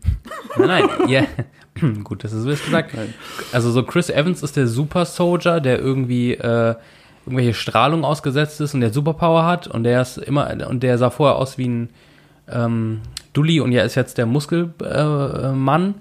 Nein, 0.58 0.68
nein, 0.68 1.10
ja. 1.10 1.24
Gut, 2.04 2.24
das 2.24 2.34
ist 2.34 2.44
so 2.44 2.50
gesagt. 2.50 2.94
Nein. 2.94 3.14
Also 3.52 3.72
so 3.72 3.84
Chris 3.84 4.10
Evans 4.10 4.44
ist 4.44 4.56
der 4.56 4.68
Super 4.68 5.06
Soldier, 5.06 5.60
der 5.60 5.80
irgendwie 5.80 6.34
äh, 6.34 6.76
irgendwelche 7.26 7.54
Strahlung 7.54 8.06
ausgesetzt 8.06 8.62
ist 8.62 8.74
und 8.74 8.82
der 8.82 8.94
Superpower 8.94 9.46
hat 9.46 9.68
und 9.68 9.84
der 9.84 10.02
ist 10.02 10.18
immer 10.18 10.50
und 10.68 10.82
der 10.82 10.98
sah 10.98 11.10
vorher 11.10 11.36
aus 11.38 11.58
wie 11.58 11.68
ein 11.68 11.90
ähm, 12.50 13.02
Dulli 13.34 13.60
und 13.60 13.72
ja 13.72 13.84
ist 13.84 13.96
jetzt 13.96 14.18
der 14.18 14.26
Muskelmann. 14.26 14.74
Äh, 14.82 15.52
Mann. 15.52 15.96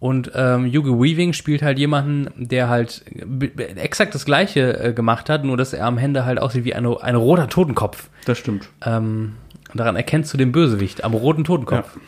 und 0.00 0.32
ähm, 0.34 0.66
Hugo 0.66 1.02
Weaving 1.02 1.34
spielt 1.34 1.62
halt 1.62 1.78
jemanden, 1.78 2.28
der 2.36 2.68
halt 2.70 3.04
exakt 3.76 4.14
das 4.14 4.24
gleiche 4.24 4.78
äh, 4.78 4.92
gemacht 4.94 5.28
hat, 5.28 5.44
nur 5.44 5.58
dass 5.58 5.74
er 5.74 5.86
am 5.86 5.98
Ende 5.98 6.24
halt 6.24 6.40
aussieht 6.40 6.64
wie 6.64 6.74
ein, 6.74 6.86
ein 6.86 7.14
roter 7.14 7.48
Totenkopf. 7.48 8.08
Das 8.24 8.38
stimmt. 8.38 8.70
Ähm, 8.84 9.34
daran 9.74 9.96
erkennst 9.96 10.32
du 10.32 10.38
den 10.38 10.50
Bösewicht, 10.50 11.04
am 11.04 11.12
roten 11.12 11.44
Totenkopf. 11.44 11.98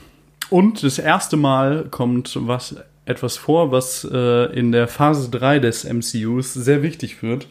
Und 0.48 0.82
das 0.82 0.98
erste 0.98 1.36
Mal 1.36 1.86
kommt 1.90 2.38
was 2.40 2.76
etwas 3.06 3.36
vor, 3.36 3.72
was 3.72 4.06
äh, 4.10 4.52
in 4.58 4.72
der 4.72 4.88
Phase 4.88 5.30
3 5.30 5.58
des 5.60 5.84
MCUs 5.84 6.52
sehr 6.54 6.82
wichtig 6.82 7.22
wird. 7.22 7.48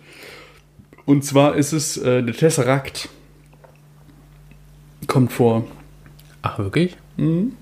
Und 1.05 1.23
zwar 1.23 1.55
ist 1.55 1.71
es 1.71 1.97
äh, 1.97 2.21
der 2.23 2.33
Tesseract. 2.35 3.09
Kommt 5.07 5.31
vor. 5.31 5.65
Ach, 6.41 6.59
wirklich? 6.59 6.97
Mhm. 7.17 7.53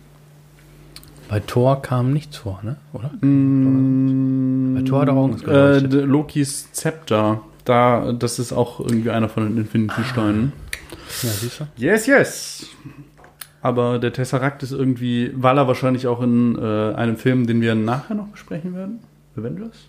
Bei 1.29 1.39
Thor 1.39 1.81
kam 1.81 2.13
nichts 2.13 2.37
vor, 2.37 2.59
ne? 2.63 2.77
Oder? 2.93 3.09
Mm, 3.25 4.75
Bei 4.75 4.81
Thor 4.81 5.01
hat 5.01 5.07
er 5.07 5.13
auch 5.15 5.41
äh, 5.47 5.79
Lokis 5.79 6.71
Zepter. 6.73 7.41
Da, 7.65 8.11
das 8.11 8.39
ist 8.39 8.51
auch 8.53 8.79
irgendwie 8.81 9.09
einer 9.09 9.29
von 9.29 9.47
den 9.47 9.57
Infinity-Steinen. 9.57 10.51
Ja, 11.21 11.29
siehst 11.29 11.59
du? 11.61 11.67
Yes, 11.77 12.07
yes. 12.07 12.67
Aber 13.63 13.97
der 13.97 14.11
Tesseract 14.11 14.61
ist 14.61 14.73
irgendwie, 14.73 15.31
weil 15.35 15.57
er 15.57 15.67
wahrscheinlich 15.67 16.05
auch 16.05 16.21
in 16.21 16.57
äh, 16.61 16.93
einem 16.95 17.15
Film, 17.15 17.47
den 17.47 17.61
wir 17.61 17.75
nachher 17.75 18.13
noch 18.13 18.27
besprechen 18.27 18.75
werden, 18.75 18.99
Avengers, 19.37 19.87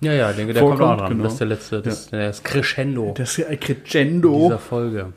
Ja, 0.00 0.12
ja, 0.12 0.30
ich 0.30 0.36
denke, 0.36 0.52
der 0.52 0.62
Vorkommt, 0.62 0.80
kommt 0.80 0.92
auch 0.92 0.98
dran. 0.98 1.10
genau. 1.10 1.24
Das 1.24 1.32
ist 1.32 1.38
der 1.40 1.46
letzte, 1.48 1.82
das, 1.82 2.10
das 2.10 2.42
Crescendo 2.44 3.12
Das 3.16 3.30
ist 3.32 3.36
ja 3.38 3.46
ein 3.48 3.58
dieser 3.60 3.74
Crescendo. 3.74 4.56
Folge. 4.58 5.12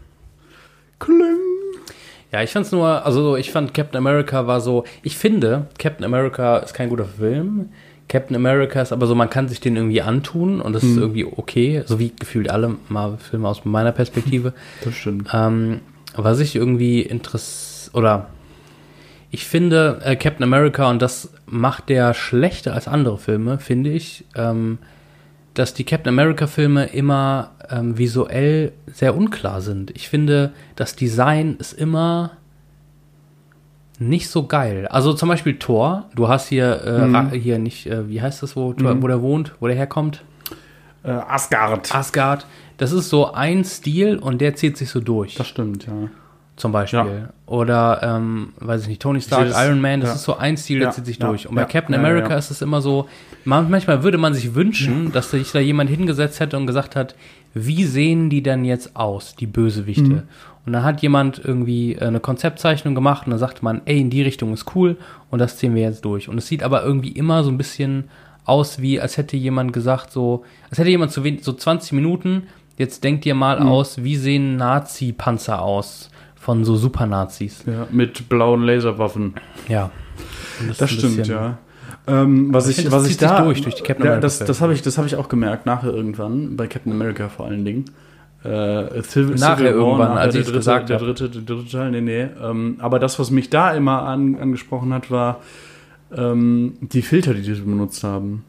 Kling. 1.00 1.38
Ja, 2.32 2.42
ich 2.42 2.52
fand's 2.52 2.72
nur, 2.72 3.06
also 3.06 3.36
ich 3.38 3.52
fand 3.52 3.74
Captain 3.74 3.98
America 3.98 4.48
war 4.48 4.60
so, 4.62 4.84
ich 5.04 5.16
finde, 5.18 5.68
Captain 5.78 6.04
America 6.04 6.58
ist 6.58 6.74
kein 6.74 6.90
guter 6.90 7.06
Film. 7.06 7.70
Captain 8.10 8.36
America 8.36 8.82
ist 8.82 8.92
aber 8.92 9.06
so, 9.08 9.16
man 9.16 9.30
kann 9.30 9.48
sich 9.48 9.60
den 9.62 9.76
irgendwie 9.76 10.02
antun 10.02 10.60
und 10.62 10.74
das 10.74 10.84
ist 10.84 10.98
irgendwie 10.98 11.26
okay, 11.26 11.84
so 11.86 11.98
wie 12.00 12.12
gefühlt 12.20 12.50
alle 12.50 12.76
Marvel-Filme 12.90 13.48
aus 13.48 13.64
meiner 13.66 13.92
Perspektive. 13.92 14.54
Das 14.84 14.94
stimmt. 14.96 15.30
Ähm, 15.34 15.82
was 16.16 16.40
ich 16.40 16.56
irgendwie 16.56 17.02
interessiert, 17.02 17.75
oder 17.96 18.28
ich 19.32 19.46
finde 19.46 20.00
äh, 20.04 20.16
Captain 20.16 20.44
America, 20.44 20.90
und 20.90 21.02
das 21.02 21.34
macht 21.46 21.90
der 21.90 22.14
schlechter 22.14 22.74
als 22.74 22.88
andere 22.88 23.18
Filme, 23.18 23.58
finde 23.60 23.90
ich, 23.90 24.24
ähm, 24.36 24.78
dass 25.56 25.74
die 25.74 25.84
Captain 25.84 26.10
America-Filme 26.10 26.86
immer 26.88 27.52
ähm, 27.70 27.98
visuell 27.98 28.74
sehr 28.88 29.16
unklar 29.16 29.62
sind. 29.62 29.92
Ich 29.92 30.10
finde, 30.10 30.52
das 30.76 30.96
Design 30.96 31.56
ist 31.60 31.74
immer 31.74 32.32
nicht 33.98 34.30
so 34.30 34.46
geil. 34.48 34.88
Also 34.90 35.14
zum 35.14 35.30
Beispiel 35.30 35.58
Thor, 35.58 36.10
du 36.16 36.28
hast 36.28 36.48
hier, 36.50 36.66
äh, 36.66 37.02
Ra- 37.04 37.32
hier 37.32 37.60
nicht, 37.60 37.88
äh, 37.88 38.10
wie 38.10 38.22
heißt 38.22 38.44
das, 38.44 38.56
wo, 38.58 38.74
Thor, 38.74 39.02
wo 39.02 39.08
der 39.08 39.22
wohnt, 39.22 39.54
wo 39.62 39.68
der 39.68 39.76
herkommt? 39.78 40.24
Äh, 41.04 41.12
Asgard. 41.12 41.94
Asgard. 41.96 42.46
Das 42.78 42.92
ist 42.92 43.10
so 43.10 43.32
ein 43.32 43.64
Stil 43.64 44.18
und 44.18 44.42
der 44.42 44.56
zieht 44.56 44.76
sich 44.78 44.90
so 44.90 45.00
durch. 45.00 45.36
Das 45.36 45.48
stimmt, 45.48 45.88
ja. 45.88 45.94
Zum 46.56 46.72
Beispiel. 46.72 47.00
Ja. 47.00 47.30
Oder, 47.48 48.00
ähm, 48.02 48.54
weiß 48.60 48.84
ich 48.84 48.88
nicht, 48.88 49.02
Tony 49.02 49.22
Stark, 49.22 49.50
Iron 49.56 49.82
Man, 49.82 50.00
das 50.02 50.10
ja. 50.12 50.16
ist 50.16 50.24
so 50.24 50.38
ein 50.38 50.56
Stil, 50.58 50.80
der 50.80 50.88
Ja, 50.90 50.94
zieht 50.94 51.06
sich 51.06 51.20
durch. 51.20 51.48
Und 51.48 51.56
bei 51.56 51.66
Captain 51.66 51.94
America 51.96 52.36
ist 52.36 52.50
es 52.50 52.62
immer 52.62 52.82
so, 52.82 53.08
man, 53.44 53.70
manchmal 53.70 54.04
würde 54.04 54.18
man 54.18 54.34
sich 54.34 54.56
wünschen, 54.56 55.12
dass 55.12 55.32
sich 55.32 55.52
da 55.52 55.60
jemand 55.60 55.90
hingesetzt 55.90 56.40
hätte 56.40 56.58
und 56.58 56.66
gesagt 56.66 56.96
hat, 56.96 57.16
wie 57.54 57.84
sehen 57.86 58.30
die 58.30 58.42
denn 58.42 58.66
jetzt 58.66 58.96
aus, 58.96 59.36
die 59.36 59.48
Bösewichte? 59.48 60.04
Mhm. 60.04 60.24
Und 60.66 60.74
dann 60.74 60.84
hat 60.84 61.02
jemand 61.02 61.40
irgendwie 61.44 61.94
äh, 61.94 62.06
eine 62.06 62.20
Konzeptzeichnung 62.20 62.96
gemacht 62.96 63.28
und 63.28 63.32
dann 63.32 63.40
sagt 63.40 63.62
man, 63.62 63.82
ey, 63.86 64.00
in 64.02 64.10
die 64.10 64.24
Richtung 64.24 64.52
ist 64.54 64.76
cool 64.76 64.98
und 65.30 65.40
das 65.40 65.58
ziehen 65.58 65.76
wir 65.76 65.84
jetzt 65.84 66.04
durch. 66.06 66.28
Und 66.30 66.38
es 66.38 66.48
sieht 66.48 66.64
aber 66.64 66.84
irgendwie 66.84 67.12
immer 67.12 67.44
so 67.44 67.52
ein 67.52 67.58
bisschen 67.58 68.06
aus, 68.46 68.82
wie 68.82 69.00
als 69.00 69.18
hätte 69.18 69.38
jemand 69.38 69.74
gesagt, 69.74 70.12
so, 70.12 70.44
als 70.70 70.80
hätte 70.80 70.90
jemand 70.90 71.12
zu 71.12 71.24
wenig, 71.24 71.44
so 71.44 71.54
20 71.54 71.92
Minuten, 71.94 72.44
jetzt 72.78 73.04
denkt 73.04 73.26
ihr 73.26 73.36
mal 73.36 73.60
Mhm. 73.60 73.68
aus, 73.68 74.04
wie 74.04 74.16
sehen 74.16 74.56
Nazi-Panzer 74.56 75.62
aus 75.62 76.10
von 76.46 76.64
so 76.64 76.76
Super-Nazis. 76.76 77.64
ja. 77.66 77.88
Mit 77.92 78.30
blauen 78.30 78.62
Laserwaffen. 78.64 79.34
Ja. 79.68 79.90
Das 80.68 80.80
ein 80.84 80.88
stimmt, 80.88 81.18
bisschen- 81.18 81.36
ja. 81.36 81.58
Ähm, 82.08 82.54
was 82.54 82.70
Ich 82.70 82.78
ich, 82.78 82.84
das 82.84 82.94
was 82.94 83.08
ich 83.10 83.18
da 83.18 83.42
durch, 83.44 83.64
durch 83.64 83.74
die 83.74 83.82
Captain 83.82 84.06
ja, 84.06 84.12
America 84.12 84.22
das, 84.22 84.38
das 84.38 84.62
habe 84.62 84.74
ich, 84.76 84.84
das 84.84 85.00
habe 85.00 85.08
ich 85.08 85.16
auch 85.16 85.28
gemerkt 85.28 85.66
nachher 85.66 85.92
irgendwann 85.92 86.56
bei 86.56 86.68
Captain 86.68 86.92
America 86.94 87.30
vor 87.30 87.48
allen 87.48 87.66
Dingen. 87.66 87.86
Äh, 88.44 89.02
Civil, 89.02 89.36
Nachher 89.40 89.72
irgendwann, 89.72 90.10
nachher 90.10 90.22
als 90.22 90.34
der 90.34 90.42
ich's 90.42 90.50
dritte, 90.50 90.60
gesagt 90.60 90.90
der 90.90 91.00
dritte, 91.00 91.30
der 91.30 91.42
dritte 91.42 91.72
Teil, 91.72 91.90
nee, 91.90 92.02
nee. 92.02 92.28
Ähm, 92.44 92.76
aber 92.78 93.00
das, 93.00 93.18
was 93.18 93.32
mich 93.32 93.50
da 93.50 93.72
immer 93.74 94.04
an, 94.04 94.36
angesprochen 94.36 94.94
hat, 94.94 95.10
war 95.10 95.40
ähm, 96.16 96.74
die 96.82 97.02
Filter, 97.02 97.34
die 97.34 97.42
die 97.42 97.54
benutzt 97.54 98.04
haben. 98.04 98.44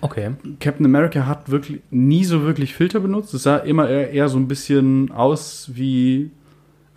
Okay. 0.00 0.30
Captain 0.58 0.86
America 0.86 1.26
hat 1.26 1.50
wirklich 1.50 1.80
nie 1.92 2.24
so 2.24 2.42
wirklich 2.42 2.74
Filter 2.74 2.98
benutzt. 2.98 3.32
Es 3.34 3.44
sah 3.44 3.58
immer 3.58 3.88
eher, 3.88 4.10
eher 4.10 4.28
so 4.28 4.38
ein 4.38 4.48
bisschen 4.48 5.12
aus 5.12 5.70
wie. 5.72 6.30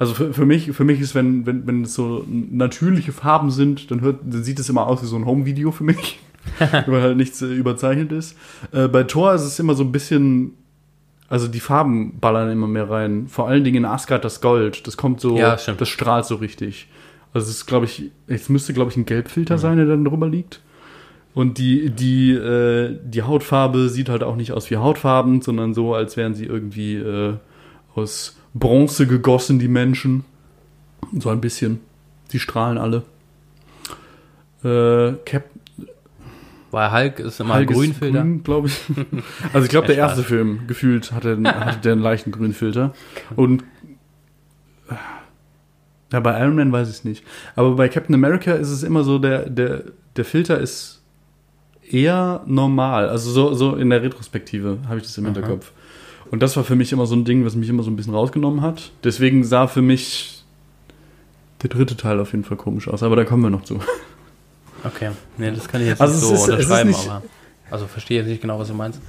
Also 0.01 0.15
für, 0.15 0.33
für 0.33 0.47
mich, 0.47 0.71
für 0.71 0.83
mich 0.83 0.99
ist, 0.99 1.13
wenn, 1.13 1.45
wenn, 1.45 1.67
wenn 1.67 1.83
es 1.83 1.93
so 1.93 2.25
natürliche 2.27 3.11
Farben 3.11 3.51
sind, 3.51 3.91
dann, 3.91 4.01
hört, 4.01 4.21
dann 4.25 4.41
sieht 4.43 4.57
es 4.57 4.67
immer 4.67 4.87
aus 4.87 5.03
wie 5.03 5.05
so 5.05 5.15
ein 5.15 5.27
Home-Video 5.27 5.71
für 5.71 5.83
mich. 5.83 6.17
weil 6.87 7.01
halt 7.03 7.17
nichts 7.17 7.39
äh, 7.43 7.53
überzeichnet 7.53 8.11
ist. 8.11 8.35
Äh, 8.71 8.87
bei 8.87 9.03
Thor 9.03 9.35
ist 9.35 9.43
es 9.43 9.59
immer 9.59 9.75
so 9.75 9.83
ein 9.83 9.91
bisschen. 9.91 10.55
Also 11.29 11.47
die 11.47 11.59
Farben 11.59 12.19
ballern 12.19 12.49
immer 12.49 12.65
mehr 12.65 12.89
rein. 12.89 13.27
Vor 13.27 13.47
allen 13.47 13.63
Dingen 13.63 13.77
in 13.77 13.85
Asgard 13.85 14.25
das 14.25 14.41
Gold. 14.41 14.87
Das 14.87 14.97
kommt 14.97 15.21
so. 15.21 15.37
Ja. 15.37 15.55
Das 15.55 15.87
strahlt 15.87 16.25
so 16.25 16.37
richtig. 16.37 16.87
Also 17.31 17.45
es 17.45 17.57
ist, 17.57 17.65
glaube 17.67 17.85
ich, 17.85 18.09
es 18.25 18.49
müsste, 18.49 18.73
glaube 18.73 18.89
ich, 18.89 18.97
ein 18.97 19.05
Gelbfilter 19.05 19.59
sein, 19.59 19.77
der 19.77 19.85
dann 19.85 20.03
drüber 20.03 20.27
liegt. 20.27 20.61
Und 21.35 21.59
die, 21.59 21.91
die, 21.91 22.31
äh, 22.31 22.97
die 23.05 23.21
Hautfarbe 23.21 23.87
sieht 23.87 24.09
halt 24.09 24.23
auch 24.23 24.35
nicht 24.35 24.51
aus 24.51 24.71
wie 24.71 24.77
Hautfarben, 24.77 25.43
sondern 25.43 25.75
so, 25.75 25.93
als 25.93 26.17
wären 26.17 26.33
sie 26.33 26.45
irgendwie 26.45 26.95
äh, 26.95 27.35
aus 27.93 28.40
Bronze 28.53 29.07
gegossen, 29.07 29.59
die 29.59 29.67
Menschen. 29.67 30.25
So 31.17 31.29
ein 31.29 31.41
bisschen. 31.41 31.79
Die 32.31 32.39
strahlen 32.39 32.77
alle. 32.77 33.03
Äh, 34.63 35.17
Cap 35.25 35.45
Weil 36.71 36.91
Hulk 36.91 37.19
ist 37.19 37.39
immer 37.39 37.55
Hulk 37.55 37.71
ist 37.71 37.77
Grünfilter. 37.77 38.21
Grün, 38.21 38.43
glaube 38.43 38.67
ich. 38.67 38.79
Also 39.53 39.65
ich 39.65 39.69
glaube, 39.69 39.87
der 39.87 39.97
erste 39.97 40.23
Film 40.23 40.67
gefühlt 40.67 41.11
hatte, 41.11 41.37
hatte 41.43 41.79
der 41.79 41.93
einen 41.93 42.01
leichten 42.01 42.31
Grünfilter. 42.31 42.93
Und 43.35 43.63
ja, 46.11 46.19
bei 46.19 46.39
Iron 46.39 46.55
Man 46.55 46.71
weiß 46.71 46.89
ich 46.89 46.95
es 46.95 47.03
nicht. 47.03 47.23
Aber 47.55 47.75
bei 47.75 47.87
Captain 47.87 48.13
America 48.13 48.53
ist 48.53 48.69
es 48.69 48.83
immer 48.83 49.03
so, 49.03 49.17
der, 49.17 49.49
der, 49.49 49.83
der 50.15 50.25
Filter 50.25 50.59
ist 50.59 51.01
eher 51.89 52.43
normal. 52.45 53.09
Also 53.09 53.31
so, 53.31 53.53
so 53.53 53.75
in 53.75 53.89
der 53.89 54.01
Retrospektive 54.01 54.79
habe 54.87 54.97
ich 54.97 55.03
das 55.03 55.17
im 55.17 55.25
Hinterkopf. 55.25 55.71
Und 56.31 56.41
das 56.41 56.55
war 56.57 56.63
für 56.63 56.75
mich 56.75 56.91
immer 56.93 57.05
so 57.05 57.15
ein 57.15 57.25
Ding, 57.25 57.45
was 57.45 57.55
mich 57.55 57.69
immer 57.69 57.83
so 57.83 57.91
ein 57.91 57.95
bisschen 57.97 58.13
rausgenommen 58.13 58.61
hat. 58.61 58.91
Deswegen 59.03 59.43
sah 59.43 59.67
für 59.67 59.81
mich 59.81 60.43
der 61.61 61.69
dritte 61.69 61.95
Teil 61.97 62.19
auf 62.19 62.31
jeden 62.31 62.43
Fall 62.45 62.57
komisch 62.57 62.87
aus. 62.87 63.03
Aber 63.03 63.15
da 63.17 63.25
kommen 63.25 63.43
wir 63.43 63.49
noch 63.49 63.63
zu. 63.63 63.79
Okay. 64.83 65.11
Nee, 65.37 65.51
das 65.51 65.67
kann 65.67 65.81
ich 65.81 65.87
jetzt 65.87 66.01
Also 66.01 66.15
nicht 66.15 66.25
so 66.25 66.33
ist- 66.33 66.49
unterschreiben, 66.49 66.89
nicht- 66.89 67.07
aber. 67.09 67.21
Also 67.69 67.85
verstehe 67.87 68.19
jetzt 68.19 68.27
nicht 68.29 68.41
genau, 68.41 68.57
was 68.59 68.69
du 68.69 68.73
meinst. 68.73 68.99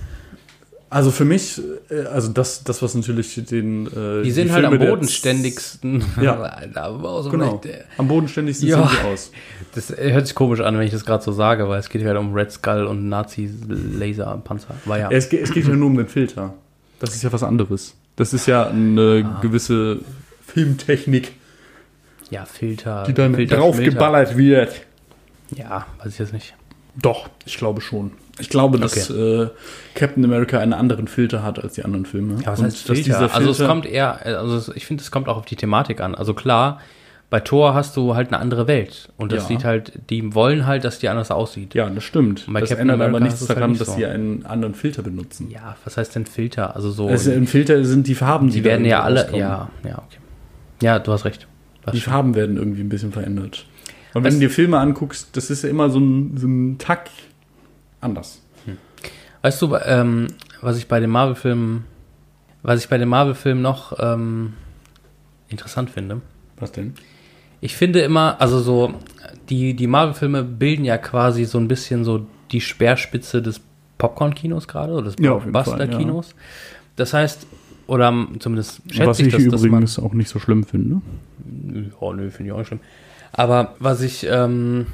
Also 0.91 1.11
für 1.11 1.25
mich, 1.25 1.59
äh, 1.91 2.03
also 2.13 2.31
das, 2.33 2.65
das 2.65 2.83
was 2.83 2.95
natürlich 2.95 3.35
den. 3.47 3.87
Äh, 3.87 4.23
Die 4.25 4.31
sind 4.31 4.53
halt 4.53 4.65
am 4.67 4.73
Filme 4.73 4.85
der- 4.85 4.93
bodenständigsten. 4.93 6.05
Ja. 6.21 6.61
so 7.23 7.31
Genau. 7.31 7.61
äh, 7.65 7.85
Am 7.97 8.09
bodenständigsten 8.09 8.69
Ja. 8.69 8.87
sehen 8.87 8.99
sie 9.01 9.09
aus. 9.09 9.31
Das 9.75 9.97
hört 9.97 10.27
sich 10.27 10.35
komisch 10.35 10.61
an, 10.61 10.77
wenn 10.77 10.85
ich 10.85 10.93
das 10.93 11.07
gerade 11.07 11.25
so 11.25 11.33
sage, 11.33 11.67
weil 11.69 11.81
es 11.81 11.89
geht 11.89 12.05
halt 12.05 12.19
um 12.19 12.35
Red 12.35 12.53
Skull 12.53 12.85
und 12.85 13.09
Nazi-Laser-Panzer. 13.09 14.75
War 14.85 14.99
ja. 14.99 15.11
Es, 15.11 15.29
geht, 15.31 15.43
es 15.43 15.53
geht 15.53 15.67
ja 15.67 15.75
nur 15.75 15.87
um 15.89 15.97
den 15.97 16.09
Filter. 16.09 16.53
Das 17.03 17.15
ist 17.15 17.23
ja 17.23 17.33
was 17.33 17.43
anderes. 17.43 17.95
Das 18.17 18.33
ist 18.33 18.47
ja 18.47 18.67
eine 18.69 19.25
Ah. 19.27 19.41
gewisse 19.41 19.99
Filmtechnik, 20.47 21.33
Ja, 22.31 22.45
Filter. 22.45 23.05
die 23.07 23.15
dann 23.15 23.35
Filter, 23.35 23.57
draufgeballert 23.57 24.37
wird. 24.37 24.73
Filter. 24.73 24.87
Ja, 25.71 25.87
weiß 25.99 26.13
ich 26.15 26.19
jetzt 26.19 26.33
nicht. 26.33 26.55
Doch, 26.95 27.29
ich 27.45 27.57
glaube 27.59 27.81
schon. 27.81 28.13
Ich 28.39 28.49
glaube, 28.49 28.79
dass 28.79 29.11
äh, 29.11 29.49
Captain 29.95 30.25
America 30.25 30.59
einen 30.59 30.73
anderen 30.73 31.09
Filter 31.09 31.43
hat 31.43 31.59
als 31.63 31.75
die 31.75 31.85
anderen 31.85 32.07
Filme. 32.07 32.41
Ja, 32.43 32.53
was 32.53 32.63
heißt 32.63 32.79
Filter? 32.87 33.03
dieser 33.03 33.35
Also 33.35 33.51
es 33.51 33.57
Filter- 33.59 33.71
kommt 33.73 33.87
eher, 33.87 34.25
also 34.25 34.57
es- 34.57 34.69
ich 34.75 34.87
finde, 34.87 35.03
es 35.03 35.11
kommt 35.11 35.29
auch 35.29 35.37
auf 35.37 35.45
die 35.45 35.57
Thematik 35.57 36.01
an. 36.01 36.15
Also 36.15 36.33
klar, 36.35 36.81
bei 37.33 37.41
Thor 37.41 37.73
hast 37.73 37.97
du 37.97 38.15
halt 38.15 38.29
eine 38.29 38.39
andere 38.41 38.67
Welt. 38.67 39.09
Und 39.17 39.33
das 39.33 39.45
Ja. 39.45 39.49
sieht 39.49 39.65
halt, 39.65 39.99
die 40.11 40.35
wollen 40.35 40.67
halt, 40.67 40.85
dass 40.85 40.99
die 40.99 41.09
anders 41.09 41.31
aussieht. 41.31 41.73
Ja, 41.75 41.89
das 41.89 42.05
stimmt. 42.05 42.47
Und 42.47 42.53
bei 42.53 42.61
das 42.61 42.69
Captain 42.69 42.83
ändert 42.91 42.97
aber 42.97 43.05
America 43.07 43.25
nichts 43.25 43.37
ist 43.41 43.45
es 43.45 43.49
halt 43.49 43.57
daran, 43.57 43.71
nicht 43.71 43.81
dass 43.81 43.89
so. 43.89 43.95
sie 43.95 44.05
einen 44.05 44.45
anderen 44.45 44.75
Filter 44.75 45.03
benutzen. 45.03 45.51
Ja, 45.51 45.75
was 45.83 45.97
heißt 45.97 46.15
denn 46.15 46.27
Filter? 46.27 46.77
Also 46.77 46.91
so, 46.91 47.09
Also 47.09 47.33
Im 47.33 47.47
Filter 47.47 47.83
sind 47.87 48.07
die 48.07 48.15
Farben, 48.15 48.49
die, 48.49 48.57
die 48.59 48.65
werden 48.65 48.85
ja 48.85 49.03
alle, 49.03 49.21
rauskommen. 49.23 49.41
ja, 49.41 49.71
ja, 49.83 49.95
okay. 49.99 50.19
Ja, 50.83 50.99
du 50.99 51.11
hast 51.11 51.25
recht. 51.25 51.47
Das 51.87 51.95
Die 51.95 52.01
stimmt. 52.01 52.13
Farben 52.15 52.35
werden 52.35 52.59
irgendwie 52.59 52.83
ein 52.83 52.91
bisschen 52.91 53.13
verändert. 53.13 53.65
Und 54.13 54.25
wenn 54.25 54.35
du 54.35 54.41
dir 54.41 54.51
Filme 54.51 54.79
anguckst, 54.79 55.35
das 55.35 55.49
ist 55.49 55.65
ja 55.65 55.71
immer 55.71 55.89
so 55.89 56.01
ein, 56.01 56.37
so 56.37 56.47
ein 56.47 56.77
Tack 56.77 57.09
anders. 58.03 58.43
Weißt 59.41 59.61
du, 59.63 59.75
ähm, 59.87 60.27
was 60.61 60.77
ich 60.77 60.87
bei 60.87 61.01
den 61.01 61.09
Marvel-Filmen, 61.09 61.87
was 62.63 62.79
ich 62.81 62.91
bei 62.91 62.99
den 62.99 63.09
Marvel-Filmen 63.09 63.63
noch 63.63 63.99
ähm, 63.99 64.53
interessant 65.49 65.89
finde? 65.89 66.21
Was 66.61 66.71
denn? 66.73 66.93
Ich 67.63 67.77
finde 67.77 68.01
immer, 68.01 68.41
also 68.41 68.59
so, 68.59 68.93
die, 69.49 69.75
die 69.75 69.87
Marvel-Filme 69.87 70.43
bilden 70.43 70.85
ja 70.85 70.99
quasi 70.99 71.45
so 71.45 71.59
ein 71.59 71.69
bisschen 71.69 72.05
so 72.05 72.27
die 72.51 72.61
Speerspitze 72.61 73.41
des 73.41 73.61
Popcorn-Kinos 73.99 74.67
gerade, 74.67 74.93
oder 74.93 75.05
des 75.05 75.15
Ja, 75.21 75.35
Blockbuster-Kinos. 75.37 76.35
Das 76.97 77.15
heißt, 77.15 77.47
oder 77.87 78.27
zumindest 78.41 78.83
schätze 78.91 79.07
Was 79.07 79.21
ich, 79.21 79.29
ich 79.29 79.33
dass, 79.33 79.45
dass 79.45 79.61
man, 79.61 79.69
übrigens 79.69 79.99
auch 80.01 80.13
nicht 80.13 80.29
so 80.29 80.41
schlimm 80.41 80.65
finde. 80.65 81.01
Ja, 82.01 82.13
nö, 82.13 82.31
finde 82.31 82.49
ich 82.49 82.53
auch 82.53 82.59
nicht 82.59 82.67
schlimm. 82.67 82.81
Aber 83.33 83.77
was 83.79 84.03
ich, 84.03 84.27
ähm, 84.29 84.87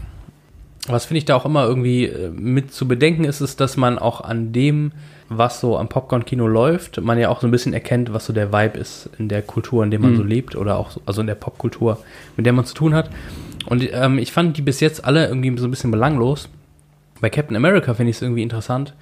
was 0.87 1.07
finde 1.07 1.19
ich 1.19 1.25
da 1.25 1.37
auch 1.37 1.47
immer 1.47 1.65
irgendwie 1.65 2.05
äh, 2.05 2.31
mit 2.31 2.73
zu 2.73 2.87
bedenken 2.87 3.25
ist, 3.25 3.41
ist, 3.41 3.61
dass 3.61 3.79
man 3.79 3.99
auch 3.99 4.21
an 4.21 4.53
dem, 4.53 4.93
was 5.29 5.61
so 5.61 5.77
am 5.77 5.89
Popcorn-Kino 5.89 6.47
läuft, 6.47 7.01
man 7.03 7.19
ja 7.19 7.29
auch 7.29 7.41
so 7.41 7.47
ein 7.47 7.51
bisschen 7.51 7.73
erkennt, 7.75 8.13
was 8.13 8.27
so 8.27 8.33
der 8.33 8.53
Vibe 8.53 8.79
ist 8.79 9.11
in 9.19 9.29
der 9.29 9.43
Kultur, 9.43 9.85
in 9.85 9.91
der 9.91 10.01
man 10.01 10.13
Mhm. 10.13 10.17
so 10.17 10.23
lebt 10.23 10.57
oder 10.57 10.79
auch 10.79 10.91
so, 10.91 11.03
also 11.07 11.21
in 11.21 11.27
der 11.27 11.35
Popkultur, 11.35 11.99
mit 12.37 12.47
der 12.47 12.53
man 12.53 12.65
zu 12.65 12.75
tun 12.75 12.95
hat. 12.95 13.11
Und 13.67 13.87
ähm, 13.93 14.19
ich 14.19 14.33
fand 14.33 14.57
die 14.57 14.63
bis 14.63 14.81
jetzt 14.81 15.05
alle 15.05 15.27
irgendwie 15.29 15.57
so 15.59 15.67
ein 15.67 15.71
bisschen 15.71 15.91
belanglos. 15.91 16.49
Bei 17.21 17.29
Captain 17.31 17.57
America 17.57 17.93
finde 17.95 18.11
ich 18.11 18.17
es 18.17 18.23
irgendwie 18.23 18.43
interessant, 18.43 18.95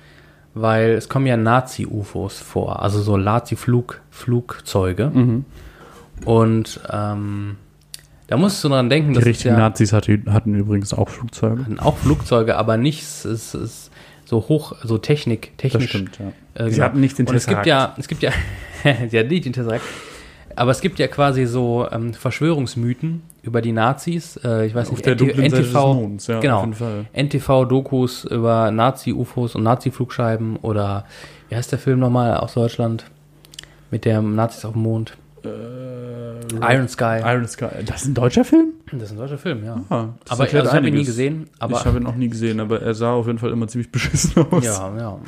weil 0.55 0.91
es 0.93 1.09
kommen 1.09 1.27
ja 1.27 1.37
Nazi-UFOs 1.37 2.41
vor, 2.41 2.83
also 2.83 3.01
so 3.03 3.17
Nazi-Flugzeuge. 3.17 5.11
Mhm. 5.13 5.45
Und 6.25 6.81
ähm, 6.91 7.57
da 8.27 8.37
musst 8.37 8.65
du 8.65 8.69
dran 8.69 8.89
denken, 8.91 9.11
Die 9.11 9.15
dass 9.15 9.23
es 9.23 9.29
richtigen 9.29 9.55
ja 9.55 9.61
Nazis 9.61 9.93
hatte, 9.93 10.19
hatten 10.29 10.55
übrigens 10.55 10.93
auch 10.95 11.09
Flugzeuge. 11.09 11.63
hatten 11.63 11.79
auch 11.79 11.97
Flugzeuge, 11.99 12.57
aber 12.57 12.77
nicht, 12.77 13.03
es, 13.03 13.25
es, 13.55 13.91
so 14.27 14.41
hoch, 14.49 14.75
so 14.83 14.99
Technik, 14.99 15.53
Das 15.57 15.71
technisch. 15.73 15.89
stimmt, 15.91 16.19
ja. 16.19 16.27
Äh, 16.55 16.69
Sie 16.69 16.75
genau. 16.75 16.85
hatten 16.85 17.01
nicht 17.01 17.19
den 17.19 17.27
Und 17.27 17.35
es 17.35 17.47
gibt 17.47 17.63
Tesseract. 17.65 17.67
ja, 17.67 17.95
es 17.99 18.09
gibt 18.09 18.23
ja, 18.23 18.33
sie 19.09 19.19
hat 19.19 19.29
nicht 19.29 19.47
den 19.47 19.55
Tesseract. 19.55 19.83
Aber 20.59 20.71
es 20.71 20.81
gibt 20.81 20.99
ja 20.99 21.07
quasi 21.07 21.45
so 21.47 21.87
ähm, 21.91 22.15
Verschwörungsmythen 22.15 23.23
über 23.43 23.61
die 23.61 23.73
Nazis. 23.73 24.39
Äh, 24.43 24.67
ich 24.67 24.75
weiß 24.75 24.89
Auf 24.89 24.95
nicht, 24.95 25.07
der 25.07 25.15
dunklen 25.15 25.53
NTV, 25.53 25.95
Monds, 25.95 26.27
ja, 26.29 26.41
genau. 26.41 26.57
auf 26.59 26.65
jeden 26.65 26.75
Fall. 26.75 27.05
NTV-Dokus 27.13 28.25
über 28.25 28.71
Nazi-UFOs 28.71 29.55
und 29.55 29.63
Nazi-Flugscheiben 29.65 30.57
oder 30.57 31.05
wie 31.49 31.57
heißt 31.57 31.71
der 31.73 31.79
Film 31.79 32.01
nochmal 32.01 32.35
aus 32.39 32.55
Deutschland? 32.55 33.05
Mit 33.91 34.05
der 34.05 34.21
Nazis 34.23 34.65
auf 34.65 34.73
dem 34.73 34.83
Mond. 34.83 35.17
Äh, 35.47 36.75
Iron 36.75 36.89
Sky. 36.89 37.21
Iron 37.25 37.47
Sky. 37.47 37.67
Das 37.85 38.03
ist 38.03 38.09
ein 38.09 38.15
deutscher 38.15 38.45
Film? 38.45 38.73
Das 38.93 39.05
ist 39.05 39.13
ein 39.13 39.19
deutscher 39.19 39.39
Film, 39.39 39.65
ja. 39.65 39.81
Ah, 39.91 40.09
das 40.25 40.33
aber 40.39 40.45
also, 40.53 40.73
habe 40.73 40.89
ich 40.89 40.95
nie 40.95 41.05
gesehen. 41.05 41.49
Aber 41.59 41.77
ich 41.79 41.85
habe 41.85 41.99
ihn 41.99 42.07
auch 42.07 42.15
nie 42.15 42.29
gesehen, 42.29 42.61
aber 42.61 42.81
er 42.83 42.95
sah 42.95 43.13
auf 43.13 43.27
jeden 43.27 43.39
Fall 43.39 43.51
immer 43.51 43.67
ziemlich 43.69 43.91
beschissen 43.93 44.45
aus. 44.51 44.65
Ja, 44.65 44.93
ja, 44.97 45.01
ja. 45.01 45.19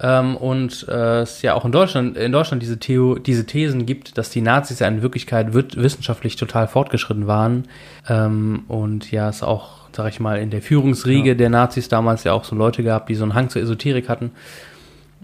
Ähm, 0.00 0.36
und 0.36 0.86
äh, 0.88 1.22
es 1.22 1.42
ja 1.42 1.54
auch 1.54 1.64
in 1.64 1.72
Deutschland, 1.72 2.16
in 2.16 2.30
Deutschland 2.30 2.62
diese, 2.62 2.78
Theo, 2.78 3.16
diese 3.16 3.46
Thesen 3.46 3.84
gibt, 3.84 4.16
dass 4.16 4.30
die 4.30 4.40
Nazis 4.40 4.78
ja 4.78 4.86
in 4.86 5.02
Wirklichkeit 5.02 5.54
wird, 5.54 5.76
wissenschaftlich 5.76 6.36
total 6.36 6.68
fortgeschritten 6.68 7.26
waren. 7.26 7.64
Ähm, 8.08 8.62
und 8.68 9.10
ja, 9.10 9.28
es 9.28 9.42
auch, 9.42 9.88
sag 9.92 10.08
ich 10.10 10.20
mal, 10.20 10.38
in 10.38 10.50
der 10.50 10.62
Führungsriege 10.62 11.30
Ja. 11.30 11.34
der 11.34 11.50
Nazis 11.50 11.88
damals 11.88 12.22
ja 12.22 12.32
auch 12.32 12.44
so 12.44 12.54
Leute 12.54 12.84
gab, 12.84 13.08
die 13.08 13.16
so 13.16 13.24
einen 13.24 13.34
Hang 13.34 13.48
zur 13.50 13.60
Esoterik 13.60 14.08
hatten. 14.08 14.30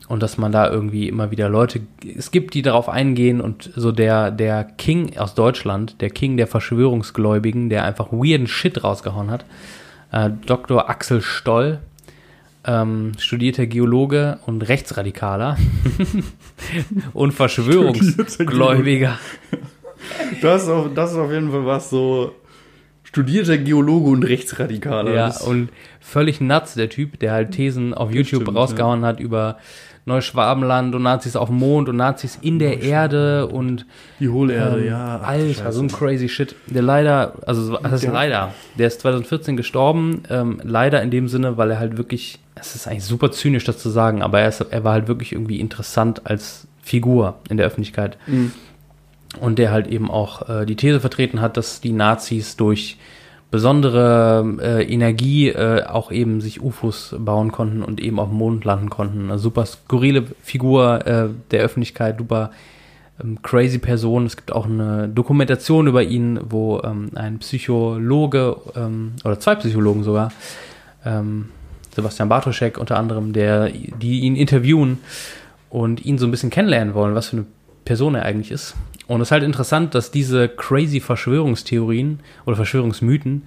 Und 0.08 0.22
dass 0.22 0.36
man 0.36 0.52
da 0.52 0.70
irgendwie 0.70 1.08
immer 1.08 1.30
wieder 1.30 1.48
Leute, 1.48 1.80
es 2.04 2.30
gibt, 2.30 2.54
die 2.54 2.62
darauf 2.62 2.88
eingehen 2.88 3.40
und 3.40 3.70
so 3.74 3.90
der, 3.90 4.30
der 4.30 4.64
King 4.64 5.16
aus 5.16 5.34
Deutschland, 5.34 6.00
der 6.00 6.10
King 6.10 6.36
der 6.36 6.46
Verschwörungsgläubigen, 6.46 7.70
der 7.70 7.84
einfach 7.84 8.12
weirden 8.12 8.46
Shit 8.46 8.84
rausgehauen 8.84 9.30
hat, 9.30 9.44
äh, 10.12 10.30
Dr. 10.46 10.90
Axel 10.90 11.22
Stoll, 11.22 11.78
ähm, 12.66 13.12
studierter 13.18 13.66
Geologe 13.66 14.38
und 14.46 14.62
Rechtsradikaler 14.62 15.56
und 17.12 17.32
Verschwörungsgläubiger. 17.32 19.18
Das, 20.42 20.64
ist 20.64 20.68
auf, 20.68 20.88
das 20.94 21.12
ist 21.12 21.18
auf 21.18 21.30
jeden 21.30 21.50
Fall 21.50 21.64
was 21.64 21.90
so 21.90 22.34
studierter 23.14 23.58
Geologe 23.58 24.10
und 24.10 24.24
Rechtsradikaler. 24.24 25.14
Ja, 25.14 25.26
Das- 25.28 25.40
und 25.42 25.68
völlig 26.00 26.40
nuts, 26.40 26.74
der 26.74 26.88
Typ, 26.88 27.20
der 27.20 27.30
halt 27.32 27.52
Thesen 27.52 27.94
auf 27.94 28.10
YouTube 28.12 28.42
stimmt, 28.42 28.56
rausgehauen 28.58 29.04
hat 29.04 29.20
über 29.20 29.56
Neuschwabenland 30.06 30.94
und 30.94 31.02
Nazis 31.02 31.34
auf 31.36 31.48
dem 31.48 31.58
Mond 31.58 31.88
und 31.88 31.96
Nazis 31.96 32.38
in 32.42 32.58
der 32.58 32.82
Erde 32.82 33.46
und 33.46 33.86
die 34.20 34.28
Hohlerde, 34.28 34.80
ähm, 34.80 34.86
ja. 34.88 35.20
ach, 35.22 35.28
Alter, 35.28 35.54
Scheiße. 35.54 35.72
so 35.72 35.82
ein 35.82 35.88
crazy 35.88 36.28
Shit. 36.28 36.54
Der 36.66 36.82
leider, 36.82 37.34
also 37.46 37.72
was 37.80 37.90
heißt 37.92 38.04
Ja. 38.04 38.12
leider? 38.12 38.54
Der 38.78 38.88
ist 38.88 39.00
2014 39.00 39.56
gestorben, 39.56 40.22
ähm, 40.28 40.60
leider 40.64 41.00
in 41.00 41.10
dem 41.10 41.28
Sinne, 41.28 41.56
weil 41.56 41.70
er 41.70 41.78
halt 41.78 41.96
wirklich, 41.96 42.38
es 42.56 42.74
ist 42.74 42.86
eigentlich 42.88 43.04
super 43.04 43.30
zynisch, 43.30 43.64
das 43.64 43.78
zu 43.78 43.88
sagen, 43.88 44.22
aber 44.22 44.40
er, 44.40 44.48
ist, 44.48 44.60
er 44.60 44.84
war 44.84 44.92
halt 44.92 45.08
wirklich 45.08 45.32
irgendwie 45.32 45.60
interessant 45.60 46.22
als 46.26 46.66
Figur 46.82 47.36
in 47.48 47.56
der 47.56 47.66
Öffentlichkeit. 47.66 48.18
Mhm. 48.26 48.52
Und 49.38 49.58
der 49.58 49.72
halt 49.72 49.86
eben 49.86 50.10
auch 50.10 50.48
äh, 50.48 50.66
die 50.66 50.76
These 50.76 51.00
vertreten 51.00 51.40
hat, 51.40 51.56
dass 51.56 51.80
die 51.80 51.92
Nazis 51.92 52.56
durch 52.56 52.98
besondere 53.50 54.44
äh, 54.60 54.82
Energie 54.82 55.48
äh, 55.48 55.84
auch 55.84 56.10
eben 56.10 56.40
sich 56.40 56.60
UFOs 56.60 57.14
bauen 57.16 57.52
konnten 57.52 57.84
und 57.84 58.00
eben 58.00 58.18
auf 58.18 58.28
dem 58.28 58.38
Mond 58.38 58.64
landen 58.64 58.90
konnten. 58.90 59.30
Eine 59.30 59.38
super 59.38 59.64
skurrile 59.64 60.24
Figur 60.42 61.06
äh, 61.06 61.28
der 61.52 61.62
Öffentlichkeit, 61.62 62.18
super 62.18 62.50
ähm, 63.22 63.40
crazy 63.42 63.78
Person. 63.78 64.26
Es 64.26 64.36
gibt 64.36 64.52
auch 64.52 64.66
eine 64.66 65.08
Dokumentation 65.08 65.86
über 65.86 66.02
ihn, 66.02 66.40
wo 66.42 66.80
ähm, 66.82 67.10
ein 67.14 67.38
Psychologe 67.38 68.56
ähm, 68.74 69.12
oder 69.24 69.38
zwei 69.38 69.54
Psychologen 69.54 70.02
sogar, 70.02 70.32
ähm, 71.04 71.50
Sebastian 71.94 72.28
Bartoschek 72.28 72.76
unter 72.76 72.98
anderem, 72.98 73.32
der, 73.32 73.68
die 73.68 74.22
ihn 74.22 74.34
interviewen 74.34 74.98
und 75.70 76.04
ihn 76.04 76.18
so 76.18 76.26
ein 76.26 76.32
bisschen 76.32 76.50
kennenlernen 76.50 76.94
wollen, 76.94 77.14
was 77.14 77.28
für 77.28 77.36
eine 77.36 77.46
Person 77.84 78.16
er 78.16 78.24
eigentlich 78.24 78.50
ist. 78.50 78.74
Und 79.06 79.20
es 79.20 79.28
ist 79.28 79.32
halt 79.32 79.42
interessant, 79.42 79.94
dass 79.94 80.10
diese 80.10 80.48
crazy 80.48 81.00
Verschwörungstheorien 81.00 82.20
oder 82.46 82.56
Verschwörungsmythen 82.56 83.42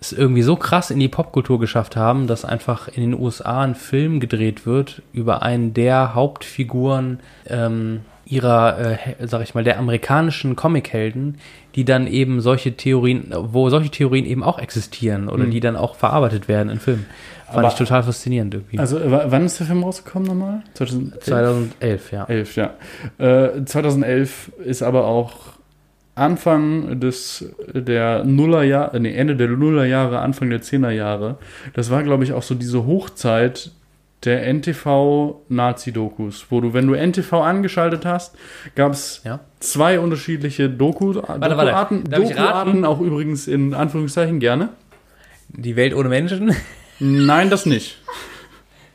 es 0.00 0.12
irgendwie 0.12 0.42
so 0.42 0.56
krass 0.56 0.90
in 0.90 0.98
die 1.00 1.08
Popkultur 1.08 1.58
geschafft 1.58 1.96
haben, 1.96 2.26
dass 2.26 2.44
einfach 2.44 2.88
in 2.88 3.02
den 3.02 3.14
USA 3.20 3.62
ein 3.62 3.74
Film 3.74 4.20
gedreht 4.20 4.66
wird 4.66 5.02
über 5.12 5.42
einen 5.42 5.72
der 5.74 6.14
Hauptfiguren 6.14 7.20
ähm, 7.48 8.00
ihrer, 8.26 8.78
äh, 8.78 9.26
sag 9.26 9.42
ich 9.42 9.54
mal, 9.54 9.64
der 9.64 9.78
amerikanischen 9.78 10.56
Comichelden, 10.56 11.38
die 11.76 11.84
dann 11.84 12.06
eben 12.06 12.40
solche 12.40 12.76
Theorien, 12.76 13.32
wo 13.34 13.70
solche 13.70 13.90
Theorien 13.90 14.26
eben 14.26 14.42
auch 14.42 14.58
existieren 14.58 15.28
oder 15.28 15.44
Mhm. 15.44 15.50
die 15.50 15.60
dann 15.60 15.76
auch 15.76 15.94
verarbeitet 15.94 16.48
werden 16.48 16.68
in 16.70 16.80
Filmen. 16.80 17.06
Fand 17.46 17.58
Aber- 17.58 17.68
ich 17.68 17.74
total 17.74 18.02
faszinierend 18.02 18.54
irgendwie. 18.54 18.78
Also, 18.78 19.00
wann 19.04 19.46
ist 19.46 19.58
der 19.60 19.66
Film 19.66 19.84
rausgekommen 19.84 20.26
nochmal? 20.28 20.62
2011? 20.74 21.24
2011, 21.24 22.12
ja. 22.12 22.24
11, 22.24 22.56
ja. 22.56 22.74
Äh, 23.18 23.64
2011 23.64 24.50
ist 24.64 24.82
aber 24.82 25.04
auch 25.06 25.32
Anfang 26.16 26.98
des 26.98 27.44
der 27.72 28.24
Nullerjahre, 28.24 28.98
nee, 28.98 29.14
Ende 29.14 29.36
der 29.36 29.48
Nullerjahre, 29.48 30.18
Anfang 30.20 30.50
der 30.50 30.62
Zehnerjahre. 30.62 31.36
Das 31.74 31.90
war, 31.90 32.02
glaube 32.02 32.24
ich, 32.24 32.32
auch 32.32 32.42
so 32.42 32.54
diese 32.54 32.86
Hochzeit 32.86 33.70
der 34.24 34.46
NTV-Nazi-Dokus, 34.52 36.46
wo 36.50 36.60
du, 36.60 36.72
wenn 36.74 36.86
du 36.86 36.94
NTV 36.94 37.32
angeschaltet 37.42 38.04
hast, 38.04 38.34
gab 38.74 38.92
es 38.92 39.20
Ja. 39.24 39.40
zwei 39.60 40.00
unterschiedliche 40.00 40.68
Doku, 40.70 41.14
warte. 41.14 41.38
Dokuarten, 41.38 42.04
ich 42.10 42.30
Dokuarten 42.30 42.84
auch 42.84 43.00
übrigens 43.00 43.46
in 43.46 43.74
Anführungszeichen 43.74 44.40
gerne. 44.40 44.70
Die 45.48 45.76
Welt 45.76 45.94
ohne 45.94 46.08
Menschen? 46.08 46.52
Nein, 47.00 47.50
das 47.50 47.66
nicht. 47.66 47.98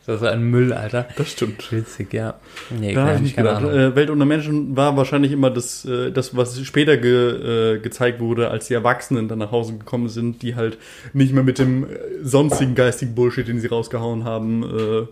Das 0.07 0.19
ist 0.19 0.28
ein 0.28 0.41
Müll, 0.49 0.73
Alter. 0.73 1.07
Das 1.15 1.32
stimmt. 1.32 1.72
Witzig, 1.72 2.11
ja. 2.11 2.34
Nee, 2.72 2.95
Da 2.95 3.06
habe 3.06 3.15
ich 3.18 3.22
nicht 3.22 3.36
keine 3.36 3.49
gedacht. 3.49 3.64
Ahnung. 3.64 3.80
Äh, 3.80 3.95
Welt 3.95 4.10
unter 4.10 4.26
Menschen 4.26 4.76
war 4.76 4.98
wahrscheinlich 4.98 5.32
immer 5.32 5.52
das, 5.52 5.86
äh, 5.86 6.11
das 6.11 6.36
was 6.36 6.60
später 6.65 6.98
ge, 6.98 7.76
äh, 7.76 7.80
gezeigt 7.80 8.19
wurde, 8.19 8.49
als 8.49 8.65
die 8.68 8.73
Erwachsenen 8.73 9.28
dann 9.28 9.38
nach 9.38 9.52
Hause 9.52 9.78
gekommen 9.78 10.10
sind, 10.10 10.41
die 10.41 10.56
halt 10.56 10.80
nicht 11.14 11.34
mehr 11.34 11.44
mit 11.44 11.60
dem 11.60 11.84
äh, 11.84 11.88
sonstigen 12.23 12.73
geistigen 12.73 13.14
Bullshit, 13.14 13.48
den 13.48 13.60
sie 13.60 13.68
rausgehauen 13.68 14.23
haben. 14.23 15.07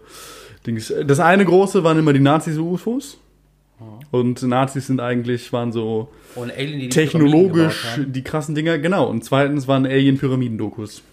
Dings. 0.66 0.92
Das 1.06 1.20
eine 1.20 1.46
große 1.46 1.84
waren 1.84 2.00
immer 2.00 2.12
die 2.12 2.20
Nazis 2.20 2.58
und 2.58 2.64
UFOs. 2.64 3.20
Und 4.10 4.42
Nazis 4.42 4.88
sind 4.88 5.00
eigentlich, 5.00 5.54
waren 5.54 5.72
so 5.72 6.10
Und 6.34 6.52
Alien, 6.52 6.80
die 6.80 6.80
die 6.80 6.90
technologisch 6.90 7.86
haben. 7.96 8.12
die 8.12 8.24
krassen 8.24 8.56
Dinger, 8.56 8.80
genau. 8.80 9.08
Und 9.08 9.24
zweitens 9.24 9.68
waren 9.68 9.86
Alien-Pyramiden-Dokus. 9.86 11.04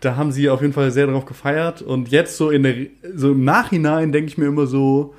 Da 0.00 0.16
haben 0.16 0.30
sie 0.32 0.48
auf 0.48 0.60
jeden 0.60 0.72
Fall 0.72 0.90
sehr 0.90 1.06
drauf 1.06 1.26
gefeiert. 1.26 1.82
Und 1.82 2.10
jetzt 2.10 2.36
so 2.36 2.50
in 2.50 2.62
der, 2.62 2.74
so 3.14 3.32
im 3.32 3.44
Nachhinein 3.44 4.12
denke 4.12 4.28
ich 4.28 4.38
mir 4.38 4.46
immer 4.46 4.66
so, 4.66 5.14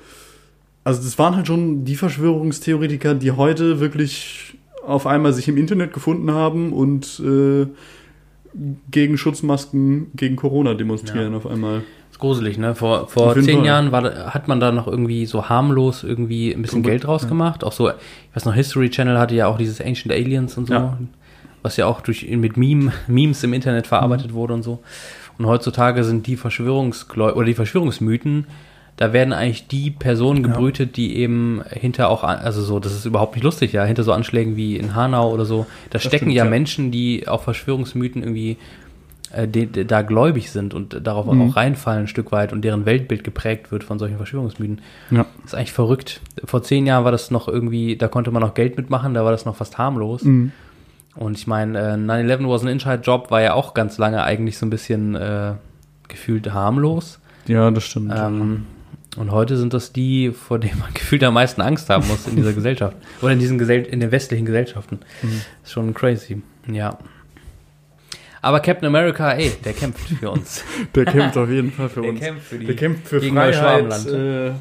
also 0.84 1.02
das 1.02 1.18
waren 1.18 1.36
halt 1.36 1.46
schon 1.46 1.84
die 1.84 1.96
Verschwörungstheoretiker, 1.96 3.14
die 3.14 3.32
heute 3.32 3.80
wirklich 3.80 4.54
auf 4.86 5.06
einmal 5.06 5.32
sich 5.34 5.46
im 5.48 5.56
Internet 5.58 5.92
gefunden 5.92 6.30
haben 6.32 6.72
und 6.72 7.20
äh, 7.24 7.66
gegen 8.90 9.16
Schutzmasken, 9.18 10.10
gegen 10.14 10.36
Corona 10.36 10.74
demonstrieren 10.74 11.32
Ja. 11.32 11.36
auf 11.36 11.46
einmal. 11.46 11.82
ist 12.10 12.18
gruselig, 12.18 12.58
ne? 12.58 12.74
Vor, 12.74 13.06
vor 13.08 13.34
zehn 13.34 13.58
Fall. 13.58 13.66
Jahren 13.66 13.92
war, 13.92 14.34
hat 14.34 14.48
man 14.48 14.58
da 14.58 14.72
noch 14.72 14.88
irgendwie 14.88 15.26
so 15.26 15.48
harmlos 15.48 16.02
irgendwie 16.02 16.50
ein 16.52 16.62
bisschen 16.62 16.82
Geld 16.82 17.06
rausgemacht. 17.06 17.62
Auch 17.62 17.72
so, 17.72 17.88
ich 17.90 17.94
weiß 18.34 18.46
noch, 18.46 18.54
History 18.54 18.90
Channel 18.90 19.18
hatte 19.18 19.34
ja 19.36 19.46
auch 19.46 19.58
dieses 19.58 19.80
Ancient 19.80 20.12
Aliens 20.12 20.56
und 20.56 20.66
so, 20.66 20.72
Ja. 20.74 20.98
Was 21.62 21.76
ja 21.76 21.86
auch 21.86 22.00
durch 22.00 22.28
mit 22.28 22.56
Meme, 22.56 22.92
Memes 23.06 23.42
im 23.44 23.52
Internet 23.52 23.86
verarbeitet 23.86 24.32
wurde 24.32 24.54
und 24.54 24.62
so. 24.62 24.80
Und 25.38 25.46
heutzutage 25.46 26.04
sind 26.04 26.26
die 26.26 26.36
Verschwörungsgläu 26.36 27.32
oder 27.32 27.46
die 27.46 27.54
Verschwörungsmythen, 27.54 28.46
da 28.96 29.14
werden 29.14 29.32
eigentlich 29.32 29.66
die 29.66 29.90
Personen 29.90 30.42
gebrütet, 30.42 30.98
die 30.98 31.16
eben 31.16 31.62
hinter 31.70 32.10
auch, 32.10 32.22
also 32.22 32.60
so, 32.60 32.80
das 32.80 32.92
ist 32.92 33.06
überhaupt 33.06 33.34
nicht 33.34 33.44
lustig, 33.44 33.72
ja, 33.72 33.82
hinter 33.84 34.02
so 34.02 34.12
Anschlägen 34.12 34.56
wie 34.56 34.76
in 34.76 34.94
Hanau 34.94 35.32
oder 35.32 35.46
so, 35.46 35.64
da 35.88 35.98
stecken 35.98 36.16
stimmt, 36.16 36.32
ja, 36.32 36.44
ja. 36.44 36.50
Menschen, 36.50 36.90
die 36.90 37.26
auf 37.26 37.44
Verschwörungsmythen 37.44 38.22
irgendwie 38.22 38.58
äh, 39.32 39.48
die, 39.48 39.66
die 39.66 39.86
da 39.86 40.02
gläubig 40.02 40.50
sind 40.50 40.74
und 40.74 41.06
darauf 41.06 41.24
Mhm. 41.24 41.50
auch 41.50 41.56
reinfallen 41.56 42.02
ein 42.04 42.08
Stück 42.08 42.30
weit 42.30 42.52
und 42.52 42.62
deren 42.62 42.84
Weltbild 42.84 43.24
geprägt 43.24 43.72
wird 43.72 43.84
von 43.84 43.98
solchen 43.98 44.16
Verschwörungsmythen. 44.16 44.82
Ja. 45.10 45.24
Das 45.42 45.52
ist 45.52 45.54
eigentlich 45.54 45.72
verrückt. 45.72 46.20
Vor 46.44 46.62
zehn 46.62 46.84
Jahren 46.84 47.04
war 47.04 47.12
das 47.12 47.30
noch 47.30 47.48
irgendwie, 47.48 47.96
da 47.96 48.08
konnte 48.08 48.30
man 48.30 48.42
noch 48.42 48.52
Geld 48.52 48.76
mitmachen, 48.76 49.14
da 49.14 49.24
war 49.24 49.30
das 49.32 49.46
noch 49.46 49.56
fast 49.56 49.78
harmlos. 49.78 50.24
Mhm. 50.24 50.52
Und 51.16 51.36
ich 51.38 51.46
meine, 51.46 51.78
äh, 51.78 51.94
9-11 51.94 52.48
was 52.48 52.62
an 52.62 52.68
Inside 52.68 53.02
Job 53.02 53.30
war 53.30 53.42
ja 53.42 53.54
auch 53.54 53.74
ganz 53.74 53.98
lange 53.98 54.22
eigentlich 54.22 54.58
so 54.58 54.66
ein 54.66 54.70
bisschen 54.70 55.14
äh, 55.14 55.54
gefühlt 56.08 56.52
harmlos. 56.52 57.18
Ja, 57.46 57.70
das 57.70 57.84
stimmt. 57.84 58.12
Ähm, 58.16 58.66
und 59.16 59.32
heute 59.32 59.56
sind 59.56 59.74
das 59.74 59.92
die, 59.92 60.30
vor 60.30 60.58
denen 60.60 60.78
man 60.78 60.92
gefühlt 60.94 61.24
am 61.24 61.34
meisten 61.34 61.60
Angst 61.60 61.90
haben 61.90 62.06
muss 62.06 62.26
in 62.28 62.36
dieser 62.36 62.52
Gesellschaft. 62.54 62.96
Oder 63.22 63.32
in 63.32 63.38
diesen 63.40 63.58
Gesell 63.58 63.82
in 63.82 64.00
den 64.00 64.12
westlichen 64.12 64.46
Gesellschaften. 64.46 65.00
Mhm. 65.22 65.40
Ist 65.64 65.72
schon 65.72 65.94
crazy. 65.94 66.42
Ja. 66.70 66.96
Aber 68.42 68.60
Captain 68.60 68.86
America, 68.86 69.32
ey, 69.32 69.52
der 69.64 69.74
kämpft 69.74 70.08
für 70.08 70.30
uns. 70.30 70.64
Der 70.94 71.04
kämpft 71.04 71.36
auf 71.36 71.50
jeden 71.50 71.72
Fall 71.72 71.90
für 71.90 72.00
Der 72.00 72.10
uns. 72.10 72.20
kämpft 72.20 72.46
für 72.46 72.58
die 72.58 72.66
Der 72.66 72.76
kämpft 72.76 73.08
für 73.08 73.20
Freiheit. 73.20 74.06
Äh, 74.06 74.52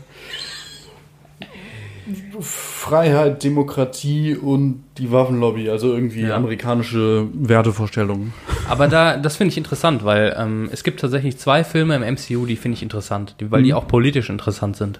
Freiheit, 2.41 3.43
Demokratie 3.43 4.35
und 4.35 4.83
die 4.97 5.11
Waffenlobby, 5.11 5.69
also 5.69 5.93
irgendwie 5.93 6.21
Ja. 6.23 6.35
amerikanische 6.35 7.27
Wertevorstellungen. 7.33 8.33
Aber 8.67 8.87
da, 8.87 9.17
das 9.17 9.35
finde 9.37 9.51
ich 9.51 9.57
interessant, 9.57 10.03
weil 10.05 10.35
ähm, 10.37 10.69
es 10.71 10.83
gibt 10.83 10.99
tatsächlich 10.99 11.37
zwei 11.37 11.63
Filme 11.63 11.95
im 11.95 12.01
MCU, 12.15 12.45
die 12.45 12.55
finde 12.55 12.75
ich 12.77 12.83
interessant, 12.83 13.35
die, 13.39 13.51
weil 13.51 13.63
die 13.63 13.71
Mhm. 13.71 13.77
auch 13.77 13.87
politisch 13.87 14.29
interessant 14.29 14.75
sind. 14.77 14.99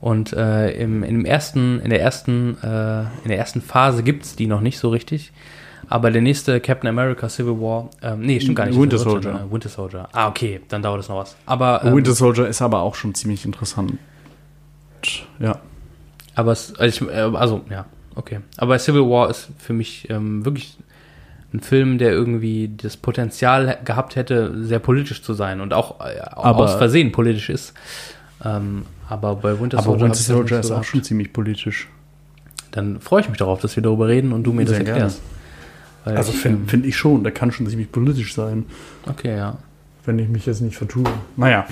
Und 0.00 0.32
äh, 0.34 0.72
im, 0.72 1.02
im 1.02 1.24
ersten, 1.24 1.80
in 1.80 1.90
der 1.90 2.00
ersten, 2.02 2.56
äh, 2.62 3.00
in 3.22 3.28
der 3.28 3.38
ersten 3.38 3.62
Phase 3.62 4.02
gibt's 4.02 4.36
die 4.36 4.46
noch 4.46 4.60
nicht 4.60 4.78
so 4.78 4.90
richtig. 4.90 5.32
Aber 5.88 6.10
der 6.10 6.20
nächste 6.20 6.60
Captain 6.60 6.88
America 6.88 7.28
Civil 7.28 7.60
War, 7.60 7.90
ähm, 8.02 8.20
nee, 8.20 8.40
stimmt 8.40 8.56
gar 8.56 8.66
nicht. 8.66 8.78
Winter 8.78 8.98
Soldier. 8.98 9.32
schon, 9.38 9.48
äh, 9.48 9.52
Winter 9.52 9.68
Soldier. 9.68 10.08
Ah, 10.12 10.28
okay, 10.28 10.60
dann 10.68 10.82
dauert 10.82 11.00
es 11.00 11.08
noch 11.08 11.16
was. 11.18 11.36
Aber, 11.46 11.82
ähm, 11.84 11.94
Winter 11.94 12.12
Soldier 12.12 12.46
ist 12.48 12.60
aber 12.60 12.80
auch 12.80 12.94
schon 12.96 13.14
ziemlich 13.14 13.44
interessant. 13.46 13.94
Ja. 15.38 15.60
Aber 16.36 16.52
es, 16.52 16.74
also, 16.78 17.06
ich, 17.06 17.10
äh, 17.12 17.20
also, 17.20 17.62
ja, 17.70 17.86
okay. 18.14 18.38
Aber 18.56 18.78
Civil 18.78 19.02
War 19.02 19.28
ist 19.30 19.48
für 19.58 19.72
mich 19.72 20.08
ähm, 20.10 20.44
wirklich 20.44 20.76
ein 21.52 21.60
Film, 21.60 21.98
der 21.98 22.10
irgendwie 22.10 22.70
das 22.76 22.96
Potenzial 22.96 23.78
gehabt 23.84 24.14
hätte, 24.16 24.64
sehr 24.64 24.78
politisch 24.78 25.22
zu 25.22 25.32
sein 25.34 25.60
und 25.60 25.72
auch, 25.74 26.00
äh, 26.00 26.20
Aber- 26.20 26.64
aus 26.64 26.74
Versehen 26.74 27.10
politisch 27.12 27.48
ist. 27.50 27.72
Ähm, 28.44 28.84
aber 29.08 29.36
bei 29.36 29.58
Winter 29.58 29.78
Aber 29.78 29.84
Soldier, 29.86 30.04
Winter 30.04 30.16
das 30.18 30.26
Soldier 30.26 30.60
ist 30.60 30.66
so 30.68 30.74
auch 30.76 30.84
schon 30.84 31.02
ziemlich 31.02 31.32
politisch. 31.32 31.88
Dann 32.72 33.00
freue 33.00 33.22
ich 33.22 33.28
mich 33.28 33.38
darauf, 33.38 33.60
dass 33.60 33.74
wir 33.76 33.82
darüber 33.82 34.08
reden 34.08 34.32
und 34.32 34.42
du 34.44 34.52
mir 34.52 34.64
das 34.64 34.74
Sehr 34.76 34.84
gerne. 34.84 35.00
erklärst. 35.00 35.22
Weil 36.04 36.16
Also 36.16 36.32
finde 36.32 36.58
ähm, 36.58 36.68
find 36.68 36.84
ich 36.86 36.96
schon, 36.96 37.22
der 37.22 37.32
kann 37.32 37.50
schon 37.50 37.66
ziemlich 37.68 37.90
politisch 37.90 38.34
sein, 38.34 38.66
Okay, 39.08 39.36
ja. 39.36 39.56
wenn 40.04 40.18
ich 40.18 40.28
mich 40.28 40.44
jetzt 40.46 40.60
nicht 40.60 40.76
vertue. 40.76 41.04
Naja, 41.36 41.66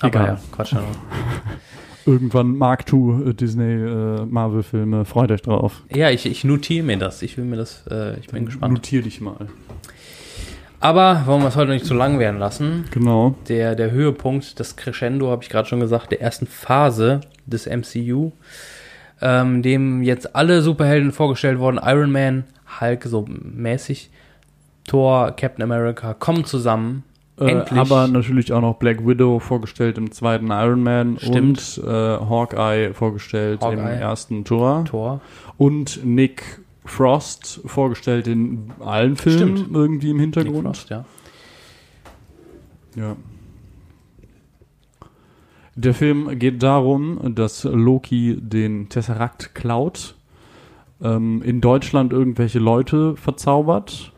Aber 0.00 0.08
Egal. 0.08 0.26
ja, 0.26 0.38
Quatsch. 0.52 0.74
Irgendwann 2.06 2.56
Mark 2.56 2.92
II 2.92 3.30
äh, 3.30 3.34
Disney 3.34 3.72
äh, 3.72 4.24
Marvel-Filme, 4.26 5.04
freut 5.04 5.30
euch 5.30 5.42
drauf. 5.42 5.82
ja, 5.94 6.10
ich, 6.10 6.26
ich 6.26 6.44
notiere 6.44 6.84
mir 6.84 6.98
das. 6.98 7.22
Ich 7.22 7.36
will 7.36 7.44
mir 7.44 7.56
das, 7.56 7.86
äh, 7.90 8.18
ich 8.20 8.28
bin 8.28 8.46
gespannt. 8.46 8.74
Notier 8.74 9.02
dich 9.02 9.20
mal. 9.20 9.48
Aber 10.80 11.22
wollen 11.24 11.40
wir 11.40 11.48
es 11.48 11.56
heute 11.56 11.70
nicht 11.70 11.86
zu 11.86 11.94
lang 11.94 12.18
werden 12.18 12.38
lassen? 12.38 12.84
Genau. 12.90 13.34
der, 13.48 13.74
der 13.74 13.90
Höhepunkt, 13.90 14.60
das 14.60 14.76
Crescendo, 14.76 15.30
habe 15.30 15.42
ich 15.42 15.48
gerade 15.48 15.66
schon 15.66 15.80
gesagt, 15.80 16.12
der 16.12 16.20
ersten 16.20 16.46
Phase 16.46 17.22
des 17.46 17.66
MCU, 17.66 18.32
ähm, 19.22 19.62
dem 19.62 20.02
jetzt 20.02 20.36
alle 20.36 20.60
Superhelden 20.60 21.12
vorgestellt 21.12 21.58
wurden, 21.58 21.80
Iron 21.82 22.12
Man, 22.12 22.44
Hulk 22.80 23.04
so 23.04 23.24
mäßig, 23.26 24.10
Thor, 24.86 25.32
Captain 25.34 25.62
America, 25.62 26.12
kommen 26.12 26.44
zusammen. 26.44 27.04
Äh, 27.38 27.64
aber 27.70 28.06
natürlich 28.06 28.52
auch 28.52 28.60
noch 28.60 28.76
Black 28.76 29.04
Widow 29.06 29.40
vorgestellt 29.40 29.98
im 29.98 30.12
zweiten 30.12 30.50
Iron 30.50 30.82
Man 30.82 31.18
Stimmt. 31.18 31.36
und 31.78 31.84
äh, 31.84 31.90
Hawkeye 31.90 32.94
vorgestellt 32.94 33.60
im 33.62 33.68
Hawkeye. 33.80 33.96
ersten 33.96 34.44
Tor 34.44 34.84
Thor. 34.84 35.20
und 35.58 36.04
Nick 36.04 36.60
Frost 36.84 37.60
vorgestellt 37.64 38.28
in 38.28 38.70
allen 38.78 39.16
Filmen 39.16 39.56
Stimmt. 39.56 39.74
irgendwie 39.74 40.10
im 40.10 40.18
Nick 40.18 40.34
Hintergrund. 40.36 40.64
Frost, 40.76 40.90
ja. 40.90 41.04
Ja. 42.94 43.16
Der 45.76 45.94
Film 45.94 46.38
geht 46.38 46.62
darum, 46.62 47.34
dass 47.34 47.64
Loki 47.64 48.36
den 48.40 48.88
Tesseract 48.88 49.56
klaut, 49.56 50.14
ähm, 51.02 51.42
in 51.42 51.60
Deutschland 51.60 52.12
irgendwelche 52.12 52.60
Leute 52.60 53.16
verzaubert. 53.16 54.12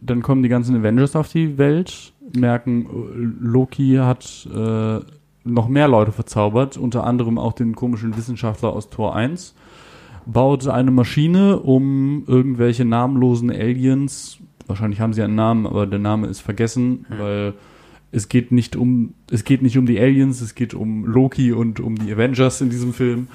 Dann 0.00 0.22
kommen 0.22 0.42
die 0.42 0.48
ganzen 0.48 0.76
Avengers 0.76 1.16
auf 1.16 1.30
die 1.30 1.58
Welt, 1.58 2.12
merken, 2.36 2.86
äh, 2.86 3.46
Loki 3.46 3.96
hat 3.96 4.48
äh, 4.54 5.00
noch 5.44 5.68
mehr 5.68 5.88
Leute 5.88 6.12
verzaubert, 6.12 6.76
unter 6.76 7.04
anderem 7.04 7.38
auch 7.38 7.52
den 7.52 7.74
komischen 7.74 8.16
Wissenschaftler 8.16 8.72
aus 8.72 8.90
Tor 8.90 9.14
1, 9.14 9.54
baut 10.26 10.66
eine 10.66 10.90
Maschine, 10.90 11.58
um 11.58 12.24
irgendwelche 12.26 12.84
namenlosen 12.84 13.50
Aliens, 13.50 14.38
wahrscheinlich 14.66 15.00
haben 15.00 15.12
sie 15.12 15.22
einen 15.22 15.34
Namen, 15.34 15.66
aber 15.66 15.86
der 15.86 15.98
Name 15.98 16.26
ist 16.28 16.40
vergessen, 16.40 17.04
weil 17.18 17.54
es 18.10 18.28
geht 18.28 18.52
nicht 18.52 18.76
um, 18.76 19.14
es 19.30 19.44
geht 19.44 19.60
nicht 19.60 19.76
um 19.76 19.86
die 19.86 19.98
Aliens, 19.98 20.40
es 20.40 20.54
geht 20.54 20.72
um 20.72 21.04
Loki 21.04 21.52
und 21.52 21.80
um 21.80 21.96
die 21.96 22.12
Avengers 22.12 22.60
in 22.60 22.70
diesem 22.70 22.94
Film. 22.94 23.28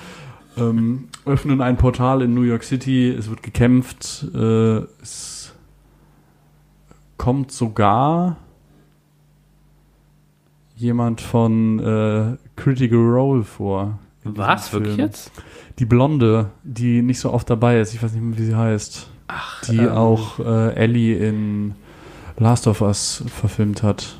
Ähm, 0.57 1.05
öffnen 1.25 1.61
ein 1.61 1.77
Portal 1.77 2.21
in 2.21 2.33
New 2.33 2.41
York 2.41 2.63
City, 2.63 3.09
es 3.09 3.29
wird 3.29 3.43
gekämpft, 3.43 4.25
äh, 4.33 4.79
es 5.01 5.38
kommt 7.19 7.51
sogar 7.51 8.37
jemand 10.75 11.21
von 11.21 11.79
äh, 11.79 12.37
Critical 12.55 12.97
Role 12.97 13.43
vor. 13.43 13.99
Was, 14.23 14.73
wirklich 14.73 14.97
jetzt? 14.97 15.31
Die 15.79 15.85
Blonde, 15.85 16.49
die 16.63 17.01
nicht 17.01 17.19
so 17.19 17.31
oft 17.31 17.49
dabei 17.49 17.79
ist, 17.79 17.93
ich 17.93 18.01
weiß 18.01 18.13
nicht 18.13 18.23
mehr, 18.23 18.37
wie 18.37 18.45
sie 18.45 18.55
heißt. 18.55 19.09
Ach, 19.27 19.61
Die 19.65 19.77
ähm, 19.77 19.89
auch 19.91 20.39
äh, 20.39 20.73
Ellie 20.75 21.15
in 21.17 21.75
Last 22.37 22.67
of 22.67 22.81
Us 22.81 23.23
verfilmt 23.27 23.83
hat. 23.83 24.17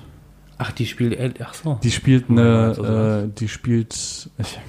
Ach, 0.57 0.71
die 0.71 0.85
spielt, 0.85 1.17
El- 1.17 1.33
ach 1.43 1.53
so. 1.53 1.79
Die 1.83 1.91
spielt 1.91 2.25
Oh 2.29 2.33
eine, 2.33 2.73
Gott, 2.75 2.85
äh, 2.85 3.27
die 3.39 3.47
spielt. 3.47 4.29
Ich, 4.37 4.59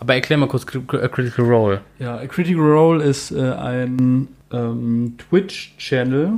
Aber 0.00 0.14
erklär 0.14 0.38
mal 0.38 0.48
kurz 0.48 0.64
äh, 0.64 1.08
Critical 1.08 1.44
Role. 1.44 1.80
ja, 1.98 2.24
Critical 2.26 2.62
Role 2.62 3.02
ist 3.02 3.30
äh, 3.32 3.52
ein 3.52 4.28
ähm, 4.52 5.14
Twitch-Channel, 5.18 6.34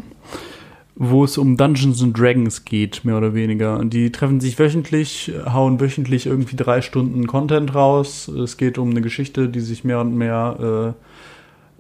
wo 1.03 1.25
es 1.25 1.39
um 1.39 1.57
Dungeons 1.57 2.03
and 2.03 2.17
Dragons 2.17 2.67
geht, 2.67 3.07
mehr 3.07 3.17
oder 3.17 3.33
weniger. 3.33 3.79
Und 3.79 3.95
die 3.95 4.13
treffen 4.13 4.39
sich 4.39 4.59
wöchentlich, 4.59 5.33
hauen 5.47 5.81
wöchentlich 5.81 6.27
irgendwie 6.27 6.57
drei 6.57 6.83
Stunden 6.83 7.27
Content 7.27 7.75
raus. 7.75 8.29
Es 8.29 8.59
geht 8.59 8.77
um 8.77 8.91
eine 8.91 9.01
Geschichte, 9.01 9.49
die 9.49 9.61
sich 9.61 9.83
mehr 9.83 10.03
und 10.03 10.15
mehr 10.15 10.95
äh, 10.95 11.03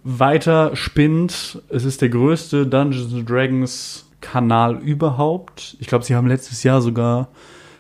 weiter 0.05 0.74
spinnt. 0.74 1.62
Es 1.68 1.84
ist 1.84 2.01
der 2.01 2.09
größte 2.09 2.66
Dungeons 2.66 3.12
and 3.12 3.28
Dragons 3.28 4.06
Kanal 4.22 4.78
überhaupt. 4.78 5.76
Ich 5.80 5.86
glaube, 5.86 6.06
sie 6.06 6.14
haben 6.16 6.26
letztes 6.26 6.62
Jahr 6.62 6.80
sogar 6.80 7.28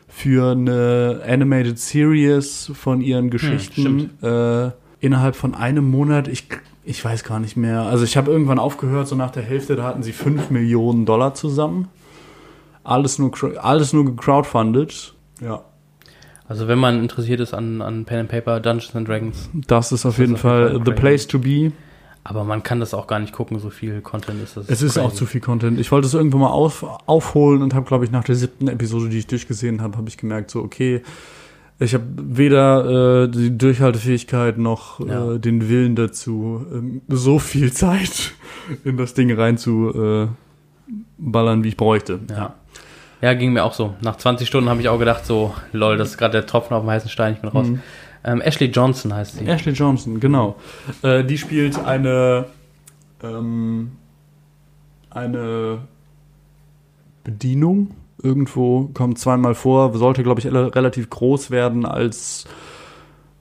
für 0.08 0.50
eine 0.50 1.22
Animated 1.26 1.78
Series 1.78 2.70
von 2.74 3.00
ihren 3.00 3.30
Geschichten 3.30 4.10
äh, 4.22 4.72
innerhalb 5.00 5.36
von 5.36 5.54
einem 5.54 5.90
Monat, 5.90 6.28
ich, 6.28 6.48
ich 6.90 7.04
weiß 7.04 7.22
gar 7.22 7.38
nicht 7.38 7.56
mehr. 7.56 7.82
Also 7.82 8.04
ich 8.04 8.16
habe 8.16 8.30
irgendwann 8.30 8.58
aufgehört, 8.58 9.06
so 9.06 9.14
nach 9.14 9.30
der 9.30 9.44
Hälfte, 9.44 9.76
da 9.76 9.84
hatten 9.84 10.02
sie 10.02 10.12
5 10.12 10.50
Millionen 10.50 11.06
Dollar 11.06 11.34
zusammen. 11.34 11.88
Alles 12.82 13.18
nur, 13.18 13.32
alles 13.62 13.92
nur 13.92 14.04
gecrowdfundet. 14.04 15.14
Ja. 15.40 15.62
Also 16.48 16.66
wenn 16.66 16.80
man 16.80 17.00
interessiert 17.00 17.38
ist 17.38 17.54
an, 17.54 17.80
an 17.80 18.04
Pen 18.06 18.20
and 18.20 18.28
Paper, 18.28 18.58
Dungeons 18.58 18.96
and 18.96 19.08
Dragons. 19.08 19.48
Das 19.54 19.92
ist 19.92 20.04
auf 20.04 20.14
ist 20.14 20.18
jeden 20.18 20.32
jeden 20.32 20.40
Fall 20.40 20.70
Fall 20.72 20.82
the 20.84 20.90
place 20.90 21.28
to 21.28 21.38
be. 21.38 21.70
Aber 22.24 22.44
man 22.44 22.62
kann 22.62 22.80
das 22.80 22.92
auch 22.92 23.06
gar 23.06 23.20
nicht 23.20 23.32
gucken, 23.32 23.60
so 23.60 23.70
viel 23.70 24.00
Content 24.02 24.42
ist 24.42 24.56
das. 24.56 24.68
Es 24.68 24.82
ist 24.82 24.98
auch 24.98 25.04
crazy. 25.04 25.16
zu 25.16 25.26
viel 25.26 25.40
Content. 25.40 25.78
Ich 25.78 25.90
wollte 25.92 26.06
es 26.06 26.14
irgendwann 26.14 26.40
mal 26.40 26.50
auf, 26.50 26.84
aufholen 27.06 27.62
und 27.62 27.72
habe, 27.72 27.86
glaube 27.86 28.04
ich, 28.04 28.10
nach 28.10 28.24
der 28.24 28.34
siebten 28.34 28.68
Episode, 28.68 29.08
die 29.08 29.18
ich 29.18 29.26
durchgesehen 29.26 29.80
habe, 29.80 29.96
habe 29.96 30.08
ich 30.08 30.18
gemerkt, 30.18 30.50
so, 30.50 30.60
okay, 30.60 31.02
ich 31.80 31.94
habe 31.94 32.04
weder 32.16 33.24
äh, 33.24 33.28
die 33.28 33.56
Durchhaltefähigkeit 33.56 34.58
noch 34.58 35.00
Ja. 35.06 35.32
äh, 35.32 35.38
den 35.38 35.68
Willen 35.68 35.96
dazu, 35.96 36.64
ähm, 36.72 37.02
so 37.08 37.38
viel 37.38 37.72
Zeit 37.82 38.32
in 38.84 38.96
das 38.96 39.14
Ding 39.14 39.32
rein 39.32 39.56
zu 39.58 40.28
äh, 40.28 40.28
ballern, 41.18 41.64
wie 41.64 41.68
ich 41.68 41.76
bräuchte. 41.76 42.20
Ja. 42.30 42.54
Ja, 43.22 43.34
ging 43.34 43.52
mir 43.52 43.64
auch 43.64 43.74
so. 43.74 43.94
Nach 44.00 44.16
20 44.16 44.48
Stunden 44.48 44.70
habe 44.70 44.80
ich 44.80 44.88
auch 44.88 44.98
gedacht, 44.98 45.26
so, 45.26 45.54
lol, 45.72 45.98
das 45.98 46.10
ist 46.10 46.18
gerade 46.18 46.32
der 46.32 46.46
Tropfen 46.46 46.74
auf 46.74 46.82
dem 46.84 46.90
heißen 46.90 47.10
Stein, 47.10 47.34
ich 47.34 47.40
bin 47.40 47.50
raus. 47.50 47.66
Mhm. 47.66 47.80
Ähm, 48.24 48.40
Ashley 48.40 48.68
Johnson 48.68 49.12
heißt 49.14 49.36
sie. 49.38 49.46
Ashley 49.46 49.72
Johnson, 49.72 50.20
genau. 50.20 50.56
Äh, 51.02 51.24
die 51.24 51.36
spielt 51.38 51.78
eine 51.84 52.46
ähm, 53.22 53.92
eine 55.10 55.78
Bedienung 57.24 57.90
irgendwo, 58.22 58.90
kommt 58.94 59.18
zweimal 59.18 59.54
vor, 59.54 59.96
sollte, 59.96 60.22
glaube 60.22 60.40
ich, 60.40 60.46
relativ 60.46 61.10
groß 61.10 61.50
werden 61.50 61.84
als 61.84 62.46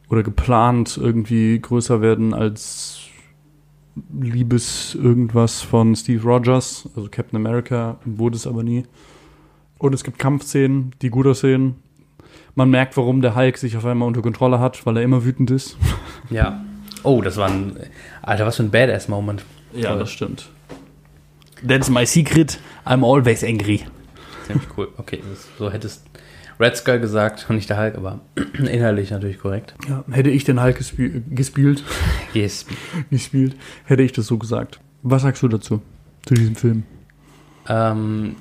oder 0.10 0.24
geplant 0.24 0.98
irgendwie 0.98 1.60
größer 1.60 2.02
werden 2.02 2.34
als 2.34 3.00
Liebes 4.20 4.96
irgendwas 4.96 5.62
von 5.62 5.96
Steve 5.96 6.24
Rogers, 6.24 6.90
also 6.96 7.10
Captain 7.12 7.38
America, 7.38 7.98
wurde 8.06 8.38
es 8.38 8.48
aber 8.48 8.64
nie. 8.64 8.86
Und 9.78 9.94
es 9.94 10.04
gibt 10.04 10.20
Kampfszenen, 10.20 10.96
die 11.02 11.10
gut 11.10 11.28
aussehen. 11.28 11.76
Man 12.56 12.70
merkt, 12.70 12.98
warum 12.98 13.22
der 13.22 13.36
Hulk 13.36 13.58
sich 13.58 13.78
auf 13.78 13.86
einmal 13.86 14.08
unter 14.08 14.22
Kontrolle 14.22 14.60
hat, 14.60 14.86
weil 14.86 14.98
er 14.98 15.04
immer 15.04 15.24
wütend 15.24 15.52
ist. 15.52 15.78
Ja. 16.30 16.64
Oh, 17.02 17.22
das 17.24 17.38
war 17.38 17.50
ein. 17.50 17.76
Alter, 18.22 18.46
was 18.46 18.58
für 18.58 18.64
ein 18.64 18.70
Badass-Moment. 18.70 19.44
Ja, 19.74 19.96
das 19.96 20.12
stimmt. 20.12 20.48
That's 21.68 21.90
my 21.90 22.06
secret. 22.06 22.60
I'm 22.86 23.04
always 23.04 23.44
angry. 23.44 23.82
Ziemlich 24.54 24.68
cool. 24.78 24.88
Okay, 24.98 25.22
so 25.58 25.72
hättest 25.72 26.06
Red 26.60 26.76
Skull 26.76 27.00
gesagt 27.00 27.46
und 27.50 27.56
nicht 27.56 27.70
der 27.70 27.80
Hulk, 27.80 27.96
aber 27.96 28.20
inhaltlich 28.58 29.12
natürlich 29.12 29.40
korrekt. 29.40 29.76
Ja, 29.88 30.04
hätte 30.12 30.30
ich 30.30 30.44
den 30.44 30.62
Hulk 30.62 30.78
gespiel 30.78 31.24
gespielt, 31.30 31.84
Yes. 32.34 32.66
gespielt, 33.10 33.56
hätte 33.86 34.04
ich 34.04 34.12
das 34.12 34.28
so 34.28 34.38
gesagt. 34.38 34.80
Was 35.04 35.22
sagst 35.22 35.42
du 35.44 35.48
dazu? 35.48 35.82
Zu 36.26 36.34
diesem 36.34 36.56
Film? 36.56 36.84
Ähm, 37.68 38.36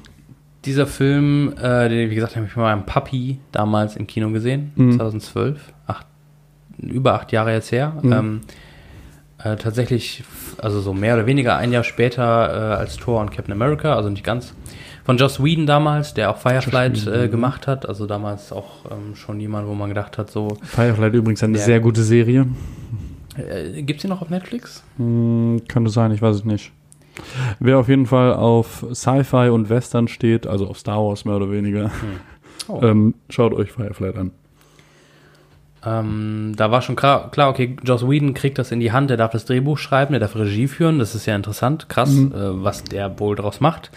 dieser 0.65 0.87
Film, 0.87 1.55
äh, 1.61 1.89
den, 1.89 2.11
wie 2.11 2.15
gesagt, 2.17 2.35
habe 2.35 2.47
ich 2.47 2.57
mit 2.57 2.63
meinem 2.65 2.85
Papi 2.87 3.39
damals 3.53 3.95
im 3.97 4.07
Kino 4.07 4.31
gesehen, 4.31 4.73
Mhm. 4.75 4.93
2012. 4.97 5.73
Ach, 5.87 6.03
über 6.79 7.15
acht 7.15 7.31
Jahre 7.33 7.53
jetzt 7.53 7.71
her. 7.71 7.95
Mhm. 8.03 8.13
Ähm, 8.13 8.41
äh, 9.45 9.55
tatsächlich, 9.57 10.25
also 10.61 10.81
so 10.81 10.93
mehr 10.93 11.15
oder 11.15 11.27
weniger 11.27 11.57
ein 11.57 11.71
Jahr 11.71 11.85
später 11.85 12.23
äh, 12.23 12.77
als 12.77 12.97
Thor 12.97 13.21
und 13.21 13.31
Captain 13.31 13.53
America, 13.53 13.95
also 13.95 14.11
nicht 14.11 14.25
ganz. 14.25 14.55
Von 15.09 15.17
Joss 15.17 15.43
Whedon 15.43 15.65
damals, 15.65 16.13
der 16.13 16.29
auch 16.31 16.37
Firefly 16.37 16.89
äh, 17.11 17.29
gemacht 17.29 17.67
hat, 17.67 17.89
also 17.89 18.05
damals 18.05 18.53
auch 18.53 18.85
ähm, 18.91 19.17
schon 19.17 19.41
jemand, 19.41 19.67
wo 19.67 19.73
man 19.73 19.89
gedacht 19.89 20.19
hat, 20.19 20.31
so, 20.31 20.59
Firefly 20.63 21.07
übrigens 21.17 21.43
eine 21.43 21.57
Ja. 21.57 21.65
sehr 21.65 21.81
gute 21.81 22.03
Serie. 22.03 22.45
äh, 23.39 23.81
gibt's 23.85 24.03
die 24.03 24.09
noch 24.09 24.21
auf 24.21 24.29
Netflix? 24.29 24.83
Hm, 24.99 25.63
könnte 25.67 25.91
sein, 25.91 26.13
ich 26.13 26.21
weiß 26.21 26.37
es 26.37 26.45
nicht. 26.45 26.73
Wer 27.59 27.79
auf 27.79 27.89
jeden 27.89 28.05
Fall 28.05 28.35
auf 28.35 28.85
Sci-Fi 28.93 29.49
und 29.49 29.71
Western 29.71 30.09
steht, 30.09 30.47
also 30.47 30.69
auf 30.69 30.79
Star 30.79 30.99
Wars 31.03 31.25
mehr 31.25 31.37
oder 31.37 31.51
weniger, 31.51 31.91
Oh. 32.69 32.81
ähm, 32.83 33.15
schaut 33.31 33.55
euch 33.55 33.73
Firefly 33.73 34.11
an. 34.15 34.31
Ähm, 35.87 36.53
da 36.55 36.71
war 36.71 36.83
schon 36.83 36.97
klar, 36.97 37.31
klar, 37.31 37.49
okay, 37.49 37.77
Joss 37.83 38.07
Whedon 38.07 38.35
kriegt 38.35 38.59
das 38.59 38.73
in 38.73 38.81
die 38.81 38.93
Hand, 38.93 39.09
der 39.09 39.17
darf 39.17 39.31
das 39.31 39.47
Drehbuch 39.47 39.79
schreiben, 39.79 40.13
der 40.13 40.21
darf 40.21 40.37
Regie 40.37 40.69
führen, 40.69 40.99
das 40.99 41.15
ist 41.15 41.25
ja 41.25 41.35
interessant, 41.35 41.89
krass, 41.89 42.11
Mhm. 42.11 42.33
äh, 42.33 42.63
was 42.63 42.85
der 42.85 43.19
wohl 43.21 43.37
draus 43.37 43.61
macht. 43.61 43.91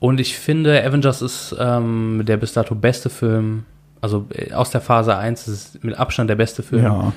Und 0.00 0.20
ich 0.20 0.38
finde, 0.38 0.84
Avengers 0.84 1.22
ist 1.22 1.56
ähm, 1.58 2.22
der 2.24 2.36
bis 2.36 2.52
dato 2.52 2.74
beste 2.74 3.10
Film, 3.10 3.64
also 4.00 4.26
äh, 4.32 4.52
aus 4.52 4.70
der 4.70 4.80
Phase 4.80 5.16
1 5.16 5.48
ist 5.48 5.74
es 5.74 5.82
mit 5.82 5.98
Abstand 5.98 6.30
der 6.30 6.36
beste 6.36 6.62
Film. 6.62 6.84
Ja. 6.84 7.12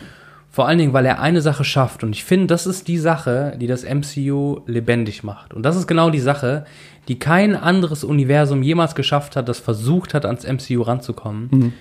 Vor 0.50 0.68
allen 0.68 0.80
Dingen, 0.80 0.92
weil 0.92 1.06
er 1.06 1.22
eine 1.22 1.42
Sache 1.42 1.64
schafft. 1.64 2.04
Und 2.04 2.14
ich 2.14 2.26
finde, 2.26 2.48
das 2.48 2.66
ist 2.66 2.90
die 2.90 2.98
Sache, 2.98 3.54
die 3.58 3.68
das 3.68 3.86
MCU 3.86 4.62
lebendig 4.66 5.24
macht. 5.24 5.54
Und 5.54 5.64
das 5.64 5.78
ist 5.78 5.88
genau 5.88 6.10
die 6.10 6.20
Sache, 6.20 6.66
die 7.08 7.18
kein 7.18 7.56
anderes 7.56 8.04
Universum 8.04 8.62
jemals 8.62 8.94
geschafft 8.94 9.38
hat, 9.38 9.48
das 9.48 9.60
versucht 9.60 10.14
hat, 10.14 10.26
ans 10.26 10.46
MCU 10.46 10.82
ranzukommen. 10.82 11.50
Mhm. 11.52 11.74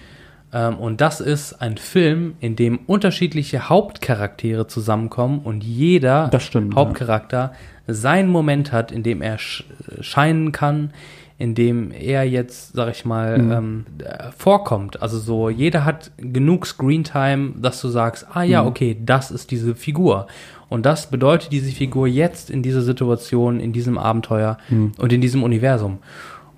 Ähm, 0.52 0.77
und 0.78 1.01
das 1.01 1.20
ist 1.20 1.60
ein 1.62 1.77
Film, 1.77 2.35
in 2.40 2.56
dem 2.56 2.81
unterschiedliche 2.86 3.68
Hauptcharaktere 3.68 4.66
zusammenkommen 4.66 5.40
und 5.44 5.62
jeder 5.64 6.31
stimmt, 6.40 6.74
Hauptcharakter 6.74 7.52
seinen 7.86 8.28
Moment 8.31 8.72
hat, 8.72 8.93
in 8.93 9.02
dem 9.02 9.22
er 9.22 9.39
sch 9.39 9.64
scheinen 10.01 10.52
kann, 10.52 10.90
in 11.39 11.55
dem 11.55 11.90
er 11.90 12.24
jetzt, 12.24 12.74
sag 12.74 12.90
ich 12.90 13.05
mal, 13.05 13.39
Mhm. 13.39 13.52
ähm, 13.52 13.86
äh, 14.05 14.31
vorkommt. 14.36 15.01
Also 15.02 15.18
so, 15.18 15.48
jeder 15.48 15.85
hat 15.86 16.10
genug 16.18 16.66
Screentime, 16.66 17.52
dass 17.56 17.81
du 17.81 17.89
sagst, 17.89 18.27
ah 18.35 18.44
Mhm. 18.44 18.51
ja, 18.51 18.64
okay, 18.66 18.97
das 19.05 19.31
ist 19.31 19.51
diese 19.51 19.74
Figur. 19.74 20.27
Und 20.68 20.85
das 20.86 21.10
bedeutet 21.10 21.51
diese 21.51 21.72
Figur 21.72 22.06
jetzt 22.06 22.51
in 22.51 22.62
dieser 22.62 22.82
Situation, 22.82 23.59
in 23.59 23.72
diesem 23.72 23.98
Abenteuer 23.98 24.59
Mhm. 24.68 24.93
und 24.98 25.12
in 25.12 25.20
diesem 25.20 25.43
Universum. 25.43 25.98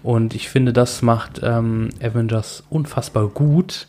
Und 0.02 0.34
ich 0.34 0.48
finde, 0.48 0.72
das 0.72 1.02
macht 1.02 1.40
ähm, 1.42 1.90
Avengers 2.02 2.64
unfassbar 2.70 3.28
gut. 3.28 3.86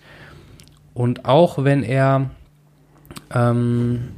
Und 0.94 1.26
auch 1.26 1.64
wenn 1.64 1.84
er 1.84 2.30
ähm, 3.34 4.10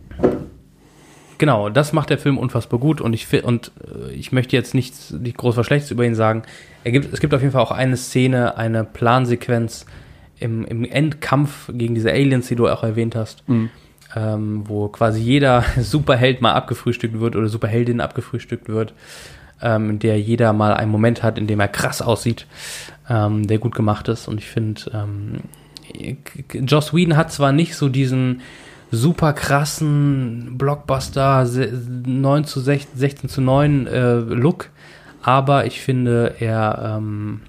Genau, 1.37 1.69
das 1.69 1.91
macht 1.91 2.09
der 2.09 2.17
Film 2.17 2.37
unfassbar 2.37 2.79
gut 2.79 3.01
und 3.01 3.11
ich 3.13 3.43
und 3.43 3.71
äh, 3.83 4.13
ich 4.13 4.31
möchte 4.31 4.55
jetzt 4.55 4.73
nichts 4.73 5.11
nicht 5.11 5.35
groß 5.37 5.57
was 5.57 5.65
Schlechtes 5.65 5.91
über 5.91 6.05
ihn 6.05 6.15
sagen. 6.15 6.43
Er 6.85 6.91
gibt, 6.91 7.13
es 7.13 7.19
gibt 7.19 7.33
auf 7.33 7.41
jeden 7.41 7.51
Fall 7.51 7.61
auch 7.61 7.71
eine 7.71 7.97
Szene, 7.97 8.57
eine 8.57 8.85
Plansequenz 8.85 9.85
im, 10.39 10.63
im 10.63 10.85
Endkampf 10.85 11.69
gegen 11.73 11.93
diese 11.93 12.11
Aliens, 12.11 12.47
die 12.47 12.55
du 12.55 12.67
auch 12.69 12.83
erwähnt 12.83 13.15
hast, 13.15 13.47
Mhm. 13.49 13.69
ähm, 14.15 14.63
wo 14.65 14.87
quasi 14.87 15.19
jeder 15.21 15.65
Superheld 15.79 16.39
mal 16.41 16.53
abgefrühstückt 16.53 17.19
wird 17.19 17.35
oder 17.35 17.49
Superheldin 17.49 17.99
abgefrühstückt 17.99 18.69
wird, 18.69 18.93
ähm, 19.65 19.89
in 19.89 19.99
der 19.99 20.19
jeder 20.21 20.53
mal 20.53 20.73
einen 20.73 20.91
Moment 20.91 21.23
hat, 21.23 21.37
in 21.37 21.47
dem 21.47 21.59
er 21.59 21.67
krass 21.67 22.01
aussieht, 22.01 22.45
ähm, 23.09 23.47
der 23.47 23.57
gut 23.57 23.75
gemacht 23.75 24.07
ist. 24.07 24.27
Und 24.27 24.37
ich 24.37 24.47
finde, 24.47 24.81
ähm, 24.93 25.39
Joss 26.53 26.93
Whedon 26.93 27.17
hat 27.17 27.31
zwar 27.31 27.51
nicht 27.51 27.75
so 27.75 27.89
diesen 27.89 28.41
super 28.91 29.33
krassen 29.33 30.57
Blockbuster 30.57 31.45
se- 31.45 31.71
9 32.05 32.45
zu 32.45 32.59
16, 32.59 32.97
16 32.97 33.29
zu 33.29 33.41
9 33.41 33.87
äh, 33.87 34.13
Look, 34.15 34.69
aber 35.21 35.65
ich 35.65 35.81
finde, 35.81 36.35
er, 36.39 36.95
ähm, 36.97 37.41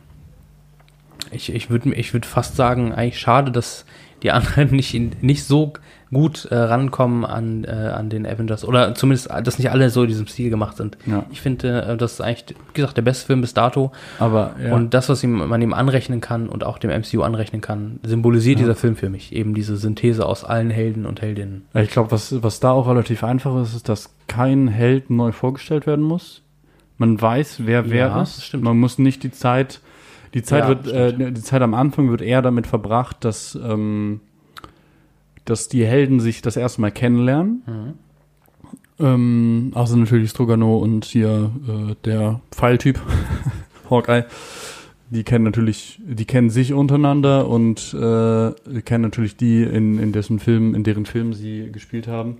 ich, 1.31 1.53
ich 1.55 1.71
würde 1.71 1.93
ich 1.95 2.13
würd 2.15 2.25
fast 2.27 2.57
sagen, 2.57 2.93
eigentlich 2.93 3.19
schade, 3.21 3.51
dass 3.53 3.85
die 4.23 4.31
anderen 4.31 4.71
nicht, 4.75 4.95
nicht 5.23 5.45
so 5.45 5.75
gut 6.17 6.47
äh, 6.47 6.55
rankommen 6.57 7.25
an, 7.27 7.65
äh, 7.65 7.69
an 7.71 8.09
den 8.09 8.27
Avengers 8.27 8.65
oder 8.65 8.95
zumindest, 8.95 9.29
dass 9.45 9.59
nicht 9.59 9.71
alle 9.71 9.91
so 9.91 10.03
in 10.03 10.09
diesem 10.09 10.27
Stil 10.27 10.49
gemacht 10.49 10.77
sind. 10.79 10.97
Ja. 11.05 11.25
Ich 11.31 11.43
finde, 11.43 11.83
äh, 11.83 11.97
das 11.97 12.15
ist 12.15 12.21
eigentlich, 12.23 12.57
wie 12.73 12.75
gesagt, 12.75 12.97
der 12.97 13.03
beste 13.03 13.27
Film 13.27 13.43
bis 13.43 13.53
dato. 13.53 13.93
Aber 14.19 14.55
ja. 14.63 14.75
Und 14.75 14.95
das, 14.95 15.09
was 15.11 15.23
ihm, 15.23 15.33
man 15.33 15.61
ihm 15.61 15.75
anrechnen 15.75 16.21
kann 16.23 16.49
und 16.49 16.65
auch 16.65 16.79
dem 16.79 16.91
MCU 16.91 17.21
anrechnen 17.23 17.61
kann, 17.61 18.01
symbolisiert 18.03 18.59
Ja. 18.59 18.65
dieser 18.65 18.77
Film 18.77 18.97
für 18.97 19.11
mich. 19.11 19.35
Eben 19.35 19.53
diese 19.55 19.77
Synthese 19.77 20.25
aus 20.25 20.43
allen 20.45 20.71
Helden 20.71 21.05
und 21.05 21.21
Heldinnen. 21.21 21.67
ich 21.75 21.91
glaube, 21.91 22.11
was, 22.11 22.43
was 22.43 22.61
da 22.61 22.71
auch 22.71 22.89
relativ 22.89 23.23
einfach 23.23 23.61
ist, 23.63 23.75
ist, 23.75 23.89
dass 23.89 24.15
kein 24.27 24.69
Held 24.69 25.11
neu 25.11 25.33
vorgestellt 25.33 25.87
werden 25.87 26.05
muss. 26.05 26.43
Man 26.99 27.21
weiß, 27.21 27.67
wer 27.67 27.91
wer 27.91 28.17
ist. 28.23 28.43
stimmt. 28.43 28.65
Man 28.65 28.79
muss 28.79 28.99
nicht 28.99 29.23
die 29.23 29.31
Zeit, 29.31 29.81
die 30.33 30.43
Zeit 30.43 30.63
Ja, 30.65 30.69
wird, 30.69 30.87
äh, 30.89 31.33
die 31.33 31.43
Zeit 31.43 31.61
am 31.61 31.75
Anfang 31.75 32.11
wird 32.11 32.23
eher 32.23 32.41
damit 32.41 32.67
verbracht, 32.67 33.19
dass, 33.25 33.55
ähm, 33.55 34.21
dass 35.47 35.69
die 35.69 35.87
Helden 35.87 36.21
sich 36.21 36.43
das 36.43 36.57
erste 36.57 36.81
Mal 36.81 36.93
kennenlernen. 36.93 37.63
Ähm, 38.99 39.73
außer 39.75 39.97
natürlich 39.97 40.31
Strogano 40.31 40.79
und 40.79 41.05
hier 41.05 41.51
äh, 41.69 41.95
der 42.05 42.41
Pfeiltyp, 42.51 43.01
Hawkeye. 43.91 44.25
Die 45.11 45.23
kennen 45.23 45.45
natürlich, 45.45 46.01
die 46.05 46.25
kennen 46.25 46.51
sich 46.51 46.73
untereinander 46.73 47.49
und 47.49 47.95
äh, 47.95 48.81
kennen 48.83 49.03
natürlich 49.03 49.37
die, 49.37 49.63
in, 49.63 49.99
in 50.01 50.13
dessen 50.13 50.41
Film, 50.41 50.75
in 50.75 50.83
deren 50.83 51.07
Film 51.07 51.33
sie 51.33 51.71
gespielt 51.71 52.09
haben. 52.09 52.39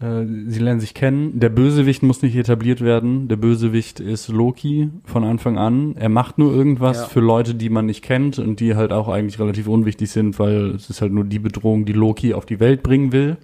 Äh, 0.00 0.24
sie 0.46 0.60
lernen 0.60 0.80
sich 0.80 0.94
kennen. 0.94 1.40
Der 1.40 1.48
Bösewicht 1.48 2.02
muss 2.04 2.22
nicht 2.22 2.36
etabliert 2.36 2.80
werden. 2.80 3.26
Der 3.28 3.36
Bösewicht 3.36 3.98
ist 3.98 4.28
Loki 4.28 4.90
von 5.04 5.24
Anfang 5.24 5.58
an. 5.58 5.96
Er 5.96 6.08
macht 6.08 6.38
nur 6.38 6.52
irgendwas 6.54 6.98
Ja. 6.98 7.04
für 7.06 7.20
Leute, 7.20 7.54
die 7.56 7.68
man 7.68 7.86
nicht 7.86 8.02
kennt 8.02 8.38
und 8.38 8.60
die 8.60 8.76
halt 8.76 8.92
auch 8.92 9.08
eigentlich 9.08 9.40
relativ 9.40 9.66
unwichtig 9.66 10.10
sind, 10.10 10.38
weil 10.38 10.70
es 10.76 10.88
ist 10.88 11.00
halt 11.02 11.12
nur 11.12 11.24
die 11.24 11.40
Bedrohung, 11.40 11.84
die 11.84 11.92
Loki 11.94 12.32
auf 12.34 12.46
die 12.46 12.60
Welt 12.60 12.82
bringen 12.84 13.10
will, 13.12 13.38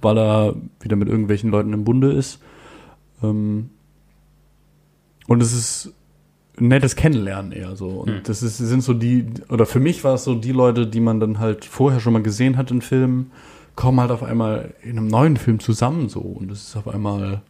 weil 0.00 0.16
er 0.18 0.54
wieder 0.80 0.96
mit 0.96 1.08
irgendwelchen 1.08 1.50
Leuten 1.50 1.72
im 1.74 1.84
Bunde 1.84 2.12
ist. 2.12 2.40
Ähm 3.22 3.68
und 5.26 5.42
es 5.42 5.52
ist 5.52 5.92
ein 6.58 6.68
nettes 6.68 6.96
Kennenlernen 6.96 7.52
eher 7.52 7.76
so. 7.76 7.88
Und 7.88 8.08
Hm. 8.08 8.20
das 8.24 8.42
ist, 8.42 8.58
sind 8.58 8.82
so 8.82 8.94
die, 8.94 9.26
oder 9.50 9.66
für 9.66 9.80
mich 9.80 10.04
war 10.04 10.14
es 10.14 10.24
so 10.24 10.34
die 10.34 10.52
Leute, 10.52 10.86
die 10.86 11.00
man 11.00 11.20
dann 11.20 11.40
halt 11.40 11.64
vorher 11.64 12.00
schon 12.00 12.12
mal 12.12 12.22
gesehen 12.22 12.56
hat 12.56 12.70
in 12.70 12.80
Filmen, 12.80 13.30
kommen 13.76 14.00
halt 14.00 14.10
auf 14.10 14.22
einmal 14.22 14.74
in 14.82 14.92
einem 14.98 15.08
neuen 15.08 15.36
Film 15.36 15.60
zusammen 15.60 16.08
so. 16.08 16.20
Und 16.20 16.50
es 16.50 16.68
ist 16.68 16.76
auf 16.76 16.88
einmal. 16.88 17.42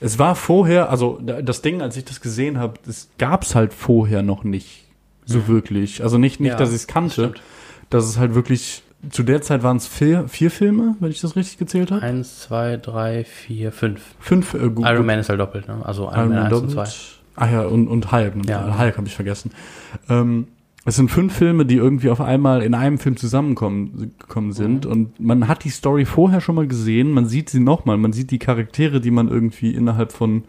Es 0.00 0.18
war 0.18 0.34
vorher, 0.34 0.90
also 0.90 1.18
da- 1.24 1.40
das 1.40 1.62
Ding, 1.62 1.80
als 1.80 1.96
ich 1.96 2.04
das 2.04 2.20
gesehen 2.20 2.58
habe, 2.58 2.74
das 2.84 3.08
gab's 3.18 3.54
halt 3.54 3.72
vorher 3.72 4.22
noch 4.22 4.44
nicht 4.44 4.84
so 5.24 5.48
wirklich. 5.48 6.02
Also 6.02 6.18
nicht, 6.18 6.40
nicht 6.40 6.50
Ja, 6.52 6.56
dass 6.58 6.70
ich 6.70 6.74
es 6.76 6.86
kannte. 6.86 7.12
stimmt. 7.12 7.42
dass 7.90 8.04
es 8.06 8.18
halt 8.18 8.34
wirklich. 8.34 8.82
Zu 9.10 9.22
der 9.22 9.42
Zeit 9.42 9.62
waren 9.62 9.76
es 9.76 9.86
vier, 9.86 10.26
vier 10.28 10.50
Filme, 10.50 10.96
wenn 10.98 11.10
ich 11.10 11.20
das 11.20 11.36
richtig 11.36 11.58
gezählt 11.58 11.90
habe. 11.92 12.00
Eins, 12.02 12.40
zwei, 12.40 12.78
drei, 12.78 13.24
vier, 13.24 13.70
fünf. 13.70 14.00
Fünf 14.18 14.54
äh, 14.54 14.70
gut. 14.70 14.86
Iron 14.86 15.04
Man 15.04 15.18
ist 15.18 15.28
halt 15.28 15.38
doppelt, 15.40 15.68
ne? 15.68 15.80
Also 15.84 16.04
Iron, 16.04 16.14
Iron 16.14 16.28
Man 16.30 16.42
Man 16.44 16.46
1 16.46 16.54
und 16.62 16.70
2. 16.70 16.74
doppelt. 16.76 16.96
Ah 17.36 17.48
ja, 17.50 17.62
und, 17.66 17.88
und 17.88 18.10
Hulk. 18.12 18.32
Ja. 18.48 18.78
Hulk 18.78 18.96
habe 18.96 19.06
ich 19.06 19.14
vergessen. 19.14 19.50
Ähm, 20.08 20.48
es 20.86 20.96
sind 20.96 21.10
fünf 21.10 21.34
Filme, 21.34 21.64
die 21.64 21.76
irgendwie 21.76 22.10
auf 22.10 22.20
einmal 22.20 22.62
in 22.62 22.74
einem 22.74 22.98
Film 22.98 23.16
zusammenkommen 23.16 24.12
gekommen 24.18 24.52
sind. 24.52 24.84
Mhm. 24.84 24.90
Und 24.90 25.20
man 25.20 25.48
hat 25.48 25.64
die 25.64 25.70
Story 25.70 26.04
vorher 26.04 26.40
schon 26.40 26.56
mal 26.56 26.66
gesehen, 26.66 27.10
man 27.10 27.26
sieht 27.26 27.48
sie 27.48 27.60
nochmal, 27.60 27.96
man 27.96 28.12
sieht 28.12 28.30
die 28.30 28.38
Charaktere, 28.38 29.00
die 29.00 29.10
man 29.10 29.28
irgendwie 29.28 29.70
innerhalb 29.70 30.12
von, 30.12 30.44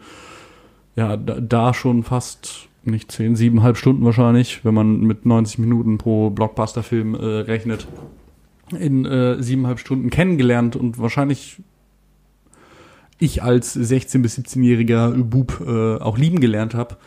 ja, 0.94 1.16
da, 1.16 1.40
da 1.40 1.72
schon 1.72 2.02
fast 2.02 2.68
nicht 2.84 3.10
zehn, 3.10 3.34
siebeneinhalb 3.34 3.78
Stunden 3.78 4.04
wahrscheinlich, 4.04 4.64
wenn 4.64 4.74
man 4.74 5.00
mit 5.00 5.26
90 5.26 5.58
Minuten 5.58 5.98
pro 5.98 6.30
Blockbuster-Film 6.30 7.14
äh, 7.14 7.24
rechnet, 7.24 7.88
in 8.78 9.06
äh, 9.06 9.42
siebeneinhalb 9.42 9.78
Stunden 9.78 10.10
kennengelernt 10.10 10.76
und 10.76 10.98
wahrscheinlich 10.98 11.62
ich 13.18 13.42
als 13.42 13.76
16- 13.76 14.20
bis 14.20 14.38
17-jähriger 14.38 15.22
Bub 15.24 15.62
äh, 15.66 15.96
auch 15.96 16.18
lieben 16.18 16.40
gelernt 16.40 16.74
habe, 16.74 16.98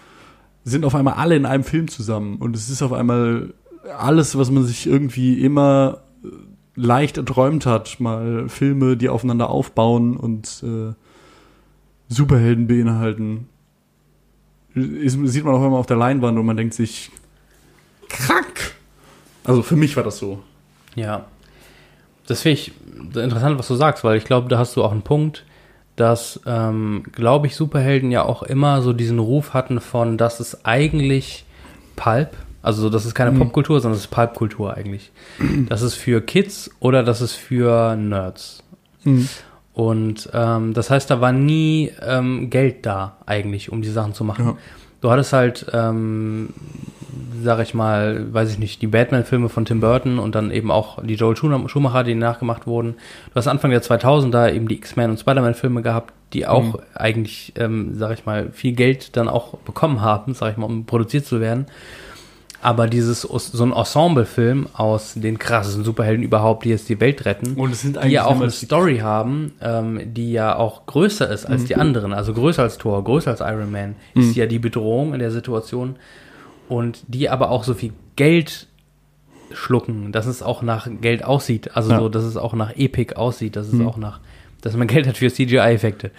sind 0.69 0.85
auf 0.85 0.95
einmal 0.95 1.15
alle 1.15 1.35
in 1.35 1.45
einem 1.45 1.63
Film 1.63 1.87
zusammen. 1.87 2.37
Und 2.37 2.55
es 2.55 2.69
ist 2.69 2.81
auf 2.81 2.93
einmal 2.93 3.53
alles, 3.97 4.37
was 4.37 4.51
man 4.51 4.63
sich 4.63 4.87
irgendwie 4.87 5.43
immer 5.43 5.99
äh, 6.23 6.27
leicht 6.75 7.17
erträumt 7.17 7.65
hat. 7.65 7.99
Mal 7.99 8.49
Filme, 8.49 8.97
die 8.97 9.09
aufeinander 9.09 9.49
aufbauen 9.49 10.17
und 10.17 10.63
äh, 10.63 10.93
Superhelden 12.07 12.67
beinhalten. 12.67 13.49
Ist, 14.75 15.17
sieht 15.25 15.43
man 15.43 15.55
auf 15.55 15.63
einmal 15.63 15.79
auf 15.79 15.85
der 15.85 15.97
Leinwand 15.97 16.37
und 16.37 16.45
man 16.45 16.57
denkt 16.57 16.73
sich, 16.73 17.11
krank. 18.07 18.75
Also 19.43 19.63
für 19.63 19.75
mich 19.75 19.95
war 19.95 20.03
das 20.03 20.17
so. 20.17 20.43
Ja. 20.95 21.25
Das 22.27 22.41
finde 22.41 22.59
ich 22.59 22.73
interessant, 23.15 23.57
was 23.57 23.67
du 23.67 23.75
sagst, 23.75 24.03
weil 24.03 24.17
ich 24.17 24.25
glaube, 24.25 24.49
da 24.49 24.59
hast 24.59 24.75
du 24.75 24.83
auch 24.83 24.91
einen 24.91 25.01
Punkt, 25.01 25.45
dass, 25.99 26.39
ähm, 26.45 27.03
glaube 27.11 27.47
ich, 27.47 27.55
Superhelden 27.55 28.11
ja 28.11 28.23
auch 28.23 28.43
immer 28.43 28.81
so 28.81 28.93
diesen 28.93 29.19
Ruf 29.19 29.53
hatten 29.53 29.79
von, 29.81 30.17
das 30.17 30.39
ist 30.39 30.65
eigentlich 30.65 31.45
Pulp, 31.95 32.29
Also 32.61 32.81
so, 32.83 32.89
das 32.89 33.05
ist 33.05 33.15
keine 33.15 33.31
Mhm. 33.31 33.39
Popkultur, 33.39 33.79
sondern 33.79 33.97
das 33.97 34.05
ist 34.05 34.11
Pulpkultur 34.11 34.75
eigentlich. 34.75 35.11
Das 35.69 35.81
ist 35.81 35.95
für 35.95 36.21
Kids 36.21 36.69
oder 36.79 37.03
das 37.03 37.21
ist 37.21 37.33
für 37.35 37.95
Nerds. 37.95 38.63
Mhm. 39.03 39.29
Und 39.73 40.29
ähm, 40.33 40.73
das 40.73 40.89
heißt, 40.89 41.09
da 41.09 41.21
war 41.21 41.31
nie 41.31 41.91
ähm, 42.05 42.49
Geld 42.49 42.85
da 42.85 43.17
eigentlich, 43.25 43.71
um 43.71 43.81
die 43.81 43.89
Sachen 43.89 44.13
zu 44.13 44.23
machen. 44.25 44.45
Ja. 44.45 44.57
Du 45.01 45.09
hattest 45.09 45.31
halt, 45.31 45.65
ähm, 45.71 46.49
sag 47.43 47.59
ich 47.61 47.73
mal, 47.73 48.33
weiß 48.33 48.51
ich 48.51 48.59
nicht, 48.59 48.81
die 48.81 48.87
Batman-Filme 48.87 49.49
von 49.49 49.65
Tim 49.65 49.79
Burton 49.79 50.19
und 50.19 50.35
dann 50.35 50.51
eben 50.51 50.71
auch 50.71 51.03
die 51.03 51.15
Joel 51.15 51.35
Schum- 51.35 51.67
Schumacher, 51.69 52.03
die 52.03 52.15
nachgemacht 52.15 52.67
wurden. 52.67 52.95
Du 53.29 53.35
hast 53.35 53.47
Anfang 53.47 53.71
der 53.71 53.81
2000er 53.81 54.51
eben 54.53 54.67
die 54.67 54.75
X-Men 54.75 55.11
und 55.11 55.19
Spider-Man-Filme 55.19 55.81
gehabt, 55.81 56.13
die 56.33 56.45
auch 56.47 56.63
Mhm. 56.73 56.79
eigentlich, 56.95 57.53
ähm, 57.57 57.95
sag 57.97 58.11
ich 58.17 58.25
mal, 58.25 58.49
viel 58.51 58.73
Geld 58.73 59.15
dann 59.17 59.27
auch 59.27 59.55
bekommen 59.59 60.01
haben, 60.01 60.33
sag 60.33 60.51
ich 60.51 60.57
mal, 60.57 60.65
um 60.67 60.85
produziert 60.85 61.25
zu 61.25 61.39
werden. 61.41 61.65
Aber 62.61 62.87
dieses, 62.87 63.21
so 63.21 63.63
ein 63.63 63.71
Ensemble-Film 63.71 64.67
aus 64.73 65.13
den 65.15 65.39
krassesten 65.39 65.85
Superhelden 65.85 66.23
überhaupt, 66.25 66.65
die 66.65 66.69
jetzt 66.69 66.89
die 66.89 66.99
Welt 66.99 67.23
retten, 67.23 67.53
Und 67.53 67.71
es 67.71 67.81
sind 67.83 67.97
die 68.03 68.09
ja 68.09 68.25
auch 68.25 68.35
eine 68.35 68.47
die- 68.47 68.51
Story 68.65 68.97
haben, 68.97 69.53
ähm, 69.61 70.01
die 70.13 70.33
ja 70.33 70.57
auch 70.57 70.85
größer 70.85 71.29
ist 71.29 71.45
als 71.45 71.63
die 71.63 71.75
Mhm. 71.75 71.79
anderen, 71.81 72.13
also 72.13 72.33
größer 72.33 72.63
als 72.63 72.77
Thor, 72.77 73.01
größer 73.01 73.31
als 73.31 73.39
Iron 73.39 73.71
Man, 73.71 73.95
ist 74.13 74.35
ja 74.35 74.45
die 74.45 74.59
Bedrohung 74.59 75.13
in 75.13 75.19
der 75.19 75.31
Situation 75.31 75.95
und 76.69 77.03
die 77.07 77.29
aber 77.29 77.49
auch 77.49 77.63
so 77.65 77.73
viel 77.73 77.91
Geld 78.15 78.67
schlucken, 79.51 80.11
dass 80.11 80.27
es 80.27 80.43
auch 80.43 80.61
nach 80.61 80.87
Geld 81.01 81.23
aussieht, 81.23 81.75
also 81.75 81.91
Ja. 81.91 81.99
so, 81.99 82.09
dass 82.09 82.23
es 82.23 82.37
auch 82.37 82.53
nach 82.53 82.75
Epic 82.77 83.15
aussieht, 83.15 83.55
dass 83.55 83.67
es 83.67 83.73
Mhm. 83.73 83.87
auch 83.87 83.97
nach, 83.97 84.19
dass 84.61 84.75
man 84.77 84.87
Geld 84.87 85.07
hat 85.07 85.17
für 85.17 85.31
CGI-Effekte. 85.31 86.11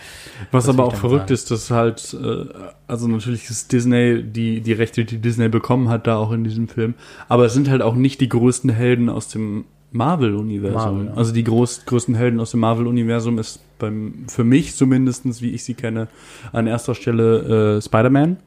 Was 0.51 0.65
Das 0.67 0.75
aber 0.75 0.85
auch 0.85 0.95
verrückt 0.97 1.29
sagen. 1.29 1.35
ist, 1.35 1.51
dass 1.53 1.71
halt, 1.71 2.17
äh, 2.21 2.47
also 2.89 3.07
natürlich 3.07 3.49
ist 3.49 3.71
Disney, 3.73 4.23
die, 4.25 4.61
die 4.63 4.73
Rechte, 4.73 5.05
die 5.05 5.19
Disney 5.19 5.49
bekommen 5.49 5.89
hat, 5.89 6.07
da 6.09 6.17
auch 6.17 6.33
in 6.33 6.43
diesem 6.43 6.67
Film. 6.67 6.95
Aber 7.29 7.45
es 7.45 7.55
sind 7.55 7.71
halt 7.71 7.83
auch 7.83 7.95
nicht 7.95 8.21
die 8.21 8.29
größten 8.29 8.71
Helden 8.71 9.09
aus 9.09 9.29
dem 9.29 9.65
Marvel-Universum. 9.93 10.75
Marvel, 10.97 11.07
ja. 11.07 11.15
Also 11.15 11.33
die 11.33 11.45
groß, 11.45 11.85
größten 11.87 12.15
Helden 12.17 12.41
aus 12.41 12.51
dem 12.53 12.61
Marvel-Universum 12.61 13.39
ist 13.39 13.61
beim, 13.79 14.25
für 14.29 14.45
mich 14.45 14.75
zumindestens, 14.75 15.41
wie 15.43 15.51
ich 15.51 15.63
sie 15.65 15.75
kenne, 15.75 16.09
an 16.53 16.67
erster 16.67 16.95
Stelle 16.97 17.77
äh, 17.79 17.83
Spider-Man. 17.83 18.39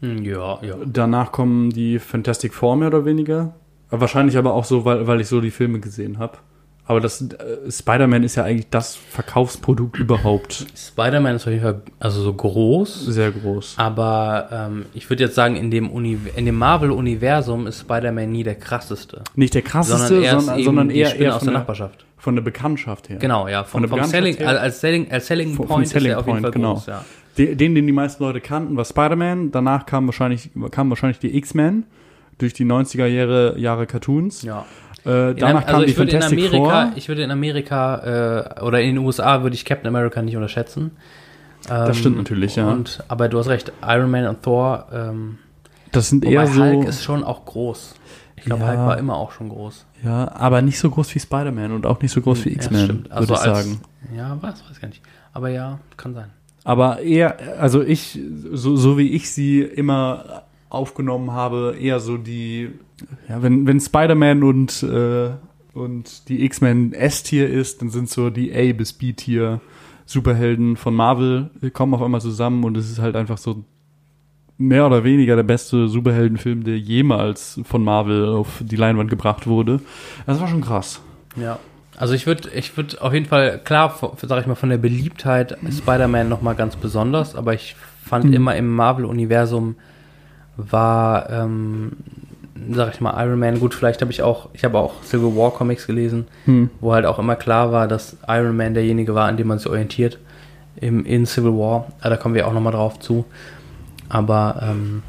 Hm, 0.00 0.24
Ja, 0.24 0.58
ja. 0.62 0.74
Danach 0.84 1.32
kommen 1.32 1.70
die 1.70 1.98
Fantastic 1.98 2.52
Four 2.54 2.76
mehr 2.76 2.88
oder 2.88 3.04
weniger. 3.04 3.54
Wahrscheinlich 3.90 4.36
aber 4.36 4.54
auch 4.54 4.64
so, 4.64 4.84
weil, 4.84 5.06
weil 5.06 5.20
ich 5.20 5.28
so 5.28 5.40
die 5.40 5.50
Filme 5.50 5.78
gesehen 5.80 6.18
habe. 6.18 6.38
Aber 6.86 7.00
das 7.00 7.22
äh, 7.22 7.70
Spider-Man 7.70 8.24
ist 8.24 8.34
ja 8.34 8.44
eigentlich 8.44 8.68
das 8.68 8.94
Verkaufsprodukt 8.94 9.98
überhaupt. 9.98 10.66
Spider-Man 10.76 11.36
ist 11.36 11.46
auf 11.46 11.50
jeden 11.52 11.62
Fall 11.62 11.80
also 11.98 12.20
so 12.20 12.34
groß, 12.34 13.06
Sehr 13.06 13.30
groß. 13.30 13.76
aber 13.78 14.48
ähm, 14.52 14.84
ich 14.92 15.08
würde 15.08 15.24
jetzt 15.24 15.34
sagen, 15.34 15.56
in 15.56 15.70
dem, 15.70 15.88
Uni 15.90 16.18
in 16.36 16.44
dem 16.44 16.56
Marvel-Universum 16.58 17.66
ist 17.66 17.80
Spider-Man 17.80 18.30
nie 18.30 18.42
der 18.42 18.56
krasseste. 18.56 19.22
Nicht 19.34 19.54
der 19.54 19.62
krasseste, 19.62 20.08
sondern 20.08 20.24
er 20.24 20.40
sondern, 20.40 20.62
sondern 20.64 20.90
eher, 20.90 21.16
eher 21.16 21.32
aus 21.36 21.38
von 21.38 21.46
der 21.46 21.52
der, 21.52 21.60
Nachbarschaft. 21.60 22.04
von 22.18 22.34
der 22.34 22.42
Bekanntschaft 22.42 23.08
her. 23.08 23.16
Genau, 23.16 23.48
ja, 23.48 23.64
Von 23.64 23.88
vom, 23.88 23.98
der 24.00 24.06
Selling, 24.08 24.36
her. 24.36 24.60
als 24.60 24.80
Selling, 24.80 25.10
als 25.10 25.26
Selling 25.26 25.56
Point 25.56 25.70
vom 25.70 25.84
Selling 25.86 26.06
ist 26.10 26.12
er 26.12 26.18
auf 26.20 26.26
jeden 26.26 26.42
Point, 26.42 26.44
Fall 26.44 26.52
genau. 26.52 26.74
groß, 26.74 26.86
ja. 26.86 27.04
Den, 27.38 27.56
den, 27.58 27.74
die 27.74 27.92
meisten 27.92 28.22
Leute 28.22 28.40
kannten, 28.40 28.76
war 28.76 28.84
Spider-Man. 28.84 29.50
Danach 29.50 29.86
kamen 29.86 30.06
wahrscheinlich, 30.06 30.50
kamen 30.70 30.90
wahrscheinlich 30.90 31.18
die 31.18 31.36
X-Men 31.36 31.84
durch 32.38 32.52
die 32.52 32.64
90er 32.64 33.06
Jahre, 33.06 33.58
Jahre 33.58 33.86
Cartoons. 33.86 34.42
ja. 34.42 34.64
Äh, 35.06 35.32
In, 35.32 35.36
danach 35.36 35.62
also 35.62 35.72
kamen 35.72 35.84
die 35.84 35.90
ich 35.90 35.98
würde 35.98 36.12
in 36.12 36.20
Fantastic 36.22 36.38
Amerika, 36.54 36.86
Four. 36.86 36.92
ich 36.96 37.08
würde 37.08 37.22
in 37.24 37.30
Amerika 37.30 38.56
äh, 38.56 38.62
oder 38.62 38.80
in 38.80 38.94
den 38.94 39.04
USA 39.04 39.42
würde 39.42 39.54
ich 39.54 39.66
Captain 39.66 39.86
America 39.88 40.22
nicht 40.22 40.34
unterschätzen. 40.34 40.92
Ähm, 41.68 41.86
Das 41.86 41.98
stimmt 41.98 42.16
natürlich, 42.16 42.56
ja. 42.56 42.68
Und, 42.70 43.04
aber 43.08 43.28
du 43.28 43.38
hast 43.38 43.48
recht, 43.48 43.70
Iron 43.86 44.10
Man 44.10 44.26
und 44.26 44.42
Thor, 44.42 44.86
ähm, 44.94 45.38
Das 45.92 46.08
sind 46.08 46.24
eher 46.24 46.46
so, 46.46 46.62
Hulk 46.64 46.88
ist 46.88 47.04
schon 47.04 47.22
auch 47.22 47.44
groß. 47.44 47.96
Ich 48.36 48.44
glaube, 48.44 48.62
Ja. 48.62 48.68
Hulk 48.68 48.78
war 48.78 48.98
immer 48.98 49.16
auch 49.16 49.32
schon 49.32 49.50
groß. 49.50 49.84
ja, 50.02 50.30
aber 50.36 50.62
nicht 50.62 50.78
so 50.78 50.88
groß 50.88 51.14
wie 51.14 51.20
Spider-Man 51.20 51.72
und 51.72 51.84
auch 51.84 52.00
nicht 52.00 52.12
so 52.12 52.22
groß 52.22 52.46
wie 52.46 52.50
Ja, 52.50 52.54
X-Men, 52.56 52.84
stimmt. 52.84 53.04
würde 53.04 53.14
Also 53.16 53.34
ich 53.34 53.40
als- 53.40 53.58
sagen. 53.58 53.80
Ja, 54.16 54.38
was, 54.40 54.62
weiß 54.64 54.70
ich 54.72 54.80
gar 54.80 54.88
nicht. 54.88 55.02
Aber 55.34 55.50
ja, 55.50 55.80
kann 55.98 56.14
sein. 56.14 56.30
Aber 56.64 57.00
eher, 57.00 57.60
also 57.60 57.82
ich, 57.82 58.18
so, 58.52 58.74
so 58.76 58.98
wie 58.98 59.10
ich 59.10 59.30
sie 59.30 59.60
immer 59.60 60.42
aufgenommen 60.70 61.32
habe, 61.32 61.76
eher 61.78 62.00
so 62.00 62.16
die, 62.16 62.70
ja, 63.28 63.42
wenn, 63.42 63.66
wenn 63.66 63.78
Spider-Man 63.78 64.42
und, 64.42 64.82
äh, 64.82 65.30
und 65.74 66.28
die 66.28 66.44
X-Men 66.44 66.92
S-Tier 66.94 67.48
ist, 67.48 67.82
dann 67.82 67.90
sind 67.90 68.08
so 68.08 68.30
die 68.30 68.52
A 68.54 68.72
bis 68.72 68.92
B-Tier 68.94 69.60
Superhelden 70.06 70.76
von 70.76 70.94
Marvel 70.94 71.50
kommen 71.72 71.94
auf 71.94 72.02
einmal 72.02 72.20
zusammen 72.20 72.64
und 72.64 72.76
es 72.76 72.90
ist 72.90 72.98
halt 72.98 73.16
einfach 73.16 73.38
so 73.38 73.64
mehr 74.58 74.86
oder 74.86 75.02
weniger 75.02 75.36
der 75.36 75.42
beste 75.42 75.88
Superheldenfilm, 75.88 76.64
der 76.64 76.78
jemals 76.78 77.60
von 77.64 77.82
Marvel 77.82 78.28
auf 78.28 78.60
die 78.60 78.76
Leinwand 78.76 79.10
gebracht 79.10 79.46
wurde. 79.46 79.80
Das 80.26 80.40
war 80.40 80.48
schon 80.48 80.60
krass. 80.60 81.00
Ja. 81.36 81.58
Also 81.96 82.14
ich 82.14 82.26
würde 82.26 82.48
ich 82.50 82.76
würd 82.76 83.00
auf 83.00 83.12
jeden 83.12 83.26
Fall, 83.26 83.58
klar, 83.62 83.90
von- 83.90 84.10
sag 84.20 84.40
ich 84.40 84.46
mal, 84.46 84.54
von 84.56 84.68
der 84.70 84.78
Beliebtheit 84.78 85.56
Spider-Man 85.70 86.28
nochmal 86.28 86.54
ganz 86.56 86.76
besonders, 86.76 87.34
aber 87.36 87.54
ich 87.54 87.76
fand 88.04 88.26
Mhm. 88.26 88.32
immer 88.32 88.56
im 88.56 88.74
Marvel-Universum 88.74 89.76
war, 90.56 91.30
ähm, 91.30 91.92
sag 92.72 92.94
ich 92.94 93.00
mal, 93.00 93.14
Iron 93.24 93.38
Man, 93.38 93.58
gut, 93.60 93.74
vielleicht 93.74 94.00
habe 94.00 94.12
ich 94.12 94.22
auch, 94.22 94.48
ich 94.52 94.64
habe 94.64 94.78
auch 94.78 95.02
Civil 95.02 95.36
War 95.36 95.50
Comics 95.50 95.86
gelesen, 95.86 96.26
Hm. 96.46 96.70
wo 96.80 96.92
halt 96.92 97.06
auch 97.06 97.18
immer 97.18 97.36
klar 97.36 97.72
war, 97.72 97.88
dass 97.88 98.16
Iron 98.28 98.56
Man 98.56 98.74
derjenige 98.74 99.14
war, 99.14 99.26
an 99.28 99.36
dem 99.36 99.48
man 99.48 99.58
sich 99.58 99.68
orientiert 99.68 100.18
im, 100.80 101.04
in 101.04 101.26
Civil 101.26 101.52
War. 101.52 101.86
Ah, 102.00 102.08
da 102.10 102.16
kommen 102.16 102.34
wir 102.34 102.46
auch 102.46 102.52
nochmal 102.52 102.72
drauf 102.72 102.98
zu. 103.00 103.24
Aber, 104.08 104.60
ähm, 104.62 105.02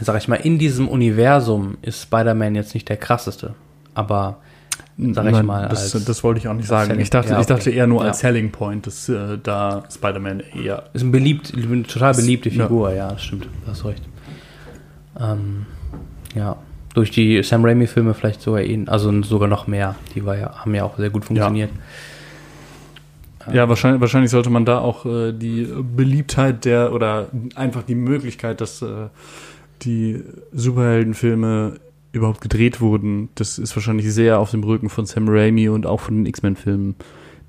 sag 0.00 0.16
ich 0.18 0.28
mal, 0.28 0.36
in 0.36 0.58
diesem 0.58 0.88
Universum 0.88 1.76
ist 1.82 2.02
Spider-Man 2.02 2.54
jetzt 2.54 2.74
nicht 2.74 2.88
der 2.88 2.96
krasseste. 2.96 3.54
Aber 3.94 4.36
sag 4.98 5.26
ich 5.26 5.32
Nein, 5.32 5.46
mal, 5.46 5.68
Das, 5.68 5.90
das 6.04 6.22
wollte 6.24 6.38
ich 6.40 6.48
auch 6.48 6.54
nicht 6.54 6.68
sagen. 6.68 6.88
Selling- 6.88 7.02
Ich 7.02 7.10
dachte, 7.10 7.30
ja, 7.32 7.40
ich 7.40 7.46
dachte 7.46 7.70
okay. 7.70 7.78
eher 7.78 7.86
nur 7.86 8.02
Ja. 8.02 8.08
als 8.08 8.20
Selling 8.20 8.50
Point, 8.50 8.86
dass 8.86 9.08
äh, 9.08 9.38
da 9.42 9.84
Spider-Man 9.90 10.40
eher. 10.54 10.84
Ist 10.92 11.02
ein 11.02 11.10
beliebt, 11.12 11.52
eine 11.56 11.82
total 11.84 12.14
beliebte 12.14 12.48
Ja. 12.50 12.64
Figur, 12.66 12.92
ja, 12.92 13.08
das 13.12 13.24
stimmt, 13.24 13.48
hast 13.66 13.84
recht. 13.84 14.02
Ähm, 15.18 15.66
ja, 16.34 16.56
durch 16.94 17.10
die 17.10 17.42
Sam 17.42 17.64
Raimi-Filme 17.64 18.14
vielleicht 18.14 18.42
sogar 18.42 18.62
ihn, 18.62 18.88
also 18.88 19.22
sogar 19.22 19.48
noch 19.48 19.66
mehr. 19.66 19.94
Die 20.14 20.24
war 20.24 20.36
ja, 20.36 20.54
haben 20.58 20.74
ja 20.74 20.84
auch 20.84 20.96
sehr 20.98 21.10
gut 21.10 21.24
funktioniert. 21.24 21.70
Ja, 23.52 23.68
wahrscheinlich, 23.68 24.00
wahrscheinlich 24.00 24.30
sollte 24.30 24.50
man 24.50 24.64
da 24.64 24.78
auch 24.78 25.04
äh, 25.04 25.32
die 25.32 25.66
Beliebtheit 25.96 26.64
der 26.64 26.92
oder 26.92 27.26
einfach 27.56 27.82
die 27.82 27.96
Möglichkeit, 27.96 28.60
dass 28.60 28.82
äh, 28.82 29.08
die 29.82 30.22
Superheldenfilme 30.52 31.80
überhaupt 32.12 32.40
gedreht 32.40 32.80
wurden, 32.80 33.30
das 33.34 33.58
ist 33.58 33.74
wahrscheinlich 33.74 34.12
sehr 34.12 34.38
auf 34.38 34.50
dem 34.50 34.62
Rücken 34.64 34.88
von 34.88 35.06
Sam 35.06 35.26
Raimi 35.28 35.68
und 35.68 35.86
auch 35.86 36.00
von 36.00 36.16
den 36.16 36.26
X-Men-Filmen, 36.26 36.94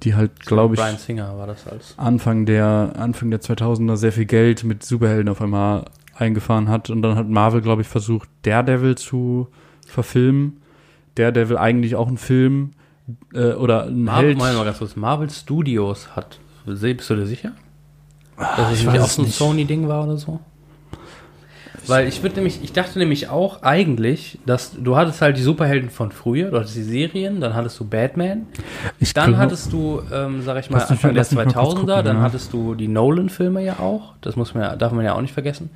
die 0.03 0.15
halt, 0.15 0.39
glaube 0.41 0.75
ich, 0.75 0.81
Brian 0.81 0.97
Singer 0.97 1.37
war 1.37 1.47
das 1.47 1.67
als. 1.67 1.93
Anfang 1.97 2.45
der, 2.45 2.93
Anfang 2.97 3.29
der 3.29 3.41
2000er 3.41 3.95
sehr 3.97 4.11
viel 4.11 4.25
Geld 4.25 4.63
mit 4.63 4.83
Superhelden 4.83 5.29
auf 5.29 5.41
einmal 5.41 5.85
eingefahren 6.15 6.69
hat. 6.69 6.89
Und 6.89 7.01
dann 7.01 7.15
hat 7.15 7.29
Marvel, 7.29 7.61
glaube 7.61 7.81
ich, 7.81 7.87
versucht, 7.87 8.29
Daredevil 8.43 8.95
zu 8.95 9.47
verfilmen. 9.87 10.61
Daredevil 11.15 11.57
eigentlich 11.57 11.95
auch 11.95 12.07
ein 12.07 12.17
Film 12.17 12.71
äh, 13.33 13.53
oder 13.53 13.85
ein 13.85 14.03
Marvel, 14.03 14.29
Held. 14.29 14.37
mal 14.37 14.63
ganz 14.63 14.79
kurz, 14.79 14.95
Marvel 14.95 15.29
Studios 15.29 16.15
hat, 16.15 16.39
bist 16.65 17.09
du 17.09 17.15
dir 17.15 17.25
sicher? 17.25 17.51
Dass 18.37 18.47
es 18.49 18.59
Ah, 18.59 18.71
ich 18.73 18.85
nicht 18.87 18.99
auch 19.01 19.07
so 19.07 19.21
ein. 19.21 19.27
Sony-Ding 19.27 19.87
war 19.87 20.03
oder 20.05 20.17
so? 20.17 20.39
Weil 21.87 22.07
ich 22.07 22.21
würde 22.23 22.35
nämlich, 22.35 22.59
ich 22.63 22.71
dachte 22.73 22.97
nämlich 22.99 23.29
auch 23.29 23.61
eigentlich, 23.63 24.39
dass 24.45 24.71
du 24.81 24.95
hattest 24.95 25.21
halt 25.21 25.37
die 25.37 25.41
Superhelden 25.41 25.89
von 25.89 26.11
früher, 26.11 26.49
du 26.51 26.57
hattest 26.59 26.75
die 26.75 26.83
Serien, 26.83 27.41
dann 27.41 27.53
hattest 27.53 27.79
du 27.79 27.85
Batman, 27.85 28.47
Ich 28.99 29.13
Dann 29.13 29.29
glaub- 29.31 29.39
hattest 29.41 29.73
du, 29.73 30.01
ähm, 30.13 30.41
sag 30.41 30.57
ich 30.59 30.69
mal, 30.69 30.79
Anfang 30.81 31.13
der 31.13 31.21
lass 31.21 31.31
mich 31.31 31.37
mal 31.37 31.43
kurz 31.45 31.55
2000er, 31.55 31.75
gucken, 31.79 32.05
dann 32.05 32.17
ja. 32.17 32.21
hattest 32.21 32.53
du 32.53 32.75
die 32.75 32.87
Nolan-Filme 32.87 33.63
ja 33.63 33.79
auch. 33.79 34.13
Das 34.21 34.35
muss 34.35 34.53
man, 34.53 34.63
ja- 34.63 34.75
darf 34.75 34.91
man 34.93 35.03
ja 35.05 35.13
auch 35.13 35.21
nicht 35.21 35.33
vergessen. 35.33 35.69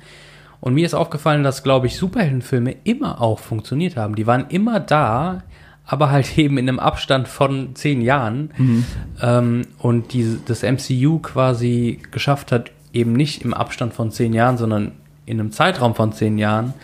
Und 0.60 0.74
mir 0.74 0.84
ist 0.86 0.94
aufgefallen, 0.94 1.44
dass, 1.44 1.62
glaube 1.62 1.86
ich, 1.86 1.96
Superheldenfilme 1.96 2.74
immer 2.84 3.20
auch 3.20 3.38
funktioniert 3.38 3.96
haben. 3.96 4.16
Die 4.16 4.26
waren 4.26 4.46
immer 4.48 4.80
da, 4.80 5.42
aber 5.86 6.10
halt 6.10 6.36
eben 6.38 6.58
in 6.58 6.68
einem 6.68 6.78
Abstand 6.80 7.28
von 7.28 7.74
zehn 7.76 8.00
Jahren. 8.02 8.50
Mhm. 8.56 8.84
Ähm, 9.22 9.62
und 9.78 10.12
die, 10.12 10.38
das 10.46 10.62
MCU 10.62 11.18
quasi 11.20 12.00
geschafft 12.10 12.50
hat, 12.50 12.70
eben 12.92 13.12
nicht 13.12 13.42
im 13.42 13.52
Abstand 13.54 13.92
von 13.94 14.10
zehn 14.10 14.32
Jahren, 14.32 14.56
sondern 14.56 14.92
in 15.28 15.38
einem 15.40 15.52
Zeitraum 15.52 15.94
von 15.94 16.12
zehn 16.12 16.38
Jahren, 16.38 16.74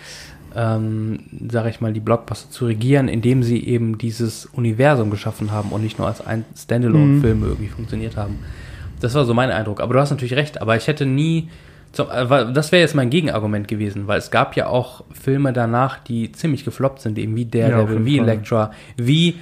ähm, 0.56 1.20
sage 1.50 1.68
ich 1.70 1.80
mal, 1.80 1.92
die 1.92 2.00
Blockbuster 2.00 2.50
zu 2.50 2.66
regieren, 2.66 3.08
indem 3.08 3.42
sie 3.42 3.64
eben 3.66 3.98
dieses 3.98 4.46
Universum 4.46 5.10
geschaffen 5.10 5.50
haben 5.50 5.70
und 5.70 5.82
nicht 5.82 5.98
nur 5.98 6.06
als 6.06 6.24
ein 6.24 6.44
Standalone-Film 6.56 7.42
irgendwie 7.42 7.66
funktioniert 7.68 8.16
haben. 8.16 8.38
Das 9.00 9.14
war 9.14 9.24
so 9.24 9.34
mein 9.34 9.50
Eindruck. 9.50 9.80
Aber 9.80 9.94
du 9.94 10.00
hast 10.00 10.10
natürlich 10.10 10.34
recht, 10.34 10.60
aber 10.62 10.76
ich 10.76 10.86
hätte 10.86 11.06
nie. 11.06 11.48
Zum, 11.92 12.06
äh, 12.10 12.52
das 12.52 12.72
wäre 12.72 12.80
jetzt 12.82 12.94
mein 12.94 13.10
Gegenargument 13.10 13.68
gewesen, 13.68 14.06
weil 14.06 14.18
es 14.18 14.30
gab 14.30 14.56
ja 14.56 14.66
auch 14.68 15.04
Filme 15.12 15.52
danach, 15.52 15.98
die 15.98 16.30
ziemlich 16.32 16.64
gefloppt 16.64 17.00
sind, 17.00 17.18
eben 17.18 17.34
wie 17.36 17.48
Ja, 17.54 17.66
auf 17.66 17.72
Daredevil, 17.72 18.08
jeden 18.08 18.26
wie. 18.26 18.30
Elektra, 18.30 18.70
wie, 18.96 19.36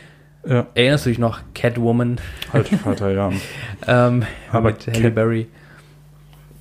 Ja, 0.46 0.66
erinnerst 0.74 1.06
du 1.06 1.10
dich 1.10 1.18
noch, 1.18 1.40
Catwoman 1.54 2.20
halt 2.52 2.68
Vater, 2.68 3.10
ja. 3.10 3.30
ähm, 3.86 4.24
Aber 4.50 4.70
mit 4.70 4.86
Halle 4.86 5.00
Cat- 5.02 5.14
Berry. 5.14 5.46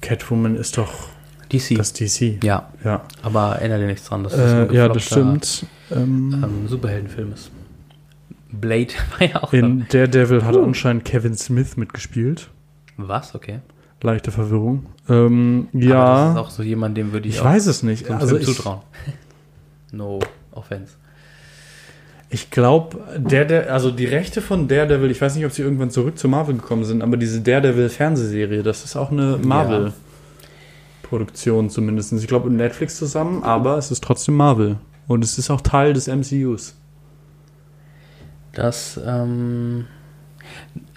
Catwoman 0.01 0.55
ist 0.55 0.77
doch. 0.77 1.09
DC. 1.51 1.75
Das 1.77 1.93
DC. 1.93 2.43
ja, 2.43 2.69
Ja, 2.83 3.01
aber 3.21 3.57
erinnere 3.57 3.79
dir 3.79 3.87
nichts 3.87 4.07
dran. 4.07 4.23
dass 4.23 4.33
das 4.33 4.51
ein 4.51 4.69
äh, 4.69 4.75
ja 4.75 4.87
das 4.87 5.03
stimmt. 5.03 5.65
Ähm, 5.91 6.41
Ähm, 6.43 6.67
Superheldenfilm 6.67 7.33
ist. 7.33 7.51
Blade 8.51 8.93
war 9.19 9.27
ja 9.27 9.43
auch. 9.43 9.53
in 9.53 9.85
Daredevil 9.89 10.43
hat 10.45 10.55
anscheinend 10.57 11.05
Kevin 11.05 11.35
Smith 11.35 11.77
mitgespielt. 11.77 12.49
Was? 12.97 13.35
Okay. 13.35 13.59
Leichte 14.01 14.31
Verwirrung. 14.31 14.87
Ähm, 15.09 15.67
Aber 15.73 15.83
ja, 15.83 16.23
das 16.25 16.31
ist 16.31 16.37
auch 16.39 16.49
so 16.49 16.63
jemand, 16.63 16.97
dem 16.97 17.13
würde 17.13 17.27
ich, 17.29 17.35
ich 17.35 17.43
weiß 17.43 17.67
es 17.67 17.83
nicht. 17.83 18.09
Also 18.09 18.35
Film 18.35 18.41
ich, 18.41 18.45
zutrauen. 18.47 18.79
no 19.91 20.19
offense. 20.51 20.95
ich 22.29 22.49
glaube, 22.49 22.97
der, 23.17 23.45
der, 23.45 23.73
also 23.73 23.91
die 23.91 24.05
Rechte 24.05 24.41
von 24.41 24.67
Daredevil, 24.67 25.11
ich 25.11 25.21
weiß 25.21 25.35
nicht, 25.35 25.45
ob 25.45 25.51
sie 25.51 25.61
irgendwann 25.61 25.91
zurück 25.91 26.17
zu 26.17 26.27
Marvel 26.27 26.55
gekommen 26.55 26.83
sind, 26.83 27.01
aber 27.03 27.17
diese 27.17 27.41
Daredevil-Fernsehserie, 27.41 28.63
das 28.63 28.83
ist 28.83 28.95
auch 28.95 29.11
eine 29.11 29.37
Marvel-Produktion 31.11 31.69
zumindest. 31.69 32.13
Ich 32.13 32.27
glaube, 32.27 32.49
mit 32.49 32.57
Netflix 32.57 32.97
zusammen, 32.97 33.43
aber 33.43 33.77
es 33.77 33.91
ist 33.91 34.03
trotzdem 34.03 34.35
Marvel. 34.35 34.77
Und 35.07 35.23
es 35.23 35.37
ist 35.37 35.49
auch 35.49 35.61
Teil 35.61 35.93
des 35.93 36.07
MCUs. 36.07 36.75
Das, 38.53 38.99
ähm. 39.05 39.85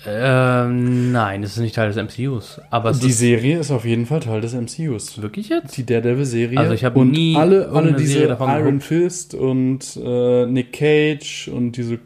Ähm, 0.07 1.13
nein, 1.13 1.43
das 1.43 1.53
ist 1.53 1.59
nicht 1.59 1.75
Teil 1.75 1.91
des 1.91 1.97
MCUs. 1.97 2.61
Aber 2.71 2.91
es 2.91 3.01
Die 3.01 3.09
ist 3.09 3.19
Serie 3.19 3.59
ist 3.59 3.71
auf 3.71 3.85
jeden 3.85 4.07
Fall 4.07 4.21
Teil 4.21 4.41
des 4.41 4.55
MCUs. 4.55 5.21
wirklich 5.21 5.49
jetzt? 5.49 5.77
Die 5.77 5.87
Daredevil-Serie. 5.87 6.59
Also 6.59 6.75
ich 6.75 6.85
hab 6.85 6.97
und 6.97 7.11
nie 7.11 7.37
alle, 7.37 7.69
alle 7.71 7.95
diese 7.95 8.13
Serie 8.15 8.29
davon 8.29 8.51
Iron 8.51 8.65
geguckt. 8.65 8.85
Fist 8.85 9.35
und 9.35 9.99
äh, 10.03 10.47
Nick 10.47 10.73
Cage 10.73 11.49
und 11.49 11.73
diese 11.73 11.99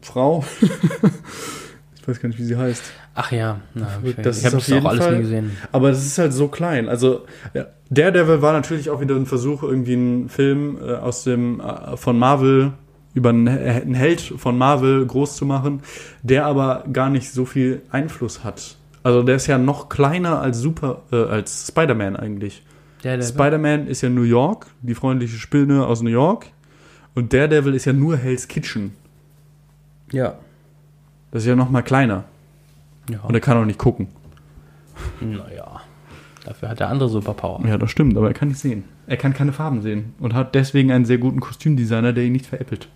Frau. 0.00 0.44
ich 2.00 2.08
weiß 2.08 2.20
gar 2.20 2.28
nicht, 2.28 2.38
wie 2.38 2.44
sie 2.44 2.56
heißt. 2.56 2.82
Ach 3.20 3.32
ja, 3.32 3.58
na, 3.74 3.88
ich, 4.04 4.14
Das 4.14 4.38
ich 4.38 4.44
habe 4.46 4.58
das 4.58 4.70
auch 4.70 4.84
alles 4.84 5.04
Fall- 5.04 5.16
nie 5.16 5.22
gesehen. 5.22 5.56
Aber 5.72 5.88
das 5.88 6.06
ist 6.06 6.18
halt 6.18 6.32
so 6.32 6.46
klein. 6.46 6.88
Also 6.88 7.24
ja, 7.52 7.66
Daredevil 7.90 8.42
war 8.42 8.52
natürlich 8.52 8.90
auch 8.90 9.00
wieder 9.00 9.16
ein 9.16 9.26
Versuch, 9.26 9.64
irgendwie 9.64 9.94
einen 9.94 10.28
Film 10.28 10.78
äh, 10.80 10.92
aus 10.94 11.24
dem 11.24 11.58
äh, 11.58 11.96
von 11.96 12.16
Marvel 12.16 12.74
über 13.14 13.30
einen, 13.30 13.48
einen 13.48 13.94
Held 13.94 14.20
von 14.20 14.56
Marvel 14.56 15.04
groß 15.04 15.34
zu 15.34 15.46
machen, 15.46 15.82
der 16.22 16.46
aber 16.46 16.84
gar 16.92 17.10
nicht 17.10 17.32
so 17.32 17.44
viel 17.44 17.82
Einfluss 17.90 18.44
hat. 18.44 18.76
Also 19.02 19.24
der 19.24 19.34
ist 19.34 19.48
ja 19.48 19.58
noch 19.58 19.88
kleiner 19.88 20.40
als 20.40 20.60
Super 20.60 21.02
äh, 21.10 21.16
als 21.16 21.66
Spider-Man 21.66 22.14
eigentlich. 22.14 22.62
Der, 23.02 23.16
der, 23.16 23.26
Spider-Man 23.26 23.88
ist 23.88 24.02
ja 24.02 24.10
New 24.10 24.22
York, 24.22 24.66
die 24.82 24.94
freundliche 24.94 25.38
Spinne 25.38 25.86
aus 25.86 26.02
New 26.02 26.10
York. 26.10 26.46
Und 27.16 27.32
Daredevil 27.32 27.74
ist 27.74 27.84
ja 27.84 27.92
nur 27.92 28.16
Hell's 28.16 28.46
Kitchen. 28.46 28.92
ja. 30.12 30.34
Das 31.30 31.42
ist 31.42 31.48
ja 31.48 31.56
noch 31.56 31.68
mal 31.68 31.82
kleiner. 31.82 32.24
Ja. 33.08 33.20
Und 33.20 33.34
er 33.34 33.40
kann 33.40 33.56
auch 33.56 33.64
nicht 33.64 33.78
gucken. 33.78 34.08
Naja. 35.20 35.80
Dafür 36.44 36.70
hat 36.70 36.80
er 36.80 36.88
andere 36.88 37.08
Superpower. 37.08 37.64
Ja, 37.66 37.76
das 37.76 37.90
stimmt, 37.90 38.16
aber 38.16 38.28
er 38.28 38.34
kann 38.34 38.48
nicht 38.48 38.60
sehen. 38.60 38.84
Er 39.06 39.16
kann 39.16 39.34
keine 39.34 39.52
Farben 39.52 39.82
sehen 39.82 40.14
und 40.18 40.34
hat 40.34 40.54
deswegen 40.54 40.90
einen 40.90 41.04
sehr 41.04 41.18
guten 41.18 41.40
Kostümdesigner, 41.40 42.12
der 42.12 42.24
ihn 42.24 42.32
nicht 42.32 42.46
veräppelt. 42.46 42.88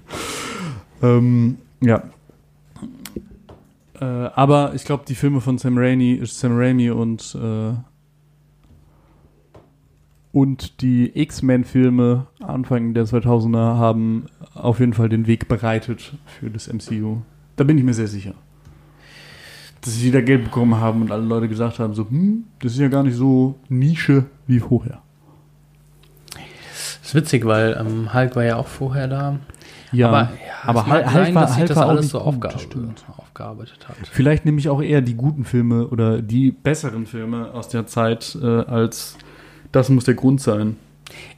ähm, 1.02 1.58
ja. 1.82 2.02
Äh, 4.00 4.04
aber 4.04 4.74
ich 4.74 4.84
glaube, 4.84 5.04
die 5.06 5.14
Filme 5.14 5.40
von 5.40 5.58
Sam 5.58 5.76
Raimi, 5.76 6.20
Sam 6.24 6.56
Raimi 6.56 6.90
und 6.90 7.36
äh, 7.40 7.74
und 10.32 10.82
die 10.82 11.18
X-Men-Filme 11.18 12.26
Anfang 12.40 12.92
der 12.92 13.06
2000er 13.06 13.78
haben 13.78 14.26
auf 14.52 14.80
jeden 14.80 14.92
Fall 14.92 15.08
den 15.08 15.26
Weg 15.26 15.48
bereitet 15.48 16.14
für 16.26 16.50
das 16.50 16.70
MCU. 16.70 17.22
Da 17.56 17.64
bin 17.64 17.78
ich 17.78 17.84
mir 17.84 17.94
sehr 17.94 18.06
sicher. 18.06 18.34
Dass 19.86 19.94
sie 19.94 20.04
wieder 20.06 20.20
Geld 20.20 20.44
bekommen 20.44 20.76
haben 20.80 21.00
und 21.02 21.10
alle 21.12 21.22
Leute 21.24 21.48
gesagt 21.48 21.78
haben, 21.78 21.94
so, 21.94 22.08
hm, 22.08 22.44
das 22.60 22.72
ist 22.72 22.78
ja 22.80 22.88
gar 22.88 23.02
nicht 23.04 23.16
so 23.16 23.54
Nische 23.68 24.24
wie 24.46 24.58
vorher. 24.58 24.98
Das 26.34 27.10
ist 27.10 27.14
witzig, 27.14 27.44
weil 27.46 27.76
ähm, 27.78 28.12
Hulk 28.12 28.34
war 28.36 28.44
ja 28.44 28.56
auch 28.56 28.66
vorher 28.66 29.06
da. 29.08 29.38
Ja, 29.92 30.08
aber 30.08 30.20
ja, 30.22 30.28
aber 30.64 30.86
Hulk 30.86 31.08
sein, 31.10 31.34
war- 31.34 31.42
dass 31.42 31.56
Hulk 31.56 31.68
das 31.68 31.76
war 31.76 31.88
alles 31.88 32.08
so 32.10 32.18
gut, 32.18 32.26
aufgear 32.26 32.52
das 32.52 32.62
stimmt. 32.62 33.04
aufgearbeitet 33.16 33.88
hat. 33.88 33.96
Vielleicht 34.10 34.44
nehme 34.44 34.58
ich 34.58 34.68
auch 34.68 34.82
eher 34.82 35.00
die 35.00 35.14
guten 35.14 35.44
Filme 35.44 35.86
oder 35.86 36.20
die 36.20 36.50
besseren 36.50 37.06
Filme 37.06 37.52
aus 37.54 37.68
der 37.68 37.86
Zeit 37.86 38.36
äh, 38.42 38.44
als 38.44 39.16
das 39.70 39.88
muss 39.88 40.04
der 40.04 40.14
Grund 40.14 40.40
sein. 40.40 40.76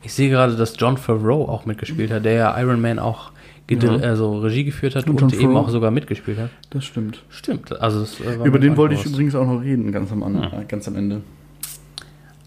Ich 0.03 0.15
sehe 0.15 0.31
gerade, 0.31 0.57
dass 0.57 0.75
John 0.79 0.97
Favreau 0.97 1.47
auch 1.49 1.66
mitgespielt 1.66 2.11
hat, 2.11 2.25
der 2.25 2.33
ja 2.33 2.59
Iron 2.61 2.81
Man 2.81 2.99
auch 2.99 3.33
Ja. 3.70 3.90
also 4.09 4.39
Regie 4.39 4.65
geführt 4.65 4.95
hat 4.95 5.09
Und 5.09 5.20
und, 5.23 5.35
eben 5.35 5.57
auch 5.57 5.69
sogar 5.69 5.90
mitgespielt 5.90 6.39
hat. 6.39 6.51
Das 6.70 6.85
stimmt. 6.85 7.23
Stimmt. 7.28 7.78
Also 7.81 8.05
äh, 8.24 8.47
Über 8.47 8.59
den 8.59 8.77
wollte 8.77 8.95
ich 8.95 9.01
bewusst. 9.01 9.15
übrigens 9.15 9.35
auch 9.35 9.47
noch 9.47 9.61
reden, 9.62 9.93
ganz 9.93 10.11
am, 10.11 10.23
an, 10.23 10.53
Hm. 10.53 10.61
äh, 10.61 10.65
ganz 10.65 10.89
am 10.89 10.97
Ende. 10.97 11.20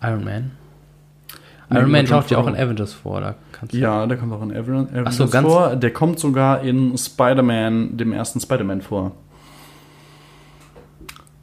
Iron 0.02 0.23
Man. 0.23 0.52
Nee, 1.69 1.77
Iron 1.80 1.91
Man 1.91 2.06
taucht 2.06 2.31
ja 2.31 2.38
auch 2.39 2.48
in. 2.48 2.56
Avengers 2.56 2.93
vor. 2.93 3.22
Da 3.22 3.35
kannst 3.52 3.73
du 3.73 3.77
Ja, 3.77 4.06
der 4.07 4.18
kommt 4.18 4.34
auch 4.34 4.41
in 4.41 4.52
Avengers 4.52 4.89
Ach 5.06 5.11
so, 5.11 5.27
vor. 5.27 5.76
Der 5.76 5.93
kommt 5.93 6.19
sogar 6.19 6.61
in 6.64 6.98
Spider-Man, 6.98 7.95
dem 7.98 8.11
ersten 8.14 8.39
Spider-Man 8.39 8.81
vor. 8.81 9.11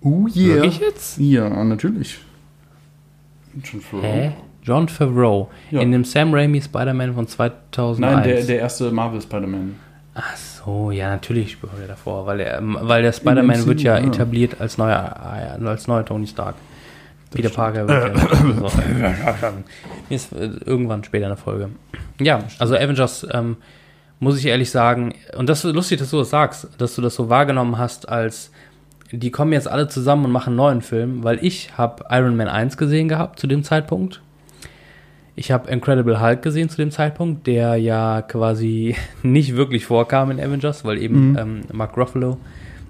Oh 0.03 0.27
yeah. 0.35 0.57
Wirklich 0.57 0.81
jetzt? 0.81 1.19
Ja, 1.19 1.65
natürlich. 1.65 2.19
Favreau. 3.81 4.03
Hä? 4.07 4.33
John 4.69 4.87
Favreau. 4.87 5.49
Ja. 5.71 5.81
In 5.81 5.93
dem 5.93 6.05
Sam 6.05 6.35
Raimi 6.35 6.61
Spider-Man 6.61 7.15
von 7.15 7.27
2001. 7.27 7.99
Nein, 7.99 8.23
der, 8.23 8.43
der 8.43 8.59
erste 8.59 8.91
Marvel 8.91 9.23
Spider-Man. 9.23 9.77
Ach 10.15 10.37
so, 10.37 10.91
ja, 10.91 11.09
natürlich 11.09 11.53
spielt 11.53 11.73
er 11.81 11.89
davor, 11.89 12.27
weil, 12.27 12.41
er, 12.41 12.61
weil 12.63 13.03
der 13.03 13.13
Spider-Man 13.13 13.65
wird 13.67 13.81
ja 13.81 13.99
ja. 13.99 14.07
etabliert 14.07 14.61
als 14.61 14.77
neuer, 14.77 15.15
äh, 15.63 15.65
als 15.67 15.87
neuer 15.87 16.05
Tony 16.05 16.27
Stark. 16.27 16.57
Peter 17.31 17.49
stimmt. 17.49 17.57
Parker 17.57 17.89
wird 17.89 18.17
ja 18.17 19.35
so. 19.41 19.53
Ist 20.11 20.33
äh, 20.35 20.51
irgendwann 20.67 21.03
später 21.03 21.25
in 21.25 21.31
der 21.31 21.39
Folge. 21.39 21.71
Ja, 22.21 22.41
also 22.59 22.75
Avengers, 22.75 23.27
ähm, 23.33 23.57
muss 24.21 24.39
ich 24.39 24.45
ehrlich 24.47 24.71
sagen, 24.71 25.15
und 25.37 25.49
das 25.49 25.65
ist 25.65 25.75
lustig, 25.75 25.99
dass 25.99 26.11
du 26.11 26.19
das 26.19 26.29
sagst, 26.29 26.69
dass 26.77 26.95
du 26.95 27.01
das 27.01 27.15
so 27.15 27.31
wahrgenommen 27.31 27.79
hast, 27.79 28.07
als 28.07 28.51
die 29.13 29.31
kommen 29.31 29.55
jetzt 29.55 29.69
alle 29.69 29.89
zusammen 29.89 30.27
und 30.27 30.33
machen 30.33 30.51
einen 30.51 30.57
neuen 30.57 30.83
Film, 30.83 31.25
weil 31.25 31.43
ich 31.43 31.79
habe 31.79 32.05
Iron 32.11 32.37
Man 32.37 32.49
1 32.49 32.77
gesehen 32.77 33.09
gehabt 33.09 33.39
zu 33.39 33.47
dem 33.47 33.65
Zeitpunkt. 33.65 34.21
Ich 35.39 35.53
habe 35.53 35.71
Incredible 35.71 36.21
Hulk 36.21 36.43
gesehen 36.43 36.69
zu 36.69 36.77
dem 36.79 36.91
Zeitpunkt, 36.91 37.47
der 37.47 37.77
ja 37.77 38.23
quasi 38.23 38.97
nicht 39.23 39.55
wirklich 39.57 39.87
vorkam 39.87 40.31
in 40.33 40.41
Avengers, 40.41 40.85
weil 40.85 40.99
eben 40.99 41.31
Mhm. 41.31 41.39
ähm, 41.39 41.61
Mark 41.73 41.97
Ruffalo 41.97 42.39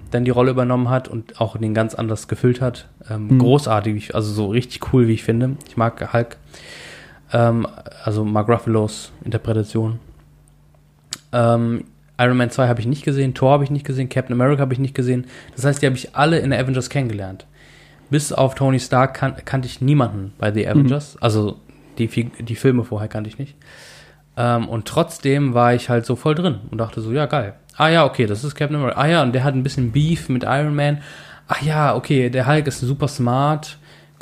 dann 0.09 0.25
die 0.25 0.31
Rolle 0.31 0.49
übernommen 0.49 0.89
hat 0.89 1.07
und 1.07 1.39
auch 1.39 1.55
den 1.57 1.75
ganz 1.75 1.93
anders 1.93 2.27
gefüllt 2.27 2.59
hat. 2.61 2.87
Ähm, 3.07 3.27
Mhm. 3.27 3.39
Großartig, 3.39 4.15
also 4.15 4.31
so 4.33 4.47
richtig 4.47 4.91
cool, 4.91 5.07
wie 5.07 5.13
ich 5.13 5.23
finde. 5.23 5.57
Ich 5.67 5.77
mag 5.77 6.11
Hulk. 6.11 6.37
Ähm, 7.31 7.67
also 8.03 8.25
Mark 8.25 8.49
Ruffalos 8.49 9.11
Interpretation. 9.23 9.99
Ähm, 11.31 11.83
Iron 12.19 12.37
Man 12.37 12.49
2 12.49 12.67
habe 12.67 12.79
ich 12.81 12.87
nicht 12.87 13.05
gesehen, 13.05 13.33
Thor 13.35 13.51
habe 13.51 13.63
ich 13.63 13.69
nicht 13.69 13.85
gesehen, 13.85 14.09
Captain 14.09 14.33
America 14.33 14.61
habe 14.61 14.73
ich 14.73 14.79
nicht 14.79 14.95
gesehen. 14.95 15.25
Das 15.55 15.63
heißt, 15.65 15.81
die 15.81 15.85
habe 15.85 15.95
ich 15.95 16.15
alle 16.15 16.39
in 16.39 16.49
der 16.49 16.59
Avengers 16.59 16.89
kennengelernt. 16.89 17.45
Bis 18.09 18.33
auf 18.33 18.55
Tony 18.55 18.79
Stark 18.79 19.13
kan 19.13 19.35
kannte 19.45 19.67
ich 19.67 19.81
niemanden 19.81 20.33
bei 20.39 20.51
The 20.51 20.67
Avengers. 20.67 21.15
Also 21.21 21.57
die, 21.99 22.31
die 22.39 22.55
Filme 22.55 22.83
vorher 22.83 23.07
kannte 23.07 23.29
ich 23.29 23.37
nicht. 23.37 23.55
Ähm, 24.37 24.67
und 24.69 24.87
trotzdem 24.87 25.53
war 25.53 25.73
ich 25.73 25.89
halt 25.89 26.05
so 26.05 26.15
voll 26.15 26.35
drin 26.35 26.59
und 26.71 26.77
dachte 26.77 27.01
so, 27.01 27.11
ja, 27.11 27.25
geil. 27.25 27.53
Ah 27.77 27.89
ja, 27.89 28.05
okay, 28.05 28.25
das 28.25 28.43
ist 28.43 28.55
Captain 28.55 28.77
America. 28.77 28.99
Ah 28.99 29.07
ja, 29.07 29.23
und 29.23 29.33
der 29.33 29.43
hat 29.43 29.53
ein 29.53 29.63
bisschen 29.63 29.91
Beef 29.91 30.29
mit 30.29 30.43
Iron 30.43 30.75
Man. 30.75 31.01
Ach 31.47 31.61
ja, 31.61 31.95
okay, 31.95 32.29
der 32.29 32.47
Hulk 32.47 32.67
ist 32.67 32.79
super 32.79 33.07
smart. 33.07 33.77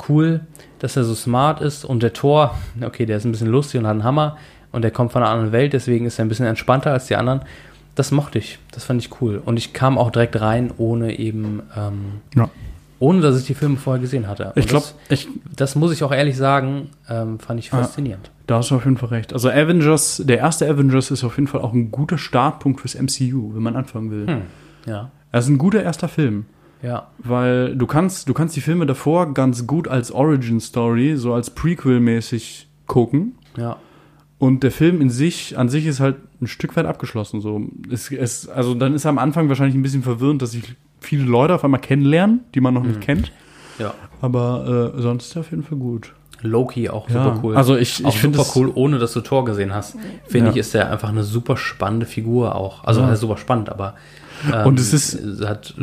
Cool, 0.08 0.40
dass 0.78 0.96
er 0.96 1.04
so 1.04 1.14
smart 1.14 1.60
ist. 1.60 1.84
Und 1.84 2.02
der 2.02 2.12
Thor, 2.12 2.54
okay, 2.82 3.04
der 3.04 3.16
ist 3.16 3.24
ein 3.24 3.32
bisschen 3.32 3.48
lustig 3.48 3.80
und 3.80 3.86
hat 3.86 3.92
einen 3.92 4.04
Hammer. 4.04 4.36
Und 4.70 4.82
der 4.82 4.90
kommt 4.90 5.12
von 5.12 5.22
einer 5.22 5.30
anderen 5.30 5.52
Welt, 5.52 5.72
deswegen 5.72 6.06
ist 6.06 6.18
er 6.18 6.24
ein 6.24 6.28
bisschen 6.28 6.46
entspannter 6.46 6.92
als 6.92 7.06
die 7.06 7.16
anderen. 7.16 7.40
Das 7.94 8.12
mochte 8.12 8.38
ich. 8.38 8.58
Das 8.70 8.84
fand 8.84 9.02
ich 9.02 9.20
cool. 9.20 9.42
Und 9.44 9.56
ich 9.56 9.72
kam 9.72 9.98
auch 9.98 10.10
direkt 10.10 10.40
rein, 10.40 10.72
ohne 10.76 11.18
eben, 11.18 11.62
ähm, 11.76 12.20
Ja. 12.36 12.48
Ohne 13.00 13.20
dass 13.20 13.38
ich 13.40 13.46
die 13.46 13.54
Filme 13.54 13.76
vorher 13.76 14.00
gesehen 14.00 14.26
hatte. 14.26 14.46
Und 14.46 14.56
Ich 14.58 14.66
glaube, 14.66 14.86
das, 15.08 15.20
ich, 15.20 15.28
das 15.54 15.74
muss 15.76 15.92
ich 15.92 16.02
auch 16.02 16.12
ehrlich 16.12 16.36
sagen, 16.36 16.90
ähm, 17.08 17.38
fand 17.38 17.60
ich 17.60 17.70
faszinierend. 17.70 18.30
da 18.46 18.56
hast 18.58 18.70
du 18.70 18.76
auf 18.76 18.84
jeden 18.84 18.96
Fall 18.96 19.10
recht. 19.10 19.32
Also 19.32 19.48
Avengers, 19.50 20.22
der 20.24 20.38
erste 20.38 20.68
Avengers 20.68 21.10
ist 21.10 21.22
auf 21.24 21.36
jeden 21.36 21.46
Fall 21.48 21.60
auch 21.60 21.72
ein 21.72 21.90
guter 21.90 22.18
Startpunkt 22.18 22.80
fürs 22.80 22.94
MCU, 23.00 23.54
wenn 23.54 23.62
man 23.62 23.76
anfangen 23.76 24.10
will. 24.10 24.26
Hm. 24.26 24.40
Ja, 24.86 25.10
Er 25.32 25.40
ist 25.40 25.48
ein 25.48 25.58
guter 25.58 25.82
erster 25.82 26.08
Film. 26.08 26.46
ja. 26.82 27.08
Weil 27.18 27.76
du 27.76 27.86
kannst, 27.86 28.28
du 28.28 28.34
kannst 28.34 28.56
die 28.56 28.60
Filme 28.60 28.86
davor 28.86 29.34
ganz 29.34 29.66
gut 29.66 29.86
als 29.88 30.10
Origin 30.12 30.60
Story, 30.60 31.16
so 31.16 31.34
als 31.34 31.50
Prequel-mäßig 31.54 32.66
gucken. 32.86 33.34
Ja, 33.56 33.76
Und 34.38 34.62
der 34.62 34.70
Film 34.70 35.00
in 35.00 35.10
sich, 35.10 35.58
an 35.58 35.68
sich 35.68 35.86
ist 35.86 36.00
halt 36.00 36.16
ein 36.40 36.46
Stück 36.46 36.76
weit 36.76 36.86
abgeschlossen. 36.86 37.40
So. 37.40 37.62
Es, 37.90 38.10
es, 38.12 38.48
also 38.48 38.74
dann 38.74 38.94
ist 38.94 39.04
er 39.04 39.10
am 39.10 39.18
Anfang 39.18 39.48
wahrscheinlich 39.48 39.74
ein 39.74 39.82
bisschen 39.82 40.02
verwirrend, 40.02 40.40
dass 40.42 40.52
sich 40.52 40.62
viele 41.00 41.24
Leute 41.24 41.54
auf 41.54 41.64
einmal 41.64 41.80
kennenlernen, 41.80 42.40
die 42.54 42.60
man 42.60 42.74
noch 42.74 42.82
nicht 42.84 43.00
kennt. 43.00 43.32
ja. 43.78 43.94
Aber 44.20 44.92
äh, 44.96 45.00
sonst 45.00 45.26
ist 45.28 45.36
er 45.36 45.40
auf 45.40 45.50
jeden 45.50 45.62
Fall 45.62 45.78
gut. 45.78 46.12
Loki 46.42 46.88
auch 46.88 47.08
Ja, 47.08 47.24
super 47.24 47.40
cool. 47.42 47.56
also 47.56 47.76
ich- 47.76 48.04
ich 48.04 48.18
finde 48.18 48.38
super 48.38 48.50
cool, 48.56 48.72
ohne 48.74 48.98
dass 48.98 49.12
du 49.12 49.20
Thor 49.20 49.44
gesehen 49.44 49.74
hast. 49.74 49.96
Finde 50.26 50.46
Ja. 50.46 50.52
ich, 50.52 50.56
ist 50.58 50.74
er 50.74 50.90
einfach 50.90 51.08
eine 51.08 51.22
super 51.24 51.56
spannende 51.56 52.06
Figur 52.06 52.54
auch. 52.56 52.84
Also 52.84 53.00
Ja. 53.00 53.06
er 53.08 53.12
ist 53.14 53.20
super 53.20 53.36
spannend, 53.36 53.70
aber 53.70 53.94
ähm, 54.52 54.66
Und 54.66 54.78
es 54.80 54.92
ist- 54.92 55.14
es 55.14 55.46
hat 55.46 55.74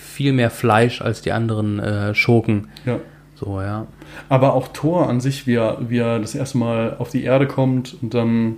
viel 0.00 0.32
mehr 0.32 0.50
Fleisch 0.50 1.00
als 1.02 1.22
die 1.22 1.32
anderen 1.32 1.78
äh, 1.80 2.14
Schurken. 2.14 2.68
Ja. 2.84 2.98
So, 3.34 3.60
ja. 3.60 3.86
Aber 4.28 4.54
auch 4.54 4.68
Thor 4.68 5.08
an 5.08 5.20
sich, 5.20 5.46
wie 5.46 5.54
er, 5.56 5.78
wie 5.88 5.98
er 5.98 6.18
das 6.20 6.34
erste 6.34 6.56
Mal 6.58 6.96
auf 6.98 7.10
die 7.10 7.22
Erde 7.24 7.46
kommt 7.46 7.96
und 8.00 8.14
dann 8.14 8.56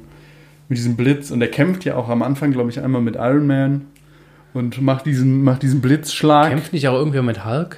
mit 0.69 0.79
diesem 0.79 0.97
Blitz 0.97 1.31
und 1.31 1.41
er 1.41 1.49
kämpft 1.49 1.85
ja 1.85 1.97
auch 1.97 2.09
am 2.11 2.23
Anfang, 2.23 2.53
glaube 2.53 2.71
ich, 2.71 2.81
einmal 2.81 3.01
mit 3.03 3.17
Iron 3.17 3.47
Man 3.47 3.87
und 4.55 4.81
macht 4.81 5.07
diesen, 5.07 5.43
macht 5.45 5.63
diesen 5.63 5.81
Blitzschlag. 5.81 6.51
Kämpft 6.51 6.73
nicht 6.73 6.89
auch 6.89 6.95
irgendwie 6.95 7.21
mit 7.23 7.45
Hulk? 7.45 7.77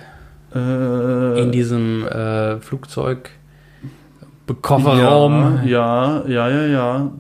Äh, 0.54 1.42
In 1.42 1.52
diesem 1.52 2.06
äh, 2.06 2.58
Flugzeug. 2.60 3.30
Kofferraum. 4.62 5.60
Ja, 5.64 6.24
ja, 6.26 6.48
ja, 6.48 6.66
ja. 6.66 7.10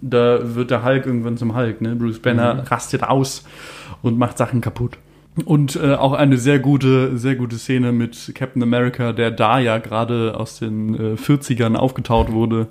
Da 0.00 0.38
wird 0.54 0.70
der 0.70 0.84
Hulk 0.84 1.04
irgendwann 1.06 1.36
zum 1.36 1.56
Hulk, 1.56 1.80
ne? 1.80 1.96
Bruce 1.96 2.20
Banner 2.20 2.54
Mhm. 2.54 2.60
rastet 2.60 3.02
aus 3.02 3.44
und 4.02 4.18
macht 4.18 4.38
Sachen 4.38 4.60
kaputt. 4.60 4.96
Und 5.44 5.76
äh, 5.76 5.94
auch 5.94 6.14
eine 6.14 6.38
sehr 6.38 6.58
gute, 6.58 7.18
sehr 7.18 7.34
gute 7.34 7.58
Szene 7.58 7.92
mit 7.92 8.32
Captain 8.34 8.62
America, 8.62 9.12
der 9.12 9.30
da 9.30 9.58
ja 9.58 9.78
gerade 9.78 10.34
aus 10.38 10.58
den 10.58 10.94
äh, 10.94 11.16
40ern 11.16 11.74
aufgetaut 11.74 12.32
wurde. 12.32 12.68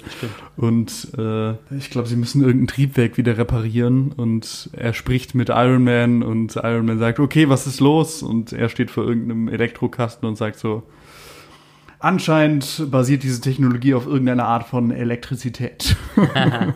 Und 0.57 1.09
äh, 1.17 1.51
ich 1.77 1.91
glaube, 1.91 2.07
sie 2.07 2.15
müssen 2.15 2.41
irgendein 2.41 2.67
Triebwerk 2.67 3.17
wieder 3.17 3.37
reparieren. 3.37 4.11
Und 4.11 4.69
er 4.73 4.93
spricht 4.93 5.35
mit 5.35 5.49
Iron 5.49 5.83
Man 5.83 6.23
und 6.23 6.55
Iron 6.55 6.85
Man 6.85 6.97
sagt, 6.97 7.19
okay, 7.19 7.49
was 7.49 7.67
ist 7.67 7.79
los? 7.79 8.23
Und 8.23 8.51
er 8.51 8.69
steht 8.69 8.89
vor 8.89 9.03
irgendeinem 9.03 9.47
Elektrokasten 9.47 10.27
und 10.27 10.35
sagt 10.35 10.57
so, 10.57 10.81
anscheinend 11.99 12.87
basiert 12.89 13.21
diese 13.21 13.41
Technologie 13.41 13.93
auf 13.93 14.07
irgendeiner 14.07 14.45
Art 14.45 14.67
von 14.67 14.89
Elektrizität. 14.89 15.95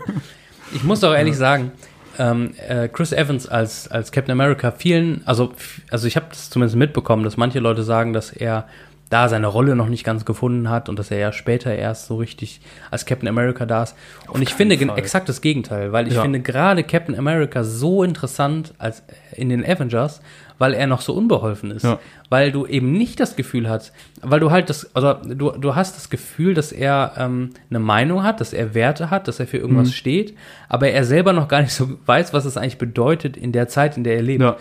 Ich 0.72 0.84
muss 0.84 1.03
auch 1.03 1.14
ehrlich 1.14 1.36
sagen, 1.36 1.72
ähm, 2.20 2.54
äh, 2.68 2.88
Chris 2.90 3.12
Evans 3.12 3.48
als, 3.48 3.88
als 3.88 4.12
Captain 4.12 4.32
America 4.32 4.72
vielen, 4.72 5.22
also, 5.26 5.52
also 5.90 6.06
ich 6.08 6.16
habe 6.16 6.28
das 6.30 6.50
zumindest 6.50 6.76
mitbekommen, 6.76 7.24
dass 7.24 7.38
manche 7.38 7.60
Leute 7.60 7.82
sagen, 7.84 8.14
dass 8.14 8.32
er 8.32 8.68
da 9.10 9.28
seine 9.28 9.48
Rolle 9.48 9.76
noch 9.76 9.88
nicht 9.90 10.04
ganz 10.04 10.24
gefunden 10.24 10.70
hat 10.70 10.88
und 10.88 11.00
dass 11.00 11.10
er 11.10 11.18
ja 11.18 11.32
später 11.32 11.74
erst 11.74 12.06
so 12.06 12.18
richtig 12.18 12.62
als 12.91 13.08
Captain 13.08 13.28
America 13.28 13.66
da 13.66 13.82
ist. 13.84 13.96
und 14.28 14.44
ich 14.44 14.54
finde 14.54 14.78
Fall. 14.78 15.00
exakt 15.00 15.28
das 15.30 15.41
Gegenteil, 15.41 15.91
weil 15.91 16.08
ich 16.08 16.14
Ja. 16.14 16.22
finde 16.22 16.41
gerade 16.41 16.84
Captain 16.84 17.18
America 17.18 17.64
so 17.64 18.04
interessant 18.04 18.76
als 18.78 19.02
in 19.36 19.50
den 19.50 19.66
Avengers, 19.66 20.22
weil 20.60 20.73
er 20.76 20.86
noch 20.86 21.02
so 21.02 21.14
unbeholfen 21.14 21.72
ist. 21.72 21.84
Ja. 21.84 21.98
Weil 22.30 22.52
du 22.52 22.68
eben 22.68 22.91
nicht 22.91 23.19
das 23.19 23.36
Gefühl 23.36 23.68
hast, 23.68 23.91
weil 24.22 24.40
du 24.40 24.52
halt 24.52 24.69
das, 24.69 24.95
also 24.95 25.14
du, 25.14 25.52
du 25.52 25.76
hast 25.76 25.95
das 25.95 26.10
Gefühl, 26.11 26.53
dass 26.53 26.72
er 26.72 27.14
ähm, 27.18 27.49
eine 27.72 27.80
Meinung 27.80 28.22
hat, 28.23 28.40
dass 28.41 28.53
er 28.53 28.76
Werte 28.76 29.10
hat, 29.10 29.27
dass 29.27 29.40
er 29.40 29.48
für 29.48 29.57
irgendwas 29.57 29.88
Mhm. 29.88 29.94
steht, 29.94 30.38
aber 30.68 30.90
er 30.90 31.03
selber 31.06 31.34
noch 31.34 31.48
gar 31.48 31.61
nicht 31.61 31.73
so 31.73 31.90
weiß, 32.06 32.34
was 32.34 32.45
es 32.45 32.57
eigentlich 32.57 32.77
bedeutet 32.77 33.36
in 33.38 33.52
der 33.52 33.68
Zeit, 33.68 33.98
in 33.98 34.03
der 34.03 34.15
er 34.18 34.22
lebt. 34.22 34.44
Ja. 34.44 34.57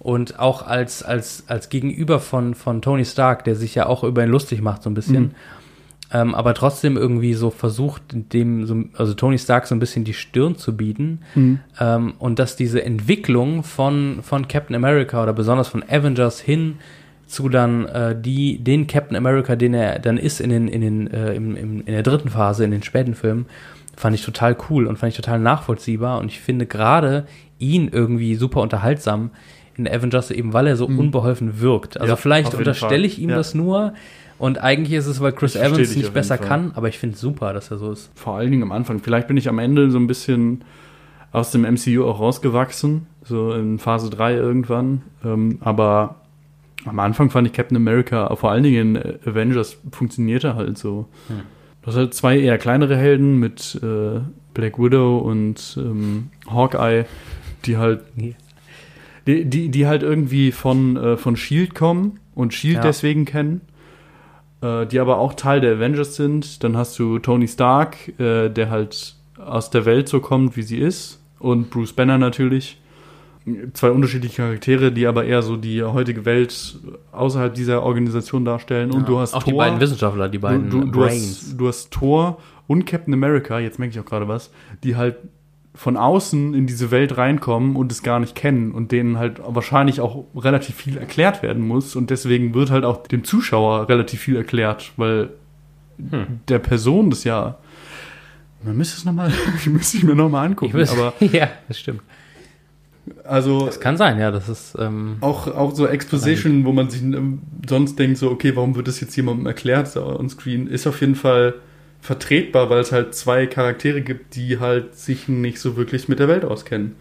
Und 0.00 0.38
auch 0.38 0.66
als, 0.66 1.02
als, 1.02 1.44
als 1.46 1.68
Gegenüber 1.70 2.20
von, 2.20 2.54
von 2.54 2.82
Tony 2.82 3.04
Stark, 3.04 3.44
der 3.44 3.54
sich 3.54 3.74
ja 3.74 3.86
auch 3.86 4.02
über 4.04 4.22
ihn 4.24 4.28
lustig 4.30 4.60
macht, 4.60 4.82
so 4.82 4.90
ein 4.90 4.94
bisschen. 4.94 5.22
Mhm. 5.22 5.30
Ähm, 6.14 6.34
aber 6.34 6.54
trotzdem 6.54 6.96
irgendwie 6.96 7.34
so 7.34 7.50
versucht, 7.50 8.02
dem, 8.32 8.66
so, 8.66 8.84
also 8.96 9.14
Tony 9.14 9.36
Stark 9.36 9.66
so 9.66 9.74
ein 9.74 9.80
bisschen 9.80 10.04
die 10.04 10.14
Stirn 10.14 10.56
zu 10.56 10.76
bieten. 10.76 11.22
Mhm. 11.34 11.58
Ähm, 11.80 12.14
und 12.20 12.38
dass 12.38 12.54
diese 12.54 12.84
Entwicklung 12.84 13.64
von, 13.64 14.20
von 14.22 14.46
Captain 14.46 14.76
America 14.76 15.20
oder 15.20 15.32
besonders 15.32 15.66
von 15.66 15.82
Avengers 15.82 16.40
hin 16.40 16.76
zu 17.26 17.48
dann 17.48 17.86
äh, 17.86 18.14
die, 18.18 18.58
den 18.62 18.86
Captain 18.86 19.16
America, 19.16 19.56
den 19.56 19.74
er 19.74 19.98
dann 19.98 20.16
ist 20.16 20.40
in, 20.40 20.50
den, 20.50 20.68
in, 20.68 20.82
den, 20.82 21.06
äh, 21.12 21.34
im, 21.34 21.56
im, 21.56 21.80
in 21.80 21.92
der 21.92 22.04
dritten 22.04 22.28
Phase, 22.28 22.64
in 22.64 22.70
den 22.70 22.84
späten 22.84 23.14
Filmen, 23.16 23.46
fand 23.96 24.14
ich 24.14 24.24
total 24.24 24.56
cool 24.70 24.86
und 24.86 24.98
fand 24.98 25.12
ich 25.12 25.16
total 25.16 25.40
nachvollziehbar. 25.40 26.20
Und 26.20 26.26
ich 26.26 26.38
finde 26.38 26.66
gerade 26.66 27.26
ihn 27.58 27.88
irgendwie 27.90 28.36
super 28.36 28.60
unterhaltsam 28.60 29.30
in 29.76 29.88
Avengers, 29.88 30.30
eben 30.30 30.52
weil 30.52 30.68
er 30.68 30.76
so 30.76 30.86
unbeholfen 30.86 31.60
wirkt. 31.60 31.96
Also 31.96 32.06
Mhm. 32.06 32.10
Ja, 32.10 32.16
vielleicht 32.16 32.54
unterstelle 32.54 33.04
ich 33.04 33.18
ihm 33.18 33.30
Ja. 33.30 33.36
das 33.36 33.54
nur. 33.54 33.94
Und 34.44 34.58
eigentlich 34.58 34.92
ist 34.92 35.06
es, 35.06 35.22
weil 35.22 35.32
Chris 35.32 35.56
Evans 35.56 35.96
nicht 35.96 36.12
besser 36.12 36.36
kann, 36.36 36.72
aber 36.74 36.88
ich 36.88 36.98
finde 36.98 37.14
es 37.14 37.20
super, 37.22 37.54
dass 37.54 37.70
er 37.70 37.78
so 37.78 37.90
ist. 37.92 38.10
Vor 38.14 38.36
allen 38.36 38.50
Dingen 38.50 38.62
am 38.62 38.72
Anfang. 38.72 38.98
Vielleicht 38.98 39.26
bin 39.26 39.38
ich 39.38 39.48
am 39.48 39.58
Ende 39.58 39.90
so 39.90 39.96
ein 39.98 40.06
bisschen 40.06 40.64
aus 41.32 41.50
dem 41.50 41.62
MCU 41.62 42.04
auch 42.04 42.20
rausgewachsen, 42.20 43.06
so 43.22 43.54
in 43.54 43.78
Phase 43.78 44.10
3 44.10 44.34
irgendwann. 44.34 45.00
Ähm, 45.24 45.60
aber 45.62 46.16
am 46.84 46.98
Anfang 46.98 47.30
fand 47.30 47.46
ich 47.46 47.54
Captain 47.54 47.74
America, 47.78 48.36
vor 48.36 48.50
allen 48.50 48.64
Dingen 48.64 48.96
in 48.96 49.18
Avengers, 49.24 49.78
funktionierte 49.90 50.56
halt 50.56 50.76
so. 50.76 51.08
Hm. 51.28 51.40
Du 51.80 51.86
hast 51.86 51.96
halt 51.96 52.12
zwei 52.12 52.38
eher 52.38 52.58
kleinere 52.58 52.98
Helden 52.98 53.38
mit 53.38 53.80
äh, 53.82 54.20
Black 54.52 54.78
Widow 54.78 55.20
und 55.20 55.78
ähm, 55.80 56.28
Hawkeye, 56.50 57.06
die 57.64 57.78
halt 57.78 58.02
die, 59.26 59.46
die, 59.46 59.70
die 59.70 59.86
halt 59.86 60.02
irgendwie 60.02 60.52
von, 60.52 60.98
äh, 60.98 61.16
von 61.16 61.34
Shield 61.34 61.74
kommen 61.74 62.20
und 62.34 62.52
Shield 62.52 62.76
Ja. 62.76 62.82
deswegen 62.82 63.24
kennen, 63.24 63.62
äh, 64.64 64.86
die 64.86 64.98
aber 64.98 65.18
auch 65.18 65.34
Teil 65.34 65.60
der 65.60 65.74
Avengers 65.74 66.16
sind. 66.16 66.64
Dann 66.64 66.76
hast 66.76 66.98
du 66.98 67.18
Tony 67.18 67.46
Stark, 67.46 68.18
äh, 68.18 68.48
der 68.48 68.70
halt 68.70 69.14
aus 69.38 69.68
der 69.70 69.84
Welt 69.84 70.08
so 70.08 70.20
kommt, 70.20 70.56
wie 70.56 70.62
sie 70.62 70.78
ist, 70.78 71.20
und 71.38 71.70
Bruce 71.70 71.92
Banner 71.92 72.16
natürlich. 72.16 72.80
Zwei 73.74 73.90
unterschiedliche 73.90 74.36
Charaktere, 74.36 74.90
die 74.90 75.06
aber 75.06 75.26
eher 75.26 75.42
so 75.42 75.56
die 75.58 75.82
heutige 75.82 76.24
Welt 76.24 76.78
außerhalb 77.12 77.52
dieser 77.52 77.82
Organisation 77.82 78.46
darstellen. 78.46 78.90
Und 78.90 79.06
du 79.06 79.18
hast 79.18 79.34
auch 79.34 79.42
Thor, 79.42 79.52
die 79.52 79.58
beiden 79.58 79.80
Wissenschaftler, 79.80 80.30
die 80.30 80.38
beiden 80.38 80.70
du, 80.70 80.80
du, 80.80 80.86
du, 80.86 81.00
Brains. 81.00 81.42
hast, 81.42 81.60
du 81.60 81.68
hast 81.68 81.90
Thor 81.90 82.38
und 82.66 82.86
Captain 82.86 83.12
America, 83.12 83.58
jetzt 83.58 83.78
merke 83.78 83.92
ich 83.92 84.00
auch 84.00 84.06
gerade 84.06 84.28
was, 84.28 84.50
die 84.82 84.96
halt 84.96 85.16
von 85.74 85.96
außen 85.96 86.54
in 86.54 86.66
diese 86.66 86.90
Welt 86.90 87.16
reinkommen 87.16 87.74
und 87.74 87.90
es 87.90 88.02
gar 88.02 88.20
nicht 88.20 88.34
kennen 88.34 88.72
und 88.72 88.92
denen 88.92 89.18
halt 89.18 89.40
wahrscheinlich 89.44 90.00
auch 90.00 90.24
relativ 90.36 90.76
viel 90.76 90.96
erklärt 90.96 91.42
werden 91.42 91.66
muss 91.66 91.96
und 91.96 92.10
deswegen 92.10 92.54
wird 92.54 92.70
halt 92.70 92.84
auch 92.84 93.06
dem 93.06 93.24
Zuschauer 93.24 93.88
relativ 93.88 94.20
viel 94.20 94.36
erklärt, 94.36 94.92
weil 94.96 95.30
Hm. 96.10 96.40
der 96.48 96.58
Person 96.58 97.08
das 97.10 97.22
ja 97.22 97.56
man 98.64 98.76
müsste 98.76 98.96
es 98.96 99.04
nochmal, 99.04 99.30
müsste 99.66 99.98
ich 99.98 100.04
mir 100.04 100.14
nochmal 100.14 100.46
angucken, 100.46 100.72
weiß, 100.72 100.92
aber 100.92 101.12
ja, 101.20 101.48
das 101.68 101.78
stimmt. 101.78 102.00
also 103.24 103.66
Das 103.66 103.78
kann 103.78 103.96
sein, 103.96 104.18
ja, 104.18 104.30
das 104.30 104.48
ist, 104.48 104.76
ähm, 104.78 105.18
auch, 105.20 105.46
auch 105.48 105.74
so 105.74 105.86
Exposition, 105.86 106.64
wo 106.64 106.72
man 106.72 106.88
sich 106.88 107.02
ähm, 107.02 107.42
sonst 107.68 107.98
denkt, 107.98 108.16
so, 108.18 108.30
okay, 108.30 108.56
warum 108.56 108.74
wird 108.74 108.88
das 108.88 109.00
jetzt 109.00 109.14
jemandem 109.16 109.46
erklärt 109.46 109.88
so 109.88 110.04
on 110.06 110.30
screen, 110.30 110.66
ist 110.66 110.86
auf 110.86 111.00
jeden 111.00 111.14
Fall 111.14 111.54
vertretbar, 112.04 112.68
weil 112.68 112.80
es 112.80 112.92
halt 112.92 113.14
zwei 113.14 113.46
Charaktere 113.46 114.02
gibt, 114.02 114.36
die 114.36 114.60
halt 114.60 114.94
sich 114.94 115.26
nicht 115.26 115.58
so 115.58 115.76
wirklich 115.76 116.06
mit 116.08 116.18
der 116.18 116.28
Welt 116.28 116.44
auskennen. 116.44 116.96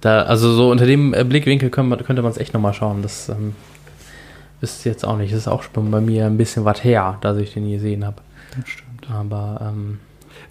da, 0.00 0.22
also 0.22 0.52
so 0.52 0.70
unter 0.70 0.86
dem 0.86 1.12
äh, 1.12 1.24
Blickwinkel 1.24 1.70
können 1.70 1.88
wir- 1.88 1.96
könnte 1.98 2.22
man 2.22 2.30
es 2.30 2.38
echt 2.38 2.54
nochmal 2.54 2.72
schauen. 2.72 3.02
Das 3.02 3.28
ähm, 3.28 3.54
ist 4.60 4.84
jetzt 4.84 5.04
auch 5.04 5.16
nicht, 5.16 5.32
das 5.32 5.40
ist 5.40 5.48
auch 5.48 5.64
schon 5.64 5.90
bei 5.90 6.00
mir 6.00 6.26
ein 6.26 6.36
bisschen 6.36 6.64
was 6.64 6.84
her, 6.84 7.18
dass 7.20 7.36
ich 7.38 7.52
den 7.52 7.68
gesehen 7.70 8.04
habe. 8.04 8.16
Das 8.56 8.68
stimmt. 8.68 9.10
Aber, 9.10 9.60
ähm, 9.74 9.98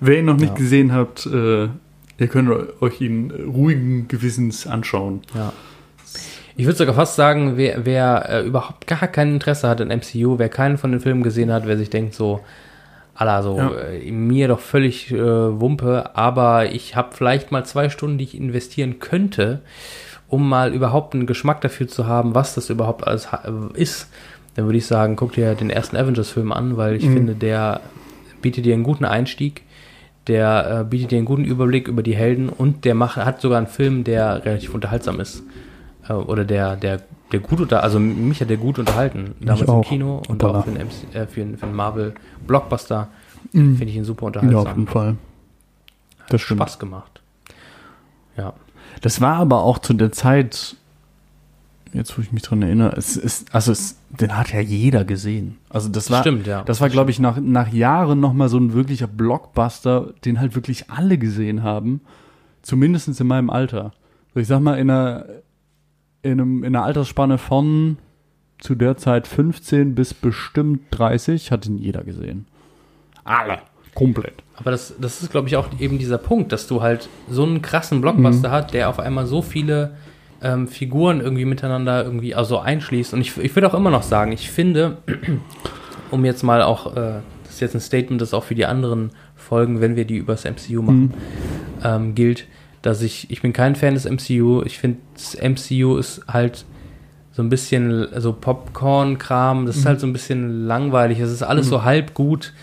Wer 0.02 0.20
ihn 0.20 0.26
noch 0.26 0.36
nicht 0.38 0.50
Ja. 0.50 0.56
gesehen 0.56 0.94
habt, 0.94 1.26
äh, 1.28 1.64
ihr 2.18 2.28
könnt 2.28 2.50
euch 2.82 3.00
ihn 3.02 3.32
ruhigen 3.32 4.08
Gewissens 4.10 4.68
anschauen. 4.68 5.22
ja. 5.34 5.54
Ich 6.58 6.66
würde 6.66 6.78
sogar 6.78 6.94
fast 6.96 7.16
sagen, 7.16 7.54
wer, 7.56 7.86
wer 7.86 8.26
äh, 8.30 8.46
überhaupt 8.46 8.86
gar 8.86 9.08
kein 9.08 9.36
Interesse 9.36 9.70
hat 9.70 9.80
in 9.80 9.88
MCU, 9.88 10.38
wer 10.38 10.50
keinen 10.50 10.78
von 10.78 10.92
den 10.92 11.00
Filmen 11.00 11.24
gesehen 11.24 11.52
hat, 11.52 11.66
wer 11.66 11.78
sich 11.78 11.90
denkt 11.90 12.14
so, 12.14 12.42
Alla, 13.22 13.44
so 13.44 13.56
Ja. 13.58 13.72
äh, 13.72 14.12
mir 14.12 14.48
doch 14.48 14.60
völlig 14.60 15.12
äh, 15.12 15.18
Wumpe, 15.62 16.16
aber 16.16 16.72
ich 16.72 16.96
habe 16.96 17.10
vielleicht 17.14 17.52
mal 17.52 17.64
zwei 17.66 17.90
Stunden, 17.90 18.18
die 18.18 18.24
ich 18.24 18.36
investieren 18.36 18.98
könnte, 19.00 19.62
um 20.28 20.50
mal 20.50 20.74
überhaupt 20.74 21.14
einen 21.14 21.28
Geschmack 21.28 21.62
dafür 21.62 21.88
zu 21.88 22.08
haben, 22.08 22.34
was 22.34 22.56
das 22.56 22.70
überhaupt 22.72 23.06
alles 23.06 23.26
äh, 23.28 23.80
ist, 23.80 24.10
dann 24.56 24.66
würde 24.66 24.80
ich 24.80 24.88
sagen, 24.88 25.16
guck 25.16 25.34
dir 25.34 25.54
den 25.56 25.70
ersten 25.70 25.98
Avengers-Film 25.98 26.52
an, 26.52 26.78
weil 26.78 26.96
ich 26.96 27.06
Mhm. 27.06 27.14
finde, 27.14 27.36
der 27.36 27.82
bietet 28.42 28.66
dir 28.66 28.74
einen 28.74 28.84
guten 28.84 29.06
Einstieg, 29.06 29.62
der 30.28 30.80
äh, 30.82 30.84
bietet 30.84 31.12
dir 31.12 31.18
einen 31.18 31.26
guten 31.26 31.46
Überblick 31.46 31.88
über 31.88 32.02
die 32.04 32.16
Helden 32.16 32.50
und 32.50 32.86
der 32.86 32.96
macht, 32.96 33.18
hat 33.18 33.40
sogar 33.40 33.60
einen 33.60 33.68
Film, 33.68 34.04
der 34.04 34.44
relativ 34.46 34.74
unterhaltsam 34.74 35.20
ist. 35.20 35.44
Äh, 36.08 36.14
oder 36.14 36.46
der, 36.46 36.76
der, 36.76 37.02
der 37.32 37.40
gut 37.40 37.62
unter, 37.62 37.84
also 37.84 38.00
mich 38.00 38.42
hat 38.42 38.50
der 38.50 38.58
gut 38.58 38.80
unterhalten. 38.80 39.36
Damals 39.40 39.62
im. 39.62 39.82
Kino 39.82 40.22
und 40.28 40.44
Hoppala. 40.44 40.60
auch 40.60 40.66
für 40.66 40.72
einen, 40.72 40.88
MC, 40.88 41.16
äh, 41.16 41.28
für 41.28 41.58
für 41.58 41.66
einen 41.66 41.76
Marvel 41.76 42.14
Blockbuster 42.46 43.08
finde 43.52 43.86
ich 43.86 43.96
ihn 43.96 44.04
super 44.04 44.28
unterhaltsam. 44.28 44.88
Fall. 44.88 45.18
Hat 46.32 46.40
Spaß 46.40 46.80
gemacht. 46.80 47.22
Ja. 48.38 48.54
Das 49.02 49.20
war 49.20 49.38
aber 49.38 49.64
auch 49.64 49.80
zu 49.80 49.94
der 49.94 50.12
Zeit, 50.12 50.76
jetzt 51.94 52.18
wo 52.18 52.22
ich 52.22 52.32
mich 52.32 52.44
dran 52.44 52.62
erinnere, 52.62 52.96
es 52.96 53.18
ist, 53.18 53.54
also 53.54 53.72
es, 53.72 53.98
den 54.10 54.38
hat 54.38 54.54
ja 54.54 54.60
jeder 54.60 55.04
gesehen. 55.04 55.58
Also 55.70 55.90
das 55.90 56.12
war, 56.12 56.22
Stimmt, 56.22 56.48
ja. 56.48 56.64
das 56.64 56.82
war, 56.82 56.90
glaube 56.90 57.12
ich, 57.12 57.20
nach, 57.20 57.38
nach 57.40 57.72
Jahren 57.72 58.20
nochmal 58.20 58.50
so 58.50 58.58
ein 58.58 58.74
wirklicher 58.74 59.08
Blockbuster, 59.08 60.14
den 60.24 60.40
halt 60.40 60.56
wirklich 60.56 60.90
alle 60.90 61.18
gesehen 61.18 61.64
haben. 61.64 62.02
Zumindest 62.62 63.20
in 63.20 63.28
meinem 63.28 63.50
Alter. 63.50 63.92
So, 64.34 64.40
ich 64.40 64.48
sag 64.48 64.60
mal, 64.62 64.78
in 64.78 64.90
einer, 64.90 65.26
in, 66.24 66.34
einem, 66.34 66.64
in 66.64 66.76
einer 66.76 66.86
Altersspanne 66.86 67.38
von 67.38 67.98
zu 68.60 68.76
der 68.76 68.98
Zeit 68.98 69.28
15 69.28 69.96
bis 69.96 70.14
bestimmt 70.14 70.82
30 70.92 71.52
hat 71.52 71.66
ihn 71.66 71.78
jeder 71.78 72.04
gesehen. 72.04 72.46
Alle. 73.24 73.60
Komplett. 73.96 74.36
Aber 74.56 74.72
das, 74.72 74.94
das 75.00 75.22
ist, 75.22 75.32
glaube 75.32 75.48
ich, 75.48 75.56
auch 75.58 75.68
eben 75.80 75.98
dieser 75.98 76.18
Punkt, 76.18 76.52
dass 76.52 76.68
du 76.68 76.82
halt 76.82 77.10
so 77.30 77.44
einen 77.44 77.62
krassen 77.62 78.02
Blockbuster 78.02 78.50
Mhm. 78.50 78.54
hat, 78.54 78.74
der 78.74 78.90
auf 78.90 79.00
einmal 79.00 79.26
so 79.26 79.42
viele 79.42 79.96
ähm, 80.42 80.68
Figuren 80.68 81.22
irgendwie 81.22 81.46
miteinander 81.46 82.04
irgendwie 82.04 82.36
also 82.36 82.60
einschließt. 82.60 83.14
Und 83.14 83.22
ich, 83.22 83.38
ich 83.38 83.56
würde 83.56 83.68
auch 83.68 83.74
immer 83.74 83.90
noch 83.90 84.04
sagen, 84.04 84.32
ich 84.32 84.50
finde, 84.50 84.98
um 86.12 86.24
jetzt 86.24 86.44
mal 86.44 86.62
auch, 86.62 86.96
äh, 86.96 87.22
das 87.44 87.54
ist 87.54 87.60
jetzt 87.60 87.76
ein 87.76 87.82
Statement, 87.82 88.22
das 88.22 88.34
auch 88.34 88.44
für 88.44 88.56
die 88.56 88.66
anderen 88.66 89.12
Folgen, 89.36 89.82
wenn 89.82 89.96
wir 89.96 90.06
die 90.06 90.18
übers 90.18 90.46
MCU 90.46 90.82
machen, 90.82 91.02
mhm. 91.02 91.14
ähm, 91.84 92.16
gilt, 92.16 92.46
dass 92.82 93.02
ich, 93.02 93.30
ich 93.30 93.42
bin 93.42 93.54
kein 93.54 93.76
Fan 93.76 93.94
des 93.94 94.06
MCU. 94.06 94.64
Ich 94.66 94.80
finde, 94.80 95.00
das 95.14 95.38
MCU 95.38 95.98
ist 95.98 96.22
halt 96.28 96.66
so 97.32 97.42
ein 97.42 97.50
bisschen 97.50 98.08
so 98.20 98.34
Popcorn-Kram, 98.34 99.66
das 99.66 99.78
ist 99.78 99.84
mhm. 99.84 99.88
halt 99.88 100.00
so 100.00 100.08
ein 100.08 100.14
bisschen 100.14 100.68
langweilig. 100.68 101.20
Es 101.20 101.32
ist 101.32 101.44
alles 101.44 101.68
mhm. 101.68 101.70
so 101.70 101.84
halb 101.84 102.14
gut. 102.14 102.54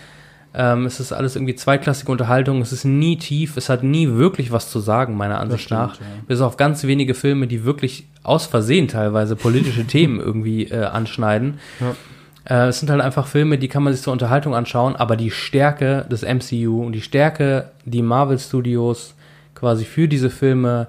Ähm, 0.53 0.85
es 0.85 0.99
ist 0.99 1.11
alles 1.11 1.35
irgendwie 1.35 1.55
zweiklassige 1.55 2.11
Unterhaltung. 2.11 2.61
Es 2.61 2.71
ist 2.71 2.83
nie 2.83 3.17
tief. 3.17 3.55
Es 3.55 3.69
hat 3.69 3.83
nie 3.83 4.09
wirklich 4.09 4.51
was 4.51 4.69
zu 4.69 4.79
sagen, 4.79 5.15
meiner 5.15 5.39
Ansicht 5.39 5.65
stimmt, 5.65 5.79
nach. 5.79 5.99
Ja. 5.99 6.05
Bis 6.27 6.41
auf 6.41 6.57
ganz 6.57 6.83
wenige 6.83 7.13
Filme, 7.13 7.47
die 7.47 7.65
wirklich 7.65 8.07
aus 8.23 8.45
Versehen 8.45 8.87
teilweise 8.87 9.35
politische 9.35 9.83
Themen 9.87 10.19
irgendwie 10.19 10.65
äh, 10.65 10.85
anschneiden. 10.85 11.59
Ja. 11.79 12.63
Äh, 12.65 12.67
es 12.69 12.79
sind 12.79 12.89
halt 12.89 13.01
einfach 13.01 13.27
Filme, 13.27 13.57
die 13.57 13.67
kann 13.67 13.83
man 13.83 13.93
sich 13.93 14.01
zur 14.01 14.13
Unterhaltung 14.13 14.55
anschauen, 14.55 14.95
aber 14.95 15.15
die 15.15 15.31
Stärke 15.31 16.05
des 16.11 16.23
MCU 16.23 16.83
und 16.83 16.93
die 16.93 17.01
Stärke, 17.01 17.71
die 17.85 18.01
Marvel 18.01 18.39
Studios 18.39 19.13
quasi 19.59 19.85
für 19.85 20.07
diese 20.07 20.29
Filme 20.29 20.87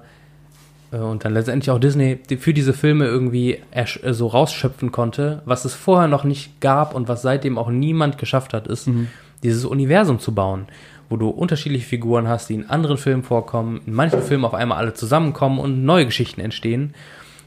äh, 0.91 0.97
und 0.97 1.25
dann 1.25 1.33
letztendlich 1.33 1.71
auch 1.71 1.79
Disney 1.79 2.19
für 2.39 2.53
diese 2.53 2.73
Filme 2.73 3.05
irgendwie 3.05 3.59
äh, 3.71 4.13
so 4.13 4.27
rausschöpfen 4.27 4.91
konnte, 4.91 5.41
was 5.45 5.65
es 5.65 5.73
vorher 5.73 6.07
noch 6.07 6.23
nicht 6.23 6.61
gab 6.61 6.95
und 6.95 7.07
was 7.07 7.21
seitdem 7.21 7.57
auch 7.57 7.69
niemand 7.69 8.17
geschafft 8.17 8.53
hat, 8.53 8.67
ist, 8.67 8.87
mhm 8.87 9.07
dieses 9.43 9.65
Universum 9.65 10.19
zu 10.19 10.33
bauen, 10.33 10.67
wo 11.09 11.17
du 11.17 11.29
unterschiedliche 11.29 11.85
Figuren 11.85 12.27
hast, 12.27 12.49
die 12.49 12.55
in 12.55 12.69
anderen 12.69 12.97
Filmen 12.97 13.23
vorkommen, 13.23 13.81
in 13.85 13.93
manchen 13.93 14.21
Filmen 14.21 14.45
auf 14.45 14.53
einmal 14.53 14.77
alle 14.77 14.93
zusammenkommen 14.93 15.59
und 15.59 15.83
neue 15.83 16.05
Geschichten 16.05 16.41
entstehen. 16.41 16.93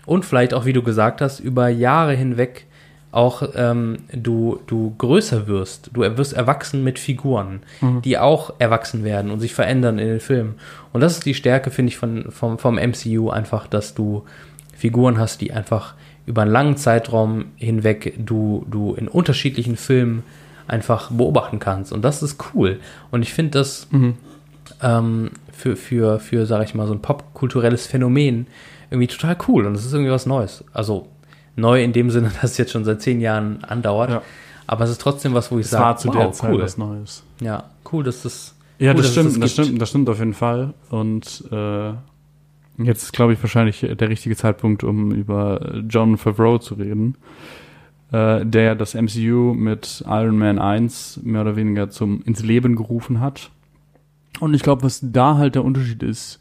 Und 0.06 0.24
vielleicht 0.24 0.52
auch, 0.52 0.66
wie 0.66 0.74
du 0.74 0.82
gesagt 0.82 1.20
hast, 1.20 1.40
über 1.40 1.68
Jahre 1.68 2.14
hinweg 2.14 2.66
auch 3.14 3.42
ähm, 3.54 3.98
du, 4.12 4.60
du 4.66 4.94
größer 4.98 5.46
wirst. 5.46 5.90
Du 5.92 6.00
wirst 6.00 6.32
erwachsen 6.32 6.82
mit 6.82 6.98
Figuren, 6.98 7.60
mhm. 7.80 8.02
die 8.02 8.18
auch 8.18 8.54
erwachsen 8.58 9.04
werden 9.04 9.30
und 9.30 9.38
sich 9.38 9.54
verändern 9.54 9.98
in 9.98 10.08
den 10.08 10.20
Filmen. 10.20 10.56
Und 10.92 11.00
das 11.00 11.12
ist 11.12 11.26
die 11.26 11.34
Stärke, 11.34 11.70
finde 11.70 11.90
ich, 11.90 11.96
von, 11.96 12.32
vom, 12.32 12.58
vom 12.58 12.74
MCU 12.74 13.30
einfach, 13.30 13.68
dass 13.68 13.94
du 13.94 14.24
Figuren 14.76 15.18
hast, 15.18 15.40
die 15.40 15.52
einfach 15.52 15.94
über 16.26 16.42
einen 16.42 16.50
langen 16.50 16.76
Zeitraum 16.76 17.46
hinweg 17.56 18.14
du, 18.18 18.66
du 18.68 18.94
in 18.94 19.06
unterschiedlichen 19.06 19.76
Filmen 19.76 20.24
einfach 20.66 21.10
beobachten 21.10 21.60
kannst. 21.60 21.92
Und 21.92 22.02
das 22.02 22.22
ist 22.22 22.42
cool. 22.52 22.80
Und 23.12 23.22
ich 23.22 23.32
finde 23.32 23.58
das 23.58 23.86
mhm. 23.92 24.14
ähm, 24.82 25.30
für, 25.52 25.76
für, 25.76 26.18
für, 26.18 26.46
sag 26.46 26.64
ich 26.64 26.74
mal, 26.74 26.88
so 26.88 26.94
ein 26.94 27.02
popkulturelles 27.02 27.86
Phänomen 27.86 28.48
irgendwie 28.90 29.06
total 29.06 29.36
cool. 29.48 29.66
Und 29.66 29.74
es 29.74 29.84
ist 29.84 29.92
irgendwie 29.92 30.10
was 30.10 30.26
Neues. 30.26 30.64
Also 30.72 31.08
neu 31.56 31.82
in 31.82 31.92
dem 31.92 32.10
Sinne, 32.10 32.30
dass 32.40 32.52
es 32.52 32.58
jetzt 32.58 32.72
schon 32.72 32.84
seit 32.84 33.02
zehn 33.02 33.20
Jahren 33.20 33.64
andauert. 33.64 34.10
Ja. 34.10 34.22
Aber 34.66 34.84
es 34.84 34.90
ist 34.90 35.00
trotzdem 35.00 35.34
was, 35.34 35.50
wo 35.52 35.58
ich 35.58 35.66
sage, 35.66 35.84
war 35.84 35.96
zu 35.96 36.08
wow, 36.08 36.16
der 36.16 36.32
Zeit 36.32 36.52
cool. 36.52 36.62
was 36.62 36.78
Neues. 36.78 37.22
Ja, 37.40 37.64
cool, 37.92 38.02
dass 38.02 38.22
das. 38.22 38.54
Ja, 38.78 38.92
cool, 38.92 38.96
das 38.96 39.12
stimmt, 39.12 39.32
das, 39.32 39.38
das 39.38 39.52
stimmt, 39.52 39.82
das 39.82 39.88
stimmt 39.90 40.08
auf 40.08 40.18
jeden 40.18 40.34
Fall. 40.34 40.74
Und 40.90 41.44
äh, 41.52 41.90
jetzt 42.82 43.02
ist, 43.04 43.12
glaube 43.12 43.34
ich, 43.34 43.42
wahrscheinlich 43.42 43.80
der 43.80 44.08
richtige 44.08 44.36
Zeitpunkt, 44.36 44.82
um 44.82 45.12
über 45.12 45.82
John 45.88 46.16
Favreau 46.16 46.58
zu 46.58 46.74
reden 46.74 47.16
äh, 48.14 48.46
der 48.46 48.76
das 48.76 48.94
MCU 48.94 49.54
mit 49.54 50.04
Iron 50.06 50.38
Man 50.38 50.58
1 50.60 51.20
mehr 51.24 51.40
oder 51.40 51.56
weniger 51.56 51.90
zum 51.90 52.22
ins 52.22 52.42
Leben 52.42 52.76
gerufen 52.76 53.20
hat. 53.20 53.50
Und 54.40 54.54
ich 54.54 54.62
glaube, 54.62 54.84
was 54.84 55.00
da 55.02 55.36
halt 55.36 55.56
der 55.56 55.64
Unterschied 55.64 56.02
ist, 56.02 56.40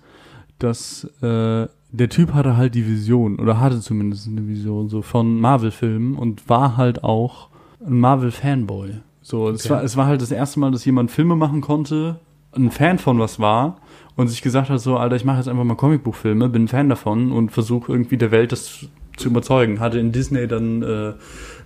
dass 0.60 1.06
äh, 1.22 1.68
der 1.94 2.10
Typ 2.10 2.34
hatte 2.34 2.58
halt 2.58 2.74
die 2.74 2.88
Vision 2.88 3.40
oder 3.40 3.60
hatte 3.60 3.80
zumindest 3.80 4.28
eine 4.28 4.48
Vision 4.48 4.90
so 4.90 5.04
von 5.04 5.40
Marvel-Filmen 5.40 6.16
und 6.16 6.50
war 6.50 6.76
halt 6.76 7.04
auch 7.04 7.50
ein 7.86 8.00
Marvel-Fanboy. 8.00 8.96
So, 9.22 9.46
okay. 9.46 9.56
es, 9.56 9.70
war, 9.70 9.84
es 9.84 9.96
war 9.96 10.08
halt 10.08 10.22
das 10.22 10.32
erste 10.32 10.60
Mal, 10.60 10.72
dass 10.72 10.84
jemand 10.86 11.12
Filme 11.12 11.36
machen 11.36 11.62
konnte, 11.62 12.20
ein 12.56 12.72
Fan 12.72 12.98
von 12.98 13.20
was 13.20 13.40
war 13.40 13.78
und 14.16 14.28
sich 14.28 14.42
gesagt 14.42 14.70
hat, 14.70 14.80
so, 14.80 14.98
Alter, 14.98 15.16
ich 15.16 15.24
mache 15.24 15.38
jetzt 15.38 15.48
einfach 15.48 15.64
mal 15.64 15.76
Comicbuchfilme, 15.76 16.50
bin 16.50 16.64
ein 16.64 16.68
Fan 16.68 16.90
davon 16.90 17.32
und 17.32 17.52
versuche 17.52 17.92
irgendwie 17.92 18.18
der 18.18 18.32
Welt 18.32 18.52
das 18.52 18.86
zu 19.16 19.30
überzeugen. 19.30 19.80
Hatte 19.80 20.00
in 20.00 20.12
Disney 20.12 20.48
dann 20.48 20.82
äh, 20.82 21.14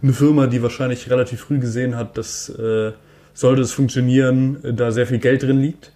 eine 0.02 0.14
Firma, 0.14 0.48
die 0.48 0.62
wahrscheinlich 0.62 1.10
relativ 1.10 1.40
früh 1.40 1.60
gesehen 1.60 1.96
hat, 1.96 2.18
dass 2.18 2.50
äh, 2.50 2.92
sollte 3.34 3.62
es 3.62 3.72
funktionieren, 3.72 4.58
da 4.76 4.92
sehr 4.92 5.08
viel 5.08 5.20
Geld 5.20 5.44
drin 5.44 5.62
liegt. 5.62 5.94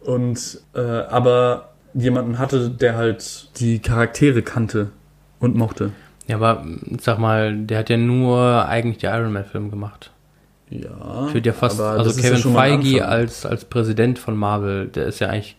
Und 0.00 0.60
äh, 0.74 0.80
aber 0.80 1.70
jemanden 1.96 2.38
hatte, 2.38 2.70
der 2.70 2.96
halt 2.96 3.48
die 3.58 3.78
Charaktere 3.80 4.42
kannte 4.42 4.90
und 5.40 5.56
mochte. 5.56 5.92
Ja, 6.26 6.36
aber 6.36 6.64
sag 7.00 7.18
mal, 7.18 7.56
der 7.56 7.78
hat 7.78 7.90
ja 7.90 7.96
nur 7.96 8.66
eigentlich 8.66 8.98
die 8.98 9.06
Iron 9.06 9.32
Man 9.32 9.44
Film 9.44 9.70
gemacht. 9.70 10.10
Ja. 10.68 11.32
Würde 11.32 11.48
ja 11.48 11.52
fast, 11.52 11.80
also 11.80 12.20
Kevin 12.20 12.38
ja 12.38 12.50
Feige 12.50 13.06
als, 13.06 13.46
als 13.46 13.64
Präsident 13.64 14.18
von 14.18 14.36
Marvel, 14.36 14.88
der 14.88 15.06
ist 15.06 15.20
ja 15.20 15.28
eigentlich 15.28 15.56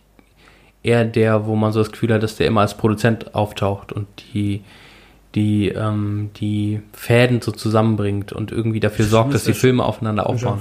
eher 0.84 1.06
der, 1.06 1.46
wo 1.46 1.56
man 1.56 1.72
so 1.72 1.80
das 1.80 1.92
Gefühl 1.92 2.14
hat, 2.14 2.24
dass 2.24 2.36
der 2.36 2.48
immer 2.48 2.62
als 2.62 2.76
Produzent 2.76 3.34
auftaucht 3.34 3.94
und 3.94 4.08
die, 4.34 4.64
die, 5.36 5.70
ähm, 5.70 6.32
die 6.36 6.82
Fäden 6.92 7.42
so 7.42 7.52
zusammenbringt 7.52 8.34
und 8.34 8.52
irgendwie 8.52 8.82
dafür 8.82 9.06
sorgt, 9.06 9.34
dass 9.34 9.46
die 9.46 9.54
Filme 9.54 9.84
aufeinander 9.84 10.28
aufbauen. 10.28 10.60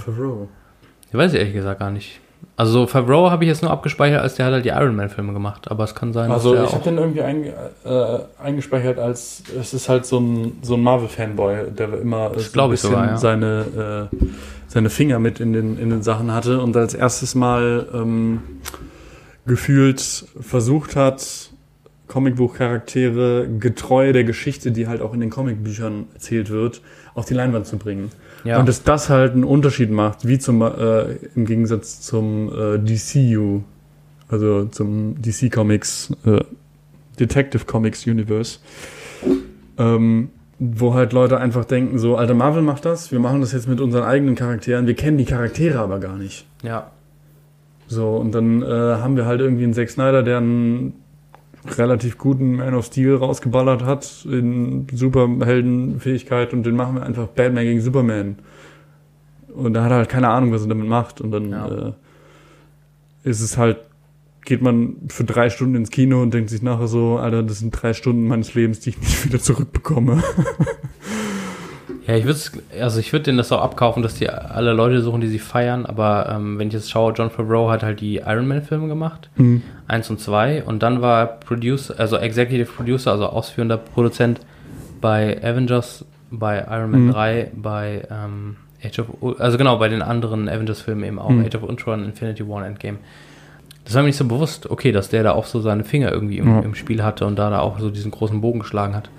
Ich 1.09 1.15
weiß 1.15 1.33
ich 1.33 1.39
ehrlich 1.41 1.55
gesagt 1.55 1.81
gar 1.81 1.91
nicht. 1.91 2.21
Also 2.59 2.87
Favreau 2.87 3.31
habe 3.31 3.45
ich 3.45 3.49
jetzt 3.49 3.63
nur 3.63 3.71
abgespeichert, 3.71 4.23
als 4.23 4.37
der 4.37 4.47
hat 4.47 4.53
halt 4.55 4.65
die 4.65 4.71
Iron 4.71 4.97
Man 4.97 5.11
Filme 5.11 5.35
gemacht, 5.35 5.71
aber 5.71 5.85
es 5.85 5.95
kann 5.95 6.15
sein, 6.15 6.31
also 6.31 6.55
dass 6.55 6.61
der 6.61 6.69
ich 6.69 6.75
habe 6.75 6.85
den 6.85 6.99
irgendwie 6.99 7.21
ein, 7.21 7.45
äh, 7.45 8.19
eingespeichert 8.43 8.99
als 8.99 9.43
es 9.61 9.75
ist 9.75 9.91
halt 9.91 10.07
so 10.07 10.19
ein 10.19 10.59
so 10.63 10.75
ein 10.75 10.83
Marvel 10.83 11.09
Fanboy, 11.09 11.71
der 11.71 11.93
immer 12.01 12.31
das 12.31 12.51
so 12.51 12.63
ein 12.63 12.71
bisschen 12.71 12.91
sogar, 12.91 13.07
ja. 13.09 13.17
seine 13.19 14.09
äh, 14.13 14.17
seine 14.69 14.89
Finger 14.89 15.19
mit 15.19 15.39
in 15.39 15.53
den 15.53 15.79
in 15.79 15.91
den 15.91 16.03
Sachen 16.03 16.33
hatte 16.33 16.63
und 16.63 16.75
als 16.79 16.95
erstes 16.95 17.35
Mal 17.35 17.89
ähm, 17.93 18.41
gefühlt 19.45 20.25
versucht 20.41 20.97
hat, 20.97 21.51
Comicbuchcharaktere 22.09 23.49
getreu 23.59 24.13
der 24.13 24.25
Geschichte, 24.25 24.73
die 24.73 24.89
halt 24.89 25.03
auch 25.03 25.13
in 25.13 25.21
den 25.21 25.31
Comicbüchern 25.31 26.07
erzählt 26.15 26.51
wird, 26.51 26.81
auf 27.15 27.27
die 27.27 27.35
Leinwand 27.35 27.67
zu 27.67 27.77
bringen. 27.77 28.11
Ja. 28.45 28.61
Und 28.61 28.69
dass 28.69 28.83
das 28.83 29.09
halt 29.09 29.33
einen 29.33 29.45
Unterschied 29.45 29.91
macht, 29.91 30.27
wie 30.27 30.39
zum 30.39 30.63
äh, 30.63 31.17
im 31.35 31.47
Gegensatz 31.47 32.01
zum 32.01 32.49
äh, 32.49 32.79
DCU, 32.79 33.63
also 34.29 34.67
zum 34.67 35.21
DC 35.21 35.51
Comics, 35.53 36.13
äh, 36.25 36.41
Detective 37.19 37.65
Comics 37.65 38.07
Universe, 38.07 38.59
ähm, 39.79 40.31
wo 40.59 40.95
halt 40.95 41.13
Leute 41.13 41.39
einfach 41.39 41.65
denken, 41.65 41.99
so, 41.99 42.17
alter 42.17 42.35
Marvel 42.35 42.63
macht 42.63 42.85
das, 42.85 43.13
wir 43.13 43.19
machen 43.19 43.41
das 43.41 43.53
jetzt 43.53 43.69
mit 43.69 43.81
unseren 43.81 44.05
eigenen 44.05 44.35
Charakteren, 44.35 44.87
wir 44.87 44.95
kennen 44.95 45.19
die 45.19 45.25
Charaktere 45.25 45.79
aber 45.79 45.99
gar 45.99 46.17
nicht. 46.17 46.47
Ja. 46.63 46.91
So, 47.89 48.17
und 48.17 48.33
dann 48.33 48.63
äh, 48.63 48.67
haben 48.67 49.17
wir 49.17 49.27
halt 49.27 49.41
irgendwie 49.41 49.65
einen 49.65 49.75
Zack 49.75 49.91
Snyder, 49.91 50.23
der 50.23 50.39
einen 50.39 50.95
relativ 51.79 52.19
guten 52.19 52.57
Man 52.57 52.75
of 52.75 52.87
Steel 52.87 53.17
rausgeballert 53.17 53.85
hat 53.85 54.27
in 54.31 54.87
Superheldenfähigkeit 54.93 56.53
und 56.53 56.65
den 56.65 56.77
machen 56.77 56.97
wir 56.97 57.03
einfach 57.03 57.29
Batman 57.29 57.65
gegen 57.65 57.81
Superman. 57.81 58.37
Und 59.55 59.75
da 59.75 59.85
hat 59.85 59.91
er 59.91 59.97
halt 59.99 60.09
keine 60.09 60.29
Ahnung, 60.29 60.53
was 60.53 60.63
er 60.63 60.69
damit 60.69 60.87
macht. 60.87 61.21
Und 61.21 61.31
dann 61.31 61.51
ja. 61.51 61.89
äh, 61.89 61.93
ist 63.25 63.41
es 63.41 63.57
halt, 63.57 63.79
geht 64.45 64.63
man 64.63 64.97
für 65.09 65.25
drei 65.25 65.51
Stunden 65.51 65.75
ins 65.75 65.91
Kino 65.91 66.23
und 66.23 66.33
denkt 66.33 66.51
sich 66.51 66.63
nachher 66.63 66.89
so, 66.89 67.17
Alter, 67.17 67.43
das 67.43 67.61
sind 67.61 67.71
drei 67.71 67.95
Stunden 67.95 68.29
meines 68.29 68.55
Lebens, 68.55 68.81
die 68.81 68.91
ich 68.91 68.99
nicht 68.99 69.25
wieder 69.25 69.41
zurückbekomme. 69.41 70.23
Ja, 72.07 72.15
ich 72.17 72.25
würde 72.25 72.39
also 72.81 73.01
ich 73.01 73.13
würde 73.13 73.25
denen 73.25 73.39
das 73.39 73.53
auch 73.53 73.63
abkaufen, 73.63 74.03
dass 74.03 74.15
die 74.15 74.29
alle 74.29 74.73
Leute 74.73 75.01
suchen, 75.01 75.21
die 75.21 75.29
sie 75.29 75.39
feiern, 75.39 75.87
aber 75.87 76.29
ähm, 76.31 76.59
wenn 76.59 76.69
ich 76.69 76.75
jetzt 76.75 76.91
schaue, 76.91 77.13
John 77.13 77.31
Favreau 77.31 77.71
hat 77.71 77.83
halt 77.83 78.01
die 78.01 78.17
Iron 78.17 78.49
Man 78.49 78.63
Filme 78.63 78.89
gemacht, 78.89 79.31
mhm. 79.37 79.63
eins 79.87 80.11
und 80.11 80.21
zwei, 80.21 80.63
und 80.65 80.83
dann 80.83 81.03
war 81.03 81.21
er 81.21 81.27
Producer, 81.27 81.95
also 81.99 82.17
Executive 82.17 82.71
Producer, 82.71 83.13
also 83.13 83.27
ausführender 83.27 83.77
Produzent 83.77 84.41
bei 85.01 85.39
Avengers, 85.43 86.05
bei 86.31 86.59
Iron 86.69 86.91
Man 86.91 87.07
mhm. 87.07 87.13
3, 87.13 87.51
bei 87.55 88.03
ähm, 88.11 88.57
Age 88.85 89.01
of, 89.01 89.41
also 89.41 89.59
genau, 89.59 89.79
bei 89.79 89.89
den 89.89 90.03
anderen 90.03 90.49
Avengers-Filmen 90.49 91.05
eben 91.05 91.19
auch, 91.19 91.31
mhm. 91.31 91.45
Age 91.45 91.57
of 91.57 91.63
Ultron, 91.63 92.05
Infinity 92.05 92.47
War, 92.49 92.67
Endgame. 92.67 92.99
Das 93.85 93.95
war 93.95 94.03
mir 94.03 94.09
nicht 94.09 94.17
so 94.17 94.25
bewusst, 94.25 94.69
okay, 94.69 94.91
dass 94.91 95.11
der 95.11 95.23
da 95.23 95.33
auch 95.33 95.47
so 95.47 95.61
seine 95.61 95.85
Finger 95.85 96.11
irgendwie 96.11 96.39
im, 96.39 96.49
ja. 96.49 96.61
im 96.61 96.75
Spiel 96.75 97.05
hatte 97.05 97.25
und 97.25 97.39
da, 97.39 97.51
da 97.51 97.61
auch 97.61 97.79
so 97.79 97.91
diesen 97.91 98.11
großen 98.11 98.41
Bogen 98.41 98.59
geschlagen 98.59 98.97
hat. 98.97 99.11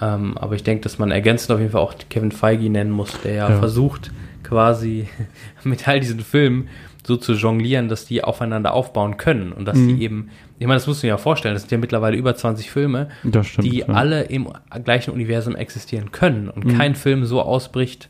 Ähm, 0.00 0.36
aber 0.38 0.54
ich 0.54 0.62
denke, 0.62 0.82
dass 0.82 0.98
man 0.98 1.10
ergänzend 1.10 1.52
auf 1.52 1.60
jeden 1.60 1.72
Fall 1.72 1.80
auch 1.80 1.94
Kevin 2.10 2.32
Feige 2.32 2.68
nennen 2.68 2.90
muss, 2.90 3.20
der 3.22 3.34
ja, 3.34 3.50
ja. 3.50 3.58
versucht, 3.58 4.10
quasi 4.42 5.08
mit 5.64 5.86
all 5.86 6.00
diesen 6.00 6.20
Filmen 6.20 6.68
so 7.06 7.16
zu 7.16 7.34
jonglieren, 7.34 7.88
dass 7.88 8.06
die 8.06 8.24
aufeinander 8.24 8.72
aufbauen 8.72 9.16
können 9.16 9.52
und 9.52 9.66
dass 9.66 9.76
mhm. 9.76 9.88
die 9.96 10.02
eben, 10.02 10.30
ich 10.58 10.66
meine, 10.66 10.76
das 10.76 10.86
musst 10.86 11.02
du 11.02 11.06
dir 11.06 11.10
ja 11.10 11.18
vorstellen, 11.18 11.54
das 11.54 11.62
sind 11.62 11.72
ja 11.72 11.78
mittlerweile 11.78 12.16
über 12.16 12.34
20 12.34 12.70
Filme, 12.70 13.08
stimmt, 13.42 13.66
die 13.66 13.78
ja. 13.80 13.86
alle 13.88 14.22
im 14.22 14.48
gleichen 14.84 15.10
Universum 15.10 15.54
existieren 15.54 16.12
können 16.12 16.48
und 16.48 16.64
mhm. 16.64 16.78
kein 16.78 16.94
Film 16.94 17.26
so 17.26 17.42
ausbricht, 17.42 18.08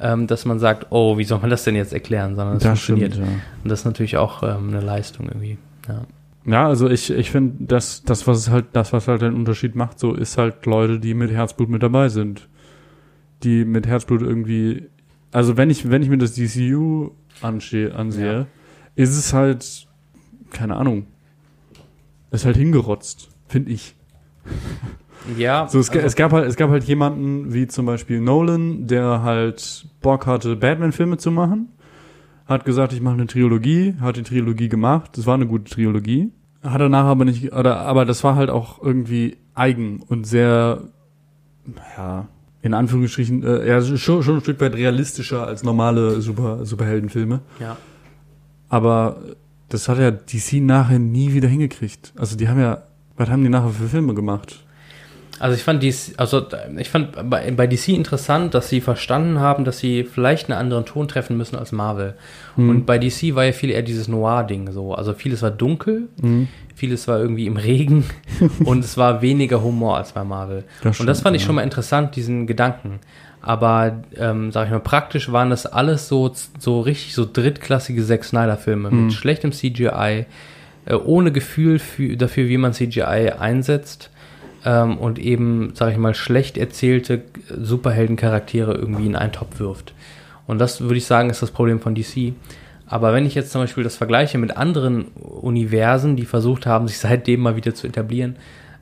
ähm, 0.00 0.26
dass 0.26 0.44
man 0.44 0.58
sagt, 0.58 0.88
oh, 0.90 1.16
wie 1.16 1.24
soll 1.24 1.38
man 1.38 1.50
das 1.50 1.62
denn 1.62 1.76
jetzt 1.76 1.92
erklären, 1.92 2.34
sondern 2.34 2.56
es 2.56 2.64
funktioniert. 2.64 3.14
Stimmt, 3.14 3.28
ja. 3.28 3.34
Und 3.62 3.70
das 3.70 3.80
ist 3.80 3.84
natürlich 3.84 4.16
auch 4.16 4.42
ähm, 4.42 4.70
eine 4.70 4.80
Leistung 4.80 5.28
irgendwie. 5.28 5.58
Ja. 5.88 6.02
Ja, 6.46 6.66
also 6.68 6.88
ich, 6.90 7.10
ich 7.10 7.30
finde, 7.30 7.64
das, 7.64 8.02
das, 8.02 8.26
was 8.26 8.50
halt, 8.50 8.66
das, 8.72 8.92
was 8.92 9.08
halt 9.08 9.22
den 9.22 9.34
Unterschied 9.34 9.74
macht, 9.74 9.98
so 9.98 10.14
ist 10.14 10.36
halt 10.38 10.66
Leute, 10.66 11.00
die 11.00 11.14
mit 11.14 11.30
Herzblut 11.30 11.68
mit 11.70 11.82
dabei 11.82 12.08
sind. 12.08 12.48
Die 13.42 13.64
mit 13.64 13.86
Herzblut 13.86 14.22
irgendwie 14.22 14.88
also 15.34 15.56
wenn 15.56 15.68
ich, 15.68 15.90
wenn 15.90 16.00
ich 16.00 16.08
mir 16.08 16.16
das 16.18 16.34
DCU 16.34 17.10
ansehe, 17.42 17.92
ansehe 17.92 18.32
Ja. 18.32 18.46
ist 18.94 19.16
es 19.18 19.32
halt, 19.32 19.88
keine 20.50 20.76
Ahnung, 20.76 21.06
ist 22.30 22.44
halt 22.46 22.56
hingerotzt, 22.56 23.30
finde 23.48 23.72
ich. 23.72 23.96
Ja, 25.36 25.66
So, 25.68 25.80
es, 25.80 25.90
also- 25.90 26.00
es, 26.06 26.14
gab 26.14 26.30
halt, 26.32 26.46
es 26.46 26.54
gab 26.54 26.70
halt 26.70 26.84
jemanden 26.84 27.52
wie 27.52 27.66
zum 27.66 27.84
Beispiel 27.84 28.20
Nolan, 28.20 28.86
der 28.86 29.22
halt 29.24 29.86
Bock 30.00 30.26
hatte, 30.26 30.54
Batman-Filme 30.54 31.16
zu 31.18 31.32
machen. 31.32 31.68
Hat 32.46 32.64
gesagt, 32.64 32.92
ich 32.92 33.00
mache 33.00 33.14
eine 33.14 33.26
Trilogie, 33.26 33.94
hat 34.00 34.16
die 34.16 34.22
Trilogie 34.22 34.68
gemacht. 34.68 35.16
Das 35.16 35.26
war 35.26 35.34
eine 35.34 35.46
gute 35.46 35.70
Trilogie. 35.70 36.30
Hat 36.62 36.80
danach 36.80 37.04
aber 37.04 37.24
nicht, 37.24 37.52
oder, 37.52 37.80
aber 37.80 38.04
das 38.04 38.24
war 38.24 38.36
halt 38.36 38.50
auch 38.50 38.82
irgendwie 38.82 39.36
eigen 39.54 40.00
und 40.00 40.26
sehr, 40.26 40.82
ja, 41.96 42.28
in 42.62 42.74
Anführungsstrichen, 42.74 43.42
äh, 43.42 43.68
ja, 43.68 43.82
schon, 43.82 44.22
schon 44.22 44.36
ein 44.36 44.40
Stück 44.40 44.60
weit 44.60 44.74
realistischer 44.74 45.46
als 45.46 45.62
normale 45.62 46.20
Super, 46.20 46.64
Superheldenfilme. 46.64 47.40
ja. 47.60 47.76
Aber 48.70 49.18
das 49.68 49.88
hat 49.88 49.98
ja 49.98 50.10
DC 50.10 50.54
nachher 50.54 50.98
nie 50.98 51.32
wieder 51.32 51.48
hingekriegt. 51.48 52.12
Also 52.16 52.36
die 52.36 52.48
haben 52.48 52.60
ja, 52.60 52.82
was 53.16 53.28
haben 53.28 53.42
die 53.42 53.48
nachher 53.50 53.70
für 53.70 53.88
Filme 53.88 54.14
gemacht? 54.14 54.63
Also 55.44 55.56
ich 55.56 55.62
fand 55.62 55.82
dies, 55.82 56.14
also 56.18 56.46
ich 56.78 56.88
fand 56.88 57.28
bei, 57.28 57.50
bei 57.50 57.66
DC 57.66 57.88
interessant, 57.88 58.54
dass 58.54 58.70
sie 58.70 58.80
verstanden 58.80 59.40
haben, 59.40 59.66
dass 59.66 59.78
sie 59.78 60.04
vielleicht 60.04 60.48
einen 60.48 60.58
anderen 60.58 60.86
Ton 60.86 61.06
treffen 61.06 61.36
müssen 61.36 61.56
als 61.56 61.70
Marvel. 61.70 62.14
Mhm. 62.56 62.70
Und 62.70 62.86
bei 62.86 62.96
DC 62.98 63.34
war 63.34 63.44
ja 63.44 63.52
viel 63.52 63.68
eher 63.68 63.82
dieses 63.82 64.08
Noir-Ding 64.08 64.72
so. 64.72 64.94
Also 64.94 65.12
vieles 65.12 65.42
war 65.42 65.50
dunkel, 65.50 66.08
Mhm. 66.22 66.48
vieles 66.74 67.06
war 67.08 67.18
irgendwie 67.20 67.46
im 67.46 67.58
Regen 67.58 68.04
und 68.64 68.82
es 68.86 68.96
war 68.96 69.20
weniger 69.20 69.62
Humor 69.62 69.98
als 69.98 70.12
bei 70.12 70.24
Marvel. 70.24 70.64
Das 70.82 70.98
und 70.98 71.06
das 71.06 71.20
fand 71.20 71.36
ich 71.36 71.42
schon 71.44 71.56
mal 71.56 71.62
interessant, 71.62 72.16
diesen 72.16 72.46
Gedanken. 72.46 73.00
Aber, 73.42 74.02
ähm, 74.16 74.50
sag 74.50 74.64
ich 74.64 74.70
mal, 74.70 74.80
praktisch 74.80 75.30
waren 75.30 75.50
das 75.50 75.66
alles 75.66 76.08
so, 76.08 76.32
so 76.58 76.80
richtig 76.80 77.14
so 77.14 77.28
drittklassige 77.30 78.02
Zack 78.02 78.24
Snyder-Filme 78.24 78.90
Mhm. 78.90 79.04
mit 79.04 79.12
schlechtem 79.12 79.52
CGI, 79.52 80.24
äh, 80.86 80.94
ohne 80.94 81.32
Gefühl 81.32 81.78
für, 81.78 82.16
dafür, 82.16 82.48
wie 82.48 82.56
man 82.56 82.72
CGI 82.72 83.32
einsetzt 83.38 84.08
ähm, 84.64 84.98
und 84.98 85.18
eben, 85.18 85.72
sag 85.74 85.92
ich 85.92 85.98
mal, 85.98 86.14
schlecht 86.14 86.56
erzählte 86.56 87.22
Superheldencharaktere 87.48 88.74
irgendwie 88.74 89.06
in 89.06 89.16
einen 89.16 89.32
Topf 89.32 89.58
wirft. 89.60 89.94
Und 90.46 90.58
das 90.58 90.80
würde 90.80 90.96
ich 90.96 91.06
sagen, 91.06 91.30
ist 91.30 91.42
das 91.42 91.50
Problem 91.50 91.80
von 91.80 91.94
DC. 91.94 92.32
Aber 92.86 93.12
wenn 93.12 93.26
ich 93.26 93.34
jetzt 93.34 93.50
zum 93.50 93.62
Beispiel 93.62 93.84
das 93.84 93.96
vergleiche 93.96 94.38
mit 94.38 94.56
anderen 94.56 95.06
Universen, 95.14 96.16
die 96.16 96.26
versucht 96.26 96.66
haben, 96.66 96.86
sich 96.86 96.98
seitdem 96.98 97.40
mal 97.40 97.56
wieder 97.56 97.74
zu 97.74 97.86
etablieren, 97.86 98.36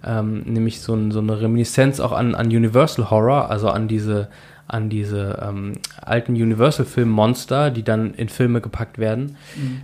ähm, 0.05 0.43
nämlich 0.43 0.81
so, 0.81 0.95
ein, 0.95 1.13
so 1.13 1.21
eine 1.21 1.41
Reminiszenz 1.41 2.01
auch 2.01 2.13
an, 2.13 2.35
an 2.35 2.47
Universal 2.47 3.11
Horror, 3.11 3.51
also 3.51 3.69
an 3.69 3.87
diese, 3.87 4.29
an 4.73 4.89
diese 4.89 5.39
ähm, 5.47 5.74
alten 6.01 6.32
Universal-Film 6.32 7.09
Monster, 7.09 7.70
die 7.70 7.82
dann 7.82 8.15
in 8.15 8.28
Filme 8.28 8.61
gepackt 8.61 8.99
werden. 8.99 9.36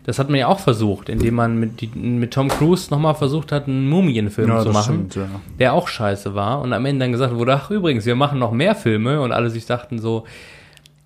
Das 0.05 0.19
hat 0.19 0.31
man 0.31 0.39
ja 0.39 0.47
auch 0.47 0.61
versucht, 0.61 1.09
indem 1.09 1.35
man 1.35 1.59
mit, 1.59 1.81
die, 1.81 1.89
mit 1.89 2.33
Tom 2.33 2.49
Cruise 2.49 2.91
nochmal 2.91 3.15
versucht 3.15 3.53
hat, 3.53 3.69
einen 3.69 3.89
Mumienfilm 3.89 4.61
zu 4.63 4.71
machen 4.71 5.09
stimmt, 5.11 5.17
ja. 5.17 5.41
der 5.59 5.73
auch 5.75 5.89
scheiße 5.89 6.35
war 6.35 6.61
und 6.61 6.73
am 6.73 6.87
Ende 6.87 7.05
dann 7.05 7.13
gesagt 7.13 7.35
wurde, 7.35 7.55
ach 7.55 7.71
übrigens, 7.71 8.07
wir 8.07 8.17
machen 8.17 8.39
noch 8.39 8.53
mehr 8.53 8.75
Filme 8.75 9.21
und 9.21 9.33
alle 9.33 9.51
sich 9.51 9.67
dachten 9.67 9.99
so, 9.99 10.25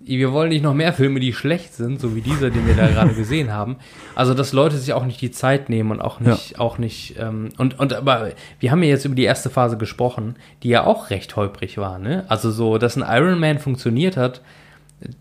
wir 0.05 0.31
wollen 0.31 0.49
nicht 0.49 0.63
noch 0.63 0.73
mehr 0.73 0.93
Filme, 0.93 1.19
die 1.19 1.33
schlecht 1.33 1.73
sind, 1.73 1.99
so 1.99 2.15
wie 2.15 2.21
dieser, 2.21 2.49
den 2.49 2.67
wir 2.67 2.75
da 2.75 2.87
gerade 2.91 3.13
gesehen 3.13 3.51
haben. 3.51 3.77
Also, 4.15 4.33
dass 4.33 4.53
Leute 4.53 4.77
sich 4.77 4.93
auch 4.93 5.05
nicht 5.05 5.21
die 5.21 5.31
Zeit 5.31 5.69
nehmen 5.69 5.91
und 5.91 6.01
auch 6.01 6.19
nicht, 6.19 6.59
auch 6.59 6.77
nicht, 6.77 7.15
ähm, 7.19 7.49
und, 7.57 7.79
und 7.79 7.93
aber 7.93 8.31
wir 8.59 8.71
haben 8.71 8.83
ja 8.83 8.89
jetzt 8.89 9.05
über 9.05 9.15
die 9.15 9.23
erste 9.23 9.49
Phase 9.49 9.77
gesprochen, 9.77 10.35
die 10.63 10.69
ja 10.69 10.85
auch 10.85 11.09
recht 11.09 11.35
holprig 11.35 11.77
war, 11.77 11.99
ne? 11.99 12.25
Also 12.27 12.51
so, 12.51 12.77
dass 12.77 12.97
ein 12.97 13.05
Iron 13.07 13.39
Man 13.39 13.59
funktioniert 13.59 14.17
hat, 14.17 14.41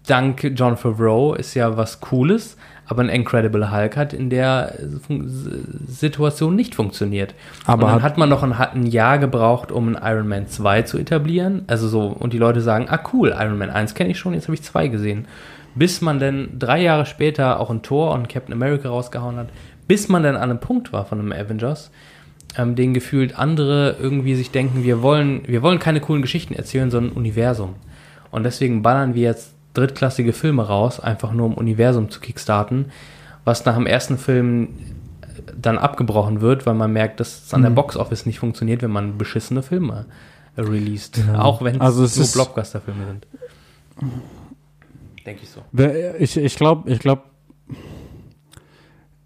dank 0.06 0.52
John 0.54 0.76
Favreau 0.76 1.34
ist 1.34 1.54
ja 1.54 1.76
was 1.76 2.00
Cooles, 2.00 2.56
aber 2.93 3.02
ein 3.02 3.09
Incredible 3.09 3.73
Hulk 3.73 3.97
hat 3.97 4.12
in 4.12 4.31
der 4.31 4.74
äh, 4.78 4.86
Situation 5.86 6.55
nicht 6.55 6.74
funktioniert. 6.74 7.35
Aber 7.66 7.86
und 7.86 7.93
dann 7.93 8.02
hat- 8.02 8.19
man 8.19 8.28
noch 8.28 8.43
ein, 8.43 8.52
ein 8.52 8.86
Jahr 8.86 9.19
gebraucht, 9.19 9.73
um 9.73 9.89
einen 9.97 9.98
Iron 10.16 10.28
Man 10.28 10.47
2 10.47 10.82
zu 10.82 10.98
etablieren. 10.98 11.62
Also 11.66 11.89
so, 11.89 12.06
und 12.09 12.32
die 12.32 12.39
Leute 12.39 12.60
sagen, 12.60 12.86
ah 12.89 13.01
cool, 13.12 13.35
Iron 13.39 13.59
Man 13.59 13.70
1 13.70 13.94
kenne 13.94 14.10
ich 14.10 14.19
schon, 14.19 14.35
jetzt 14.35 14.44
habe 14.44 14.55
ich 14.55 14.62
2 14.62 14.89
gesehen. 14.89 15.27
Bis 15.74 16.01
man 16.02 16.19
dann 16.19 16.48
drei 16.59 16.82
Jahre 16.82 17.06
später 17.06 17.59
auch 17.59 17.70
ein 17.70 17.82
Tor 17.82 18.12
und 18.12 18.28
Captain 18.28 18.52
America 18.52 18.89
rausgehauen 18.89 19.36
hat, 19.36 19.48
bis 19.89 20.09
man 20.09 20.23
dann 20.23 20.36
an 20.36 20.43
einem 20.51 20.60
Punkt 20.60 20.93
war 20.93 21.06
von 21.06 21.19
einem 21.19 21.32
Avengers, 21.32 21.90
ähm, 22.59 22.74
den 22.77 22.93
gefühlt 22.93 23.39
andere 23.39 23.97
irgendwie 23.98 24.35
sich 24.35 24.51
denken, 24.51 24.85
wir 24.85 25.01
wollen, 25.02 25.43
wir 25.47 25.62
wollen 25.62 25.78
keine 25.78 26.01
coolen 26.01 26.20
Geschichten 26.23 26.55
erzählen, 26.55 26.90
sondern 26.90 27.12
ein 27.14 27.16
Universum. 27.16 27.74
Und 28.31 28.44
deswegen 28.44 28.82
ballern 28.82 29.14
wir 29.14 29.23
jetzt 29.23 29.51
drittklassige 29.74 30.32
Filme 30.32 30.66
raus, 30.66 31.01
einfach 31.01 31.32
nur 31.32 31.47
um 31.47 31.55
Universum 31.55 32.11
zu 32.11 32.20
kickstarten, 32.20 32.86
was 33.44 33.65
nach 33.65 33.74
dem 33.77 33.86
ersten 33.86 34.19
Film 34.19 34.69
dann 35.61 35.78
abgebrochen 35.78 36.40
wird, 36.40 36.66
weil 36.66 36.74
man 36.74 36.93
merkt, 36.93 37.19
dass 37.20 37.47
es 37.47 37.55
an 37.55 37.62
der 37.62 37.70
Mhm. 37.70 37.74
Box 37.77 37.97
Office 37.97 38.27
nicht 38.27 38.39
funktioniert, 38.39 38.82
wenn 38.82 38.90
man 38.90 39.19
beschissene 39.19 39.62
Filme 39.62 40.07
äh, 40.57 40.61
released. 40.61 41.19
Ja. 41.27 41.40
Auch 41.40 41.62
wenn 41.62 41.81
Also 41.81 42.05
es 42.05 42.16
nur 42.16 42.24
ist- 42.24 42.35
Blockbuster-Filme 42.35 43.07
sind. 43.07 43.27
Denke 45.27 45.43
ich 45.44 45.49
so. 45.51 45.62
Ich, 46.19 46.36
ich 46.36 46.57
glaube, 46.57 46.90
ich 46.90 46.99
glaube, 46.99 47.23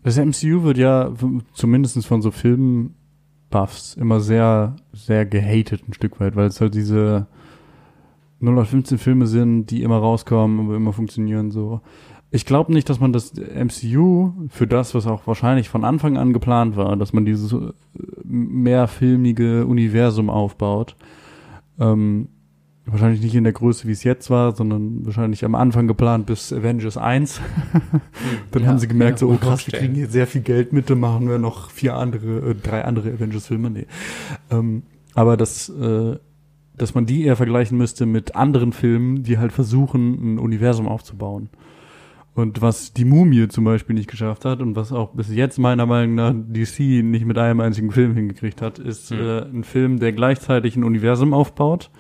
das 0.03 0.17
MCU 0.19 0.63
wird 0.63 0.79
ja 0.79 1.11
zumindest 1.55 2.05
von 2.07 2.23
so 2.23 2.31
Filmbuffs 2.31 3.95
immer 3.95 4.21
sehr, 4.21 4.77
sehr 4.93 5.27
gehatet 5.27 5.89
ein 5.89 5.95
Stück 5.95 6.21
weit, 6.21 6.37
weil 6.37 6.47
es 6.47 6.61
halt 6.61 6.75
diese 6.75 7.27
0815 8.41 8.99
Filme 8.99 9.27
sind, 9.27 9.67
die 9.71 9.83
immer 9.83 9.99
rauskommen, 9.99 10.61
aber 10.61 10.77
immer 10.77 10.93
funktionieren 10.93 11.51
so. 11.51 11.81
Ich 12.31 12.45
glaube 12.45 12.73
nicht, 12.73 12.89
dass 12.91 13.01
man 13.01 13.13
das 13.13 13.33
MCU 13.35 14.33
für 14.51 14.67
das, 14.67 14.95
was 14.95 15.07
auch 15.07 15.27
wahrscheinlich 15.27 15.69
von 15.69 15.85
Anfang 15.85 16.17
an 16.19 16.33
geplant 16.33 16.77
war, 16.77 16.97
dass 16.97 17.13
man 17.13 17.25
dieses 17.25 17.53
äh, 17.53 17.73
mehrfilmige 18.25 19.65
Universum 19.67 20.29
aufbaut. 20.29 20.97
Ähm, 21.79 22.29
wahrscheinlich 22.87 23.21
nicht 23.21 23.35
in 23.35 23.45
der 23.45 23.53
Größe, 23.53 23.87
wie 23.89 23.93
es 23.93 24.05
jetzt 24.05 24.31
war, 24.31 24.55
sondern 24.55 25.05
wahrscheinlich 25.05 25.45
am 25.45 25.55
Anfang 25.55 25.87
geplant 25.87 26.27
bis 26.27 26.53
Avengers 26.53 26.97
1. 26.97 27.41
Dann 28.53 28.63
Ja, 28.63 28.69
haben 28.69 28.79
sie 28.79 28.89
gemerkt, 28.89 29.21
ja, 29.21 29.27
so, 29.27 29.33
oh 29.33 29.37
krass, 29.37 29.67
wir 29.67 29.79
kriegen 29.79 29.95
hier 29.95 30.09
sehr 30.09 30.27
viel 30.27 30.43
Geld 30.43 30.73
mit, 30.73 30.89
dann 30.89 31.01
machen 31.01 31.29
wir 31.29 31.39
noch 31.39 31.71
vier 31.71 31.97
andere, 31.97 32.51
äh, 32.51 32.55
drei 32.55 32.85
andere 32.85 33.11
Avengers-Filme. 33.11 33.71
Nee. 33.71 33.87
Ähm, 34.51 34.83
aber 35.15 35.37
das, 35.37 35.69
äh, 35.69 36.17
dass 36.77 36.95
man 36.95 37.07
die 37.07 37.25
eher 37.25 37.37
vergleichen 37.37 37.79
müsste 37.79 38.07
mit 38.07 38.37
anderen 38.37 38.73
Filmen, 38.73 39.23
die 39.23 39.39
halt 39.39 39.53
versuchen, 39.53 40.35
ein 40.35 40.39
Universum 40.39 40.89
aufzubauen. 40.89 41.49
Und 42.35 42.61
was 42.61 42.93
die 42.93 43.07
Mumie 43.07 43.49
zum 43.49 43.65
Beispiel 43.65 43.95
nicht 43.95 44.11
geschafft 44.11 44.45
hat 44.45 44.61
und 44.61 44.77
was 44.77 44.93
auch 44.93 45.13
bis 45.13 45.35
jetzt 45.35 45.59
meiner 45.59 45.87
Meinung 45.87 46.15
nach 46.17 46.35
DC 46.35 47.03
nicht 47.03 47.25
mit 47.25 47.39
einem 47.39 47.61
einzigen 47.61 47.91
Film 47.91 48.15
hingekriegt 48.15 48.61
hat, 48.61 48.79
ist 48.79 49.11
Hm. 49.11 49.19
äh, 49.19 49.39
ein 49.41 49.65
Film, 49.65 49.99
der 49.99 50.13
gleichzeitig 50.13 50.77
ein 50.77 50.85
Universum 50.85 51.33
aufbaut 51.33 51.91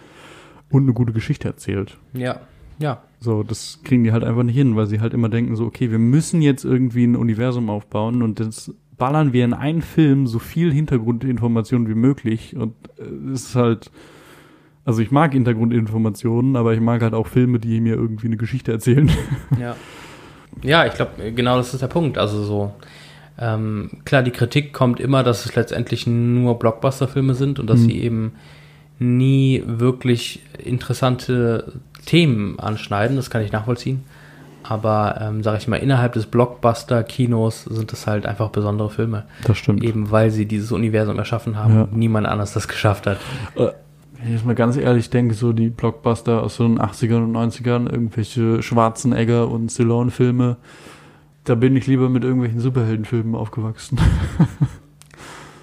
und 0.71 0.83
eine 0.83 0.93
gute 0.93 1.15
Geschichte 1.15 1.49
erzählt. 1.49 1.97
Ja, 2.13 2.41
ja. 2.79 3.03
So, 3.19 3.43
das 3.43 3.81
kriegen 3.83 4.05
die 4.05 4.13
halt 4.13 4.25
einfach 4.25 4.43
nicht 4.43 4.57
hin, 4.57 4.77
weil 4.77 4.85
sie 4.87 5.01
halt 5.01 5.15
immer 5.15 5.31
denken 5.31 5.57
so, 5.57 5.65
okay, 5.65 5.91
wir 5.91 5.99
müssen 5.99 6.43
jetzt 6.43 6.65
irgendwie 6.67 7.05
ein 7.07 7.17
Universum 7.17 7.71
aufbauen 7.71 8.21
und 8.23 8.39
das 8.39 8.75
ballern 8.99 9.33
wir 9.33 9.43
in 9.45 9.55
einen 9.55 9.81
Film 9.81 10.27
so 10.27 10.39
viel 10.39 10.71
Hintergrundinformationen 10.71 11.89
wie 11.89 11.95
möglich 11.95 12.55
und 12.57 12.75
äh, 12.99 13.05
es 13.33 13.45
ist 13.47 13.55
halt, 13.57 13.91
also 14.87 15.03
ich 15.03 15.11
mag 15.11 15.33
Hintergrundinformationen, 15.35 16.57
aber 16.57 16.73
ich 16.73 16.81
mag 16.81 17.03
halt 17.03 17.13
auch 17.13 17.27
Filme, 17.27 17.59
die 17.59 17.81
mir 17.81 17.95
irgendwie 17.95 18.27
eine 18.29 18.37
Geschichte 18.39 18.73
erzählen. 18.73 19.11
Ja, 19.61 19.77
ja 20.63 20.87
ich 20.87 20.95
glaube, 20.95 21.33
genau 21.33 21.57
das 21.59 21.75
ist 21.75 21.83
der 21.83 21.89
Punkt. 21.89 22.17
Also 22.17 22.43
so, 22.45 22.73
ähm, 23.39 23.91
klar, 24.07 24.23
die 24.23 24.31
Kritik 24.31 24.73
kommt 24.73 24.99
immer, 25.01 25.23
dass 25.23 25.45
es 25.45 25.55
letztendlich 25.55 26.07
nur 26.07 26.59
Blockbuster-Filme 26.59 27.35
sind 27.35 27.59
und 27.59 27.69
dass 27.69 27.81
Mhm. 27.81 27.85
sie 27.85 28.01
eben 28.03 28.33
nie 28.99 29.63
wirklich 29.67 30.41
interessante 30.65 31.73
Themen 32.07 32.59
anschneiden. 32.59 33.17
Das 33.17 33.29
kann 33.29 33.43
ich 33.43 33.53
nachvollziehen. 33.53 34.05
Aber, 34.63 35.19
ähm, 35.21 35.43
sage 35.45 35.59
ich 35.59 35.69
mal, 35.69 35.77
innerhalb 35.77 36.15
des 36.15 36.27
Blockbuster-Kinos 36.27 37.65
sind 37.65 37.93
es 37.93 38.07
halt 38.07 38.27
einfach 38.27 38.49
besondere 38.51 38.91
Filme. 38.91 39.25
Das 39.47 39.59
stimmt. 39.59 39.85
Eben 39.85 40.11
weil 40.11 40.31
sie 40.31 40.47
dieses 40.47 40.73
Universum 40.73 41.19
erschaffen 41.19 41.57
haben 41.57 41.75
Ja. 41.75 41.83
und 41.83 41.97
niemand 41.97 42.27
anders 42.27 42.53
das 42.53 42.67
geschafft 42.69 43.07
hat. 43.07 43.19
Ich 44.27 44.33
jetzt 44.33 44.45
mal 44.45 44.55
ganz 44.57 44.77
ehrlich 44.77 45.09
denke, 45.11 45.35
so 45.35 45.53
die 45.53 45.69
Blockbuster 45.69 46.43
aus 46.43 46.57
so 46.57 46.65
den 46.67 46.81
80ern 46.81 47.25
und 47.25 47.37
90ern, 47.37 47.89
irgendwelche 47.89 48.61
Schwarzenegger 48.63 49.49
und 49.49 49.71
Stallone-Filme, 49.71 50.57
da 51.45 51.55
bin 51.55 51.77
ich 51.77 51.87
lieber 51.87 52.09
mit 52.09 52.25
irgendwelchen 52.25 52.61
Superheldenfilmen 52.61 53.35
aufgewachsen. 53.35 53.99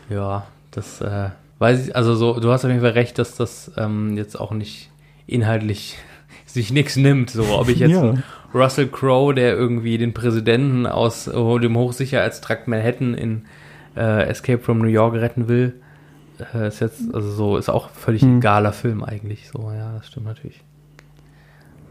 Ja, 0.10 0.46
das 0.72 1.02
äh, 1.02 1.30
weiß 1.60 1.88
ich, 1.88 1.96
also 1.96 2.14
so, 2.14 2.40
du 2.40 2.52
hast 2.52 2.66
auf 2.66 2.70
jeden 2.70 2.82
Fall 2.84 2.92
recht, 2.92 3.18
dass 3.18 3.36
das 3.36 3.72
ähm, 3.78 4.16
jetzt 4.18 4.40
auch 4.40 4.52
nicht 4.52 4.92
inhaltlich 5.28 5.98
sich 6.46 6.72
nichts 6.72 6.98
nimmt. 6.98 7.30
So, 7.32 7.44
ob 7.58 7.70
ich 7.70 7.80
jetzt 7.80 7.92
Ja. 7.92 8.16
Russell 8.54 8.88
Crowe, 8.88 9.34
der 9.34 9.56
irgendwie 9.56 9.98
den 9.98 10.14
Präsidenten 10.14 10.86
aus 10.86 11.26
dem 11.26 11.78
Hochsicherheitstrakt 11.78 12.68
Manhattan 12.68 13.16
in 13.16 13.46
äh, 13.96 14.28
Escape 14.28 14.62
from 14.62 14.80
New 14.80 14.88
York 14.88 15.16
retten 15.16 15.48
will, 15.48 15.74
äh, 16.54 16.68
ist 16.68 16.80
jetzt, 16.80 17.14
also 17.14 17.32
so, 17.32 17.58
ist 17.58 17.70
auch 17.70 17.90
völlig 17.90 18.22
Hm. 18.22 18.38
egaler 18.38 18.74
Film 18.74 19.04
eigentlich. 19.04 19.50
So, 19.50 19.72
ja, 19.72 19.94
das 19.98 20.08
stimmt 20.08 20.26
natürlich. 20.26 20.62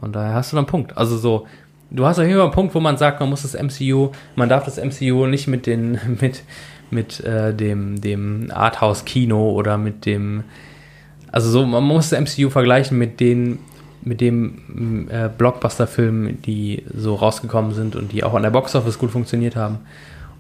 Von 0.01 0.13
daher 0.13 0.35
hast 0.35 0.53
du 0.53 0.57
dann 0.57 0.65
einen 0.65 0.71
Punkt. 0.71 0.97
Also 0.97 1.17
so, 1.17 1.47
du 1.91 2.05
hast 2.05 2.19
auf 2.19 2.25
jeden 2.25 2.37
Fall 2.37 2.47
einen 2.47 2.55
Punkt, 2.55 2.75
wo 2.75 2.81
man 2.81 2.97
sagt, 2.97 3.21
man 3.21 3.31
muss 3.31 3.43
das 3.43 3.55
MCU, 3.55 4.11
man 4.35 4.49
darf 4.49 4.65
das 4.65 4.79
MCU 4.79 5.27
nicht 5.27 5.47
mit 5.47 5.67
den, 5.67 5.99
mit, 6.21 6.43
mit 6.91 7.21
äh, 7.21 7.55
dem, 7.55 8.01
dem 8.01 8.51
Arthouse-Kino 8.53 9.53
oder 9.53 9.79
mit 9.79 10.07
dem, 10.07 10.45
also 11.31 11.51
so, 11.51 11.65
man 11.65 11.85
muss 11.85 12.11
das 12.11 12.21
MCU 12.21 12.51
vergleichen 12.51 12.99
mit 12.99 13.21
den, 13.21 13.59
mit 14.03 14.21
dem 14.21 15.09
äh, 15.11 15.29
Blockbuster-Filmen, 15.29 16.43
die 16.43 16.83
so 16.93 17.15
rausgekommen 17.15 17.73
sind 17.73 17.95
und 17.95 18.13
die 18.13 18.25
auch 18.25 18.35
an 18.35 18.43
der 18.43 18.51
Boxoffice 18.51 18.99
gut 18.99 19.11
funktioniert 19.11 19.57
haben. 19.57 19.79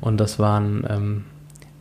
Und 0.00 0.18
das 0.18 0.40
waren, 0.40 0.84
ähm, 0.90 1.24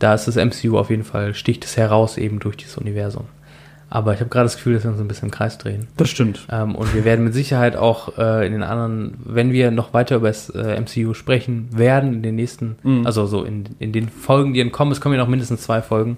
da 0.02 0.14
ist 0.14 0.26
das 0.26 0.36
MCU 0.36 0.78
auf 0.78 0.90
jeden 0.90 1.04
Fall, 1.04 1.34
sticht 1.34 1.64
es 1.64 1.76
heraus 1.76 2.16
eben 2.18 2.38
durch 2.40 2.56
dieses 2.56 2.76
Universum. 2.76 3.24
Aber 3.90 4.14
ich 4.14 4.20
habe 4.20 4.30
gerade 4.30 4.46
das 4.46 4.56
Gefühl, 4.56 4.72
dass 4.74 4.84
wir 4.84 4.90
uns 4.90 5.00
ein 5.00 5.06
bisschen 5.06 5.26
im 5.28 5.30
Kreis 5.32 5.58
drehen. 5.58 5.86
Das 5.98 6.08
stimmt. 6.08 6.46
Ähm, 6.50 6.74
und 6.74 6.94
wir 6.94 7.04
werden 7.04 7.24
mit 7.24 7.34
Sicherheit 7.34 7.76
auch 7.76 8.16
äh, 8.16 8.46
in 8.46 8.52
den 8.52 8.62
anderen, 8.62 9.18
wenn 9.24 9.52
wir 9.52 9.70
noch 9.70 9.92
weiter 9.92 10.16
über 10.16 10.28
das 10.28 10.48
äh, 10.48 10.80
MCU 10.80 11.12
sprechen 11.12 11.68
werden, 11.76 12.14
in 12.14 12.22
den 12.22 12.34
nächsten, 12.36 12.76
Mhm. 12.82 13.04
also 13.06 13.26
so 13.26 13.44
in, 13.44 13.64
in 13.80 13.92
den 13.92 14.08
Folgen, 14.08 14.54
die 14.54 14.60
entkommen, 14.60 14.92
es 14.92 15.00
kommen 15.02 15.14
ja 15.14 15.20
noch 15.20 15.28
mindestens 15.28 15.60
zwei 15.60 15.82
Folgen 15.82 16.16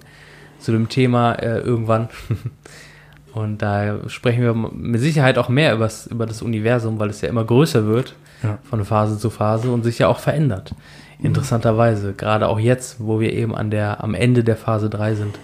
zu 0.59 0.71
dem 0.71 0.87
Thema 0.87 1.33
äh, 1.33 1.59
irgendwann. 1.59 2.07
und 3.33 3.61
da 3.61 4.07
sprechen 4.07 4.41
wir 4.41 4.53
mit 4.53 5.01
Sicherheit 5.01 5.37
auch 5.37 5.49
mehr 5.49 5.73
übers, 5.75 6.07
über 6.07 6.25
das 6.25 6.41
Universum, 6.41 6.97
weil 6.99 7.09
es 7.09 7.19
ja 7.19 7.27
immer 7.27 7.43
größer 7.43 7.85
wird 7.85 8.15
Ja. 8.41 8.57
von 8.63 8.85
Phase 8.85 9.17
zu 9.19 9.29
Phase 9.29 9.69
und 9.69 9.83
sich 9.83 9.99
ja 9.99 10.07
auch 10.07 10.19
verändert. 10.19 10.73
Interessanterweise. 11.21 12.13
Gerade 12.13 12.47
auch 12.47 12.59
jetzt, 12.59 12.97
wo 12.99 13.19
wir 13.19 13.33
eben 13.33 13.55
an 13.55 13.71
der, 13.71 14.03
am 14.03 14.13
Ende 14.13 14.43
der 14.43 14.55
Phase 14.57 14.89
3 14.89 15.15
sind. 15.15 15.39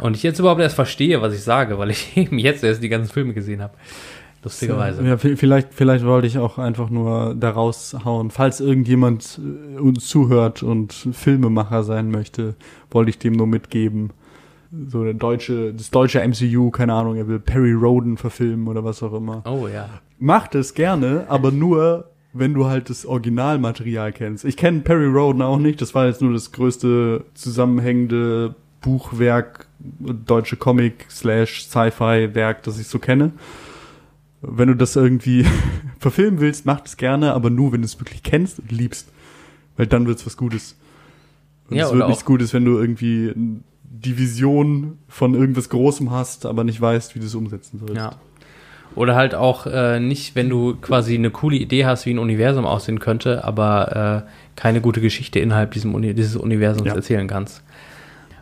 Und 0.00 0.16
ich 0.16 0.22
jetzt 0.22 0.38
überhaupt 0.38 0.60
erst 0.60 0.76
verstehe, 0.76 1.20
was 1.22 1.34
ich 1.34 1.42
sage, 1.42 1.78
weil 1.78 1.90
ich 1.90 2.16
eben 2.16 2.38
jetzt 2.38 2.62
erst 2.64 2.82
die 2.82 2.88
ganzen 2.88 3.12
Filme 3.12 3.34
gesehen 3.34 3.60
habe. 3.62 3.74
Lustigerweise. 4.44 5.02
Ja, 5.04 5.14
vi- 5.14 5.36
vielleicht, 5.36 5.74
vielleicht 5.74 6.04
wollte 6.04 6.28
ich 6.28 6.38
auch 6.38 6.58
einfach 6.58 6.90
nur 6.90 7.34
da 7.34 7.50
raushauen. 7.50 8.30
Falls 8.30 8.60
irgendjemand 8.60 9.40
äh, 9.76 9.80
uns 9.80 10.06
zuhört 10.06 10.62
und 10.62 10.92
Filmemacher 10.92 11.82
sein 11.82 12.10
möchte, 12.12 12.54
wollte 12.90 13.10
ich 13.10 13.18
dem 13.18 13.32
nur 13.32 13.48
mitgeben. 13.48 14.10
So 14.88 15.02
der 15.02 15.14
deutsche, 15.14 15.72
das 15.74 15.90
deutsche 15.90 16.20
MCU, 16.26 16.70
keine 16.70 16.92
Ahnung, 16.92 17.16
er 17.16 17.26
will 17.26 17.40
Perry 17.40 17.72
Roden 17.72 18.16
verfilmen 18.16 18.68
oder 18.68 18.84
was 18.84 19.02
auch 19.02 19.14
immer. 19.14 19.42
Oh 19.46 19.66
ja. 19.66 19.88
Macht 20.20 20.54
es 20.54 20.74
gerne, 20.74 21.24
aber 21.28 21.50
nur, 21.50 22.04
wenn 22.38 22.54
du 22.54 22.66
halt 22.66 22.90
das 22.90 23.06
Originalmaterial 23.06 24.12
kennst. 24.12 24.44
Ich 24.44 24.56
kenne 24.56 24.80
Perry 24.80 25.06
Roden 25.06 25.42
auch 25.42 25.58
nicht, 25.58 25.80
das 25.80 25.94
war 25.94 26.06
jetzt 26.06 26.22
nur 26.22 26.32
das 26.32 26.52
größte 26.52 27.24
zusammenhängende 27.34 28.54
Buchwerk, 28.80 29.66
deutsche 29.78 30.56
Comic 30.56 31.06
slash 31.10 31.64
Sci-Fi-Werk, 31.64 32.62
das 32.62 32.78
ich 32.78 32.86
so 32.86 32.98
kenne. 32.98 33.32
Wenn 34.40 34.68
du 34.68 34.74
das 34.74 34.94
irgendwie 34.96 35.44
verfilmen 35.98 36.40
willst, 36.40 36.64
mach 36.64 36.84
es 36.84 36.96
gerne, 36.96 37.32
aber 37.32 37.50
nur, 37.50 37.72
wenn 37.72 37.82
du 37.82 37.86
es 37.86 37.98
wirklich 38.00 38.22
kennst 38.22 38.60
und 38.60 38.70
liebst. 38.70 39.08
Weil 39.76 39.86
dann 39.86 40.06
wird's 40.06 40.26
was 40.26 40.36
Gutes. 40.36 40.76
Und 41.68 41.76
Ja, 41.76 41.86
es 41.86 41.92
wird 41.92 42.08
nichts 42.08 42.24
Gutes, 42.24 42.54
wenn 42.54 42.64
du 42.64 42.78
irgendwie 42.78 43.32
die 43.82 44.16
Vision 44.16 44.98
von 45.08 45.34
irgendwas 45.34 45.68
Großem 45.68 46.10
hast, 46.10 46.46
aber 46.46 46.64
nicht 46.64 46.80
weißt, 46.80 47.14
wie 47.14 47.20
du 47.20 47.26
es 47.26 47.34
umsetzen 47.34 47.78
sollst. 47.78 47.96
Ja. 47.96 48.16
Oder 48.98 49.14
halt 49.14 49.34
auch 49.34 49.66
äh, 49.66 50.00
nicht, 50.00 50.34
wenn 50.34 50.48
du 50.50 50.74
quasi 50.74 51.14
eine 51.14 51.30
coole 51.30 51.56
Idee 51.56 51.86
hast, 51.86 52.04
wie 52.04 52.10
ein 52.12 52.18
Universum 52.18 52.66
aussehen 52.66 52.98
könnte, 52.98 53.44
aber 53.44 54.24
äh, 54.26 54.30
keine 54.60 54.80
gute 54.80 55.00
Geschichte 55.00 55.38
innerhalb 55.38 55.70
diesem 55.70 55.94
Uni 55.94 56.14
dieses 56.14 56.34
Universums 56.36 56.88
Ja. 56.88 56.94
erzählen 56.94 57.28
kannst. 57.28 57.62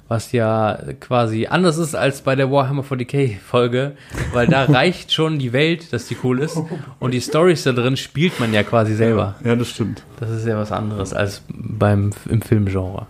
Was 0.08 0.30
ja 0.32 0.78
quasi 1.00 1.46
anders 1.48 1.78
ist 1.78 1.94
als 1.96 2.22
bei 2.22 2.36
der 2.36 2.50
Warhammer 2.50 2.84
40k 2.84 3.38
Folge, 3.38 3.96
weil 4.32 4.46
da 4.46 4.64
reicht 4.80 5.12
schon 5.12 5.38
die 5.38 5.52
Welt, 5.52 5.92
dass 5.92 6.06
die 6.06 6.16
cool 6.22 6.38
ist 6.40 6.58
und 7.00 7.12
die 7.12 7.20
Stories 7.20 7.64
da 7.64 7.72
drin 7.72 7.96
spielt 7.96 8.38
man 8.40 8.54
ja 8.54 8.62
quasi 8.62 8.94
selber. 8.94 9.34
Ja, 9.44 9.56
das 9.56 9.68
stimmt. 9.68 10.04
Das 10.20 10.30
ist 10.30 10.46
ja 10.46 10.56
was 10.56 10.70
anderes 10.72 11.12
als 11.12 11.42
beim 11.48 12.12
im 12.30 12.40
Filmgenre. 12.40 13.06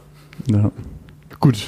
Ja. 0.50 0.70
Gut. 1.38 1.58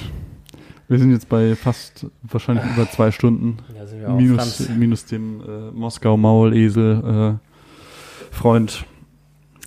Wir 0.88 0.98
sind 0.98 1.10
jetzt 1.12 1.28
bei 1.28 1.54
fast 1.54 2.06
wahrscheinlich 2.22 2.64
über 2.74 2.88
zwei 2.90 3.10
Stunden. 3.10 3.58
Da 3.76 3.86
sind 3.86 4.00
wir 4.00 4.10
auch 4.10 4.16
Minus, 4.16 4.56
Franz. 4.56 4.68
minus 4.70 5.04
dem 5.04 5.40
äh, 5.42 5.70
Moskau-Maulesel 5.72 7.38
äh, 7.40 8.34
Freund. 8.34 8.84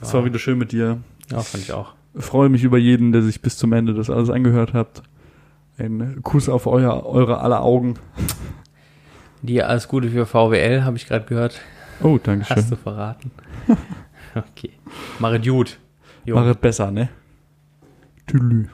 Es 0.01 0.13
war 0.13 0.21
Ja. 0.21 0.25
wieder 0.25 0.39
schön 0.39 0.57
mit 0.57 0.71
dir. 0.71 0.97
Ja, 1.29 1.41
fand 1.41 1.63
ich 1.63 1.73
auch. 1.73 1.93
Freue 2.15 2.49
mich 2.49 2.63
über 2.63 2.77
jeden, 2.77 3.11
der 3.11 3.21
sich 3.21 3.41
bis 3.41 3.57
zum 3.57 3.71
Ende 3.73 3.93
das 3.93 4.09
alles 4.09 4.29
angehört 4.29 4.73
hat. 4.73 5.03
Ein 5.77 6.21
Kuss 6.23 6.49
auf 6.49 6.65
euer, 6.67 7.05
eure 7.05 7.39
aller 7.41 7.61
Augen. 7.63 7.95
Dir 9.43 9.69
alles 9.69 9.87
Gute 9.87 10.09
für 10.09 10.25
VWL, 10.25 10.83
habe 10.83 10.97
ich 10.97 11.07
gerade 11.07 11.25
gehört. 11.25 11.61
Oh, 12.03 12.19
danke 12.21 12.45
schön. 12.45 12.57
Hast 12.57 12.71
du 12.71 12.75
verraten? 12.75 13.31
okay. 14.35 14.71
Mach 15.19 15.31
es 15.33 15.47
gut. 15.47 15.79
Jo. 16.25 16.35
Mach 16.35 16.45
es 16.47 16.57
besser, 16.57 16.91
ne? 16.91 17.09
Tüdelü. 18.27 18.67